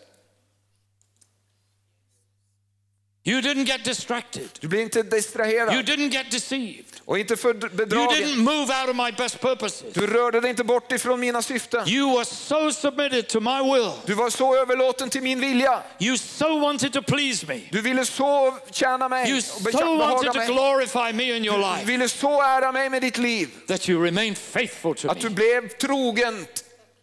You 3.25 3.41
didn't 3.41 3.65
get 3.67 3.85
distracted. 3.85 4.49
Du 4.61 4.69
blir 4.69 4.81
inte 4.83 5.03
distraherad 5.03 5.75
You 5.75 5.83
didn't 5.83 6.11
get 6.13 6.31
deceived. 6.31 6.85
och 7.05 7.19
inte 7.19 7.37
för 7.37 7.49
You 7.49 7.69
bedragen. 7.73 8.09
didn't 8.23 8.37
move 8.37 8.81
out 8.81 8.89
of 8.91 8.97
my 8.97 9.13
best 9.13 9.41
purposes. 9.41 9.93
Du 9.95 10.07
rörde 10.07 10.41
dig 10.41 10.51
inte 10.51 10.65
bort 10.65 10.93
ifrån 10.93 11.21
mina 11.21 11.43
syften. 11.43 11.89
You 11.89 12.15
were 12.17 12.25
so 12.25 12.73
submitted 12.73 13.29
to 13.29 13.41
my 13.41 13.73
will. 13.75 13.91
Du 14.07 14.15
var 14.15 14.31
så 14.31 14.57
överlåten 14.57 15.11
till 15.11 15.23
min 15.23 15.41
vilja. 15.41 15.83
You 15.99 16.19
so 16.19 16.59
wanted 16.61 16.93
to 16.93 17.03
please 17.03 17.47
me. 17.47 17.61
Du 17.71 17.81
ville 17.81 18.05
så 18.05 18.55
tjäna 18.71 19.09
mig 19.09 19.29
You 19.31 19.39
och 19.39 19.45
so 19.73 19.97
wanted 19.99 20.33
to 20.33 20.53
glorify 20.53 21.13
me 21.13 21.37
in 21.37 21.45
your 21.45 21.59
Du 21.59 21.65
life 21.75 21.85
ville 21.85 22.09
så 22.09 22.43
ära 22.43 22.73
mig 22.73 22.91
med 22.91 23.03
ditt 23.03 23.19
liv. 23.19 23.49
that 23.67 23.89
you 23.89 24.05
remained 24.05 24.39
faithful 24.39 24.95
to 24.95 25.09
Att 25.11 25.21
du 25.21 25.29
me. 25.29 25.35
blev 25.35 25.69
trogen 25.69 26.47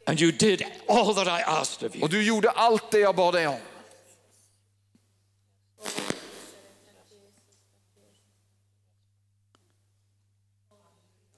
And 0.05 0.21
you 0.21 0.31
did 0.31 0.63
all 0.89 1.15
that 1.15 1.27
I 1.27 1.43
asked 1.45 1.89
of 1.89 1.95
you. 1.95 2.03
och 2.03 2.09
du 2.09 2.23
gjorde 2.23 2.49
allt 2.49 2.91
det 2.91 2.99
jag 2.99 3.15
bad 3.15 3.33
dig 3.33 3.47
om. 3.47 3.57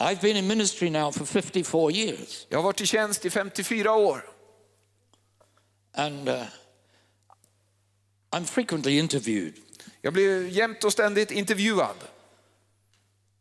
I've 0.01 0.21
been 0.21 0.37
in 0.37 0.47
ministry 0.47 0.89
now 0.89 1.11
for 1.11 1.25
54 1.25 1.91
years. 1.91 2.47
Jag 2.49 2.57
har 2.57 2.63
varit 2.63 2.81
i 2.81 2.85
tjänst 2.85 3.25
i 3.25 3.29
54 3.29 3.93
år. 3.93 4.29
And 5.93 6.29
uh, 6.29 6.43
I'm 8.31 8.45
frequently 8.45 8.99
interviewed. 8.99 9.53
Jag 10.01 10.13
blir 10.13 10.47
jämt 10.47 10.83
och 10.83 10.91
ständigt 10.91 11.31
intervjuad. 11.31 11.95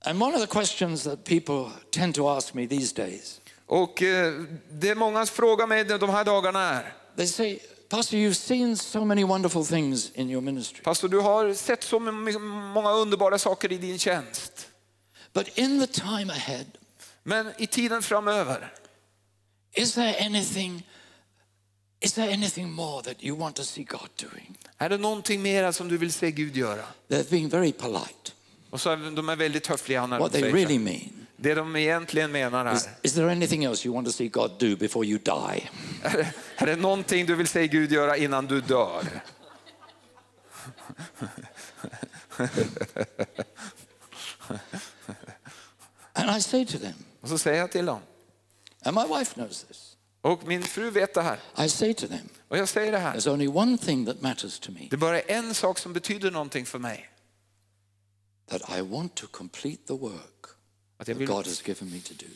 And 0.01 0.23
one 0.23 0.35
of 0.35 0.41
the 0.41 0.47
questions 0.47 1.05
that 1.05 1.25
people 1.25 1.71
tend 1.91 2.15
to 2.15 2.29
ask 2.29 2.55
me 2.55 2.67
these 2.67 2.95
days, 2.95 3.41
Och 3.67 4.03
eh, 4.03 4.43
det 4.71 4.95
många 4.95 5.27
frågar 5.27 5.67
mig 5.67 5.85
de 5.85 6.11
här 6.11 6.25
dagarna 6.25 6.61
är, 6.61 6.93
they 7.17 7.27
say, 7.27 7.59
Pastor, 7.89 8.17
you've 8.17 8.37
seen 8.37 8.77
so 8.77 9.05
many 9.05 9.25
wonderful 9.25 9.65
things 9.65 10.11
in 10.15 10.31
your 10.31 10.43
ministry. 10.43 10.81
pastor 10.83 11.09
du 11.09 11.21
har 11.21 11.55
sett 11.55 11.83
så 11.85 11.99
många 12.01 12.93
underbara 12.93 13.39
saker 13.39 13.73
i 13.73 13.79
din 13.79 13.99
tjänst. 13.99 14.69
But 15.33 15.59
in 15.59 15.81
the 15.81 15.87
time 15.87 16.33
ahead, 16.33 16.67
Men 17.23 17.53
i 17.59 17.67
tiden 17.67 18.03
framöver, 18.03 18.73
is 19.73 19.95
there 19.95 20.15
anything, 20.27 20.83
is 22.01 22.13
there 22.13 22.33
anything 22.33 22.71
more 22.71 23.03
that 23.03 23.25
you 23.25 23.37
want 23.37 23.57
to 23.57 23.65
see 23.65 23.83
God 23.85 24.09
doing? 24.17 24.59
är 24.79 24.89
det 24.89 24.99
någonting 24.99 25.43
mer 25.43 25.73
som 25.73 25.89
du 25.89 25.97
vill 25.99 26.13
se 26.13 26.31
Gud 26.31 26.57
göra? 26.57 26.85
They're 27.09 27.31
being 27.31 27.49
very 27.49 27.73
polite. 27.73 28.33
Och 28.71 28.81
så 28.81 28.91
är 28.91 28.97
de 29.17 29.29
är 29.29 29.37
väldigt 29.37 29.67
höfliga 29.67 30.07
när 30.07 30.17
de 30.19 30.23
What 30.23 30.33
they 30.33 30.41
säger 30.41 30.53
så. 30.53 30.57
really 30.57 30.79
mean 30.79 31.27
Det 31.37 31.55
de 31.55 31.77
egentligen 31.77 32.33
menar 32.33 32.75
is, 32.75 32.87
är, 32.87 32.91
is 33.03 33.13
there 33.13 33.31
anything 33.33 33.65
else 33.65 33.89
you 33.89 33.95
want 33.95 34.07
to 34.07 34.13
see 34.13 34.29
God 34.29 34.51
do 34.59 34.77
before 34.77 35.07
you 35.07 35.19
die? 35.19 35.71
är 36.59 36.67
det, 36.67 36.77
någonting 36.77 37.27
du 37.27 37.35
vill 37.35 37.49
se 37.49 37.69
Gud 37.69 37.93
göra 37.93 38.17
innan 38.17 38.47
du 38.47 38.61
dör? 38.61 39.03
And 46.13 46.31
I 46.31 46.41
say 46.41 46.67
to 46.67 46.79
them, 46.79 46.95
Och 47.21 47.29
så 47.29 47.39
säger 47.39 47.59
jag 47.59 47.73
till 47.73 47.87
dem, 47.87 48.01
and 48.83 48.97
my 48.97 49.19
wife 49.19 49.35
knows 49.35 49.65
this, 49.65 49.97
och 50.21 50.47
min 50.47 50.63
fru 50.63 50.91
vet 50.91 51.15
det 51.15 51.23
här, 51.23 51.39
I 51.65 51.69
say 51.69 51.95
to 51.95 52.07
them, 52.07 52.29
och 52.49 52.59
jag 52.59 52.69
säger 52.69 52.93
det 52.93 52.99
här. 52.99 53.15
there's 53.17 53.33
only 53.33 53.49
one 53.49 53.79
thing 53.79 54.07
that 54.07 54.21
matters 54.21 54.59
to 54.59 54.73
me 54.73 54.89
Det 54.91 54.97
bara 54.97 55.21
är 55.21 55.37
en 55.37 55.55
sak 55.55 55.79
som 55.79 55.93
betyder 55.93 56.31
någonting 56.31 56.67
för 56.67 56.79
mig. 56.79 57.11
that 58.49 58.63
I 58.79 58.81
want 58.81 59.15
to 59.15 59.27
complete 59.31 59.87
the 59.87 59.93
work 59.93 60.47
Att 60.99 61.09
jag 61.09 61.15
vill 61.15 61.29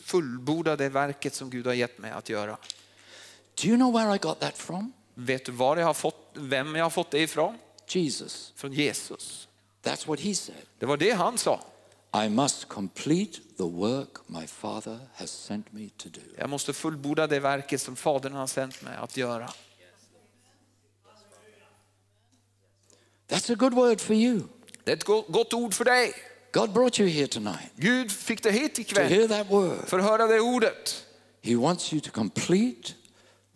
fullborda 0.04 0.76
det 0.76 0.88
verket 0.88 1.34
som 1.34 1.50
Gud 1.50 1.66
har 1.66 1.74
gett 1.74 1.98
mig 1.98 2.10
att 2.10 2.28
göra. 2.28 2.58
Do 3.54 3.68
you 3.68 3.76
know 3.76 3.92
where 3.92 4.14
I 4.14 4.18
got 4.18 4.40
that 4.40 4.58
from? 4.58 4.92
Vet 5.14 5.44
du 5.44 5.52
var 5.52 5.76
jag 5.76 5.86
har 5.86 5.94
fått, 5.94 6.30
vem 6.34 6.74
jag 6.76 6.84
har 6.84 6.90
fått 6.90 7.10
det 7.10 7.20
ifrån? 7.20 7.58
Jesus. 7.88 8.52
Från 8.56 8.72
Jesus. 8.72 9.48
That's 9.82 10.06
what 10.08 10.20
he 10.20 10.34
said. 10.34 10.56
Det 10.78 10.86
var 10.86 10.96
det 10.96 11.10
han 11.10 11.38
sa. 11.38 11.60
I 12.24 12.28
must 12.28 12.68
complete 12.68 13.40
the 13.56 13.62
work 13.64 14.08
my 14.26 14.46
Father 14.46 14.98
has 15.14 15.30
sent 15.30 15.72
me 15.72 15.88
to 15.96 16.08
do. 16.08 16.20
Jag 16.38 16.50
måste 16.50 16.72
fullborda 16.72 17.26
det 17.26 17.40
verket 17.40 17.80
som 17.82 17.96
Fadern 17.96 18.32
har 18.32 18.46
sänt 18.46 18.82
mig 18.82 18.96
att 18.96 19.16
göra. 19.16 19.50
That's 23.28 23.50
a 23.52 23.54
good 23.54 23.74
word 23.74 24.00
for 24.00 24.14
you. 24.16 24.40
Det 24.84 24.90
är 24.92 24.96
ett 24.96 25.04
go- 25.04 25.24
gott 25.28 25.52
ord 25.54 25.74
för 25.74 25.84
dig. 25.84 26.12
God 26.52 26.72
brought 26.72 27.00
you 27.00 27.08
here 27.08 27.26
tonight 27.26 27.70
Gud 27.76 28.12
fick 28.12 28.42
dig 28.42 28.52
hit 28.52 28.74
to 28.74 28.80
ikväll 28.80 29.08
hear 29.12 29.28
that 29.28 29.50
word. 29.50 29.88
för 29.88 29.98
att 29.98 30.04
höra 30.04 30.26
det 30.26 30.40
ordet. 30.40 31.06
He 31.42 31.56
wants 31.56 31.92
you 31.92 32.00
to 32.00 32.10
complete 32.10 32.92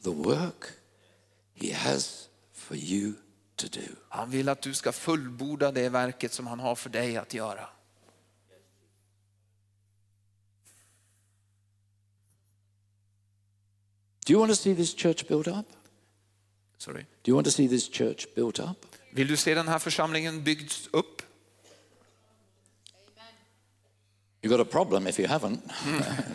the 0.07 0.13
work 0.13 0.73
he 1.55 1.73
has 1.73 2.29
for 2.53 2.77
you 2.77 3.15
to 3.57 3.69
do. 3.69 3.87
Han 4.09 4.31
vill 4.31 4.49
att 4.49 4.63
du 4.63 4.75
ska 4.75 4.93
fullborda 4.93 5.73
det 5.73 5.89
verket 5.89 6.33
som 6.33 6.47
han 6.47 6.61
har 6.61 6.75
för 6.75 6.91
dig 6.91 7.17
att 7.17 7.35
göra. 7.35 7.69
Do 14.27 14.33
you 14.33 14.41
want 14.41 14.51
to 14.51 14.57
see 14.57 14.75
this 14.75 14.95
church 14.95 15.29
built 15.29 15.47
up? 15.47 15.67
Sorry. 16.79 17.07
Do 17.23 17.31
you 17.31 17.35
want 17.35 17.47
to 17.47 17.51
see 17.51 17.69
this 17.69 17.89
church 17.89 18.27
built 18.35 18.59
up? 18.59 18.87
Vill 19.11 19.29
du 19.29 19.37
se 19.37 19.55
den 19.55 19.69
här 19.69 19.79
församlingen 19.79 20.45
byggd 20.45 20.73
upp? 20.91 21.23
You've 24.43 24.57
got 24.57 24.61
a 24.61 24.71
problem 24.71 25.07
if 25.07 25.19
you 25.19 25.29
haven't, 25.29 25.61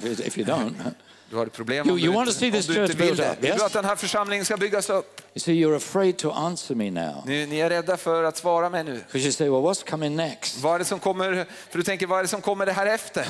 if 0.04 0.20
if 0.28 0.38
you 0.38 0.46
don't. 0.46 0.96
Du 1.32 1.38
har 1.38 1.46
ett 1.46 1.54
problem 1.54 1.88
You- 1.88 1.92
om, 1.92 1.98
you 2.00 2.08
du, 2.12 2.16
want 2.16 2.40
to 2.40 2.46
inte, 2.46 2.58
om 2.58 2.88
du 2.88 2.94
vill 2.94 3.16
det. 3.16 3.38
Vill 3.40 3.56
du 3.58 3.64
att 3.64 3.74
den 3.74 3.86
här 3.86 3.96
församlingen 3.96 4.46
ska 4.46 4.58
byggas 4.58 4.90
upp? 4.90 5.22
You 5.34 5.40
see, 5.40 5.52
you're 5.54 5.76
afraid 5.76 6.18
to 6.18 6.32
answer 6.32 6.76
me 6.76 6.92
now 6.92 7.24
Ni, 7.26 7.46
ni 7.46 7.60
är 7.60 7.70
rädda 7.70 7.98
för 7.98 8.24
att 8.24 8.38
svara 8.38 8.70
mig 8.70 8.84
nu. 8.84 8.94
because 8.94 9.18
you 9.20 9.32
say, 9.32 9.50
well, 9.50 9.62
what's 9.62 9.90
coming 9.90 10.16
next? 10.16 10.58
Vad 10.58 10.76
är 10.76 10.80
det 10.80 10.86
som 10.86 11.00
kommer, 11.00 11.46
för 11.70 11.78
du 11.78 11.84
tänker, 11.84 12.08
vad 12.08 12.20
är 12.20 12.24
det 12.24 12.28
som 12.30 12.42
kommer 12.42 12.66
det 12.66 12.72
här 12.72 12.86
efter? 12.86 13.26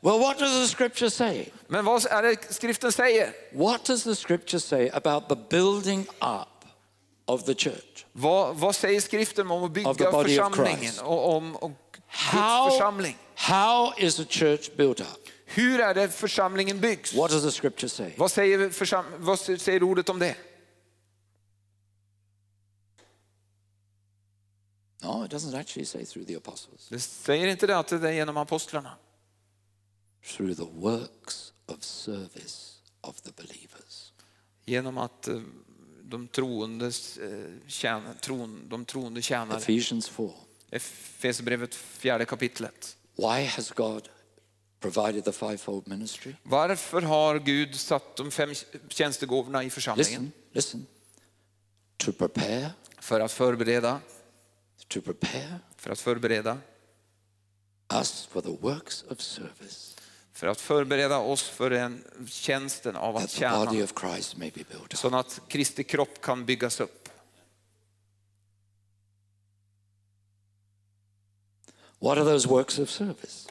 Well, 0.00 0.18
what 0.20 0.38
does 0.38 0.52
the 0.70 0.76
scripture 0.76 1.10
say? 1.10 1.44
Men 1.66 1.84
vad 1.84 2.06
är 2.06 2.22
det 2.22 2.54
skriften 2.54 2.92
säger? 2.92 3.32
What 3.52 3.84
does 3.84 4.02
the 4.04 4.14
scripture 4.14 4.60
say 4.60 4.90
about 4.92 5.28
the 5.28 5.36
building 5.50 6.00
up 6.20 6.64
of 7.26 7.44
the 7.44 7.54
church? 7.54 8.04
Vad, 8.12 8.56
vad 8.56 8.74
säger 8.74 9.00
skriften 9.00 9.50
om 9.50 9.64
att 9.64 9.70
Of 9.70 9.96
the 9.96 10.04
bygga 10.04 10.22
församlingen 10.22 10.94
och 11.02 11.36
om 11.36 11.56
och 11.56 11.70
Guds 11.70 12.04
How, 12.06 12.70
församling? 12.70 13.16
how 13.34 13.92
is 13.98 14.20
a 14.20 14.24
church 14.28 14.70
built 14.76 15.00
up? 15.00 15.23
Hur 15.54 15.80
är 15.80 15.94
det 15.94 16.08
församlingen 16.08 16.80
byggs? 16.80 17.14
What 17.14 17.30
does 17.30 17.42
the 17.42 17.60
scripture 17.60 17.88
say? 17.88 18.12
Vad 18.16 18.30
säger, 18.30 18.70
försam, 18.70 19.04
vad 19.18 19.38
säger 19.38 19.82
ordet 19.82 20.08
om 20.08 20.18
det? 20.18 20.36
No, 25.02 25.24
it 25.24 25.30
doesn't 25.30 25.60
actually 25.60 25.86
say 25.86 26.04
through 26.04 26.26
the 26.26 26.36
apostles. 26.36 26.88
Det 26.88 27.00
säger 27.00 27.46
inte 27.46 27.66
det 27.66 27.78
att 27.78 27.88
det 27.88 28.08
är 28.08 28.12
genom 28.12 28.36
apostlarna. 28.36 28.96
Through 30.22 30.54
the 30.54 30.80
works 30.80 31.52
of 31.66 31.82
service 31.82 32.82
of 33.00 33.20
the 33.20 33.30
believers. 33.36 34.12
Genom 34.64 34.98
att 34.98 35.28
eh, 35.28 35.40
de 36.02 36.28
troendes 36.28 37.18
eh, 37.18 37.50
tjänar, 37.66 38.14
tron, 38.14 38.68
de 38.68 38.84
troende 38.84 39.22
tjänar. 39.22 39.56
Ephesians 39.56 40.08
4. 40.08 40.30
Efesierbrevet 40.70 41.74
fjärde 41.74 42.24
kapitlet. 42.24 42.96
Why 43.16 43.44
has 43.44 43.70
God 43.70 44.08
provided 44.84 45.24
the 45.24 45.32
fivefold 45.32 45.88
ministry? 45.88 46.34
Varför 46.42 47.02
har 47.02 47.38
Gud 47.38 47.74
satt 47.74 48.16
de 48.16 48.30
fem 48.30 48.54
tjänstegåvorna 48.88 49.64
i 49.64 49.70
församlingen? 49.70 50.32
Listen, 50.52 50.82
listen. 50.82 50.86
To 51.96 52.12
prepare, 52.12 52.70
För 52.98 53.20
att 53.20 53.32
förbereda, 53.32 54.00
to 54.88 55.00
prepare 55.00 55.58
för 55.76 55.90
att 55.90 56.00
förbereda, 56.00 56.58
us 57.92 58.26
for 58.26 58.40
the 58.40 58.56
works 58.60 59.02
of 59.02 59.20
service, 59.20 59.96
för 60.32 60.46
att 60.46 60.60
förbereda 60.60 61.18
oss 61.18 61.42
för 61.42 61.70
den 61.70 62.04
tjänsten 62.26 62.96
av 62.96 63.16
att 63.16 63.30
tjäna. 63.30 63.86
Så 64.94 65.16
att 65.16 65.40
Kristi 65.48 65.84
kropp 65.84 66.20
kan 66.20 66.44
byggas 66.44 66.80
upp. 66.80 67.08
What 71.98 72.18
are 72.18 72.24
those 72.24 72.48
works 72.48 72.78
of 72.78 72.90
service? 72.90 73.46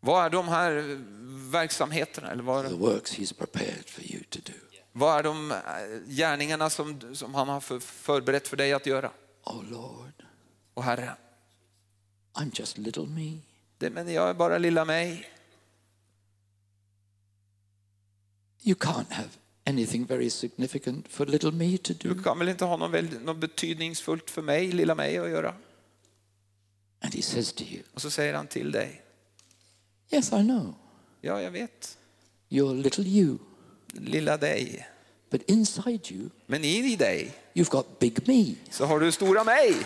Vad 0.00 0.24
är 0.24 0.30
de 0.30 0.48
här 0.48 0.98
verksamheterna? 1.50 2.30
Eller 2.30 2.42
vad 2.42 2.64
The 2.68 2.72
är, 2.74 2.76
works 2.78 3.18
He's 3.18 3.34
prepared 3.38 3.88
for 3.88 4.04
you 4.04 4.22
to 4.24 4.38
do. 4.46 4.52
vad 4.92 5.18
är 5.18 5.22
de 5.22 5.50
eh, 5.52 5.58
gärningarna 6.06 6.70
som, 6.70 7.14
som 7.14 7.34
han 7.34 7.48
har 7.48 7.60
för, 7.60 7.80
förberett 7.80 8.48
för 8.48 8.56
dig 8.56 8.72
att 8.72 8.86
göra? 8.86 9.10
Oh 9.44 9.64
Lord, 9.70 10.12
Och 10.74 10.84
Herre, 10.84 11.16
I'm 12.34 12.50
just 12.54 12.78
little 12.78 13.06
me. 13.06 13.38
det, 13.78 13.90
men 13.90 14.12
jag 14.12 14.28
är 14.30 14.34
bara 14.34 14.58
lilla 14.58 14.84
mig. 14.84 15.28
You 18.62 18.74
can't 18.76 19.12
have 19.12 19.28
anything 19.66 20.06
very 20.06 20.30
significant 20.30 21.08
for 21.08 21.26
little 21.26 21.50
me 21.52 21.78
to 21.78 21.92
Du 21.98 22.14
do. 22.14 22.22
kan 22.22 22.38
väl 22.38 22.48
inte 22.48 22.64
ha 22.64 22.76
något, 22.76 23.12
något 23.22 23.36
betydningsfullt 23.36 24.30
för 24.30 24.42
mig, 24.42 24.72
lilla 24.72 24.94
mig 24.94 25.18
att 25.18 25.30
göra? 25.30 25.54
And 27.02 27.14
He 27.14 27.22
says 27.22 27.52
to 27.52 27.62
you, 27.64 27.82
Och 27.94 28.02
så 28.02 28.10
säger 28.10 28.34
han 28.34 28.46
till 28.46 28.72
dig, 28.72 29.02
Yes, 30.10 30.32
I 30.32 30.42
know. 30.42 30.74
ja 31.20 31.40
jag 31.42 31.50
vet, 31.50 31.96
You're 32.48 32.82
little 32.82 33.04
you. 33.04 33.38
lilla 33.92 34.36
dig. 34.36 34.86
But 35.30 35.42
inside 35.50 36.00
you, 36.12 36.30
Men 36.46 36.64
i 36.64 36.96
dig 36.96 37.32
you've 37.54 37.70
got 37.70 37.98
big 37.98 38.28
me. 38.28 38.54
så 38.70 38.84
har 38.86 39.00
du 39.00 39.12
stora 39.12 39.44
mig. 39.44 39.76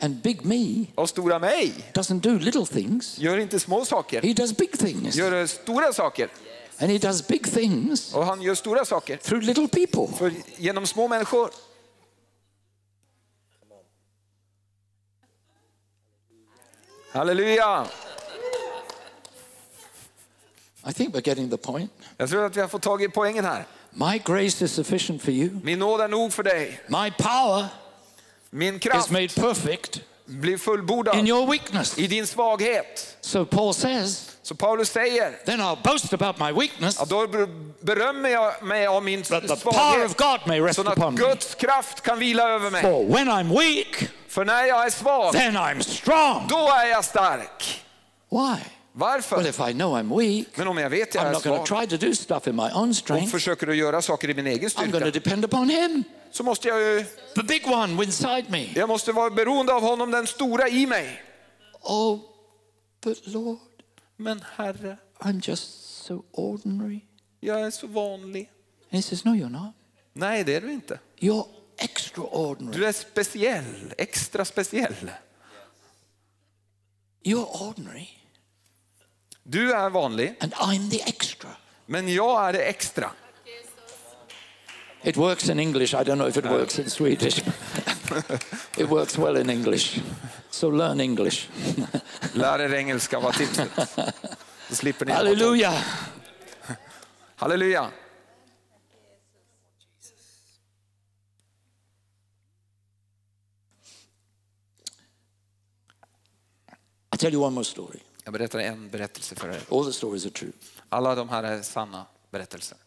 And 0.00 0.22
big 0.22 0.44
me 0.44 0.86
Och 0.94 1.08
stora 1.08 1.38
mig 1.38 1.72
doesn't 1.94 2.20
do 2.20 2.38
little 2.38 2.66
things, 2.66 3.18
gör 3.18 3.38
inte 3.38 3.60
små 3.60 3.84
saker, 3.84 4.22
he 4.22 4.32
does 4.32 4.56
big 4.56 4.78
things. 4.78 5.16
gör 5.16 5.46
stora 5.46 5.92
saker. 5.92 6.28
And 6.78 6.90
he 6.90 6.98
does 6.98 7.26
big 7.28 7.52
things 7.52 8.14
Och 8.14 8.26
han 8.26 8.42
gör 8.42 8.54
stora 8.54 8.84
saker 8.84 9.16
through 9.16 9.44
little 9.46 9.68
people. 9.68 10.16
för, 10.18 10.32
genom 10.56 10.86
små 10.86 11.08
människor. 11.08 11.50
Halleluja! 17.14 17.86
I 20.86 20.92
think 20.92 21.14
we're 21.14 21.28
getting 21.28 21.50
the 21.50 21.56
point. 21.56 21.90
Jag 22.16 22.30
tror 22.30 22.44
att 22.44 22.56
vi 22.56 22.60
har 22.60 22.68
fått 22.68 22.82
tag 22.82 23.02
i 23.02 23.08
poängen 23.08 23.44
här. 23.44 23.64
My 23.90 24.18
grace 24.18 24.64
is 24.64 24.72
sufficient 24.72 25.22
for 25.22 25.30
you. 25.30 25.50
Min 25.62 25.78
nåd 25.78 26.00
är 26.00 26.08
nog 26.08 26.32
för 26.32 26.42
dig. 26.42 26.80
My 26.88 27.10
power 27.10 27.66
Min 28.50 28.74
is 28.74 28.82
kraft 28.82 29.10
made 29.10 29.28
perfect 29.28 30.00
blir 30.26 30.58
fullbordad 30.58 31.14
in 31.18 31.26
your 31.28 31.46
weakness. 31.50 31.98
i 31.98 32.06
din 32.06 32.26
svaghet. 32.26 33.16
So 33.20 33.44
Paul 33.44 33.74
says, 33.74 34.30
Så 34.42 34.54
Paulus 34.54 34.88
säger, 34.90 35.32
then 35.46 35.60
I'll 35.60 35.82
boast 35.82 36.12
about 36.12 36.38
my 36.38 36.52
weakness, 36.60 36.96
ja, 36.98 37.04
då 37.04 37.26
berömmer 37.80 38.28
jag 38.28 38.62
mig 38.62 38.86
av 38.86 39.02
min 39.04 39.22
that 39.22 39.48
the 39.48 39.56
power 39.56 40.04
of. 40.04 40.16
God 40.16 40.40
may 40.46 40.60
rest 40.60 40.74
Så 40.76 40.82
upon 40.82 41.08
att 41.08 41.14
me. 41.14 41.20
Guds 41.20 41.54
kraft 41.54 42.00
kan 42.00 42.18
vila 42.18 42.48
över 42.48 42.70
mig. 42.70 42.82
For 42.82 43.04
when 43.04 43.28
I'm 43.28 43.58
weak, 43.58 44.08
För 44.28 44.44
när 44.44 44.64
jag 44.64 44.86
är 44.86 44.90
svag, 44.90 45.32
then 45.32 45.56
I'm 45.56 45.80
strong. 45.82 46.46
då 46.48 46.70
är 46.70 46.86
jag 46.86 47.04
stark. 47.04 47.84
Why? 48.30 48.60
Well, 48.96 49.08
Varför? 49.08 49.46
if 49.48 49.60
I 49.60 49.72
know 49.72 49.96
I'm 49.96 50.18
weak, 50.18 50.46
Men 50.56 50.68
om 50.68 50.78
jag 50.78 50.90
vet 50.90 51.08
att 51.08 51.14
jag 51.14 51.24
I'm 51.24 51.28
är 51.28 51.32
not 51.32 51.44
going 51.44 51.64
to 51.66 51.76
try 51.80 51.86
to 51.98 52.06
do 52.06 52.14
stuff 52.14 52.46
in 52.46 52.56
my 52.56 52.62
own 52.74 52.88
och 52.90 52.96
strength. 52.96 53.30
försöker 53.32 53.66
att 53.68 53.76
göra 53.76 54.02
saker 54.02 54.30
i 54.30 54.34
min 54.34 54.46
egen 54.46 54.68
I'm 54.68 54.74
going 54.76 54.92
to 54.92 54.98
styrka, 54.98 55.10
depend 55.10 55.44
upon 55.44 55.68
Him, 55.70 56.04
så 56.30 56.42
måste 56.42 56.68
jag 56.68 56.80
ju, 56.80 57.04
the 57.34 57.42
big 57.42 57.66
one 57.66 58.04
inside 58.04 58.50
me. 58.50 58.68
jag 58.74 58.88
måste 58.88 59.12
vara 59.12 59.30
beroende 59.30 59.72
av 59.74 59.82
honom, 59.82 60.10
den 60.10 60.26
stora 60.26 60.68
i 60.68 60.86
mig. 60.86 61.22
Oh, 61.82 62.18
but 63.04 63.26
Lord, 63.26 63.58
Men 64.16 64.42
Herre, 64.56 64.96
I'm 65.18 65.48
just 65.48 65.84
so 66.04 66.24
ordinary. 66.32 67.00
jag 67.40 67.60
är 67.60 67.70
så 67.70 67.86
vanlig. 67.86 68.50
And 68.92 68.96
He 68.96 69.02
says, 69.02 69.24
No, 69.24 69.30
you're 69.30 69.50
not. 69.64 69.72
Nej, 70.12 70.44
det 70.44 70.54
är 70.54 70.60
du 70.60 70.72
inte. 70.72 70.98
You're 71.20 71.46
extraordinary. 71.78 72.78
Du 72.78 72.86
är 72.86 72.92
speciell, 72.92 73.94
extra 73.98 74.44
speciell. 74.44 75.10
You're 77.24 77.68
ordinary, 77.68 78.08
Du 79.46 79.72
är 79.72 79.90
vanlig, 79.90 80.36
and 80.40 80.52
I'm 80.54 80.90
the 80.90 81.02
extra. 81.02 81.50
men 81.86 82.08
jag 82.08 82.48
är 82.48 82.52
det 82.52 82.64
extra. 82.64 83.10
It 85.02 85.16
works 85.16 85.48
in 85.48 85.58
English. 85.58 85.94
I 85.94 86.04
don't 86.04 86.16
know 86.16 86.28
if 86.28 86.36
it 86.36 86.46
works 86.46 86.78
in 86.78 86.90
Swedish. 86.90 87.38
it 88.76 88.88
works 88.88 89.18
well 89.18 89.36
in 89.36 89.50
English. 89.50 90.00
So 90.50 90.70
learn 90.70 91.00
English. 91.00 91.48
Lär 92.32 92.58
er 92.58 92.74
engelska 92.74 93.20
var 93.20 93.32
tipset. 93.32 93.70
Då 94.68 94.74
slipper 94.74 95.06
ni. 95.06 95.12
Hallelujah. 95.12 95.84
Halleluja. 97.36 97.90
I'll 107.10 107.18
tell 107.18 107.32
you 107.32 107.42
one 107.42 107.54
more 107.54 107.64
story. 107.64 108.00
Jag 108.24 108.32
berättar 108.32 108.58
en 108.58 108.90
berättelse 108.90 109.34
för 109.34 109.48
er. 109.48 109.60
All 109.70 109.86
the 109.86 109.92
stories 109.92 110.24
are 110.24 110.32
true. 110.32 110.52
Alla 110.88 111.14
de 111.14 111.28
här 111.28 111.42
är 111.42 111.62
sanna 111.62 112.06
berättelser. 112.30 112.78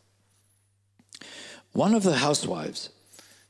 One 1.71 1.97
of 1.97 2.03
the 2.03 2.15
housewives 2.15 2.89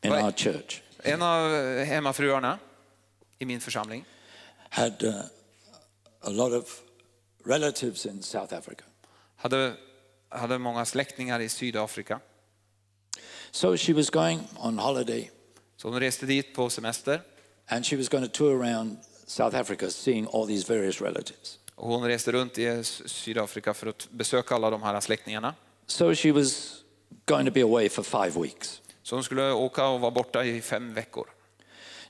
in 0.02 0.12
our 0.12 0.32
church 0.32 0.82
En 1.04 1.22
av 1.22 1.52
hemmafruarna 1.84 2.60
i 3.40 3.46
min 3.46 3.62
församling 3.62 4.06
had 4.70 5.04
uh, 5.04 5.22
a 6.22 6.30
lot 6.30 6.54
of 6.54 6.82
relatives 7.46 8.06
in 8.06 8.24
South 8.24 8.54
Africa. 8.54 8.84
hade, 9.36 9.74
hade 10.30 10.58
många 10.58 10.86
släktingar 10.86 11.40
i 11.40 11.50
Sydafrika. 11.50 12.20
So 13.52 13.78
she 13.78 13.94
was 13.94 14.10
going 14.10 14.40
on 14.58 14.80
holiday 14.80 15.32
Så 15.78 15.90
hon 15.90 16.00
reste 16.00 16.26
dit 16.26 16.56
på 16.56 16.70
semester 16.70 17.22
and 17.68 17.86
she 17.86 17.98
was 17.98 18.10
going 18.10 18.30
to 18.30 18.32
tour 18.38 18.64
around 18.64 18.98
South 19.26 19.56
Africa 19.56 19.90
seeing 19.90 20.28
all 20.28 20.48
these 20.48 20.74
various 20.74 21.02
relatives. 21.02 21.60
Och 21.78 21.90
hon 21.90 22.08
reste 22.08 22.32
runt 22.32 22.58
i 22.58 22.84
Sydafrika 22.84 23.74
för 23.74 23.88
att 23.88 24.08
besöka 24.12 24.56
alla 24.56 24.70
de 24.70 24.84
här 24.84 25.00
släktingarna. 25.00 25.56
So 25.88 26.16
she 26.16 26.32
was 26.32 26.76
going 27.26 27.46
to 27.46 27.52
be 27.52 27.62
away 27.64 27.90
for 27.90 28.04
five 28.04 28.42
weeks. 28.42 28.82
Så 29.04 29.16
hon 29.16 29.24
skulle 29.24 29.52
åka 29.52 29.88
och 29.88 30.00
vara 30.00 30.12
borta 30.12 30.46
i 30.46 30.62
fem 30.62 30.94
veckor. 30.94 31.28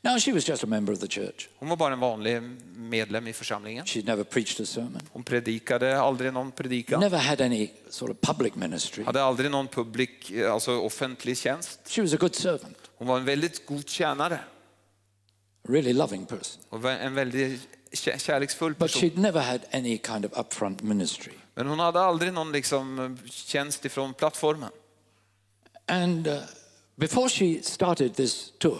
Now, 0.01 0.19
she 0.19 0.31
was 0.33 0.49
just 0.49 0.63
a 0.63 0.67
member 0.67 0.93
of 0.93 0.99
the 0.99 1.07
church. 1.07 1.49
Hon 1.57 1.69
var 1.69 1.75
bara 1.77 1.93
en 1.93 1.99
vanlig 1.99 2.41
medlem 2.75 3.27
i 3.27 3.33
församlingen. 3.33 3.85
She'd 3.85 4.05
never 4.05 4.23
preached 4.23 4.61
a 4.63 4.65
sermon, 4.65 5.01
Hon 5.11 5.23
predikade 5.23 5.99
aldrig 5.99 6.33
någon 6.33 6.51
predikan. 6.51 6.99
never 6.99 7.17
had 7.17 7.41
any 7.41 7.69
sort 7.89 8.09
of 8.09 8.17
public 8.21 8.55
ministry. 8.55 9.03
Hade 9.03 9.23
aldrig 9.23 9.51
någon 9.51 9.67
publik, 9.67 10.31
alltså 10.51 10.79
offentlig 10.79 11.37
tjänst. 11.37 11.79
She 11.89 12.01
was 12.01 12.13
a 12.13 12.17
good 12.19 12.35
servant, 12.35 12.77
Hon 12.97 13.07
var 13.07 13.17
en 13.17 13.25
väldigt 13.25 13.65
god 13.65 13.89
tjänare 13.89 14.35
a 14.35 15.69
really 15.69 15.93
loving 15.93 16.25
person. 16.25 16.61
och 16.69 16.91
en 16.91 17.15
väldigt 17.15 17.61
kärleksfull 17.93 18.71
But 18.73 18.79
person. 18.79 19.01
she'd 19.01 19.17
never 19.17 19.41
had 19.41 19.61
any 19.71 19.97
kind 19.97 20.25
of 20.25 20.31
upfront 20.33 20.81
ministry. 20.83 21.33
Men 21.55 21.67
hon 21.67 21.79
hade 21.79 21.99
aldrig 22.01 22.33
någon 22.33 22.51
liksom 22.51 23.17
tjänst 23.29 23.85
ifrån 23.85 24.13
plattformen. 24.13 24.69
And 25.85 26.27
uh, 26.27 26.39
before 26.95 27.29
she 27.29 27.59
started 27.63 28.15
this 28.15 28.51
tour, 28.59 28.79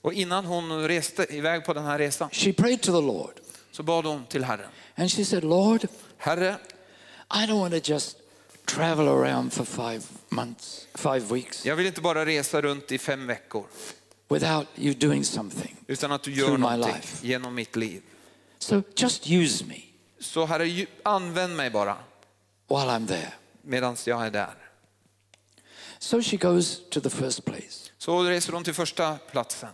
Och 0.00 0.12
innan 0.12 0.44
hon 0.44 0.88
reste 0.88 1.26
iväg 1.30 1.64
på 1.64 1.72
den 1.74 1.84
här 1.84 1.98
resan 1.98 2.30
she 2.32 2.52
prayed 2.52 2.80
to 2.82 2.92
the 3.00 3.06
Lord. 3.06 3.32
så 3.72 3.82
bad 3.82 4.04
hon 4.04 4.26
till 4.26 4.44
Herren. 4.44 4.70
And 4.96 5.10
she 5.10 5.24
said, 5.24 5.44
Lord, 5.44 5.86
Herre, 6.16 6.56
I 7.30 7.46
don't 7.46 7.58
want 7.60 7.84
to 7.84 7.92
just 7.92 8.16
travel 8.64 9.08
around 9.08 9.52
for 9.52 9.64
five 9.64 10.02
months, 10.28 10.86
five 10.94 11.20
weeks, 11.34 11.66
jag 11.66 11.76
vill 11.76 11.86
inte 11.86 12.00
bara 12.00 12.26
resa 12.26 12.60
runt 12.62 12.92
i 12.92 12.98
fem 12.98 13.26
veckor 13.26 13.64
without 14.28 14.66
you 14.76 14.94
doing 14.94 15.24
something. 15.24 15.76
utan 15.86 16.12
att 16.12 16.22
du 16.22 16.32
gör 16.34 16.58
någonting 16.58 16.94
genom 17.22 17.54
mitt 17.54 17.76
liv. 17.76 18.02
So 18.58 18.82
just 18.96 19.26
use 19.26 19.64
me 19.64 19.80
Så 20.20 20.46
Herre, 20.46 20.86
använd 21.02 21.56
mig 21.56 21.70
bara 21.70 21.96
while 22.68 22.90
I'm 22.90 23.06
there. 23.06 23.32
medan 23.62 23.96
jag 24.06 24.26
är 24.26 24.30
där. 24.30 24.54
So 25.98 26.22
she 26.22 26.36
goes 26.36 26.80
to 26.90 27.00
the 27.00 27.10
first 27.10 27.44
place. 27.44 27.90
Så 27.98 28.22
reser 28.22 28.52
hon 28.52 28.64
till 28.64 28.74
första 28.74 29.18
platsen. 29.30 29.70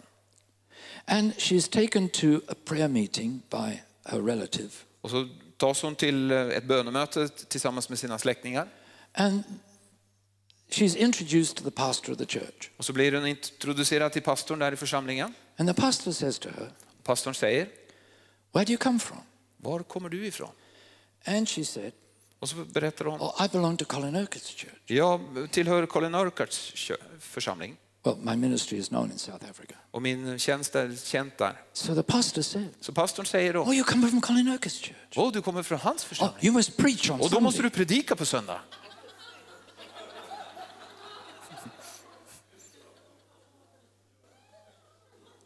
And 1.04 1.32
she's 1.34 1.68
taken 1.70 2.08
to 2.08 2.40
a 2.48 2.54
prayer 2.64 2.88
meeting 2.88 3.42
by 3.50 3.82
her 4.04 4.20
relative. 4.20 4.70
Och 5.00 5.10
så 5.10 5.28
tas 5.56 5.82
hon 5.82 5.94
till 5.94 6.30
eh, 6.30 6.38
ett 6.38 6.64
bönemöte 6.64 7.28
tillsammans 7.28 7.88
med 7.88 7.98
sina 7.98 8.18
släktingar. 8.18 8.68
And 9.12 9.42
she's 10.70 10.96
introduced 10.96 11.56
to 11.56 11.64
the 11.64 11.70
pastor 11.70 12.12
of 12.12 12.18
the 12.18 12.26
church. 12.26 12.70
Och 12.76 12.84
så 12.84 12.92
blir 12.92 13.12
hon 13.12 13.26
introducerad 13.26 14.12
till 14.12 14.22
pastorn 14.22 14.58
där 14.58 14.72
i 14.72 14.76
församlingen. 14.76 15.34
And 15.56 15.68
the 15.68 15.82
pastor 15.82 16.12
says 16.12 16.38
to 16.38 16.48
her, 16.48 16.72
Pastorn 17.02 17.34
säger, 17.34 17.68
Where 18.52 18.64
do 18.66 18.72
you 18.72 18.78
come 18.78 18.98
from? 18.98 19.18
var 19.56 19.82
kommer 19.82 20.08
du 20.08 20.26
ifrån? 20.26 20.50
And 21.24 21.48
she 21.48 21.64
said, 21.64 21.92
Och 22.38 22.48
så 22.48 22.56
berättar 22.56 23.04
hon, 23.04 23.20
Oh, 23.20 23.44
I 23.44 23.48
belong 23.48 23.76
to 23.76 23.84
Colin 23.84 24.16
Urquhart's 24.16 24.56
church. 24.56 24.72
jag 24.86 25.20
tillhör 25.50 25.86
Colin 25.86 26.14
Urquharts 26.14 26.72
församling 27.20 27.76
Well, 28.04 28.16
my 28.16 28.36
ministry 28.36 28.78
is 28.78 28.88
known 28.88 29.12
in 29.12 29.18
South 29.18 29.50
Africa. 29.50 29.74
och 29.90 30.02
min 30.02 30.38
tjänst 30.38 30.74
är 30.74 30.96
känt 31.04 31.38
där. 31.38 31.60
So 31.72 31.94
the 31.94 32.02
pastor 32.02 32.42
said, 32.42 32.68
Så 32.80 32.92
pastorn 32.92 33.26
säger 33.26 33.52
då, 33.52 33.60
Oh, 33.62 33.74
you 33.74 33.84
come 33.84 34.08
from 34.08 34.20
Colin 34.20 34.48
Urquhart's 34.48 34.82
church. 34.84 34.94
åh 35.16 35.32
du 35.32 35.42
kommer 35.42 35.62
från 35.62 35.78
hans 35.78 36.02
Oh, 36.04 36.08
församling. 36.08 36.36
you 36.42 36.52
must 36.54 36.76
preach 36.76 37.10
on 37.10 37.20
Och 37.20 37.30
då 37.30 37.40
måste 37.40 37.62
du 37.62 37.70
predika 37.70 38.16
på 38.16 38.24
söndag. 38.24 38.60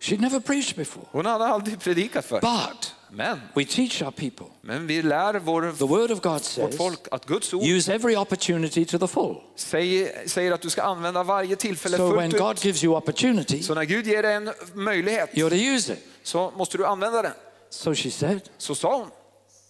She'd 0.05 0.21
never 0.21 0.41
preached 0.41 0.77
before. 0.77 1.07
Hon 1.13 1.27
hade 1.27 1.45
aldrig 1.47 1.81
predikat 1.81 2.25
för. 2.25 2.41
But 2.41 2.95
Men, 3.11 3.41
we 3.55 3.65
teach 3.65 4.03
our 4.03 4.11
people. 4.11 4.47
men 4.61 4.87
vi 4.87 5.03
lär 5.03 5.35
vår, 5.39 5.73
The 5.79 5.85
word 5.85 6.11
of 6.11 6.21
God 6.21 6.33
vårt 6.33 6.43
says, 6.43 6.77
folk 6.77 7.01
att 7.11 7.27
Guds 7.27 7.55
ord 7.55 7.65
use 7.65 7.95
every 7.95 8.17
opportunity 8.17 8.85
to 8.85 8.99
the 8.99 9.07
full. 9.09 9.37
säger, 9.57 10.29
säger 10.29 10.53
att 10.53 10.61
du 10.63 10.71
ska 10.71 10.83
använda 10.83 11.23
varje 11.23 11.57
tillfälle 11.57 11.97
So 11.97 12.17
when 12.17 12.31
fullt 12.31 12.43
God 12.43 12.53
ut. 12.57 12.65
gives 12.65 12.85
you 12.85 12.97
opportunity, 12.97 13.63
Så 13.63 13.75
när 13.75 13.85
Gud 13.85 14.07
ger 14.07 14.23
dig 14.23 14.35
en 14.35 14.51
möjlighet 14.75 15.31
you're 15.35 15.49
to 15.49 15.55
use 15.57 15.93
it. 15.93 15.99
så 16.23 16.53
måste 16.57 16.79
du 16.79 16.87
använda 16.87 17.23
den. 17.23 17.33
So 17.71 17.95
she 17.95 18.11
said, 18.11 18.41
Så 18.59 18.75
sa 18.75 18.97
hon, 18.97 19.09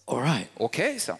All 0.05 0.23
right. 0.23 0.47
okej, 0.57 0.99
så. 0.99 1.17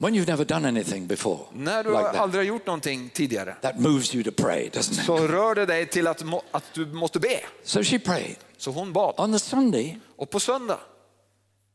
When 0.00 0.14
you've 0.14 0.28
never 0.28 0.44
done 0.44 0.68
anything 0.68 1.06
before, 1.06 1.38
När 1.52 1.84
du 1.84 1.90
like 1.90 2.04
aldrig 2.08 2.40
har 2.40 2.46
gjort 2.46 2.66
någonting 2.66 3.10
tidigare 3.14 3.56
that 3.62 3.78
moves 3.80 4.14
you 4.14 4.24
to 4.24 4.30
pray, 4.42 4.68
doesn't 4.70 5.00
it? 5.00 5.06
så 5.06 5.18
rör 5.18 5.54
det 5.54 5.66
dig 5.66 5.86
till 5.86 6.06
att, 6.06 6.22
må, 6.24 6.42
att 6.50 6.64
du 6.74 6.86
måste 6.86 7.20
be. 7.20 7.40
So 7.64 7.82
she 7.82 7.98
prayed. 7.98 8.36
Så 8.56 8.70
hon 8.70 8.92
bad. 8.92 9.14
On 9.18 9.32
the 9.32 9.38
Sunday, 9.38 9.98
Och 10.16 10.30
på 10.30 10.40
söndag 10.40 10.78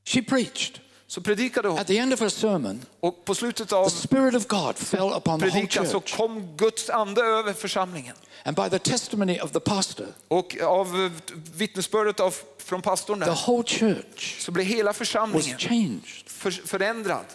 she 0.05 0.21
preached. 0.23 0.79
Så 1.07 1.21
predikade 1.21 1.67
hon 1.67 1.79
At 1.79 1.87
the 1.87 1.97
end 1.97 2.13
of 2.13 2.19
her 2.19 2.29
sermon, 2.29 2.85
och 2.99 3.25
på 3.25 3.35
slutet 3.35 3.71
av 3.71 3.89
the 3.89 3.95
Spirit 3.95 4.35
of 4.35 4.47
God 4.47 4.77
fell 4.77 5.01
upon 5.13 5.39
the 5.39 5.45
whole 5.45 5.51
predikan 5.51 5.87
så 5.87 5.99
kom 5.99 6.55
Guds 6.57 6.89
ande 6.89 7.21
över 7.21 7.53
församlingen. 7.53 8.15
And 8.43 8.55
by 8.55 8.69
the 8.69 8.79
testimony 8.79 9.39
of 9.39 9.51
the 9.51 9.59
pastor, 9.59 10.07
Och 10.27 10.57
av 10.61 11.11
vittnesbördet 11.55 12.19
av, 12.19 12.35
från 12.57 12.81
pastorn 12.81 13.19
the 13.19 13.25
där 13.25 13.45
whole 13.45 13.63
church 13.67 14.39
så 14.39 14.51
blev 14.51 14.65
hela 14.65 14.89
was 14.89 14.97
församlingen 14.97 15.57
changed. 15.57 16.03
för, 16.27 16.51
förändrad. 16.51 17.25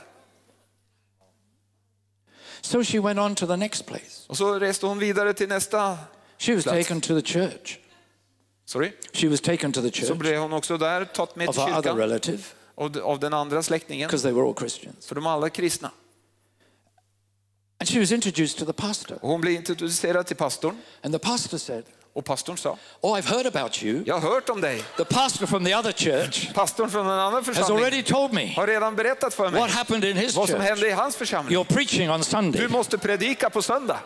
So 2.60 2.84
she 2.84 2.98
went 2.98 3.18
on 3.18 3.34
to 3.34 3.46
the 3.46 3.56
next 3.56 3.86
place. 3.86 4.24
Och 4.26 4.36
så 4.36 4.58
reste 4.58 4.86
hon 4.86 4.98
vidare 4.98 5.32
till 5.32 5.48
nästa, 5.48 5.98
She 6.38 6.54
was 6.54 6.64
Plats. 6.64 6.78
taken 6.78 7.00
to 7.00 7.20
the 7.20 7.26
church. 7.32 7.78
sorry, 8.64 8.92
She 9.12 9.28
was 9.28 9.40
taken 9.40 9.72
to 9.72 9.82
the 9.82 9.90
church. 9.90 10.06
så 10.08 10.14
blev 10.14 10.40
hon 10.40 10.52
också 10.52 10.78
där 10.78 11.04
tatt 11.04 11.36
med 11.36 11.48
of 11.48 11.54
till 11.54 11.64
her 11.64 11.70
other 11.78 11.82
kyrkan 11.82 11.98
relative 11.98 12.42
av, 12.74 12.98
av 12.98 13.18
den 13.20 13.34
andra 13.34 13.62
släktingen. 13.62 14.06
because 14.08 14.22
they 14.22 14.32
were 14.32 14.46
all 14.48 14.54
Christians. 14.58 15.06
För 15.06 15.14
de 15.14 15.26
alla 15.26 15.46
är 15.46 15.50
kristna. 15.50 15.90
And 17.80 17.88
she 17.88 17.98
was 18.00 18.12
introduced 18.12 18.58
to 18.58 18.64
the 18.66 18.72
pastor. 18.72 19.18
Och 19.22 19.28
hon 19.28 19.40
blev 19.40 19.54
introducerad 19.54 20.26
till 20.26 20.36
pastorn 20.36 20.76
And 21.02 21.14
the 21.14 21.18
pastor 21.18 21.58
said, 21.58 21.84
och 22.18 22.24
pastorn 22.24 22.56
sa, 22.56 22.76
Oh, 23.00 23.18
I've 23.18 23.28
heard 23.28 23.46
about 23.46 23.82
you. 23.82 24.02
jag 24.06 24.18
har 24.18 24.30
hört 24.30 24.48
om 24.48 24.60
dig. 24.60 24.82
The 24.96 25.04
pastor 25.04 25.46
from 25.46 25.64
the 25.64 25.74
other 25.76 25.92
church 25.92 26.52
Pastorn 26.54 26.90
från 26.90 27.06
en 27.06 27.12
annan 27.12 27.32
has 27.34 27.44
församling 27.46 27.76
already 27.78 28.02
told 28.02 28.32
me 28.32 28.54
har 28.56 28.66
redan 28.66 28.96
berättat 28.96 29.34
för 29.34 29.50
mig 29.50 29.60
what 29.60 29.70
happened 29.70 30.04
in 30.04 30.16
his 30.16 30.36
vad 30.36 30.48
som 30.48 30.56
church. 30.58 30.68
hände 30.68 30.88
i 30.88 30.90
hans 30.90 31.16
församling. 31.16 31.58
You're 31.58 31.74
preaching 31.74 32.10
on 32.10 32.24
Sunday. 32.24 32.60
Du 32.62 32.68
måste 32.68 32.98
predika 32.98 33.50
på 33.50 33.62
söndag. 33.62 33.98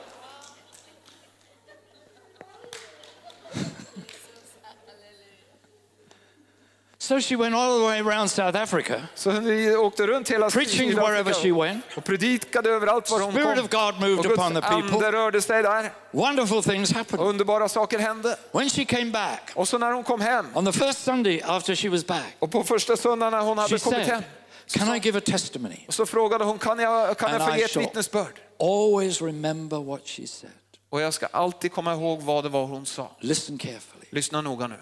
So 7.03 7.20
she 7.20 7.37
went 7.37 7.55
all 7.55 7.79
the 7.79 7.85
way 7.85 7.99
around 8.01 8.29
South 8.29 8.57
Africa, 8.62 9.03
Så 9.15 9.31
vi 9.31 9.77
åkte 9.77 10.07
runt 10.07 10.31
hela 10.31 10.51
preaching 10.51 10.95
wherever 10.95 11.33
she 11.33 11.53
went. 11.53 11.85
och 11.97 12.05
predikade 12.05 12.70
överallt 12.70 13.11
var 13.11 13.20
hon 13.20 13.33
Spirit 13.33 13.57
kom. 13.57 13.65
of 13.65 13.70
God 13.70 14.01
moved 14.09 14.27
Och 14.27 14.33
upon 14.33 14.55
the 14.55 14.61
people. 14.61 14.95
ande 14.97 15.12
rörde 15.12 15.43
sig 15.43 15.62
där. 15.62 15.93
Wonderful 16.11 16.62
things 16.62 16.93
happened. 16.93 17.27
Underbara 17.27 17.69
saker 17.69 17.99
hände. 17.99 18.37
When 18.53 18.70
she 18.70 18.85
came 18.85 19.05
back, 19.11 19.51
Och 19.55 19.69
så 19.69 19.79
när 19.79 19.93
hon 19.93 20.05
kom 20.05 20.20
hem, 20.20 20.47
on 20.55 20.65
the 20.65 20.73
first 20.73 21.05
Sunday 21.05 21.43
after 21.45 21.74
she 21.74 21.89
was 21.89 22.07
back, 22.07 22.37
och 22.39 22.51
på 22.51 22.65
första 22.65 22.97
söndagen 22.97 23.33
när 23.33 23.41
hon 23.41 23.59
hade 23.59 23.79
kommit 23.79 24.07
hem, 24.07 24.23
said, 24.66 24.87
Can 24.87 24.97
I 24.97 24.99
give 24.99 25.19
a 25.19 25.23
testimony? 25.27 25.79
och 25.89 25.95
så 25.95 26.07
frågade 26.07 26.45
hon, 26.45 26.59
kan 26.59 26.79
jag, 26.79 27.19
kan 27.19 27.33
jag 27.33 27.51
få 27.51 27.57
ge 27.57 27.62
ett 27.62 27.77
vittnesbörd? 27.77 28.41
always 28.61 29.23
remember 29.23 29.79
what 29.85 30.09
she 30.09 30.27
said. 30.27 30.51
Och 30.91 31.01
jag 31.01 31.15
ska 31.15 31.27
alltid 31.27 31.73
komma 31.73 31.93
ihåg 31.93 32.20
vad 32.23 32.45
det 32.45 32.49
var 32.49 32.66
hon 32.66 32.87
sa. 32.87 33.11
Listen 33.20 33.59
carefully. 33.59 34.07
Lyssna 34.11 34.41
noga 34.41 34.66
nu. 34.66 34.77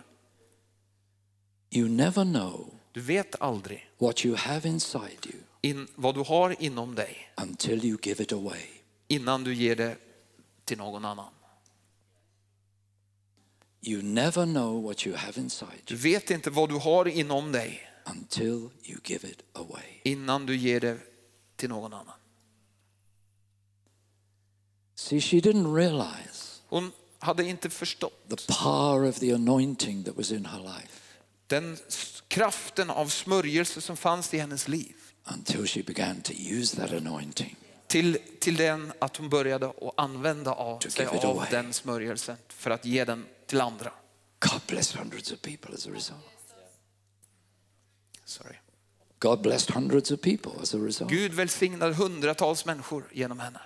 You 1.73 1.89
never 1.89 2.25
know 2.25 2.75
Du 2.93 3.01
vet 3.01 3.35
aldrig 3.41 3.91
what 3.99 4.25
you 4.25 4.37
have 4.37 4.69
inside 4.69 5.19
you 5.27 5.37
in, 5.63 5.89
vad 5.95 6.15
du 6.15 6.21
har 6.25 6.63
inom 6.63 6.95
dig 6.95 7.33
until 7.43 7.85
you 7.85 7.99
give 8.03 8.23
it 8.23 8.33
away. 8.33 8.63
innan 9.09 9.45
du 9.45 9.55
ger 9.55 9.77
det 9.77 9.97
till 10.65 10.79
någon 10.79 11.05
annan. 11.05 11.33
You 13.83 14.03
never 14.03 14.45
know 14.47 14.83
what 14.83 15.07
you 15.07 15.17
have 15.17 15.41
inside 15.41 15.81
Du 15.85 15.95
you 15.95 16.03
vet 16.03 16.31
inte 16.31 16.51
vad 16.51 16.69
du 16.69 16.75
har 16.79 17.09
inom 17.09 17.53
dig 17.53 17.81
until 18.05 18.71
you 18.85 18.99
give 19.05 19.29
it 19.29 19.43
away. 19.53 20.01
innan 20.05 20.47
du 20.47 20.57
ger 20.57 20.81
det 20.81 20.99
till 21.57 21.69
någon 21.69 21.93
annan. 21.93 22.15
See, 24.95 25.21
she 25.21 25.37
didn't 25.41 25.75
realize 25.75 26.61
Hon 26.69 26.93
hade 27.19 27.45
inte 27.45 27.71
förstått 27.71 28.29
the 28.29 28.37
power 28.63 29.09
of 29.09 29.19
the 29.19 29.33
anointing 29.33 30.05
that 30.05 30.17
was 30.17 30.31
in 30.33 30.45
her 30.47 30.61
life 30.61 31.00
den 31.51 31.77
kraften 32.29 32.91
av 32.91 33.09
smörjelse 33.09 33.81
som 33.81 33.97
fanns 33.97 34.35
i 34.35 34.39
hennes 34.39 34.69
liv. 34.69 34.95
until 35.25 35.67
she 35.67 35.83
began 35.83 36.21
to 36.23 36.33
use 36.33 36.77
that 36.77 36.93
anointing. 36.93 37.57
Till, 37.87 38.19
till 38.41 38.57
den 38.57 38.93
att 38.99 39.17
hon 39.17 39.29
började 39.29 39.67
att 39.67 39.95
använda 39.97 40.53
av 40.53 40.81
sig 40.81 41.07
av 41.07 41.47
den 41.51 41.73
smörjelsen 41.73 42.37
för 42.49 42.71
att 42.71 42.85
ge 42.85 43.05
den 43.05 43.27
till 43.47 43.61
andra. 43.61 43.93
God 44.39 44.61
blessed 44.67 45.01
hundreds 45.01 45.33
of 45.33 45.43
people 45.43 45.75
as 45.75 45.87
a 45.87 45.91
result. 45.91 46.21
Sorry. 48.25 48.57
God 49.19 49.43
blessed 49.43 49.75
hundreds 49.75 50.11
of 50.11 50.21
people 50.21 50.53
as 50.63 50.75
a 50.75 50.79
result. 50.79 51.11
Gud 51.11 51.35
välsignade 51.35 51.95
hundratals 51.95 52.65
människor 52.65 53.05
genom 53.13 53.41
henne. 53.41 53.61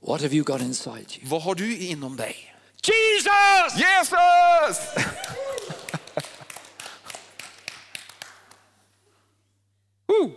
What 0.00 0.20
have 0.20 0.34
you 0.34 0.44
got 0.44 0.60
inside 0.60 1.06
you? 1.18 1.28
Vad 1.28 1.42
har 1.42 1.54
du 1.54 1.78
inom 1.78 2.16
dig? 2.16 2.54
Jesus! 2.82 3.76
Jesus! 3.76 4.06
Woo! 10.08 10.26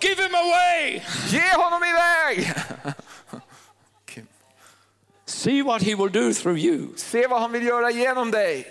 Give 0.00 0.18
him 0.18 0.34
away! 0.34 1.02
Ge 1.28 1.56
honom 1.56 1.84
iväg! 1.84 2.54
See 5.42 5.62
what 5.62 5.82
he 5.82 5.96
will 5.96 6.08
do 6.08 6.32
through 6.32 6.56
you. 6.56 6.92
Se 6.96 7.26
vad 7.26 7.40
han 7.40 7.52
vill 7.52 7.62
göra 7.62 7.90
genom 7.90 8.30
dig. 8.30 8.66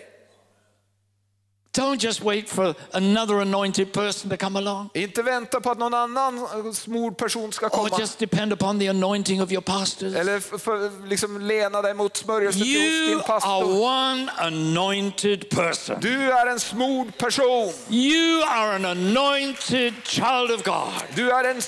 Don't 1.74 2.04
just 2.04 2.22
wait 2.22 2.50
for 2.50 2.76
another 2.92 3.36
anointed 3.42 3.94
person 3.94 4.30
to 4.30 4.38
come 4.38 4.60
along. 4.60 4.90
Inte 4.94 5.22
vänta 5.24 5.62
på 5.62 5.72
att 5.72 5.78
någon 5.78 5.94
annan 5.94 6.38
eh, 6.38 6.72
smord 6.74 7.18
person 7.18 7.52
ska 7.52 7.70
komma. 7.70 7.90
Or 7.90 8.00
just 8.00 8.20
depend 8.20 8.54
upon 8.54 8.80
the 8.80 8.88
anointing 8.88 9.42
of 9.42 9.52
your 9.52 9.62
pastors. 9.62 10.16
Eller 10.16 10.40
för, 10.40 11.08
liksom 11.08 11.42
lena 11.42 11.82
dig 11.82 11.94
mot 11.94 12.18
smörjelsen 12.18 12.62
hos 12.62 12.68
You 12.70 13.18
are 13.18 13.24
pastor. 13.24 13.82
one 13.82 14.32
anointed 14.38 15.50
person. 15.50 15.96
Du 16.02 16.32
är 16.32 16.48
en 16.48 16.60
smord 16.60 17.18
person. 17.18 17.72
You 17.90 18.44
are 18.44 18.76
an 18.76 18.86
anointed 18.86 19.94
child 20.04 20.52
of 20.52 20.64
God. 20.64 21.04
Du 21.16 21.32
är 21.32 21.44
en 21.44 21.62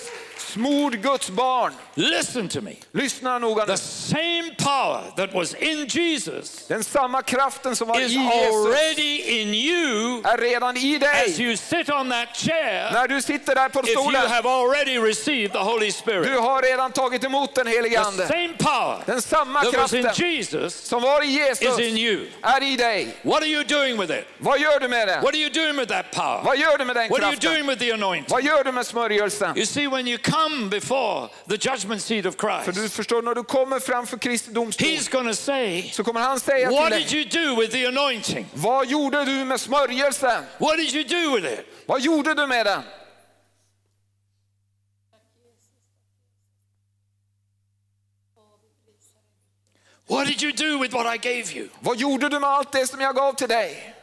smord 0.54 1.02
Guds 1.02 1.30
barn. 1.30 1.74
Listen 1.96 2.48
to 2.50 2.62
me. 2.62 2.76
Lyssna 2.94 3.40
noga 3.40 3.66
nu. 3.66 3.68
The 3.68 3.78
same 3.78 4.52
power 4.58 5.02
that 5.18 5.34
was 5.34 5.54
in 5.54 5.88
Jesus 5.88 6.66
Den 6.68 6.84
samma 6.84 7.22
kraften 7.22 7.76
som 7.76 7.88
var 7.88 8.00
i 8.00 8.04
is 8.06 8.12
Jesus 8.12 8.32
already 8.56 9.42
in 9.42 9.54
you 9.54 10.22
är 10.24 10.38
redan 10.38 10.78
i 10.78 10.96
as 10.96 11.02
dig. 11.38 11.46
you 11.46 11.58
sit 11.58 11.90
on 11.90 12.10
that 12.10 12.36
chair. 12.38 12.92
När 12.94 13.08
du 13.08 13.22
sitter 13.22 13.56
där 13.56 13.70
på 13.70 13.80
If 13.80 13.88
you 13.90 14.02
stolen, 14.02 14.22
have 14.28 14.50
already 14.50 14.98
received 15.00 15.52
the 15.54 15.60
Holy 15.60 15.86
du 15.86 15.92
Spirit, 15.92 16.40
har 16.40 16.62
redan 16.62 16.92
tagit 16.92 17.24
emot 17.24 17.56
den 17.56 17.68
helige 17.68 17.96
the 17.96 18.04
Ande. 18.08 18.28
same 18.28 18.54
power 18.60 18.98
Den 19.06 19.22
samma 19.22 19.62
that 19.64 19.74
was 19.78 19.94
in 19.94 20.04
kraften 20.04 20.26
Jesus 20.32 20.74
som 20.76 21.02
var 21.02 21.22
i 21.24 21.28
is 21.52 21.62
in 21.62 21.68
Jesus 21.68 22.00
you. 22.00 22.26
är 22.42 22.64
i 22.64 22.76
dig. 22.76 23.08
What 23.24 23.42
are 23.42 23.48
you 23.50 23.64
doing 23.64 23.98
with 23.98 24.12
it? 24.20 24.26
Vad 24.38 24.60
gör 24.60 24.80
du 24.80 24.88
med 24.88 25.08
den? 25.08 25.22
What 25.22 25.34
are 25.34 25.38
you 25.42 25.50
doing 25.50 25.76
with 25.78 25.92
that 25.92 26.12
power? 26.12 26.42
Vad 26.44 26.58
gör 26.58 26.78
du 26.78 26.86
med 26.86 26.96
den 26.96 27.10
What 27.10 27.20
are 27.24 27.32
you 27.32 27.40
kraften? 27.40 27.52
doing 27.54 27.68
with 27.68 27.80
the 27.80 27.92
anointing? 27.92 28.26
Vad 28.30 28.44
gör 28.44 28.64
du 28.64 28.72
med 28.72 28.86
smörjelsen? 28.86 29.58
You 29.58 29.66
see, 29.66 29.88
when 29.88 30.08
you 30.08 30.18
come 30.44 30.70
before 30.70 31.30
the 31.48 31.58
judgment 31.58 32.02
seat 32.02 32.26
of 32.26 32.36
För 32.36 32.72
du 32.72 32.80
Christ, 32.80 32.96
förstår, 32.96 33.22
när 33.22 33.36
du 33.36 33.44
kommer 33.44 33.80
framför 33.80 34.18
Kristi 34.18 34.52
domstol 34.52 34.88
He's 34.88 35.28
to 35.28 35.34
say, 35.34 35.90
så 35.92 36.04
kommer 36.04 36.20
han 36.20 36.40
säga 36.40 36.72
What 36.72 36.92
till 36.92 37.00
did 37.00 37.08
dig, 37.08 37.42
you 37.42 37.56
do 37.56 37.62
with 37.62 37.72
the 37.72 37.86
anointing? 37.86 38.46
vad 38.54 38.88
gjorde 38.88 39.26
du 39.26 39.46
med 39.46 39.60
smörjelsen? 39.60 40.44
What 40.58 40.78
did 40.78 40.96
you 40.96 41.04
do 41.04 41.36
with 41.36 41.54
it? 41.54 41.66
Vad 41.86 42.02
gjorde 42.02 42.34
du 42.34 42.48
med 42.48 42.66
den? 42.66 42.82
What 50.08 50.28
did 50.28 50.42
you 50.42 50.52
do 50.52 50.80
with 50.80 50.94
what 50.94 51.06
I 51.06 51.18
gave 51.18 51.56
you? 51.56 51.70
Vad 51.80 51.98
gjorde 51.98 52.30
du 52.30 52.40
med 52.40 52.50
allt 52.50 52.72
det 52.72 52.88
som 52.88 53.02
jag 53.02 53.16
gav 53.16 53.34
till 53.34 53.48
dig? 53.48 53.96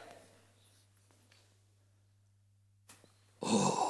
Oh. 3.41 3.90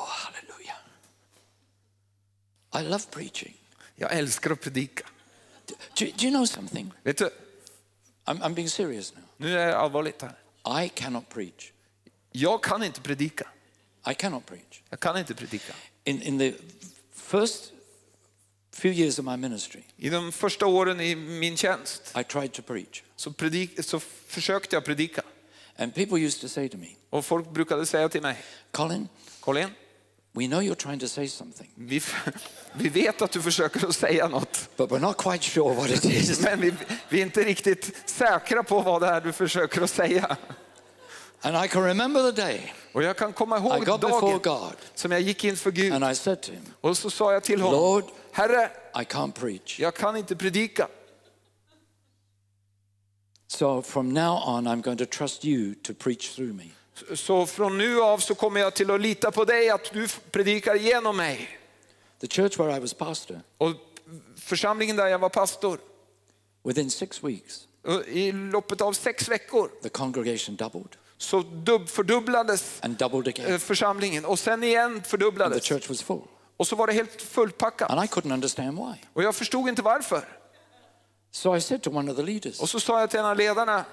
I 2.74 2.82
love 2.82 3.04
preaching. 3.10 3.54
Jag 3.96 4.12
älskar 4.12 4.50
att 4.50 4.60
predika. 4.60 5.06
Do, 5.66 5.74
do, 5.98 6.04
do 6.16 6.24
you 6.24 6.30
know 6.30 6.46
something? 6.46 6.92
Vet 7.02 7.18
du, 7.18 7.30
I'm, 8.24 8.40
I'm 8.40 8.54
being 8.54 8.68
serious 8.68 9.14
now. 9.14 9.22
nu 9.36 9.58
är 9.58 9.66
det 9.66 9.76
allvarligt 9.78 10.22
här. 10.22 10.84
I 10.84 10.88
cannot 10.88 11.28
preach. 11.28 11.72
Jag 12.32 12.62
kan 12.62 12.82
inte 12.82 13.00
predika. 13.00 13.48
I 14.10 14.14
cannot 14.14 14.46
preach. 14.46 14.82
Jag 14.90 15.00
kan 15.00 15.18
inte 15.18 15.34
predika. 15.34 15.72
In, 16.04 16.22
in 16.22 16.38
the 16.38 16.54
first 17.14 17.72
few 18.72 18.94
years 19.00 19.18
of 19.18 19.24
my 19.24 19.36
ministry, 19.36 19.82
I 19.96 20.08
de 20.10 20.32
första 20.32 20.66
åren 20.66 21.00
i 21.00 21.14
min 21.14 21.56
tjänst 21.56 22.14
I 22.20 22.24
tried 22.24 22.52
to 22.52 22.62
preach. 22.62 23.02
så, 23.16 23.32
predik, 23.32 23.84
så 23.84 24.00
försökte 24.26 24.76
jag 24.76 24.84
predika. 24.84 25.22
And 25.76 25.94
people 25.94 26.18
used 26.18 26.40
to 26.40 26.48
say 26.48 26.68
to 26.68 26.76
me, 26.78 26.88
Och 27.10 27.24
folk 27.24 27.50
brukade 27.50 27.86
säga 27.86 28.08
till 28.08 28.22
mig, 28.22 28.36
Colin, 28.70 29.08
Colin, 29.40 29.68
we 30.32 30.46
know 30.46 30.60
you're 30.60 30.74
trying 30.74 30.98
to 31.00 31.08
say 31.08 31.28
something, 31.28 31.70
vi, 31.74 32.00
vi 32.74 32.88
vet 32.88 33.22
att 33.22 33.30
du 33.32 33.42
försöker 33.42 33.86
att 33.88 33.94
säga 33.94 34.28
något. 34.28 34.68
but 34.76 34.90
we're 34.90 34.98
not 34.98 35.16
quite 35.16 35.44
sure 35.44 35.74
what 35.74 35.90
it 35.90 36.04
is. 36.04 36.40
Men 36.40 36.60
vi, 36.60 36.74
vi 37.08 37.18
är 37.20 37.22
inte 37.22 37.44
riktigt 37.44 38.10
säkra 38.10 38.62
på 38.62 38.80
vad 38.80 39.02
det 39.02 39.06
är 39.06 39.20
du 39.20 39.32
försöker 39.32 39.82
att 39.82 39.90
säga. 39.90 40.36
And 41.42 41.64
I 41.64 41.68
can 41.68 41.82
remember 41.82 42.32
the 42.32 42.42
day 42.42 42.74
Och 42.92 43.02
jag 43.02 43.16
kan 43.16 43.32
komma 43.32 43.58
ihåg 43.58 43.86
dagen 43.86 44.40
God 44.42 44.72
som 44.94 45.12
jag 45.12 45.20
gick 45.20 45.44
inför 45.44 45.70
Gud. 45.70 45.92
and 45.92 46.12
I 46.12 46.14
said 46.14 46.42
to 46.42 46.52
him, 46.52 46.62
Och 46.80 46.98
så 46.98 47.10
sa 47.10 47.32
jag 47.32 47.42
till 47.42 47.60
honom, 47.60 47.80
Lord, 47.80 48.04
Herre, 48.32 48.70
I 48.94 49.04
can't 49.04 49.32
preach. 49.32 49.80
jag 49.80 49.94
kan 49.94 50.16
inte 50.16 50.36
predika. 50.36 50.88
So 53.46 53.82
from 53.82 54.12
now 54.12 54.42
on, 54.46 54.66
I'm 54.68 54.80
going 54.80 54.98
to 54.98 55.06
trust 55.06 55.44
you 55.44 55.74
to 55.74 55.94
preach 55.94 56.34
through 56.34 56.54
me. 56.54 56.70
Så 57.14 57.46
från 57.46 57.78
nu 57.78 58.00
av 58.00 58.18
så 58.18 58.34
kommer 58.34 58.60
jag 58.60 58.74
till 58.74 58.90
att 58.90 59.00
lita 59.00 59.30
på 59.30 59.44
dig, 59.44 59.70
att 59.70 59.92
du 59.92 60.08
predikar 60.30 60.74
genom 60.74 61.16
mig. 61.16 61.58
The 62.20 62.26
church 62.26 62.58
where 62.58 62.76
I 62.76 62.80
was 62.80 62.94
pastor, 62.94 63.40
Och 63.58 63.70
församlingen 64.36 64.96
där 64.96 65.06
jag 65.06 65.18
var 65.18 65.28
pastor, 65.28 65.78
within 66.64 66.90
six 66.90 67.22
weeks, 67.24 67.66
i 68.06 68.32
loppet 68.32 68.80
av 68.80 68.92
sex 68.92 69.28
veckor 69.28 69.70
the 69.82 69.88
congregation 69.88 70.56
doubled 70.56 70.96
så 71.18 71.40
dub, 71.42 71.88
fördubblades 71.88 72.78
and 72.82 72.96
doubled 72.96 73.28
eh, 73.38 73.44
again. 73.44 73.60
församlingen 73.60 74.24
och 74.24 74.38
sen 74.38 74.62
igen 74.64 74.84
And 74.92 75.02
the 75.04 75.08
fördubblades. 75.10 75.64
church 75.64 75.88
was 75.88 76.02
full. 76.02 76.22
Och 76.56 76.66
så 76.66 76.76
var 76.76 76.86
det 76.86 76.92
helt 76.92 77.22
fullpackat. 77.22 77.90
And 77.90 78.04
I 78.04 78.06
couldn't 78.06 78.32
understand 78.32 78.78
why. 78.78 78.94
Och 79.12 79.22
jag 79.22 79.34
förstod 79.34 79.68
inte 79.68 79.82
varför. 79.82 80.28
So 81.32 81.56
I 81.56 81.60
said 81.60 81.82
to 81.82 81.90
one 81.90 82.10
of 82.10 82.16
the 82.16 82.22
leaders, 82.22 82.60
Och 82.60 82.68
så 82.68 82.80
sa 82.80 83.00
jag 83.00 83.10
till 83.10 83.18
en 83.20 83.26
av 83.26 83.36
ledarna, 83.36 83.84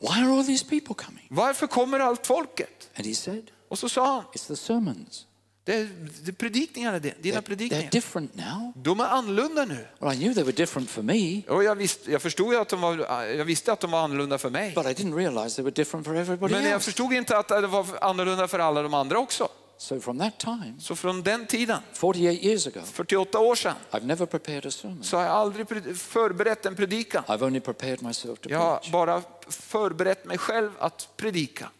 Why 0.00 0.08
are 0.22 0.30
all 0.30 0.44
these 0.46 0.64
people 0.64 0.94
coming? 1.04 1.26
varför 1.30 1.66
kommer 1.66 2.00
allt 2.00 2.26
folket? 2.26 2.90
And 2.96 3.06
he 3.06 3.14
said, 3.14 3.50
Och 3.68 3.78
så 3.78 3.88
sa 3.88 4.14
han, 4.14 4.24
It's 4.32 4.46
the 4.48 4.56
sermons. 4.56 5.26
det 5.64 5.74
är, 5.74 5.88
det 6.24 6.30
är 6.30 6.32
predikningarna, 6.32 6.98
dina 6.98 7.14
They're, 7.14 7.32
they're 7.32 7.40
predikningar. 7.40 7.90
different 7.90 8.34
now. 8.34 8.72
De 8.76 9.00
är 9.00 9.04
annorlunda 9.04 9.64
nu. 9.64 9.86
Well, 9.98 10.12
I 10.12 10.16
knew 10.16 10.34
they 10.34 10.42
were 10.44 10.52
different 10.52 10.90
for 10.90 11.02
me, 11.02 11.42
Och 11.48 11.64
jag, 11.64 11.74
visste, 11.76 12.12
jag 12.12 12.22
förstod 12.22 12.54
att 12.54 12.68
de 12.68 12.80
var, 12.80 12.96
jag 13.24 13.44
visste 13.44 13.72
att 13.72 13.80
de 13.80 13.90
var 13.90 14.04
annorlunda 14.04 14.38
för 14.38 14.50
mig. 14.50 14.72
but 14.74 14.84
I 14.86 14.88
didn't 14.88 15.14
realize 15.16 15.56
they 15.56 15.62
were 15.64 15.74
different 15.74 16.06
for 16.06 16.16
everybody 16.16 16.54
Men 16.54 16.62
jag 16.64 16.72
else. 16.72 16.84
förstod 16.84 17.12
inte 17.12 17.38
att 17.38 17.48
det 17.48 17.66
var 17.66 17.86
annorlunda 18.00 18.48
för 18.48 18.58
alla 18.58 18.82
de 18.82 18.94
andra 18.94 19.18
också. 19.18 19.48
So 19.78 20.00
from 20.00 20.18
that 20.18 20.38
time, 20.40 20.74
Så 20.80 20.96
från 20.96 21.22
den 21.22 21.46
tiden, 21.46 21.80
48 21.92 22.32
years 22.46 22.66
ago, 22.66 22.80
48 22.84 23.38
år 23.38 23.54
sedan, 23.54 23.74
I've 23.90 24.04
never 24.04 24.26
prepared 24.26 24.66
a 24.66 24.70
sermon. 24.70 25.04
så 25.04 25.16
har 25.16 25.24
jag 25.24 25.32
aldrig 25.32 25.96
förberett 25.96 26.66
en 26.66 26.76
predikan. 26.76 27.24
I've 27.24 27.44
only 27.44 27.60
prepared 27.60 28.02
myself 28.02 28.38
to 28.40 28.50
Jag 28.50 28.58
har 28.58 28.76
preach. 28.78 28.92
bara 28.92 29.22
förberett 29.48 30.24
mig 30.24 30.38
själv 30.38 30.70
att 30.78 31.08
predika. 31.16 31.70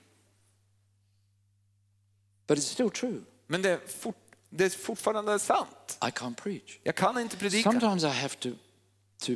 But 2.47 2.59
it's 2.59 2.63
still 2.73 2.91
true. 2.91 3.21
Men 3.47 3.63
det 3.63 3.71
är, 3.71 3.79
fort, 3.99 4.17
det 4.51 4.65
är 4.65 4.71
fortfarande 4.71 5.39
sant. 5.39 5.99
I 6.03 6.07
can't 6.11 6.35
preach. 6.35 6.79
Jag 6.83 6.95
kan 6.95 7.19
inte 7.21 7.37
predika. 7.37 7.71
Sometimes 7.71 8.03
I 8.05 8.07
have 8.07 8.35
to, 8.35 8.49
to 9.27 9.33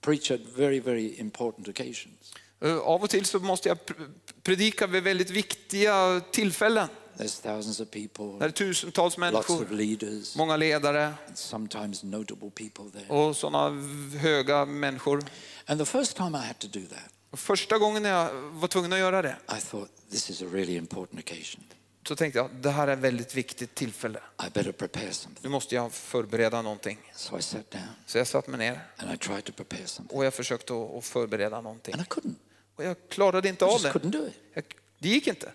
preach 0.00 0.30
at 0.30 0.40
very, 0.40 0.80
very 0.80 1.14
important 1.18 1.68
occasions. 1.68 2.34
Eh, 2.60 2.76
Av 2.78 3.02
och 3.02 3.10
till 3.10 3.24
så 3.24 3.38
måste 3.38 3.68
jag 3.68 3.78
pr- 3.78 4.10
predika 4.42 4.86
vid 4.86 5.02
väldigt 5.02 5.30
viktiga 5.30 6.20
tillfällen. 6.32 6.88
There's 7.20 7.42
thousands 7.42 7.80
of 7.80 7.88
När 7.94 8.38
det 8.38 8.44
är 8.44 8.50
tusentals 8.50 8.96
lots 9.18 9.50
of 9.50 9.58
människor, 9.58 9.76
leaders, 9.76 10.36
många 10.36 10.56
ledare 10.56 11.04
and 11.26 11.38
sometimes 11.38 12.02
notable 12.02 12.50
people 12.50 12.84
there. 13.00 13.08
och 13.08 13.36
sådana 13.36 13.82
höga 14.18 14.64
människor. 14.64 15.24
And 15.66 15.80
the 15.80 15.86
first 15.86 16.16
time 16.16 16.38
I 16.38 16.46
had 16.46 16.58
to 16.58 16.68
do 16.68 16.80
that, 16.86 17.12
Och 17.30 17.38
Första 17.38 17.78
gången 17.78 18.04
jag 18.04 18.32
var 18.34 18.68
tvungen 18.68 18.92
att 18.92 18.98
göra 18.98 19.22
det 19.22 19.36
I 19.58 19.60
thought, 19.60 19.90
this 20.10 20.30
is 20.30 20.42
a 20.42 20.46
really 20.52 20.76
important 20.76 21.20
occasion. 21.20 21.64
så 22.08 22.16
tänkte 22.16 22.38
jag 22.38 22.50
det 22.60 22.70
här 22.70 22.88
är 22.88 22.92
ett 22.92 22.98
väldigt 22.98 23.34
viktigt 23.34 23.74
tillfälle. 23.74 24.18
I 24.46 24.50
better 24.50 24.72
prepare 24.72 25.12
something. 25.12 25.42
Nu 25.42 25.48
måste 25.48 25.74
jag 25.74 25.92
förbereda 25.92 26.62
någonting. 26.62 26.98
So 27.14 27.38
I 27.38 27.42
sat 27.42 27.70
down 27.70 27.82
Så 28.06 28.18
jag 28.18 28.26
satte 28.26 28.50
mig 28.50 28.58
ner 28.58 28.80
and 28.96 29.14
I 29.14 29.16
tried 29.16 29.44
to 29.44 29.52
prepare 29.52 29.86
something. 29.86 30.18
och 30.18 30.24
jag 30.24 30.34
försökte 30.34 30.72
att 30.98 31.04
förbereda 31.04 31.60
någonting. 31.60 31.94
And 31.94 32.02
I 32.02 32.06
couldn't. 32.06 32.34
Och 32.76 32.84
jag 32.84 32.96
klarade 33.08 33.48
inte 33.48 33.64
I 33.64 33.68
av 33.68 33.72
just 33.72 33.84
det. 33.84 33.90
couldn't 33.90 34.10
do 34.10 34.26
it. 34.26 34.34
Jag, 34.54 34.64
det 34.98 35.08
gick 35.08 35.26
inte. 35.26 35.52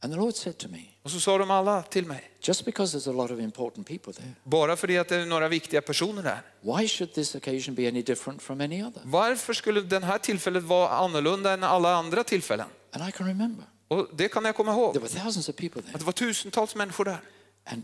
And 0.00 0.12
the 0.12 0.18
Lord 0.18 0.34
said 0.36 0.58
to 0.58 0.68
me, 0.68 0.78
Och 1.02 1.10
så 1.10 1.20
sa 1.20 1.38
de 1.38 1.50
alla 1.50 1.82
till 1.82 2.06
mig, 2.06 2.30
just 2.40 2.64
because 2.64 2.98
there's 2.98 3.08
a 3.10 3.12
lot 3.12 3.30
of 3.30 3.40
important 3.40 3.86
people 3.86 4.12
there, 4.12 4.32
bara 4.44 4.76
för 4.76 4.86
det 4.86 4.98
att 4.98 5.08
det 5.08 5.16
är 5.16 5.26
några 5.26 5.48
viktiga 5.48 5.82
personer 5.82 6.22
där. 6.22 6.40
why 6.60 6.88
should 6.88 7.12
this 7.12 7.34
occasion 7.34 7.74
be 7.74 7.88
any 7.88 8.02
different 8.02 8.42
from 8.42 8.60
any 8.60 8.82
other? 8.82 9.02
Varför 9.04 9.52
skulle 9.52 9.80
den 9.80 10.02
här 10.02 10.18
tillfället 10.18 10.62
vara 10.64 10.88
annorlunda 10.88 11.52
än 11.52 11.64
alla 11.64 11.94
andra 11.96 12.24
tillfällen? 12.24 12.66
And 12.92 13.08
I 13.08 13.12
can 13.12 13.26
remember 13.26 13.64
Och 13.88 14.08
det 14.16 14.28
kan 14.28 14.44
jag 14.44 14.56
komma 14.56 14.72
ihåg. 14.72 14.92
there 14.94 15.02
were 15.04 15.20
thousands 15.22 15.48
of 15.48 15.56
people 15.56 15.78
Att 15.80 15.86
there. 15.86 15.98
det 15.98 16.04
var 16.04 16.12
tusentals 16.12 16.74
människor 16.74 17.04
där. 17.04 17.20
And 17.64 17.82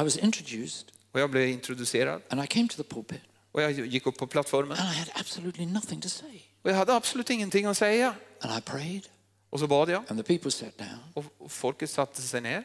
I 0.00 0.02
was 0.04 0.16
introduced 0.16 0.86
Och 1.12 1.20
jag 1.20 1.30
blev 1.30 1.48
introducerad 1.48 2.22
and 2.28 2.44
I 2.44 2.46
came 2.46 2.68
to 2.68 2.76
the 2.76 2.82
pulpit 2.94 3.20
och 3.52 3.62
jag 3.62 3.72
gick 3.72 4.06
upp 4.06 4.16
på 4.18 4.26
plattformen. 4.26 4.78
and 4.78 4.92
I 4.94 4.98
had 4.98 5.08
absolutely 5.14 5.66
nothing 5.66 6.00
to 6.00 6.08
say. 6.08 6.40
Och 6.62 6.70
jag 6.70 6.74
hade 6.74 6.94
absolut 6.94 7.30
ingenting 7.30 7.66
att 7.66 7.76
säga. 7.78 8.14
And 8.40 8.58
I 8.58 8.60
prayed 8.60 9.08
Och 9.54 9.60
så 9.60 9.66
bad 9.66 9.90
jag 9.90 10.04
and 10.08 10.24
the 10.24 10.38
people 10.38 10.50
sat 10.50 10.78
down. 10.78 10.98
och 11.14 11.24
och 11.38 11.52
folket 11.52 11.90
satte 11.90 12.22
sig 12.22 12.40
ner. 12.40 12.64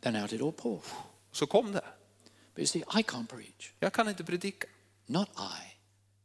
Then 0.00 0.16
out 0.16 0.32
it 0.32 0.42
all 0.42 0.52
poured. 0.52 0.82
Så 1.32 1.46
kom 1.46 1.72
det. 1.72 1.84
But 2.54 2.58
you 2.58 2.66
see, 2.66 2.78
I 2.78 3.02
can't 3.02 3.26
preach. 3.26 3.72
Jag 3.78 3.92
kan 3.92 4.08
inte 4.08 4.24
predika. 4.24 4.66
Not 5.06 5.28
I, 5.38 5.76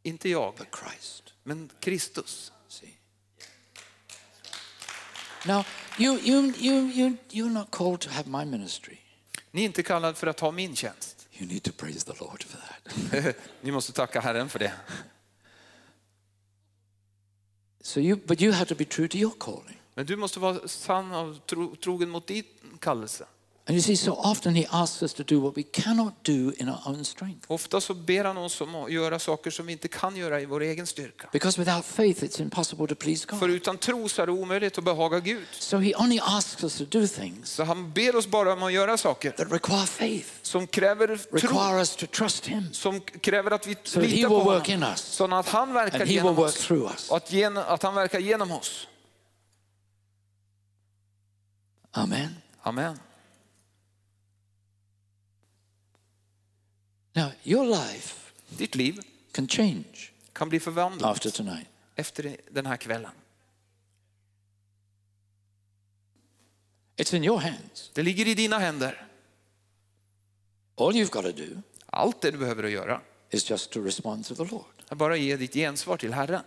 Inte 0.09 0.29
jag, 0.29 0.53
but 0.57 0.67
Christ. 0.79 1.33
men 1.43 1.69
Kristus. 1.79 2.51
See. 2.67 2.97
Now, 5.45 5.63
you, 5.99 6.19
you, 6.19 6.53
you, 6.57 6.91
you, 6.91 7.17
you're 7.29 7.49
not 7.53 7.71
called 7.71 7.99
to 8.01 8.09
have 8.09 8.29
my 8.29 8.45
ministry. 8.45 8.97
Ni 9.51 9.61
är 9.61 9.65
inte 9.65 9.83
kallade 9.83 10.13
för 10.13 10.27
att 10.27 10.39
ha 10.39 10.51
min 10.51 10.75
tjänst. 10.75 11.27
You 11.31 11.47
need 11.47 11.63
to 11.63 11.71
praise 11.77 12.05
the 12.05 12.23
Lord 12.23 12.43
for 12.43 12.57
that. 12.57 13.35
Ni 13.61 13.71
måste 13.71 13.91
tacka 13.91 14.21
Herren 14.21 14.49
för 14.49 14.59
det 14.59 14.73
so 17.85 17.99
you, 17.99 18.17
but 18.25 18.41
you 18.41 18.51
have 18.51 18.65
to 18.65 18.75
be 18.75 18.85
true 18.85 19.07
to 19.07 19.17
your 19.17 19.33
calling. 19.37 19.79
Men 19.93 20.05
du 20.05 20.15
måste 20.15 20.39
vara 20.39 20.67
sann 20.67 21.11
och 21.11 21.45
tro, 21.45 21.75
trogen 21.75 22.09
mot 22.09 22.27
din 22.27 22.43
kallelse. 22.79 23.25
And 23.67 23.75
you 23.75 23.81
see, 23.81 23.95
so 23.97 24.11
often 24.13 24.55
he 24.55 24.65
asks 24.71 25.01
us 25.03 25.13
to 25.13 25.23
do 25.23 25.39
what 25.39 25.57
we 25.57 25.63
cannot 25.63 26.13
do 26.23 26.51
in 26.57 26.69
our 26.69 26.79
own 26.85 27.05
strength. 27.05 27.45
Ofta 27.51 27.81
så 27.81 27.93
ber 27.93 28.23
han 28.25 28.37
oss 28.37 28.61
om 28.61 28.75
att 28.75 28.91
göra 28.91 29.19
saker 29.19 29.51
som 29.51 29.65
vi 29.65 29.71
inte 29.73 29.87
kan 29.87 30.15
göra 30.15 30.41
i 30.41 30.45
vår 30.45 30.61
egen 30.61 30.87
styrka. 30.87 31.29
Because 31.31 31.61
without 31.61 31.85
faith, 31.85 32.23
it's 32.23 32.41
impossible 32.41 32.87
to 32.87 32.95
please 32.95 33.27
För 33.27 33.39
God. 33.39 33.49
utan 33.49 33.77
tro 33.77 34.09
så 34.09 34.21
är 34.21 34.25
det 34.25 34.31
omöjligt 34.31 34.77
att 34.77 34.83
behaga 34.83 35.19
Gud. 35.19 35.45
So 35.51 35.77
he 35.77 35.95
only 35.95 36.19
asks 36.23 36.63
us 36.63 36.77
to 36.77 36.85
do 36.85 37.07
things 37.07 37.49
Så 37.51 37.63
han 37.63 37.91
ber 37.91 38.15
oss 38.15 38.27
bara 38.27 38.53
om 38.53 38.63
att 38.63 38.73
göra 38.73 38.97
saker 38.97 39.31
that 39.31 39.51
require 39.51 39.85
faith, 39.85 40.29
som 40.41 40.67
kräver 40.67 41.07
tro, 41.17 41.37
require 41.37 41.79
us 41.79 41.95
to 41.95 42.05
trust 42.05 42.45
him, 42.45 42.73
som 42.73 43.01
kräver 43.01 43.51
att 43.51 43.67
vi 43.67 43.75
so 43.83 43.99
that 43.99 44.09
he 44.09 44.15
litar 44.15 44.29
will 44.29 44.39
på 44.39 44.43
work 44.43 44.67
honom. 44.67 44.83
in 44.83 44.83
us 44.83 45.01
Så 45.01 45.35
att 45.35 45.47
han 45.49 45.73
verkar 45.73 45.99
and 45.99 46.09
he 46.09 46.13
will 46.13 46.15
genom 46.15 46.35
work 46.35 46.47
oss. 46.49 46.67
through 46.67 46.91
us. 46.91 47.09
Och 47.11 47.17
att, 47.17 47.31
gen, 47.31 47.57
att 47.57 47.83
han 47.83 47.95
verkar 47.95 48.19
genom 48.19 48.51
oss. 48.51 48.87
Amen. 51.91 52.35
Amen. 52.61 52.99
Now, 57.15 57.31
your 57.43 57.65
life 57.65 58.31
Ditt 58.57 58.75
liv 58.75 58.99
can 59.31 59.47
change 59.47 60.11
kan 60.33 60.49
bli 60.49 60.59
förvandlat 60.59 61.11
after 61.11 61.29
tonight. 61.29 61.67
efter 61.95 62.37
den 62.51 62.65
här 62.65 62.77
kvällen. 62.77 63.11
It's 66.97 67.15
in 67.15 67.23
your 67.23 67.39
hands. 67.39 67.91
Det 67.93 68.03
ligger 68.03 68.27
i 68.27 68.33
dina 68.33 68.57
händer. 68.59 69.07
All 70.77 70.93
you've 70.93 71.09
got 71.11 71.23
to 71.23 71.31
do 71.31 71.61
Allt 71.85 72.21
det 72.21 72.31
du 72.31 72.37
behöver 72.37 72.63
att 72.63 72.71
göra 72.71 73.01
is 73.29 73.49
just 73.49 73.71
to 73.71 73.79
respond 73.81 74.25
to 74.25 74.35
the 74.35 74.43
Lord. 74.45 74.65
är 74.89 74.95
bara 74.95 75.17
ge 75.17 75.35
ditt 75.37 75.53
gensvar 75.53 75.97
till 75.97 76.13
Herren. 76.13 76.43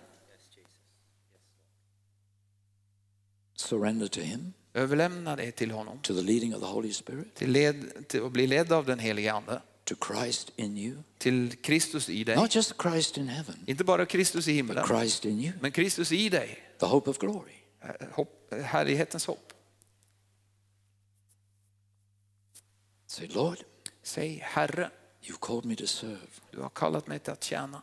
Surrender 3.55 4.07
to 4.09 4.21
him, 4.21 4.53
Överlämna 4.75 5.37
det 5.37 5.53
till 5.53 5.71
honom. 5.71 5.99
to 6.03 6.15
the 6.15 6.23
leading 6.23 6.55
of 6.55 6.61
the 6.61 6.67
Holy 6.67 6.93
Spirit, 6.93 7.35
Till, 7.35 7.51
led, 7.51 8.09
till 8.09 8.25
att 8.25 8.33
bli 8.33 8.47
ledd 8.47 8.73
av 8.73 8.87
den 8.87 8.99
helige 8.99 9.33
Ande. 9.33 9.63
To 9.89 9.95
Christ 10.15 10.51
in 10.57 10.77
you. 10.79 10.97
Till 11.19 11.57
Kristus 11.63 12.09
i 12.09 12.25
dig. 12.25 12.37
Not 12.37 12.55
just 12.57 12.73
Christ 12.83 13.19
in 13.19 13.29
heaven, 13.29 13.57
Inte 13.67 13.85
bara 13.85 14.07
Kristus 14.07 14.49
i 14.49 14.63
but 14.63 14.77
himlen, 14.77 14.87
Christ 14.87 15.25
in 15.25 15.41
you, 15.41 15.53
men 15.61 15.73
Kristus 15.73 16.13
i 16.13 16.29
dig. 16.29 16.59
the 16.81 16.87
hope 16.87 17.11
of 17.11 17.19
glory. 17.19 17.53
Hopp, 18.13 18.55
härlighetens 18.65 19.27
hopp. 19.27 19.53
Say, 23.07 23.27
Lord, 23.29 23.59
Säg 24.03 24.41
Herre, 24.45 24.91
you've 25.23 25.39
called 25.41 25.65
me 25.65 25.77
to 25.77 25.87
serve. 25.87 26.19
du 26.51 26.61
har 26.61 26.69
kallat 26.69 27.07
mig 27.07 27.19
till 27.19 27.33
att 27.33 27.45
tjäna. 27.45 27.83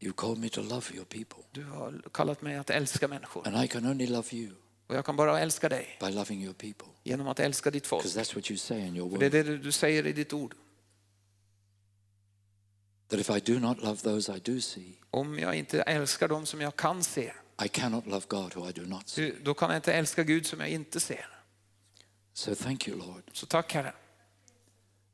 You've 0.00 0.12
called 0.16 0.38
me 0.38 0.48
to 0.48 0.62
love 0.62 0.86
your 0.94 1.04
people. 1.04 1.44
Du 1.52 1.64
har 1.64 2.02
kallat 2.12 2.42
mig 2.42 2.56
att 2.56 2.70
älska 2.70 3.08
människor. 3.08 3.46
And 3.48 3.64
I 3.64 3.68
can 3.68 3.86
only 3.86 4.06
love 4.06 4.28
you 4.32 4.50
Och 4.86 4.94
jag 4.94 5.04
kan 5.04 5.16
bara 5.16 5.40
älska 5.40 5.68
dig 5.68 5.96
by 6.00 6.10
loving 6.10 6.42
your 6.44 6.54
people. 6.54 6.88
genom 7.04 7.28
att 7.28 7.40
älska 7.40 7.70
ditt 7.70 7.86
folk. 7.86 8.02
Because 8.02 8.20
that's 8.20 8.34
what 8.34 8.50
you 8.50 8.58
say 8.58 8.80
in 8.86 8.96
your 8.96 9.10
För 9.10 9.18
det 9.18 9.38
är 9.38 9.44
word. 9.44 9.52
det 9.52 9.58
du 9.58 9.72
säger 9.72 10.06
i 10.06 10.12
ditt 10.12 10.32
ord. 10.32 10.54
That 13.12 13.20
if 13.20 13.30
I 13.30 13.40
do 13.52 13.58
not 13.60 13.82
love 13.82 13.96
those 14.02 14.36
I 14.36 14.40
do 14.44 14.60
see, 14.60 14.92
Om 15.10 15.38
jag 15.38 15.54
inte 15.54 15.82
älskar 15.82 16.28
dem 16.28 16.46
som 16.46 16.60
jag 16.60 16.76
kan 16.76 17.04
se, 17.04 17.32
I 17.64 17.68
cannot 17.68 18.06
love 18.06 18.24
God 18.28 18.54
who 18.56 18.68
I 18.68 18.72
do 18.72 18.82
not 18.82 19.08
see. 19.08 19.32
då 19.42 19.54
kan 19.54 19.70
jag 19.70 19.78
inte 19.78 19.92
älska 19.92 20.24
Gud 20.24 20.46
som 20.46 20.60
jag 20.60 20.68
inte 20.68 21.00
ser. 21.00 21.26
So 22.32 22.54
thank 22.54 22.88
you, 22.88 22.98
Lord. 22.98 23.22
Så 23.32 23.46
tack 23.46 23.72
Herre, 23.74 23.92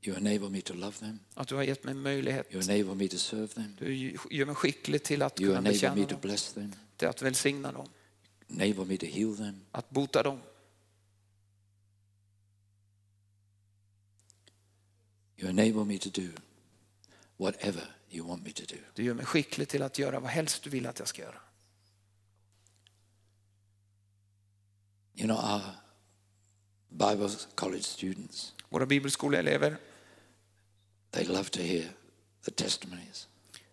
You 0.02 0.16
enable 0.16 0.48
me 0.50 0.60
to 0.60 0.74
love 0.74 0.92
them. 0.98 1.18
att 1.34 1.48
du 1.48 1.54
har 1.54 1.62
gett 1.62 1.84
mig 1.84 1.94
möjlighet. 1.94 2.46
You 2.54 2.62
enable 2.62 2.94
me 2.94 3.08
to 3.08 3.18
serve 3.18 3.48
them. 3.48 3.76
Du 3.78 3.94
gör 4.30 4.46
mig 4.46 4.54
skicklig 4.54 5.02
till 5.04 5.22
att 5.22 5.40
You 5.40 5.50
kunna 5.50 5.62
betjäna 5.70 5.94
me 5.94 6.02
to 6.04 6.08
dem, 6.10 6.20
bless 6.20 6.52
them. 6.52 6.72
till 6.96 7.08
att 7.08 7.22
välsigna 7.22 7.72
dem, 7.72 7.88
Enable 8.48 8.84
me 8.84 8.96
to 8.96 9.06
heal 9.06 9.36
them. 9.36 9.60
att 9.70 9.90
bota 9.90 10.22
dem. 10.22 10.40
You 15.36 15.48
enable 15.48 15.84
me 15.84 15.98
to 15.98 16.10
do 16.10 16.28
whatever 17.38 17.94
you 18.10 18.28
want 18.28 18.44
me 18.44 18.52
to 18.52 18.62
do. 18.68 18.76
Du 18.94 19.02
gör 19.02 19.14
mig 19.14 19.24
skicklig 19.24 19.68
till 19.68 19.82
att 19.82 19.98
göra 19.98 20.20
vad 20.20 20.30
helst 20.30 20.62
du 20.62 20.70
vill 20.70 20.86
att 20.86 20.98
jag 20.98 21.08
ska 21.08 21.22
göra. 21.22 21.40
You 25.14 25.26
know 25.26 25.38
our 25.38 25.62
Bible 26.88 27.30
college 27.54 27.82
students. 27.82 28.54
Våra 28.68 28.86
bibelskoleelever. 28.86 29.76
They 31.10 31.24
love 31.24 31.44
to 31.44 31.60
hear 31.60 31.92
the 32.44 32.50
testimonies. 32.50 33.28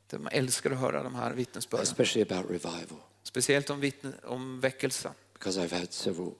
De 0.07 0.27
älskar 0.31 0.71
att 0.71 0.79
höra 0.79 1.03
de 1.03 1.15
här 1.15 1.33
vittnesbörden. 1.33 1.83
Especially 1.83 2.21
about 2.31 2.51
revival. 2.51 2.99
Speciellt 3.23 3.69
om, 3.69 3.79
vittne, 3.79 4.11
om 4.23 4.59
väckelse. 4.59 5.11
Because 5.33 5.61
I've 5.61 5.79
had 5.79 5.93
several 5.93 6.31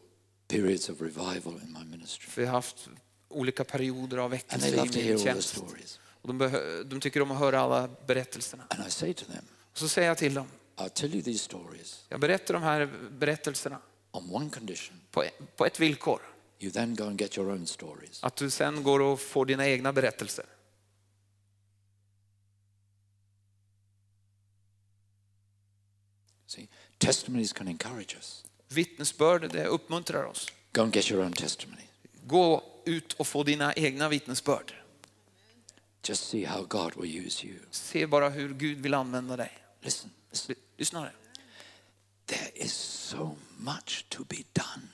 periods 0.47 0.89
of 0.89 1.01
revival 1.01 1.59
in 1.63 1.77
my 1.79 1.85
ministry. 1.85 2.29
För 2.29 2.45
har 2.45 2.51
haft 2.51 2.89
olika 3.27 3.63
perioder 3.63 4.17
av 4.17 4.31
väckelse 4.31 4.99
i 4.99 5.07
min 5.07 5.19
tjänst. 5.19 5.63
Och 6.25 6.33
de, 6.33 6.41
behö- 6.41 6.83
de 6.83 6.99
tycker 6.99 7.21
om 7.21 7.31
att 7.31 7.39
höra 7.39 7.59
alla 7.59 7.89
berättelserna. 8.07 8.63
And 8.69 8.87
I 8.87 8.91
say 8.91 9.13
to 9.13 9.25
them, 9.25 9.45
Och 9.71 9.77
så 9.77 9.87
säger 9.87 10.07
jag 10.07 10.17
till 10.17 10.33
dem, 10.33 10.47
I'll 10.75 10.89
tell 10.89 11.13
you 11.13 11.23
these 11.23 11.39
stories 11.39 12.05
jag 12.09 12.19
berättar 12.19 12.53
de 12.53 12.63
här 12.63 12.85
berättelserna 13.11 13.79
on 14.11 14.35
one 14.35 14.49
condition. 14.49 15.01
på, 15.11 15.23
på 15.55 15.65
ett 15.65 15.79
villkor. 15.79 16.21
You 16.59 16.71
then 16.71 16.95
go 16.95 17.03
and 17.03 17.21
get 17.21 17.37
your 17.37 17.49
own 17.51 17.67
stories. 17.67 18.23
Att 18.23 18.35
du 18.35 18.49
sen 18.49 18.83
går 18.83 18.99
och 18.99 19.19
får 19.19 19.45
dina 19.45 19.67
egna 19.67 19.93
berättelser. 19.93 20.45
See, 26.47 26.67
testimonies 26.97 27.53
can 27.53 27.67
encourage 27.67 28.15
us. 28.15 28.45
Vittnesbörd, 28.67 29.51
det 29.51 29.65
uppmuntrar 29.65 30.23
oss. 30.23 30.47
Go 30.71 30.81
and 30.81 30.95
get 30.95 31.11
your 31.11 31.23
own 31.23 31.33
testimony. 31.33 31.81
Gå 32.23 32.63
ut 32.85 33.13
och 33.13 33.27
få 33.27 33.43
dina 33.43 33.73
egna 33.73 34.09
vittnesbörd. 34.09 34.73
Just 36.07 36.29
see 36.29 36.45
how 36.45 36.63
God 36.63 36.95
will 36.95 37.25
use 37.25 37.47
you. 37.47 37.59
Se 37.71 38.05
bara 38.05 38.29
hur 38.29 38.53
Gud 38.53 38.77
vill 38.77 38.93
använda 38.93 39.37
dig. 39.37 39.51
Listen, 39.81 40.11
listen. 40.31 40.55
Lyssna 40.77 41.03
nu. 41.03 41.09
There 42.25 42.51
is 42.55 42.73
so 42.73 43.35
much 43.57 44.05
to 44.09 44.23
be 44.23 44.43
done. 44.53 44.87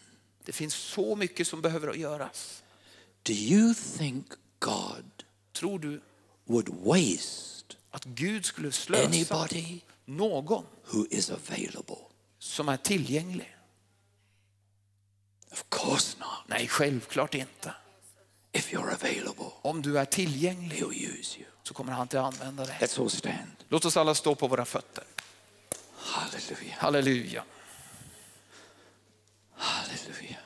Det 0.45 0.51
finns 0.51 0.73
så 0.75 1.15
mycket 1.15 1.47
som 1.47 1.61
behöver 1.61 1.93
göras. 1.93 2.63
Do 3.23 3.33
you 3.33 3.73
think 3.97 4.27
God 4.59 5.05
Tror 5.53 5.79
du 5.79 6.01
would 6.45 6.69
waste 6.69 7.75
att 7.91 8.05
Gud 8.05 8.45
skulle 8.45 8.71
slösa 8.71 9.07
anybody 9.07 9.79
någon 10.05 10.65
who 10.91 11.05
is 11.09 11.29
available? 11.29 11.97
som 12.39 12.69
är 12.69 12.77
tillgänglig? 12.77 13.57
Of 15.51 15.65
course 15.69 16.17
not. 16.19 16.47
Nej, 16.47 16.67
självklart 16.67 17.35
inte. 17.35 17.73
If 18.53 18.73
you're 18.73 18.93
available, 18.93 19.45
Om 19.61 19.81
du 19.81 19.99
är 19.99 20.05
tillgänglig 20.05 20.81
use 20.83 21.39
you. 21.39 21.47
så 21.63 21.73
kommer 21.73 21.91
han 21.93 22.01
att 22.01 22.13
använda 22.13 22.65
dig. 22.65 22.77
Let's 22.81 23.01
all 23.01 23.09
stand. 23.09 23.37
Låt 23.69 23.85
oss 23.85 23.97
alla 23.97 24.15
stå 24.15 24.35
på 24.35 24.47
våra 24.47 24.65
fötter. 24.65 25.03
Hallelujah. 25.97 26.77
Halleluja. 26.77 27.43
Hallelujah. 29.55 30.39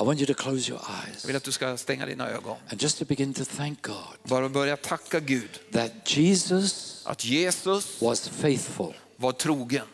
I 0.00 0.04
want 0.04 0.20
you 0.20 0.26
to 0.26 0.34
close 0.34 0.68
your 0.70 0.80
Jag 0.88 1.08
eyes 1.08 1.24
vill 1.24 1.36
att 1.36 1.42
du 1.44 1.52
ska 1.52 1.76
stänga 1.76 2.06
dina 2.06 2.28
ögon. 2.28 2.56
and 2.70 2.82
just 2.82 2.98
to 2.98 3.04
begin 3.04 3.34
to 3.34 3.44
thank 3.44 3.82
God 3.82 4.16
Bara 4.24 4.48
börja 4.48 4.76
tacka 4.76 5.20
Gud 5.20 5.60
that 5.72 6.16
Jesus 6.16 7.02
att 7.06 7.24
Jesus 7.24 8.00
was 8.02 8.28
faithful. 8.28 8.94
var 9.16 9.32
trogen. 9.32 9.86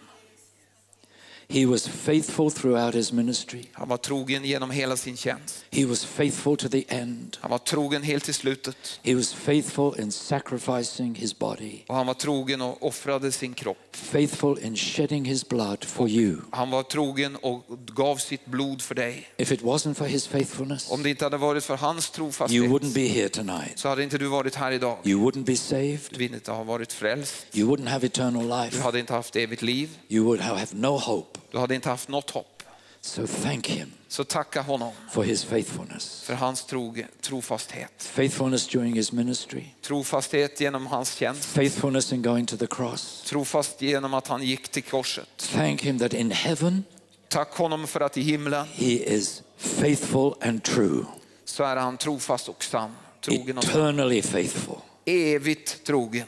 He 1.50 1.66
was 1.66 1.88
faithful 1.88 2.50
throughout 2.50 2.94
his 2.94 3.12
ministry. 3.12 3.62
Han 3.72 3.88
var 3.88 3.96
trogen 3.96 4.44
genom 4.44 4.70
hela 4.70 4.96
sin 4.96 5.16
tjänst. 5.16 5.64
He 5.70 5.86
was 5.86 6.04
faithful 6.04 6.56
to 6.56 6.68
the 6.68 6.84
end. 6.88 7.36
Han 7.40 7.50
var 7.50 7.58
trogen 7.58 8.02
helt 8.02 8.24
till 8.24 8.34
slutet. 8.34 9.00
He 9.02 9.14
was 9.14 9.32
faithful 9.34 10.00
in 10.00 10.12
sacrificing 10.12 11.14
his 11.14 11.38
body, 11.38 11.72
Och 11.86 11.94
han 11.96 12.06
var 12.06 12.14
trogen 12.14 12.60
och 12.62 12.82
offrade 12.86 13.32
sin 13.32 13.54
kropp. 13.54 13.96
faithful 13.96 14.58
in 14.62 14.76
shedding 14.76 15.24
his 15.24 15.48
blood 15.48 15.84
for 15.84 16.08
you. 16.08 16.36
Han 16.50 16.70
var 16.70 16.82
trogen 16.82 17.36
och 17.36 17.64
gav 17.94 18.16
sitt 18.16 18.46
blod 18.46 18.82
för 18.82 18.94
dig. 18.94 19.26
If 19.36 19.52
it 19.52 19.62
wasn't 19.62 19.94
for 19.94 20.04
his 20.06 20.26
faithfulness, 20.26 20.90
Om 20.90 21.02
det 21.02 21.10
inte 21.10 21.24
hade 21.24 21.36
varit 21.36 21.64
för 21.64 21.76
hans 21.76 22.06
you 22.08 22.14
trofasthet 22.14 22.62
wouldn't 22.70 22.94
be 22.94 23.06
here 23.08 23.28
tonight. 23.28 23.78
så 23.78 23.88
hade 23.88 24.02
inte 24.02 24.18
du 24.18 24.26
varit 24.26 24.54
här 24.54 24.72
idag. 24.72 24.98
You 25.04 25.30
wouldn't 25.30 25.44
be 25.44 25.56
saved. 25.56 26.00
Du 26.10 26.24
inte 26.24 26.52
ha 26.52 26.64
varit 26.64 26.92
frälst. 26.92 27.46
You 27.52 27.68
wouldn't 27.76 27.88
have 27.88 28.06
eternal 28.06 28.42
Du 28.48 28.64
life. 28.64 28.82
hade 28.82 28.98
inte 29.00 29.12
haft 29.12 29.36
evigt 29.36 29.62
liv. 29.62 29.88
You 30.08 30.24
would 30.24 30.40
have 30.40 30.66
no 30.72 30.98
hope. 30.98 31.37
Du 31.50 31.58
hade 31.58 31.74
inte 31.74 31.88
haft 31.88 32.08
något 32.08 32.30
hopp. 32.30 32.62
So 33.00 33.26
thank 33.26 33.66
him 33.68 33.92
Så 34.08 34.24
tacka 34.24 34.62
honom 34.62 34.92
for 35.10 35.22
his 35.24 35.44
faithfulness. 35.44 36.22
för 36.22 36.34
hans 36.34 36.64
troge, 36.64 37.06
trofasthet. 37.20 38.02
Faithfulness 38.02 38.66
during 38.66 38.94
his 38.94 39.12
ministry, 39.12 39.64
Trofasthet 39.82 40.60
genom 40.60 40.86
hans 40.86 41.14
tjänst. 41.14 41.44
faithfulness 41.44 42.12
in 42.12 42.22
going 42.22 42.46
to 42.46 42.56
the 42.56 42.66
cross. 42.66 43.22
Trofast 43.26 43.82
genom 43.82 44.14
att 44.14 44.28
han 44.28 44.42
gick 44.42 44.68
till 44.68 44.82
korset. 44.82 45.28
Thank 45.36 45.82
him 45.82 45.98
that 45.98 46.14
in 46.14 46.30
heaven 46.30 46.84
Tack 47.28 47.54
honom 47.56 47.86
för 47.86 48.00
att 48.00 48.16
i 48.16 48.22
himlen 48.22 48.66
he 48.72 48.86
is 49.16 49.42
faithful 49.56 50.34
and 50.40 50.62
true, 50.62 51.04
så 51.44 51.64
är 51.64 51.76
han 51.76 51.96
trofast 51.96 52.48
och 52.48 52.64
sann. 52.64 52.94
Trogen 53.20 53.58
eternally 53.58 54.22
faithful. 54.22 54.76
Evigt 55.04 55.84
trogen. 55.84 56.26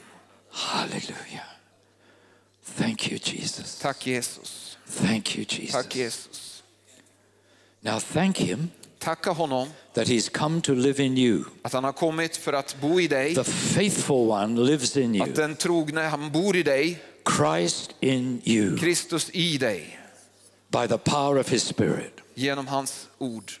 Hallelujah. 0.51 1.45
Thank 2.77 3.11
you, 3.11 3.19
Jesus. 3.23 3.79
Tack 3.79 4.07
Jesus. 4.07 4.70
Thank 4.91 5.37
you, 5.37 5.45
Jesus. 5.45 5.71
Tack 5.71 5.95
Jesus. 5.95 6.63
Now 7.81 7.99
thank 7.99 8.37
him 8.37 8.71
Tacka 8.99 9.31
honom 9.31 9.67
that 9.93 10.07
he's 10.07 10.29
come 10.29 10.61
to 10.61 10.73
live 10.73 11.03
in 11.03 11.17
you. 11.17 11.43
att 11.61 11.73
han 11.73 11.83
har 11.83 11.91
kommit 11.91 12.37
för 12.37 12.53
att 12.53 12.75
bo 12.81 12.99
i 12.99 13.07
dig. 13.07 13.35
The 13.35 13.43
faithful 13.43 14.29
one 14.29 14.61
lives 14.61 14.97
in 14.97 15.15
you. 15.15 15.23
Att 15.23 15.35
den 15.35 15.55
trogne, 15.55 16.01
han 16.01 16.31
bor 16.31 16.55
i 16.55 16.63
dig. 16.63 17.01
Christ 17.37 17.95
in 17.99 18.41
you 18.45 18.77
Kristus 18.77 19.29
i 19.33 19.57
dig. 19.57 19.99
by 20.69 20.87
the 20.87 20.97
power 20.97 21.37
of 21.37 21.49
his 21.49 21.63
spirit. 21.63 22.21
Genom 22.35 22.67
hans 22.67 23.07
ord. 23.17 23.51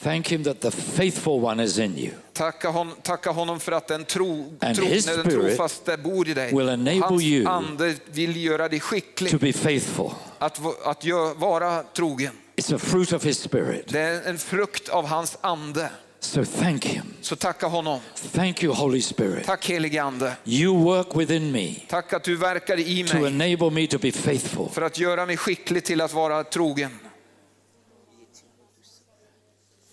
Thank 0.00 0.28
him 0.32 0.44
that 0.44 0.60
the 0.60 0.70
faithful 0.70 1.32
one 1.44 1.64
is 1.64 1.78
in 1.78 1.98
you. 1.98 2.10
Tacka, 2.32 2.68
hon, 2.70 2.90
tacka 3.02 3.30
honom 3.30 3.60
för 3.60 3.72
att 3.72 3.88
den, 3.88 4.04
tro, 4.04 4.52
And 4.60 4.76
tro, 4.76 4.84
his 4.86 5.04
den 5.06 5.24
trofaste 5.30 5.96
bor 5.96 6.28
i 6.28 6.34
dig. 6.34 6.54
will 6.54 6.68
enable 6.68 7.00
Hans 7.00 7.22
you 7.22 7.46
ande 7.46 7.94
vill 8.06 8.36
göra 8.44 8.68
dig 8.68 8.80
skicklig 8.80 9.30
To 9.30 9.38
be 9.38 9.52
faithful. 9.52 10.10
att, 10.38 10.60
att 10.86 11.04
gö- 11.04 11.34
vara 11.38 11.82
trogen. 11.82 12.32
It's 12.56 12.74
a 12.74 12.78
fruit 12.78 13.12
of 13.12 13.24
his 13.24 13.38
spirit. 13.38 13.88
Det 13.88 14.00
är 14.00 14.28
en 14.28 14.38
frukt 14.38 14.88
av 14.88 15.06
hans 15.06 15.38
ande. 15.40 15.90
So 16.20 16.44
thank 16.44 16.84
him. 16.84 17.04
Så 17.20 17.36
tacka 17.36 17.66
honom. 17.66 18.00
Thank 18.32 18.62
you, 18.62 18.74
Holy 18.74 19.02
Spirit. 19.02 19.46
Tack 19.46 19.66
helige 19.68 20.02
ande. 20.02 20.32
You 20.44 20.84
work 20.84 21.16
within 21.16 21.52
me 21.52 21.74
Tack 21.88 22.12
att 22.12 22.24
du 22.24 22.36
verkar 22.36 22.78
i 22.78 23.04
to 23.04 23.18
mig 23.18 23.26
enable 23.26 23.70
me 23.70 23.86
to 23.86 23.98
be 23.98 24.12
faithful. 24.12 24.68
för 24.72 24.82
att 24.82 24.98
göra 24.98 25.26
mig 25.26 25.36
skicklig 25.36 25.84
till 25.84 26.00
att 26.00 26.12
vara 26.12 26.44
trogen. 26.44 26.98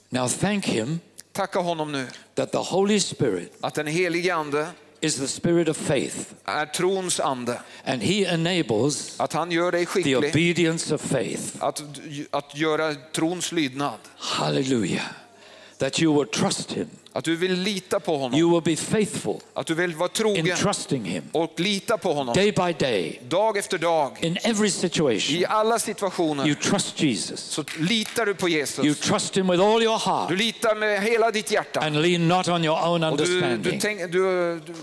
Now 0.10 0.28
thank 0.28 0.66
him 0.66 1.00
Tacka 1.32 1.60
honom 1.60 1.92
nu 1.92 2.08
that 2.36 2.52
the 2.52 2.58
Holy 2.58 3.00
Spirit 3.00 3.54
att 3.62 3.74
den 3.74 3.88
helige 3.88 4.36
ande 4.36 4.68
is 5.02 5.16
the 5.16 5.28
spirit 5.28 5.68
of 5.70 5.78
faith 5.78 6.18
är 6.46 6.66
trons 6.66 7.20
ande. 7.20 7.62
and 7.86 8.02
he 8.04 8.34
enables 8.34 9.20
Att 9.20 9.34
han 9.34 9.52
gör 9.52 9.72
dig 9.72 9.86
the 9.86 9.92
skicklig 9.92 10.18
obedience 10.18 10.96
of 10.96 11.02
faith. 11.02 11.44
att, 11.60 11.84
att 12.32 12.58
göra 12.58 12.96
trons 12.96 13.52
lydnad. 13.52 14.00
Hallelujah. 14.18 15.06
That 15.78 16.02
you 16.02 16.18
will 16.20 16.28
trust 16.28 16.72
him. 16.72 16.88
Att 17.20 17.26
du 17.26 17.36
vill 17.36 17.54
lita 17.62 18.00
på 18.00 18.18
honom. 18.18 18.40
You 18.40 18.52
will 18.52 18.76
be 18.76 18.82
faithful 18.82 19.36
Att 19.54 19.68
du 19.68 19.74
vill 19.76 19.96
vara 19.96 20.08
in 20.10 20.14
trogen 20.14 20.58
trusting 20.58 21.06
him 21.06 21.24
och 21.32 21.60
lita 21.60 21.98
på 21.98 22.14
honom. 22.14 22.34
day 22.36 22.52
by 22.52 22.74
day 22.86 23.22
Dag 23.28 23.58
efter 23.58 23.78
dag. 23.78 24.18
in 24.22 24.38
every 24.44 24.68
I 24.68 24.72
situation. 24.72 25.46
alla 25.50 25.74
You 25.76 25.80
situationer 25.80 26.54
trust 26.54 27.02
Jesus. 27.02 27.40
så 27.40 27.64
litar 27.80 28.26
du 28.26 28.34
på 28.34 28.50
You 28.50 28.60
Jesus. 28.60 29.00
trust 29.00 29.38
him 29.38 29.48
with 29.48 29.64
all 29.64 29.84
your 29.84 29.98
Du 30.00 30.06
heart 30.12 30.32
litar 30.38 30.76
med 30.76 31.04
hela 31.04 31.32
ditt 31.32 31.52
hjärta. 31.52 31.80
and 31.80 32.02
lean 32.02 32.28
not 32.28 32.48
on 32.48 32.66
your 32.66 32.88
own 32.88 33.04
Och 33.04 33.18
du, 33.18 33.24
du, 33.26 33.32
understanding. 33.46 33.80
tänk, 33.80 34.12
du, 34.12 34.60
du 34.66 34.74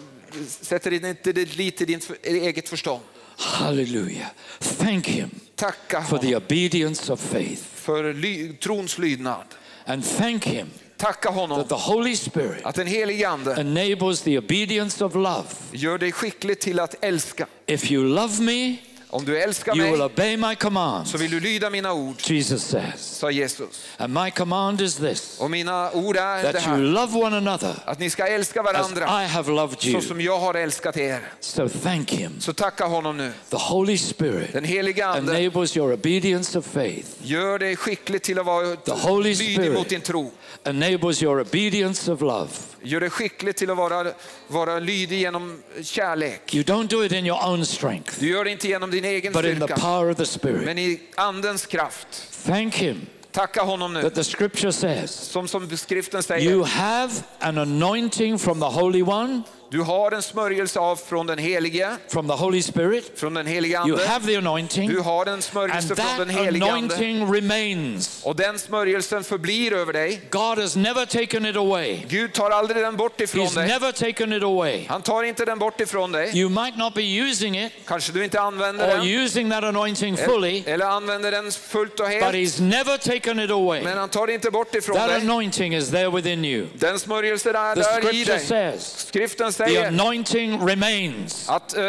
sätter 0.48 0.92
inte 0.92 1.32
ditt 1.32 1.56
lit 1.56 1.76
till 1.76 1.86
ditt 1.86 2.10
eget 2.24 2.68
förstånd. 2.68 3.00
Hallelujah. 3.36 4.26
Thank 4.60 5.08
him 5.08 5.30
Tacka 5.54 6.02
for 6.04 6.18
the 6.18 6.26
honom 6.26 6.42
obedience 6.46 7.12
of 7.12 7.20
faith. 7.20 7.62
för 7.74 8.14
ly, 8.14 8.52
trons 8.52 8.98
lydnad. 8.98 9.44
And 9.86 10.04
thank 10.04 10.46
him 10.46 10.66
Tacka 10.96 11.30
honom 11.30 11.58
that 11.58 11.68
the 11.68 11.92
Holy 11.92 12.16
Spirit 12.16 12.64
att 12.64 12.74
den 12.74 12.86
helige 12.86 13.28
Ande 13.28 13.54
enables 13.60 14.22
the 14.22 14.38
obedience 14.38 15.04
of 15.04 15.14
love. 15.14 15.44
gör 15.72 15.98
dig 15.98 16.12
skicklig 16.12 16.60
till 16.60 16.80
att 16.80 16.94
älska. 17.04 17.46
If 17.66 17.90
you 17.90 18.04
love 18.04 18.42
me, 18.42 18.76
Om 19.16 19.24
du 19.24 19.38
älskar 19.42 19.76
you 19.76 19.84
will 19.90 19.98
mig 19.98 20.06
obey 20.06 20.36
my 20.36 20.54
commands, 20.54 21.10
så 21.10 21.18
vill 21.18 21.30
du 21.30 21.40
lyda 21.40 21.70
mina 21.70 21.92
ord, 21.92 22.14
Jesus 22.24 22.62
says. 22.64 23.00
sa 23.18 23.30
Jesus. 23.30 23.86
And 23.98 24.14
my 24.14 24.30
command 24.30 24.80
is 24.80 24.94
this 24.96 25.36
Och 25.40 25.50
mina 25.50 25.90
ord 25.92 26.16
är 26.16 26.42
det 26.42 26.52
that 26.52 26.62
you 26.66 26.74
här, 26.76 26.78
love 26.78 27.18
one 27.18 27.36
another 27.36 27.74
att 27.84 27.98
ni 27.98 28.10
ska 28.10 28.26
älska 28.26 28.60
as 28.60 28.66
varandra 28.66 29.24
I 29.24 29.26
have 29.26 29.52
loved 29.52 29.80
så 29.80 29.88
you. 29.88 30.00
som 30.00 30.20
jag 30.20 30.38
har 30.38 30.54
älskat 30.54 30.96
er. 30.96 31.20
So 31.40 31.68
thank 31.68 32.10
him. 32.12 32.40
Så 32.40 32.52
tacka 32.52 32.84
honom 32.84 33.16
nu. 33.16 33.32
The 33.50 33.56
Holy 33.56 33.98
Spirit 33.98 34.52
Den 34.52 34.64
helige 34.64 35.06
Ande 35.06 35.38
enables 35.40 35.76
your 35.76 35.92
obedience 35.92 36.58
of 36.58 36.66
faith, 36.66 37.08
gör 37.22 37.58
dig 37.58 37.76
skicklig 37.76 38.22
till 38.22 38.38
att 38.38 38.46
vara 38.46 38.76
The 38.76 38.92
Holy 38.92 39.34
lydig 39.34 39.54
Spirit. 39.56 39.72
mot 39.72 39.88
din 39.88 40.00
tro. 40.00 40.30
enables 40.64 41.22
your 41.22 41.40
obedience 41.40 42.12
of 42.12 42.20
love. 42.20 42.48
Gör 42.82 43.00
dig 43.00 43.10
skicklig 43.10 43.56
till 43.56 43.70
att 43.70 43.76
vara, 43.76 44.12
vara 44.48 44.78
lydig 44.78 45.18
genom 45.20 45.62
kärlek. 45.82 46.54
You 46.54 46.64
don't 46.64 46.88
do 46.88 47.04
it 47.04 47.12
in 47.12 47.26
your 47.26 47.46
own 47.46 47.66
strength, 47.66 48.12
Du 48.20 48.28
gör 48.28 48.44
det 48.44 48.50
inte 48.50 48.68
genom 48.68 48.90
din 48.90 49.04
egen 49.06 49.32
but 49.32 49.44
in 49.44 49.58
the 49.58 49.66
styrka, 49.66 49.80
power 49.80 50.10
of 50.10 50.16
the 50.16 50.26
Spirit. 50.26 50.64
men 50.64 50.78
i 50.78 51.00
andens 51.16 51.66
kraft. 51.66 52.06
Thank 52.46 52.74
him 52.74 53.06
Tacka 53.32 53.60
honom 53.60 53.92
nu. 53.92 54.00
that 54.00 54.14
the 54.14 54.24
scripture 54.24 54.72
says 54.72 55.10
Som, 55.10 55.48
som 55.48 55.76
skriften 55.76 56.22
säger, 56.22 56.50
you 56.50 56.64
have 56.64 57.12
an 57.40 57.58
anointing 57.58 58.38
from 58.38 58.60
the 58.60 58.66
Holy 58.66 59.02
One, 59.02 59.42
du 59.70 59.80
har 59.82 60.10
en 60.12 60.22
smörjelse 60.22 60.78
av 60.80 60.96
från 60.96 61.26
den 61.26 61.38
helige, 61.38 61.96
from 62.08 62.28
the 62.28 62.34
Holy 62.34 62.62
Spirit. 62.62 63.12
från 63.18 63.34
den 63.34 63.46
helige 63.46 63.74
You 63.74 63.92
ande. 63.92 64.06
have 64.06 64.26
the 64.26 64.36
anointing, 64.36 64.88
Du 64.90 65.00
har 65.00 65.26
en 65.26 65.32
and 65.32 65.44
smörjelse 65.44 65.86
från 65.96 65.96
that 65.96 66.18
den 66.18 66.28
helige 66.28 66.64
ande. 66.72 66.94
anointing 66.94 67.34
remains. 67.34 68.20
Och 68.24 68.36
den 68.36 68.58
smörjelsen 68.58 69.24
förblir 69.24 69.72
över 69.72 69.92
dig. 69.92 70.20
God 70.30 70.58
has 70.58 70.76
never 70.76 71.06
taken 71.06 71.46
it 71.46 71.56
away. 71.56 71.98
Gud 72.08 72.32
tar 72.32 72.50
aldrig 72.50 72.82
den 72.82 72.96
bort 72.96 73.20
ifrån 73.20 73.46
He's 73.46 73.54
dig. 73.54 73.66
never 73.68 73.92
taken 73.92 74.32
it 74.32 74.42
away. 74.42 74.84
Han 74.88 75.02
tar 75.02 75.22
inte 75.22 75.44
den 75.44 75.58
bort 75.58 75.80
ifrån 75.80 76.12
dig. 76.12 76.38
You 76.38 76.48
might 76.50 76.76
not 76.76 76.94
be 76.94 77.02
using 77.02 77.58
it 77.64 77.72
Kanske 77.86 78.12
du 78.12 78.24
inte 78.24 78.40
använder 78.40 78.86
or 78.90 78.98
den. 78.98 79.06
using 79.24 79.50
that 79.50 79.64
anointing 79.64 80.16
fully, 80.16 80.62
Eller 80.66 80.86
använder 80.86 81.30
den 81.30 81.50
fullt 81.52 82.00
och 82.00 82.06
but 82.06 82.14
helt. 82.22 82.34
He's 82.34 82.62
never 82.62 82.96
taken 82.98 83.40
it 83.40 83.50
away. 83.50 83.82
Men 83.82 83.98
han 83.98 84.08
tar 84.08 84.30
inte 84.30 84.50
bort 84.50 84.74
ifrån 84.74 84.96
That 84.96 85.08
dig. 85.08 85.20
anointing 85.20 85.74
is 85.74 85.90
there 85.90 86.10
within 86.10 86.44
you. 86.44 86.66
Den 86.74 86.98
smörjelsen 86.98 87.56
är 87.56 87.74
The 87.74 87.80
där 87.80 87.98
i 87.98 88.02
scripture 88.02 88.36
dig. 88.36 88.46
says 88.46 89.06
Skriften 89.08 89.52
the 89.56 89.64
säger 89.64 89.86
anointing 89.88 90.66
remains. 90.66 91.48
att 91.48 91.76
uh, 91.76 91.82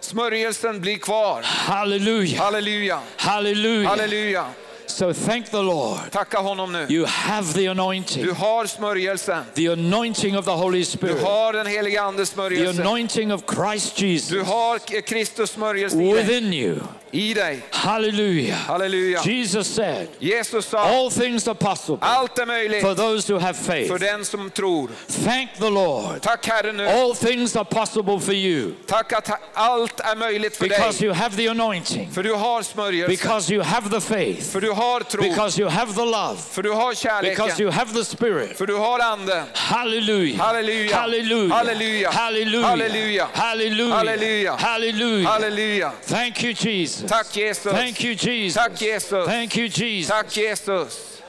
smörjelsen 0.00 0.80
blir 0.80 0.96
kvar. 0.98 1.42
Hallelujah. 1.42 2.42
Halleluja, 2.44 3.00
Hallelujah. 3.16 3.90
halleluja. 3.90 4.46
So 4.86 5.12
thank 5.12 5.50
the 5.50 5.62
Lord. 5.62 6.10
Tacka 6.10 6.38
honom 6.38 6.72
nu. 6.72 6.86
You 6.88 7.06
have 7.06 7.52
the 7.54 7.66
anointing, 7.66 8.22
Du 8.24 8.32
har 8.32 8.66
smörjelsen. 8.66 9.44
the 9.54 9.66
anointing 9.66 10.36
of 10.38 10.44
the 10.44 10.50
Holy 10.56 10.78
Du 10.78 10.84
Spirit, 10.84 11.22
har 11.22 11.52
den 11.52 11.66
heliga 11.66 12.02
andes 12.02 12.28
the 12.30 12.34
smörjelse. 12.34 12.80
anointing 12.82 13.32
of 13.32 13.42
Christ 13.54 13.96
Du 13.96 14.06
Jesus 14.06 14.46
har 14.46 15.00
Kristus 15.00 15.50
smörjelse 15.50 15.96
within 15.96 16.52
you. 16.52 16.76
I 17.12 17.34
dig. 17.34 17.60
Hallelujah. 17.70 18.56
Halleluja. 18.56 19.20
Jesus 19.24 19.68
said, 19.68 20.08
Jesus 20.18 20.66
sa, 20.66 20.78
All 20.78 21.10
things 21.10 21.46
are 21.48 21.54
possible 21.54 21.98
allt 22.00 22.38
är 22.38 22.46
möjligt 22.46 22.80
for 22.82 22.94
those 22.94 23.32
who 23.32 23.38
have 23.38 23.54
för 23.54 23.64
faith. 23.88 23.94
den 24.00 24.24
som 24.24 24.50
tror. 24.50 24.88
Thank 25.24 25.50
the 25.58 25.70
Lord. 25.70 26.20
Tack 26.22 26.46
Herre 26.46 26.72
nu. 26.72 26.86
All 26.88 27.14
things 27.14 27.56
are 27.56 27.64
possible 27.64 28.18
for 28.20 28.34
you 28.34 28.72
Tack 28.86 29.12
att 29.12 29.30
allt 29.54 30.00
är 30.00 30.16
möjligt 30.16 30.56
för 30.56 30.68
because 30.68 30.98
dig. 30.98 31.06
you 31.06 31.14
have 31.14 31.36
the 31.36 31.48
anointing, 31.48 32.10
För 32.10 32.22
du 32.22 32.32
har 32.34 32.62
smörjelse. 32.62 33.08
because 33.08 33.54
you 33.54 33.62
have 33.62 33.90
the 33.90 34.00
faith, 34.00 34.42
För 34.50 34.60
du 34.60 34.72
har 34.74 35.00
tro. 35.00 35.22
because 35.22 35.60
you 35.60 35.68
have 35.68 35.94
the 35.94 36.04
love, 36.04 36.36
För 36.50 36.62
du 36.62 36.72
har 36.72 37.22
because 37.22 37.62
you 37.62 37.70
have 37.70 37.92
the 37.92 38.04
Spirit. 38.04 38.58
För 38.58 38.66
du 38.66 38.76
har 38.76 38.98
anden. 38.98 39.44
Hallelujah. 39.54 40.46
Halleluja. 40.46 40.96
Hallelujah. 40.96 41.52
Halleluja. 41.56 42.10
Hallelujah. 42.10 42.68
Halleluja. 42.74 43.28
Hallelujah. 43.34 43.96
Halleluja. 43.96 44.56
Hallelujah. 44.56 45.30
Halleluja. 45.30 45.92
Thank 46.06 46.42
you, 46.42 46.52
Jesus. 46.52 47.10
Tack 47.10 47.36
Jesus. 47.36 47.72
Thank 47.72 48.04
you, 48.04 48.14
Jesus. 48.14 48.62
Tack 48.62 48.80
Jesus. 48.80 49.26
Thank 49.26 49.56
you, 49.56 49.68
Jesus. 49.68 50.10
Tack 50.10 50.30
Jesus. 50.30 51.22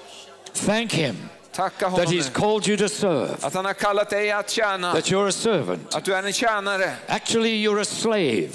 Thank 0.54 0.92
Him 0.92 1.30
Tacka 1.56 1.80
that 1.80 1.92
honom 1.92 2.06
He's 2.14 2.26
nu. 2.26 2.32
called 2.34 2.68
you 2.68 2.78
to 2.78 2.90
serve, 2.90 3.36
Att 3.42 3.54
han 3.54 3.66
har 3.66 3.74
kallat 3.74 4.10
dig 4.10 4.32
att 4.32 4.50
tjäna. 4.50 4.94
that 4.94 5.06
you're 5.06 5.28
a 5.28 5.32
servant. 5.32 5.96
Att 5.96 6.06
du 6.06 6.14
är 6.16 6.24
en 6.24 6.34
tjänare. 6.34 6.92
Actually, 7.08 7.50
you're 7.68 7.82
a 7.82 7.86
slave, 7.86 8.50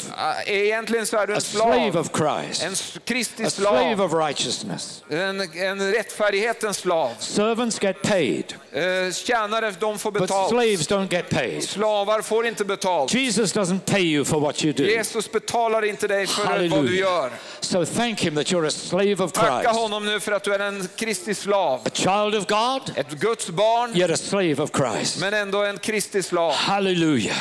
Egentligen 0.47 1.07
så 1.07 1.17
är 1.17 1.27
du 1.27 1.33
a 1.33 1.37
en 1.37 1.41
slave 1.43 1.91
slav. 1.93 1.97
of 2.01 2.11
Christ, 2.17 2.63
En 2.63 3.01
Kristi 3.05 3.45
a 3.45 3.51
slave 3.51 3.95
slav. 3.97 4.07
of 4.07 4.29
righteousness. 4.29 5.03
En, 5.11 5.41
en 5.41 5.93
rättfärdighetens 5.93 6.77
slav. 6.77 7.11
Servants 7.19 7.83
get 7.83 8.03
paid, 8.03 8.55
Eh, 8.73 9.13
Tjänare, 9.13 9.75
de 9.81 9.99
får 9.99 10.11
but 10.13 10.23
betalt. 10.23 10.49
slaves 10.51 10.89
don't 10.89 11.13
get 11.13 11.29
paid. 11.31 11.65
Slavar 11.65 12.23
får 12.23 12.47
inte 12.47 12.65
betalt. 12.65 13.15
Jesus 13.15 13.55
doesn't 13.57 13.81
pay 13.87 14.01
you 14.03 14.25
for 14.25 14.41
what 14.41 14.65
you 14.65 14.73
do. 14.73 14.83
Jesus 14.85 15.33
betalar 15.33 15.85
inte 15.85 16.09
dig 16.09 16.27
för 16.27 16.45
vad 16.45 16.61
du 16.61 16.69
Hallelujah. 16.69 16.95
gör. 17.01 17.31
So 17.61 17.85
thank 17.87 18.21
Him 18.21 18.35
that 18.35 18.47
you're 18.53 18.67
a 18.67 18.71
slave 18.71 19.25
of 19.25 19.33
Tacka 19.33 19.61
Christ, 19.63 19.81
honom 19.81 20.07
nu 20.07 20.21
för 20.21 20.33
att 20.33 20.43
du 20.45 20.55
är 20.55 20.59
en 20.59 20.89
Kristi 20.97 21.35
slav. 21.35 21.81
a 21.87 21.91
child 21.93 22.35
of 22.35 22.47
God, 22.47 22.90
Ett 22.97 23.11
Guds 23.21 23.51
barn, 23.51 23.97
yet 23.97 24.11
a 24.11 24.17
slave 24.17 24.63
of 24.63 24.71
Christ. 24.77 25.21
men 25.21 25.35
ändå 25.35 25.65
en 25.65 25.79
Kristi 25.79 26.23
slav. 26.23 26.53
Hallelujah. 26.53 27.37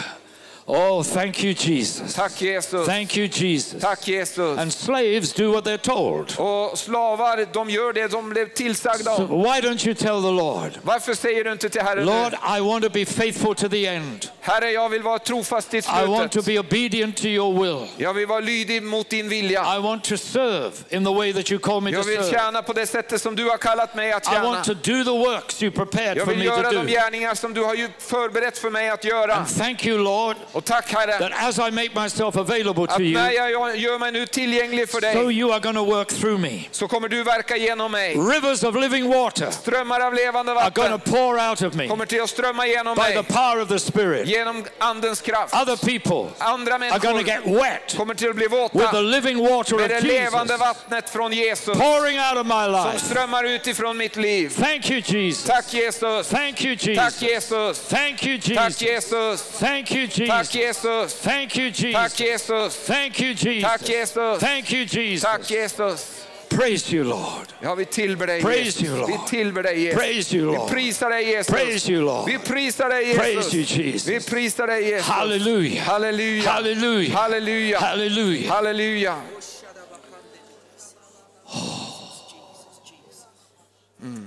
Oh, 0.71 1.01
thank 1.03 1.43
you, 1.43 1.53
Jesus. 1.55 2.13
Tack 2.13 2.35
Jesus. 2.37 2.85
Thank 2.85 3.17
you, 3.17 3.27
Jesus. 3.27 3.81
Tack 3.81 4.07
Jesus. 4.07 4.57
And 4.59 4.71
slaves 4.71 5.33
do 5.33 5.51
what 5.51 5.63
they're 5.65 5.77
told. 5.77 6.35
Och 6.37 6.77
slavar, 6.77 7.45
de 7.53 7.69
gör 7.69 7.93
det 7.93 8.07
de 8.07 8.29
blev 8.29 8.49
tillsagda 8.53 9.15
So 9.17 9.25
why 9.25 9.61
don't 9.61 9.85
you 9.87 9.95
tell 9.95 10.21
the 10.21 10.31
Lord, 10.31 10.71
Varför 10.81 11.13
säger 11.13 11.43
du 11.43 11.51
inte 11.51 11.69
till 11.69 11.81
Herren 11.81 12.05
Lord? 12.05 12.33
I 12.57 12.59
want 12.61 12.83
to 12.83 12.89
be 12.89 13.05
faithful 13.05 13.55
to 13.55 13.69
the 13.69 13.85
end. 13.87 14.27
Herre, 14.41 14.71
jag 14.71 14.89
vill 14.89 15.01
vara 15.01 15.19
trofast 15.19 15.69
till 15.69 15.79
I 15.79 16.05
want 16.05 16.31
to 16.31 16.41
slutet. 16.41 16.45
be 16.45 16.59
obedient 16.59 17.17
to 17.17 17.27
your 17.27 17.53
will. 17.63 17.87
Jag 17.97 18.13
vill 18.13 18.27
vara 18.27 18.39
lydig 18.39 18.83
mot 18.83 19.09
din 19.09 19.29
vilja. 19.29 19.75
I 19.77 19.79
want 19.79 20.03
to 20.03 20.17
serve 20.17 20.71
in 20.89 21.05
the 21.05 21.13
way 21.13 21.33
that 21.33 21.51
you 21.51 21.59
call 21.59 21.81
me 21.81 21.91
to 21.91 21.97
Jag 21.97 22.03
vill 22.03 22.17
serve. 22.17 22.31
tjäna 22.31 22.61
på 22.61 22.73
det 22.73 22.85
sättet 22.87 23.21
som 23.21 23.35
du 23.35 23.49
har 23.49 23.57
kallat 23.57 23.95
mig 23.95 24.11
att 24.11 24.23
I 24.27 24.29
tjäna. 24.29 24.43
want 24.43 24.63
to 24.65 24.73
do 24.73 25.03
the 25.03 25.17
works 25.31 25.63
you 25.63 25.71
prepared 25.71 26.17
Jag 26.17 26.25
for 26.25 26.31
vill 26.31 26.39
me 26.39 26.45
göra 26.45 26.63
to 26.69 26.75
de 26.77 26.85
do. 26.85 26.91
gärningar 26.91 27.35
som 27.35 27.53
du 27.53 27.63
har 27.63 27.75
förberett 28.01 28.57
för 28.57 28.69
mig 28.69 28.89
att 28.89 29.03
göra. 29.03 29.35
And 29.35 29.57
thank 29.57 29.85
you, 29.85 29.97
Lord, 29.97 30.35
Och 30.59 30.65
tack 30.65 30.93
Herre, 30.93 31.17
that 31.19 31.31
as 31.47 31.57
I 31.57 31.71
make 31.71 31.95
myself 31.95 32.35
available 32.37 32.87
to 32.87 33.01
you, 33.01 33.13
när 33.13 33.31
jag 33.31 33.77
gör 33.77 33.99
mig 33.99 34.11
nu 34.11 34.25
tillgänglig 34.25 34.89
för 34.89 35.01
so 35.01 35.27
dig 35.27 35.39
you 35.39 35.53
are 35.53 35.73
to 35.73 35.85
work 35.85 36.07
through 36.07 36.39
me. 36.39 36.59
så 36.71 36.87
kommer 36.87 37.09
du 37.09 37.23
verka 37.23 37.57
genom 37.57 37.91
mig. 37.91 38.15
Rivers 38.15 38.63
of 38.63 38.75
living 38.75 39.09
water 39.09 39.51
Strömmar 39.51 39.99
av 39.99 40.13
levande 40.13 40.51
are 40.51 40.55
vatten 40.55 40.99
to 40.99 41.11
pour 41.11 41.49
out 41.49 41.61
of 41.61 41.73
me 41.73 41.87
kommer 41.87 42.05
till 42.05 42.21
att 42.21 42.29
strömma 42.29 42.67
genom 42.67 42.95
by 42.95 43.01
the 43.03 43.13
mig. 43.13 43.23
power 43.23 43.61
of 43.61 43.69
the 43.69 43.79
Spirit. 43.79 44.27
Genom 44.27 44.65
andens 44.77 45.21
kraft. 45.21 45.53
Other 45.53 45.75
people 45.77 46.33
Andra 46.37 46.73
are 46.73 46.99
going 46.99 46.99
to 46.99 47.09
människor 47.09 47.51
get 47.53 47.61
wet 47.63 47.97
kommer 47.97 48.13
till 48.13 48.29
att 48.29 48.35
bli 48.35 48.47
with 48.47 48.71
the 48.71 48.77
våta 48.79 49.01
living 49.01 49.37
water 49.49 49.75
med 49.75 49.89
det 49.89 50.01
levande 50.01 50.53
Jesus 50.53 50.67
vattnet 50.67 51.09
från 51.09 51.33
Jesus 51.33 51.77
pouring 51.77 52.19
out 52.19 52.37
of 52.37 52.45
my 52.47 52.51
som 52.51 52.91
life. 52.91 53.05
strömmar 53.05 53.43
ut 53.43 53.67
ifrån 53.67 53.97
mitt 53.97 54.15
liv. 54.15 54.49
Thank 54.61 54.91
you, 54.91 55.01
Jesus. 55.05 55.43
Tack 55.43 55.73
Jesus. 55.73 56.27
Thank 56.27 56.65
you, 56.65 56.75
Tack 56.75 57.21
Jesus. 57.21 57.21
Jesus. 57.21 57.79
Thank 57.79 58.25
you, 58.25 58.37
Tack 58.37 58.81
Jesus. 58.81 58.81
Jesus. 58.81 59.41
Thank 59.59 59.91
you, 59.91 60.07
Tack 60.27 60.48
Jesus. 60.49 61.13
Jesus. 61.13 61.13
Thank 61.21 61.55
you, 61.55 61.71
Tack 61.71 62.13
Jesus. 62.13 62.17
Jesus. 62.17 62.75
Thank 62.85 63.19
you, 63.19 63.33
Tack 63.61 63.79
Jesus. 63.81 63.87
Jesus. 63.87 64.39
Thank 64.39 64.71
you, 64.71 64.85
Tack 64.85 65.41
Jesus. 65.43 65.47
Jesus. 65.47 66.25
Praise 66.49 66.91
you, 66.91 67.03
Lord. 67.03 67.53
Ja, 67.61 67.75
vi 67.75 67.85
tillber 67.85 68.25
dig 68.25 68.41
Praise 68.41 68.65
Jesus. 68.65 68.81
you, 68.81 68.95
Lord. 68.95 69.11
Vi 69.11 69.17
tillber 69.37 69.61
dig 69.63 69.75
Jesus. 69.77 69.97
Praise 69.99 70.35
you, 70.35 70.49
Vi 70.51 70.57
Lord. 70.57 70.69
prisar 70.69 71.09
dig 71.09 71.25
Jesus. 71.27 71.47
Praise 71.49 71.91
you, 71.91 72.05
Lord. 72.05 72.25
Vi 72.25 72.37
prisar 72.37 72.89
dig 72.89 73.15
Praise 73.15 73.53
you, 73.57 73.63
Jesus. 73.65 74.07
Vi 74.07 74.13
Jesus. 74.13 74.29
prisar 74.29 74.65
dig 74.67 74.83
Jesus. 74.83 75.07
Hallelujah. 75.07 75.81
Halleluja. 75.83 76.49
Hallelujah. 76.51 77.13
Halleluja. 77.19 77.79
Hallelujah. 77.79 78.49
Halleluja. 78.51 79.15
Hmm. 84.01 84.25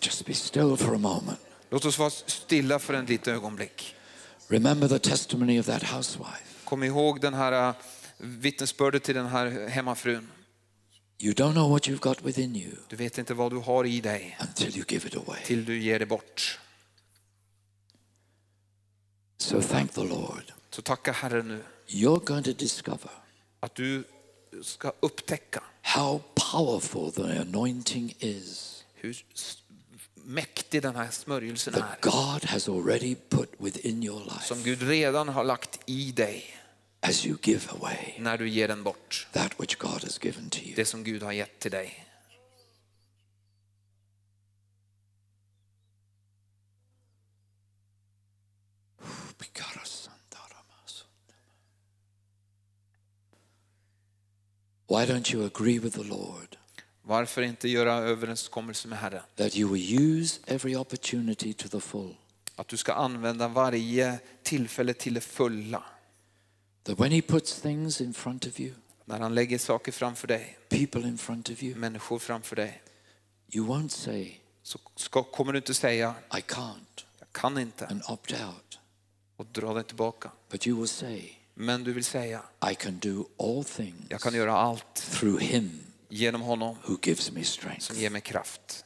Just 0.00 0.24
be 0.24 0.32
still 0.32 0.76
for 0.76 0.94
a 0.94 0.98
moment. 0.98 1.38
Låt 1.74 1.84
oss 1.84 1.98
vara 1.98 2.10
stilla 2.10 2.78
för 2.78 2.94
en 2.94 3.06
litet 3.06 3.28
ögonblick. 3.28 3.94
Remember 4.48 4.88
the 4.88 4.98
testimony 4.98 5.60
of 5.60 5.66
that 5.66 5.82
housewife. 5.82 6.64
Kom 6.64 6.82
ihåg 6.82 7.20
den 7.20 7.34
här 7.34 7.68
äh, 7.68 7.74
vittnesbördet 8.18 9.02
till 9.02 9.14
den 9.14 9.26
här 9.26 9.68
hemmafrun. 9.68 10.30
You 11.18 11.34
don't 11.34 11.52
know 11.52 11.70
what 11.70 11.88
you've 11.88 11.98
got 11.98 12.22
within 12.22 12.56
you 12.56 12.72
Du 12.88 12.96
vet 12.96 13.18
inte 13.18 13.34
vad 13.34 13.52
du 13.52 13.56
har 13.56 13.84
i 13.84 14.00
dig 14.00 14.38
until 14.40 14.76
you 14.76 14.84
give 14.88 15.08
it 15.08 15.16
away. 15.16 15.44
till 15.44 15.64
du 15.64 15.78
ger 15.78 15.98
det 15.98 16.06
bort. 16.06 16.58
So 19.38 19.62
thank 19.62 19.92
the 19.92 20.04
Lord. 20.04 20.52
Så 20.70 20.82
tacka 20.82 21.12
Herren 21.12 21.48
nu 21.48 21.64
You're 21.88 22.24
going 22.24 22.44
to 22.44 22.52
discover 22.52 23.10
att 23.60 23.74
du 23.74 24.04
ska 24.62 24.92
upptäcka 25.00 25.62
how 25.82 26.22
powerful 26.52 27.12
the 27.12 27.38
anointing 27.38 28.14
is 28.18 28.84
hur 28.94 29.24
mäktig 30.24 30.82
den 30.82 30.96
här 30.96 31.10
smörjelsen 31.10 31.74
är. 31.74 31.96
God 32.00 32.44
has 32.44 32.68
already 32.68 33.14
put 33.14 33.50
within 33.58 34.02
your 34.02 34.40
Som 34.40 34.58
life 34.58 34.70
Gud 34.70 34.82
redan 34.88 35.28
har 35.28 35.44
lagt 35.44 35.80
i 35.86 36.12
dig 36.12 36.44
as 37.00 37.26
you 37.26 37.36
give 37.42 37.70
away 37.70 38.14
när 38.18 38.38
du 38.38 38.48
ger 38.48 38.68
den 38.68 38.82
bort. 38.82 39.28
that 39.32 39.60
which 39.60 39.78
God 39.78 40.02
has 40.02 40.24
given 40.24 40.50
to 40.50 40.58
you. 40.58 40.74
Det 40.76 40.84
som 40.84 41.04
Gud 41.04 41.22
har 41.22 41.32
gett 41.32 41.58
till 41.58 41.70
dig. 41.70 42.04
Why 54.86 55.06
don't 55.06 55.28
you 55.32 55.44
agree 55.44 55.78
with 55.80 55.94
the 55.94 56.04
Lord 56.04 56.53
Varför 57.06 57.42
inte 57.42 57.68
göra 57.68 57.92
överenskommelse 57.92 58.88
med 58.88 58.98
Herren? 58.98 59.22
that 59.36 59.56
you 59.56 59.72
will 59.72 60.00
use 60.00 60.40
every 60.46 60.76
opportunity 60.76 61.52
to 61.52 61.68
the 61.68 61.80
full? 61.80 62.14
Att 62.56 62.68
du 62.68 62.76
ska 62.76 62.92
använda 62.92 63.48
varje 63.48 64.18
tillfälle 64.42 64.94
till 64.94 65.14
det 65.14 65.20
fulla. 65.20 65.82
That 66.82 67.00
when 67.00 67.12
He 67.12 67.22
puts 67.22 67.60
things 67.60 68.00
in 68.00 68.14
front 68.14 68.46
of 68.46 68.60
you, 68.60 68.72
När 69.04 69.20
han 69.20 69.34
lägger 69.34 69.58
saker 69.58 69.92
framför 69.92 70.28
dig, 70.28 70.58
people 70.68 71.00
in 71.00 71.18
front 71.18 71.50
of 71.50 71.62
you, 71.62 71.76
människor 71.76 72.18
framför 72.18 72.56
dig, 72.56 72.82
you 73.52 73.66
won't 73.66 73.88
say, 73.88 74.32
så 74.62 74.78
ska, 74.96 75.22
kommer 75.22 75.52
du 75.52 75.58
inte 75.58 75.74
säga 75.74 76.14
I 76.32 76.40
can't, 76.40 77.04
jag 77.18 77.32
kan 77.32 77.58
inte 77.58 77.86
and 77.86 78.02
opt 78.08 78.32
out. 78.32 78.78
och 79.36 79.46
dra 79.46 79.74
dig 79.74 79.84
tillbaka. 79.84 80.30
But 80.50 80.66
you 80.66 80.78
will 80.78 80.88
say, 80.88 81.30
Men 81.54 81.84
du 81.84 81.92
vill 81.92 82.04
säga 82.04 82.42
I 82.72 82.74
can 82.74 82.98
do 82.98 83.24
all 83.38 83.64
things 83.64 84.06
jag 84.08 84.20
kan 84.20 84.34
göra 84.34 84.56
allt 84.56 84.94
through 84.94 85.40
Him 85.40 85.80
genom 86.14 86.40
honom 86.40 86.76
who 86.86 86.96
gives 87.02 87.32
me 87.32 87.44
strength. 87.44 87.80
som 87.86 87.96
ger 87.96 88.10
mig 88.10 88.20
kraft. 88.20 88.84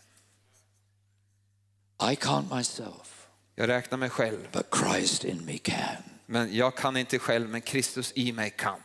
I 2.12 2.14
can't 2.14 2.56
myself, 2.56 3.28
Jag 3.54 3.68
räknar 3.68 3.98
mig 3.98 4.10
själv, 4.10 4.48
but 4.52 4.66
Christ 4.80 5.24
in 5.24 5.44
me 5.44 5.58
can. 5.58 6.02
men 6.26 6.54
jag 6.56 6.76
kan 6.76 6.96
inte 6.96 7.18
själv, 7.18 7.48
men 7.48 7.60
Kristus 7.60 8.12
i 8.16 8.32
mig 8.32 8.50
kan. 8.50 8.80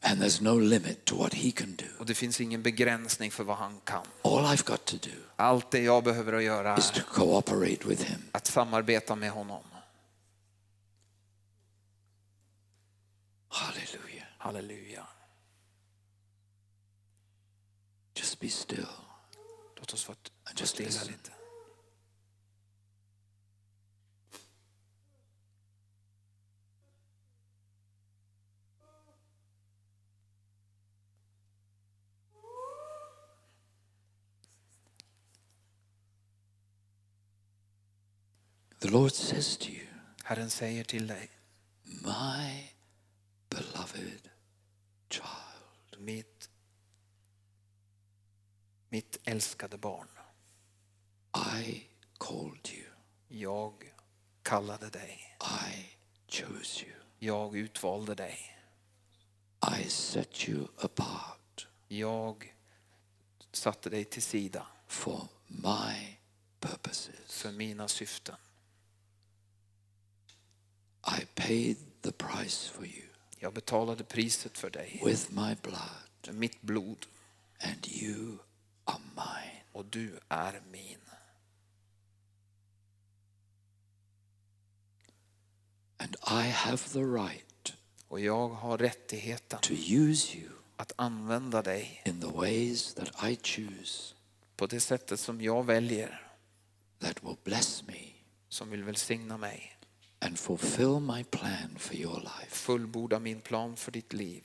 And 0.00 0.22
there's 0.22 0.42
no 0.42 0.58
limit 0.58 1.04
to 1.04 1.16
what 1.16 1.34
he 1.34 1.50
can 1.50 1.76
do. 1.76 1.84
Och 1.98 2.06
det 2.06 2.14
finns 2.14 2.40
ingen 2.40 2.62
begränsning 2.62 3.30
för 3.30 3.44
vad 3.44 3.56
han 3.56 3.80
kan. 3.84 4.06
All 4.22 4.44
I've 4.44 4.66
got 4.66 4.84
to 4.84 4.96
do 4.96 5.10
Allt 5.36 5.70
det 5.70 5.80
jag 5.82 6.04
behöver 6.04 6.32
att 6.32 6.42
göra 6.42 6.76
is 6.78 6.90
to 6.90 7.00
cooperate 7.12 7.88
with 7.88 8.02
him. 8.04 8.22
att 8.32 8.46
samarbeta 8.46 9.14
med 9.16 9.30
honom. 9.30 9.62
Hallelujah. 13.48 14.26
Halleluja. 14.38 14.87
Just 18.28 18.40
be 18.40 18.48
still. 18.48 18.88
Låt 19.76 19.92
oss 19.92 20.08
And 20.08 20.58
just 20.58 20.74
stilla 20.74 20.86
listen. 20.86 21.08
lite. 21.08 21.30
The 38.80 38.90
Lord 38.90 39.14
says 39.14 39.56
to 39.56 39.72
you, 39.72 39.86
Herren 40.24 40.50
säger 40.50 40.84
till 40.84 41.06
dig, 41.06 41.30
My 41.84 42.72
beloved 43.50 44.30
child, 45.08 45.98
mitt, 45.98 46.37
mitt 48.88 49.18
älskade 49.24 49.78
barn, 49.78 50.08
I 51.62 51.86
called 52.18 52.68
you, 52.72 52.86
jag 53.28 53.92
kallade 54.42 54.90
dig, 54.90 55.36
I 55.40 55.96
chose 56.28 56.84
you, 56.86 56.94
jag 57.18 57.56
utvalde 57.56 58.14
dig, 58.14 58.38
I 59.78 59.88
set 59.90 60.48
you 60.48 60.66
apart 60.78 61.66
jag 61.88 62.54
satte 63.52 63.90
dig 63.90 64.04
till 64.04 64.22
sida 64.22 64.66
for 64.86 65.28
my 65.46 66.16
purposes. 66.60 67.14
för 67.42 67.52
mina 67.52 67.88
syften. 67.88 68.36
I 71.20 71.24
paid 71.34 71.76
the 72.02 72.12
price 72.12 72.70
for 72.72 72.86
you 72.86 73.04
Jag 73.38 73.52
betalade 73.54 74.04
priset 74.04 74.58
för 74.58 74.70
dig 74.70 75.02
with 75.04 75.30
my 75.32 75.54
blood, 75.62 76.08
med 76.26 76.34
mitt 76.34 76.60
blod. 76.62 77.06
and 77.60 77.86
you 77.88 78.38
are 78.88 78.98
mine. 79.16 79.62
och 79.72 79.84
du 79.84 80.18
är 80.28 80.62
min. 80.70 80.98
And 85.96 86.16
I 86.30 86.50
have 86.50 86.78
the 86.78 87.02
right 87.02 87.74
Och 88.08 88.20
jag 88.20 88.48
har 88.48 88.78
rättigheten 88.78 89.60
to 89.60 89.72
use 89.72 90.38
you 90.38 90.50
att 90.76 90.92
använda 90.96 91.62
dig 91.62 92.02
in 92.04 92.20
the 92.20 92.26
ways 92.26 92.94
that 92.94 93.24
I 93.30 93.36
choose 93.36 94.14
på 94.56 94.66
det 94.66 94.80
sättet 94.80 95.20
som 95.20 95.40
jag 95.40 95.66
väljer, 95.66 96.30
that 96.98 97.24
will 97.24 97.36
bless 97.44 97.86
me 97.86 98.12
som 98.48 98.70
vill 98.70 98.84
välsigna 98.84 99.36
mig, 99.38 99.78
and 100.18 100.38
fulfill 100.38 101.00
my 101.00 101.24
plan 101.24 101.78
for 101.78 101.94
your 101.94 102.20
life. 102.20 102.50
fullborda 102.50 103.18
min 103.18 103.40
plan 103.40 103.76
för 103.76 103.92
ditt 103.92 104.12
liv. 104.12 104.44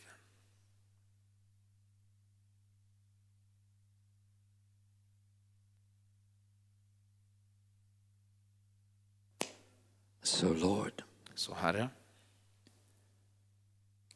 So, 10.33 10.53
Lord, 10.53 11.03
Så 11.35 11.53
Herre, 11.53 11.89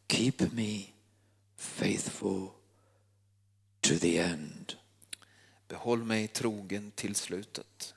keep 0.07 0.53
me 0.53 0.93
faithful 1.55 2.49
to 3.81 3.95
the 3.99 4.17
end. 4.17 4.75
behåll 5.67 6.03
mig 6.03 6.27
trogen 6.27 6.91
till 6.91 7.15
slutet. 7.15 7.95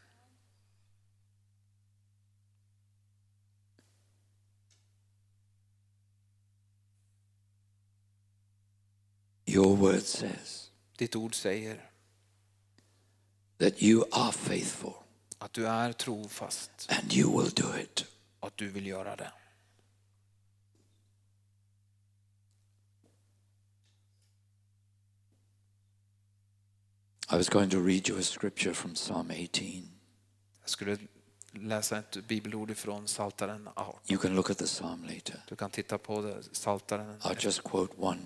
Your 9.47 9.76
word 9.76 10.02
says 10.02 10.70
Ditt 10.98 11.16
ord 11.16 11.34
säger 11.34 11.90
that 13.59 13.82
you 13.82 14.05
are 14.12 14.32
faithful 14.32 14.99
att 15.40 15.52
du 15.52 15.66
är 15.66 15.92
trofast, 15.92 16.70
and 16.88 17.12
you 17.12 17.42
will 17.42 17.50
do 17.50 17.78
it. 17.78 18.04
att 18.40 18.56
du 18.56 18.68
vill 18.68 18.86
göra 18.86 19.16
det. 19.16 19.32
I 27.32 27.36
was 27.36 27.48
going 27.48 27.70
to 27.70 27.78
read 27.80 28.08
you 28.08 28.18
a 28.18 28.22
scripture 28.22 28.74
from 28.74 28.94
Psalm 28.94 29.30
18. 29.30 29.88
Jag 30.60 30.70
skulle 30.70 30.98
läsa 31.52 31.98
ett 31.98 32.16
bibelord 32.28 32.76
från 32.76 33.08
Saltaren 33.08 33.68
18. 33.74 34.00
You 34.08 34.18
can 34.20 34.34
look 34.34 34.50
at 34.50 34.58
the 34.58 34.64
psalm 34.66 35.04
later. 35.04 35.44
Du 35.48 35.56
kan 35.56 35.70
titta 35.70 35.98
på 35.98 36.22
det, 36.22 36.42
Saltaren 36.52 37.20
I'll 37.20 37.44
just 37.44 37.62
quote 37.62 37.94
one 37.98 38.20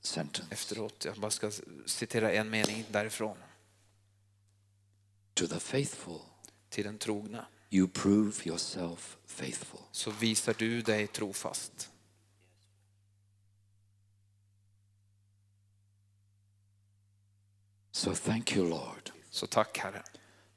sentence. 0.00 0.48
efteråt. 0.54 1.04
Jag 1.04 1.16
bara 1.16 1.30
ska 1.30 1.50
citera 1.86 2.32
en 2.32 2.50
mening 2.50 2.84
därifrån. 2.90 3.36
To 5.34 5.46
the 5.46 5.60
faithful, 5.60 6.20
Till 6.68 6.84
den 6.84 6.98
trogna 6.98 7.46
you 7.70 7.88
prove 7.88 8.32
yourself 8.44 9.16
faithful. 9.26 9.80
så 9.92 10.10
visar 10.10 10.54
du 10.58 10.82
dig 10.82 11.06
trofast. 11.06 11.90
So 17.92 18.14
thank 18.14 18.56
you, 18.56 18.68
Lord, 18.68 19.10
Så 19.30 19.46
tack 19.46 19.78
Herre, 19.78 20.02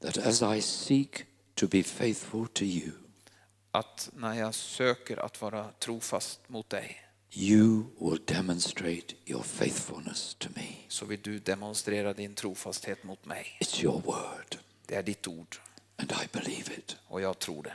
that 0.00 0.18
as 0.18 0.42
I 0.42 0.60
seek 0.60 1.24
to 1.54 1.66
be 1.68 1.82
faithful 1.82 2.46
to 2.48 2.64
you, 2.64 2.92
att 3.70 4.10
när 4.14 4.34
jag 4.34 4.54
söker 4.54 5.16
att 5.16 5.40
vara 5.40 5.72
trofast 5.72 6.48
mot 6.48 6.70
dig 6.70 6.96
you 7.32 7.84
will 8.00 8.20
demonstrate 8.26 9.14
your 9.26 9.42
faithfulness 9.42 10.34
to 10.38 10.48
me. 10.56 10.76
så 10.88 11.04
vill 11.06 11.20
du 11.22 11.38
demonstrera 11.38 12.12
din 12.12 12.34
trofasthet 12.34 13.04
mot 13.04 13.24
mig. 13.24 13.58
It's 13.60 13.82
your 13.84 14.00
word, 14.00 14.56
Det 14.86 14.94
är 14.94 15.02
ditt 15.02 15.26
ord 15.26 15.56
and 16.00 16.12
I 16.12 16.26
believe 16.32 16.72
it. 16.78 16.96
och 17.08 17.20
jag 17.20 17.38
tror 17.38 17.62
det. 17.62 17.74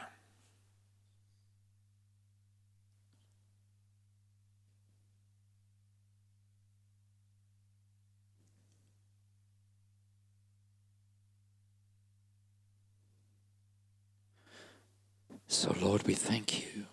So, 15.47 15.73
Lord, 15.81 16.03
we 16.03 16.15
thank 16.15 16.53
you 16.61 16.85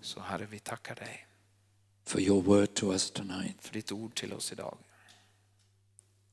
Så 0.00 0.20
Herre, 0.20 0.46
vi 0.50 0.58
tackar 0.58 0.94
dig 0.94 1.26
for 2.04 2.20
your 2.20 2.42
word 2.42 2.74
to 2.74 2.92
us 2.92 3.10
tonight. 3.10 3.56
för 3.62 3.72
ditt 3.72 3.92
ord 3.92 4.14
till 4.14 4.32
oss 4.32 4.52
idag. 4.52 4.78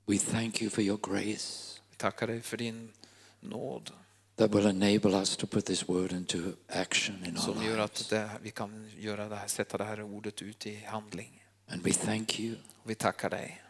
We 0.06 0.18
thank 0.18 0.62
you 0.62 0.70
for 0.70 0.82
your 0.84 0.98
grace 1.02 1.80
Vi 1.90 1.96
tackar 1.96 2.28
dig 2.28 2.42
för 2.42 2.58
din 2.58 2.92
nåd 3.40 3.92
that 4.38 4.51
will 4.51 4.65
enable 4.65 5.15
us 5.15 5.38
to 5.38 5.47
put 5.47 5.65
this 5.65 5.89
word 5.89 6.11
into 6.11 6.38
action 6.68 7.26
in 7.26 7.31
our 7.31 7.41
som 7.41 7.64
gör 7.64 7.72
lives. 7.72 8.01
att 8.01 8.09
det, 8.09 8.30
vi 8.41 8.51
kan 8.51 8.89
göra 8.97 9.30
det 9.30 9.35
här, 9.35 9.47
sätta 9.47 9.77
det 9.77 9.84
här 9.84 10.01
ordet 10.01 10.41
ut 10.41 10.65
i 10.65 10.76
handling. 10.85 11.43
And 11.68 11.84
we 11.84 11.91
thank 11.93 12.39
you 12.39 12.55
vi 12.84 12.95
tackar 12.95 13.30
dig 13.30 13.61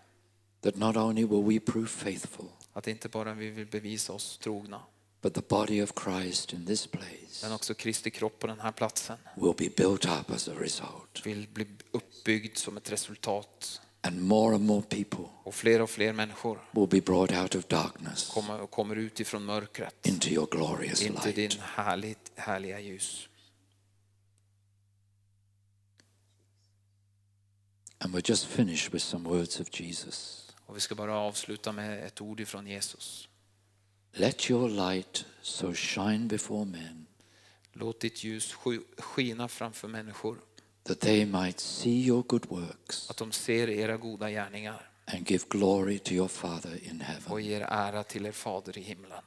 that 0.62 0.76
not 0.76 0.96
only 0.98 1.26
will 1.26 1.44
we 1.44 1.60
prove 1.60 1.88
faithful, 1.88 2.46
att 2.74 2.88
inte 2.88 3.10
bara 3.10 3.34
vi 3.34 3.50
vill 3.50 3.68
bevisa 3.68 4.14
oss 4.14 4.38
trogna, 4.38 4.82
but 5.22 5.34
the 5.34 5.42
body 5.50 5.84
of 5.84 5.92
Christ 6.04 6.54
in 6.54 6.66
this 6.66 6.88
place 6.88 7.44
men 7.44 7.52
också 7.52 7.74
Kristi 7.74 8.10
kropp 8.12 8.40
på 8.40 8.48
den 8.48 8.60
här 8.60 8.72
platsen 8.72 9.18
will 9.36 9.54
be 9.58 9.84
built 9.84 10.06
up 10.06 10.32
as 10.32 10.48
a 10.48 10.52
result. 10.60 11.26
vill 11.26 11.48
bli 11.48 11.68
uppbyggd 11.92 12.58
som 12.58 12.78
ett 12.78 12.92
resultat. 12.92 13.82
And 14.02 14.22
more 14.22 14.56
and 14.56 14.66
more 14.66 14.82
people 14.82 15.26
Och 15.44 15.56
fler 15.56 15.82
och 15.82 15.90
fler 15.90 16.14
människor 16.14 16.60
will 16.72 16.88
be 16.88 17.02
brought 17.02 17.32
out 17.32 17.56
of 17.56 17.68
darkness 17.68 18.30
kommer, 18.30 18.68
kommer 18.68 18.96
ut 18.96 19.20
ifrån 19.20 19.46
mörkret 19.46 20.06
into 20.06 20.30
your 20.30 20.48
glorious 20.52 21.02
in 21.02 21.16
till 21.16 21.36
din 21.36 21.50
light. 21.50 21.60
härligt, 21.62 22.32
härliga 22.36 22.80
ljus. 22.80 23.30
And 28.00 28.16
we'll 28.16 28.30
just 28.30 28.46
finish 28.46 28.94
with 28.94 29.06
some 29.06 29.30
words 29.30 29.60
of 29.60 29.80
Jesus. 29.82 30.48
Och 30.66 30.76
vi 30.76 30.80
ska 30.80 30.96
bara 30.96 31.18
avsluta 31.18 31.72
med 31.72 32.06
ett 32.06 32.22
ord 32.22 32.40
ifrån 32.40 32.68
Jesus. 32.68 33.30
Let 34.12 34.50
your 34.50 34.70
light 34.70 35.26
so 35.42 35.74
shine 35.74 36.28
before 36.28 36.66
men 36.66 37.08
Låt 37.80 38.00
ditt 38.00 38.24
ljus 38.24 38.54
skina 38.98 39.48
framför 39.48 39.88
människor, 39.88 40.38
that 40.88 41.00
they 41.00 41.26
might 41.26 41.60
see 41.60 42.06
your 42.06 42.24
good 42.28 42.46
works 42.50 43.10
att 43.10 43.18
de 43.18 43.32
ser 43.32 43.70
era 43.70 43.98
goda 43.98 44.30
gärningar 44.30 44.90
and 45.06 45.28
give 45.30 45.46
glory 45.50 46.00
to 46.00 46.12
your 46.14 46.28
Father 46.28 46.84
in 46.90 47.00
och 47.00 47.06
heaven. 47.06 47.44
ger 47.44 47.62
ära 47.62 48.04
till 48.04 48.26
er 48.26 48.32
fader 48.32 48.78
i 48.78 48.82
himlen. 48.82 49.24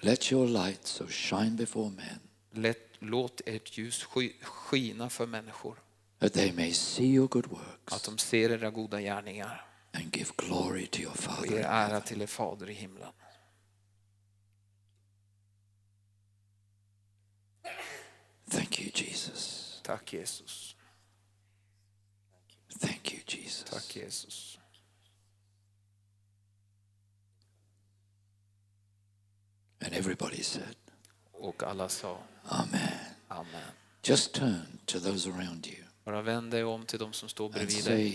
Let 0.00 0.32
your 0.32 0.46
light 0.48 0.86
so 0.86 1.06
shine 1.08 1.50
before 1.56 1.90
men 1.90 2.20
Lätt, 2.50 2.88
låt 2.98 3.40
ert 3.46 3.78
ljus 3.78 4.04
skina 4.42 5.10
för 5.10 5.26
människor, 5.26 5.74
that 6.18 6.32
they 6.32 6.52
may 6.52 6.72
see 6.72 7.06
your 7.06 7.28
good 7.28 7.44
att 7.44 7.52
works 7.52 8.02
de 8.02 8.18
ser 8.18 8.50
era 8.50 8.70
goda 8.70 9.00
gärningar 9.00 9.64
and 9.92 10.16
give 10.16 10.30
glory 10.36 10.86
to 10.86 11.00
your 11.00 11.12
och 11.12 11.18
Father. 11.18 11.46
ger 11.50 11.58
in 11.58 11.64
ära 11.64 12.00
till 12.00 12.22
er 12.22 12.26
fader 12.26 12.70
i 12.70 12.74
himlen. 12.74 13.12
Thank 18.48 18.80
you, 18.80 18.90
Jesus. 18.94 19.80
Tack 19.82 20.06
Jesus. 20.12 20.74
Thank 22.80 23.12
you, 23.12 23.20
Jesus. 23.26 23.64
Tack 23.64 23.88
Jesus. 23.94 24.58
And 29.80 29.94
everybody 29.94 30.42
said, 30.42 30.76
Och 31.32 31.62
alla 31.62 31.88
sa 31.88 32.18
Amen. 32.44 32.88
Amen. 33.28 33.70
Just 34.02 34.34
turn 34.34 34.78
to 34.86 34.98
those 35.00 35.30
around 35.30 35.66
you 35.66 35.84
Bara 36.04 36.22
vänd 36.22 36.50
dig 36.50 36.64
om 36.64 36.86
till 36.86 36.98
de 36.98 37.12
som 37.12 37.28
står 37.28 37.44
and 37.44 37.54
bredvid 37.54 37.84
dig. 37.84 38.10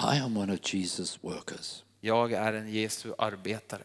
say, 0.00 0.16
I 0.16 0.18
am 0.18 0.36
one 0.36 0.52
of 0.54 0.60
Jesus' 0.60 1.18
workers. 1.22 1.82
Jag 2.00 2.32
är 2.32 2.52
en 2.52 2.72
Jesu 2.72 3.14
arbetare. 3.18 3.84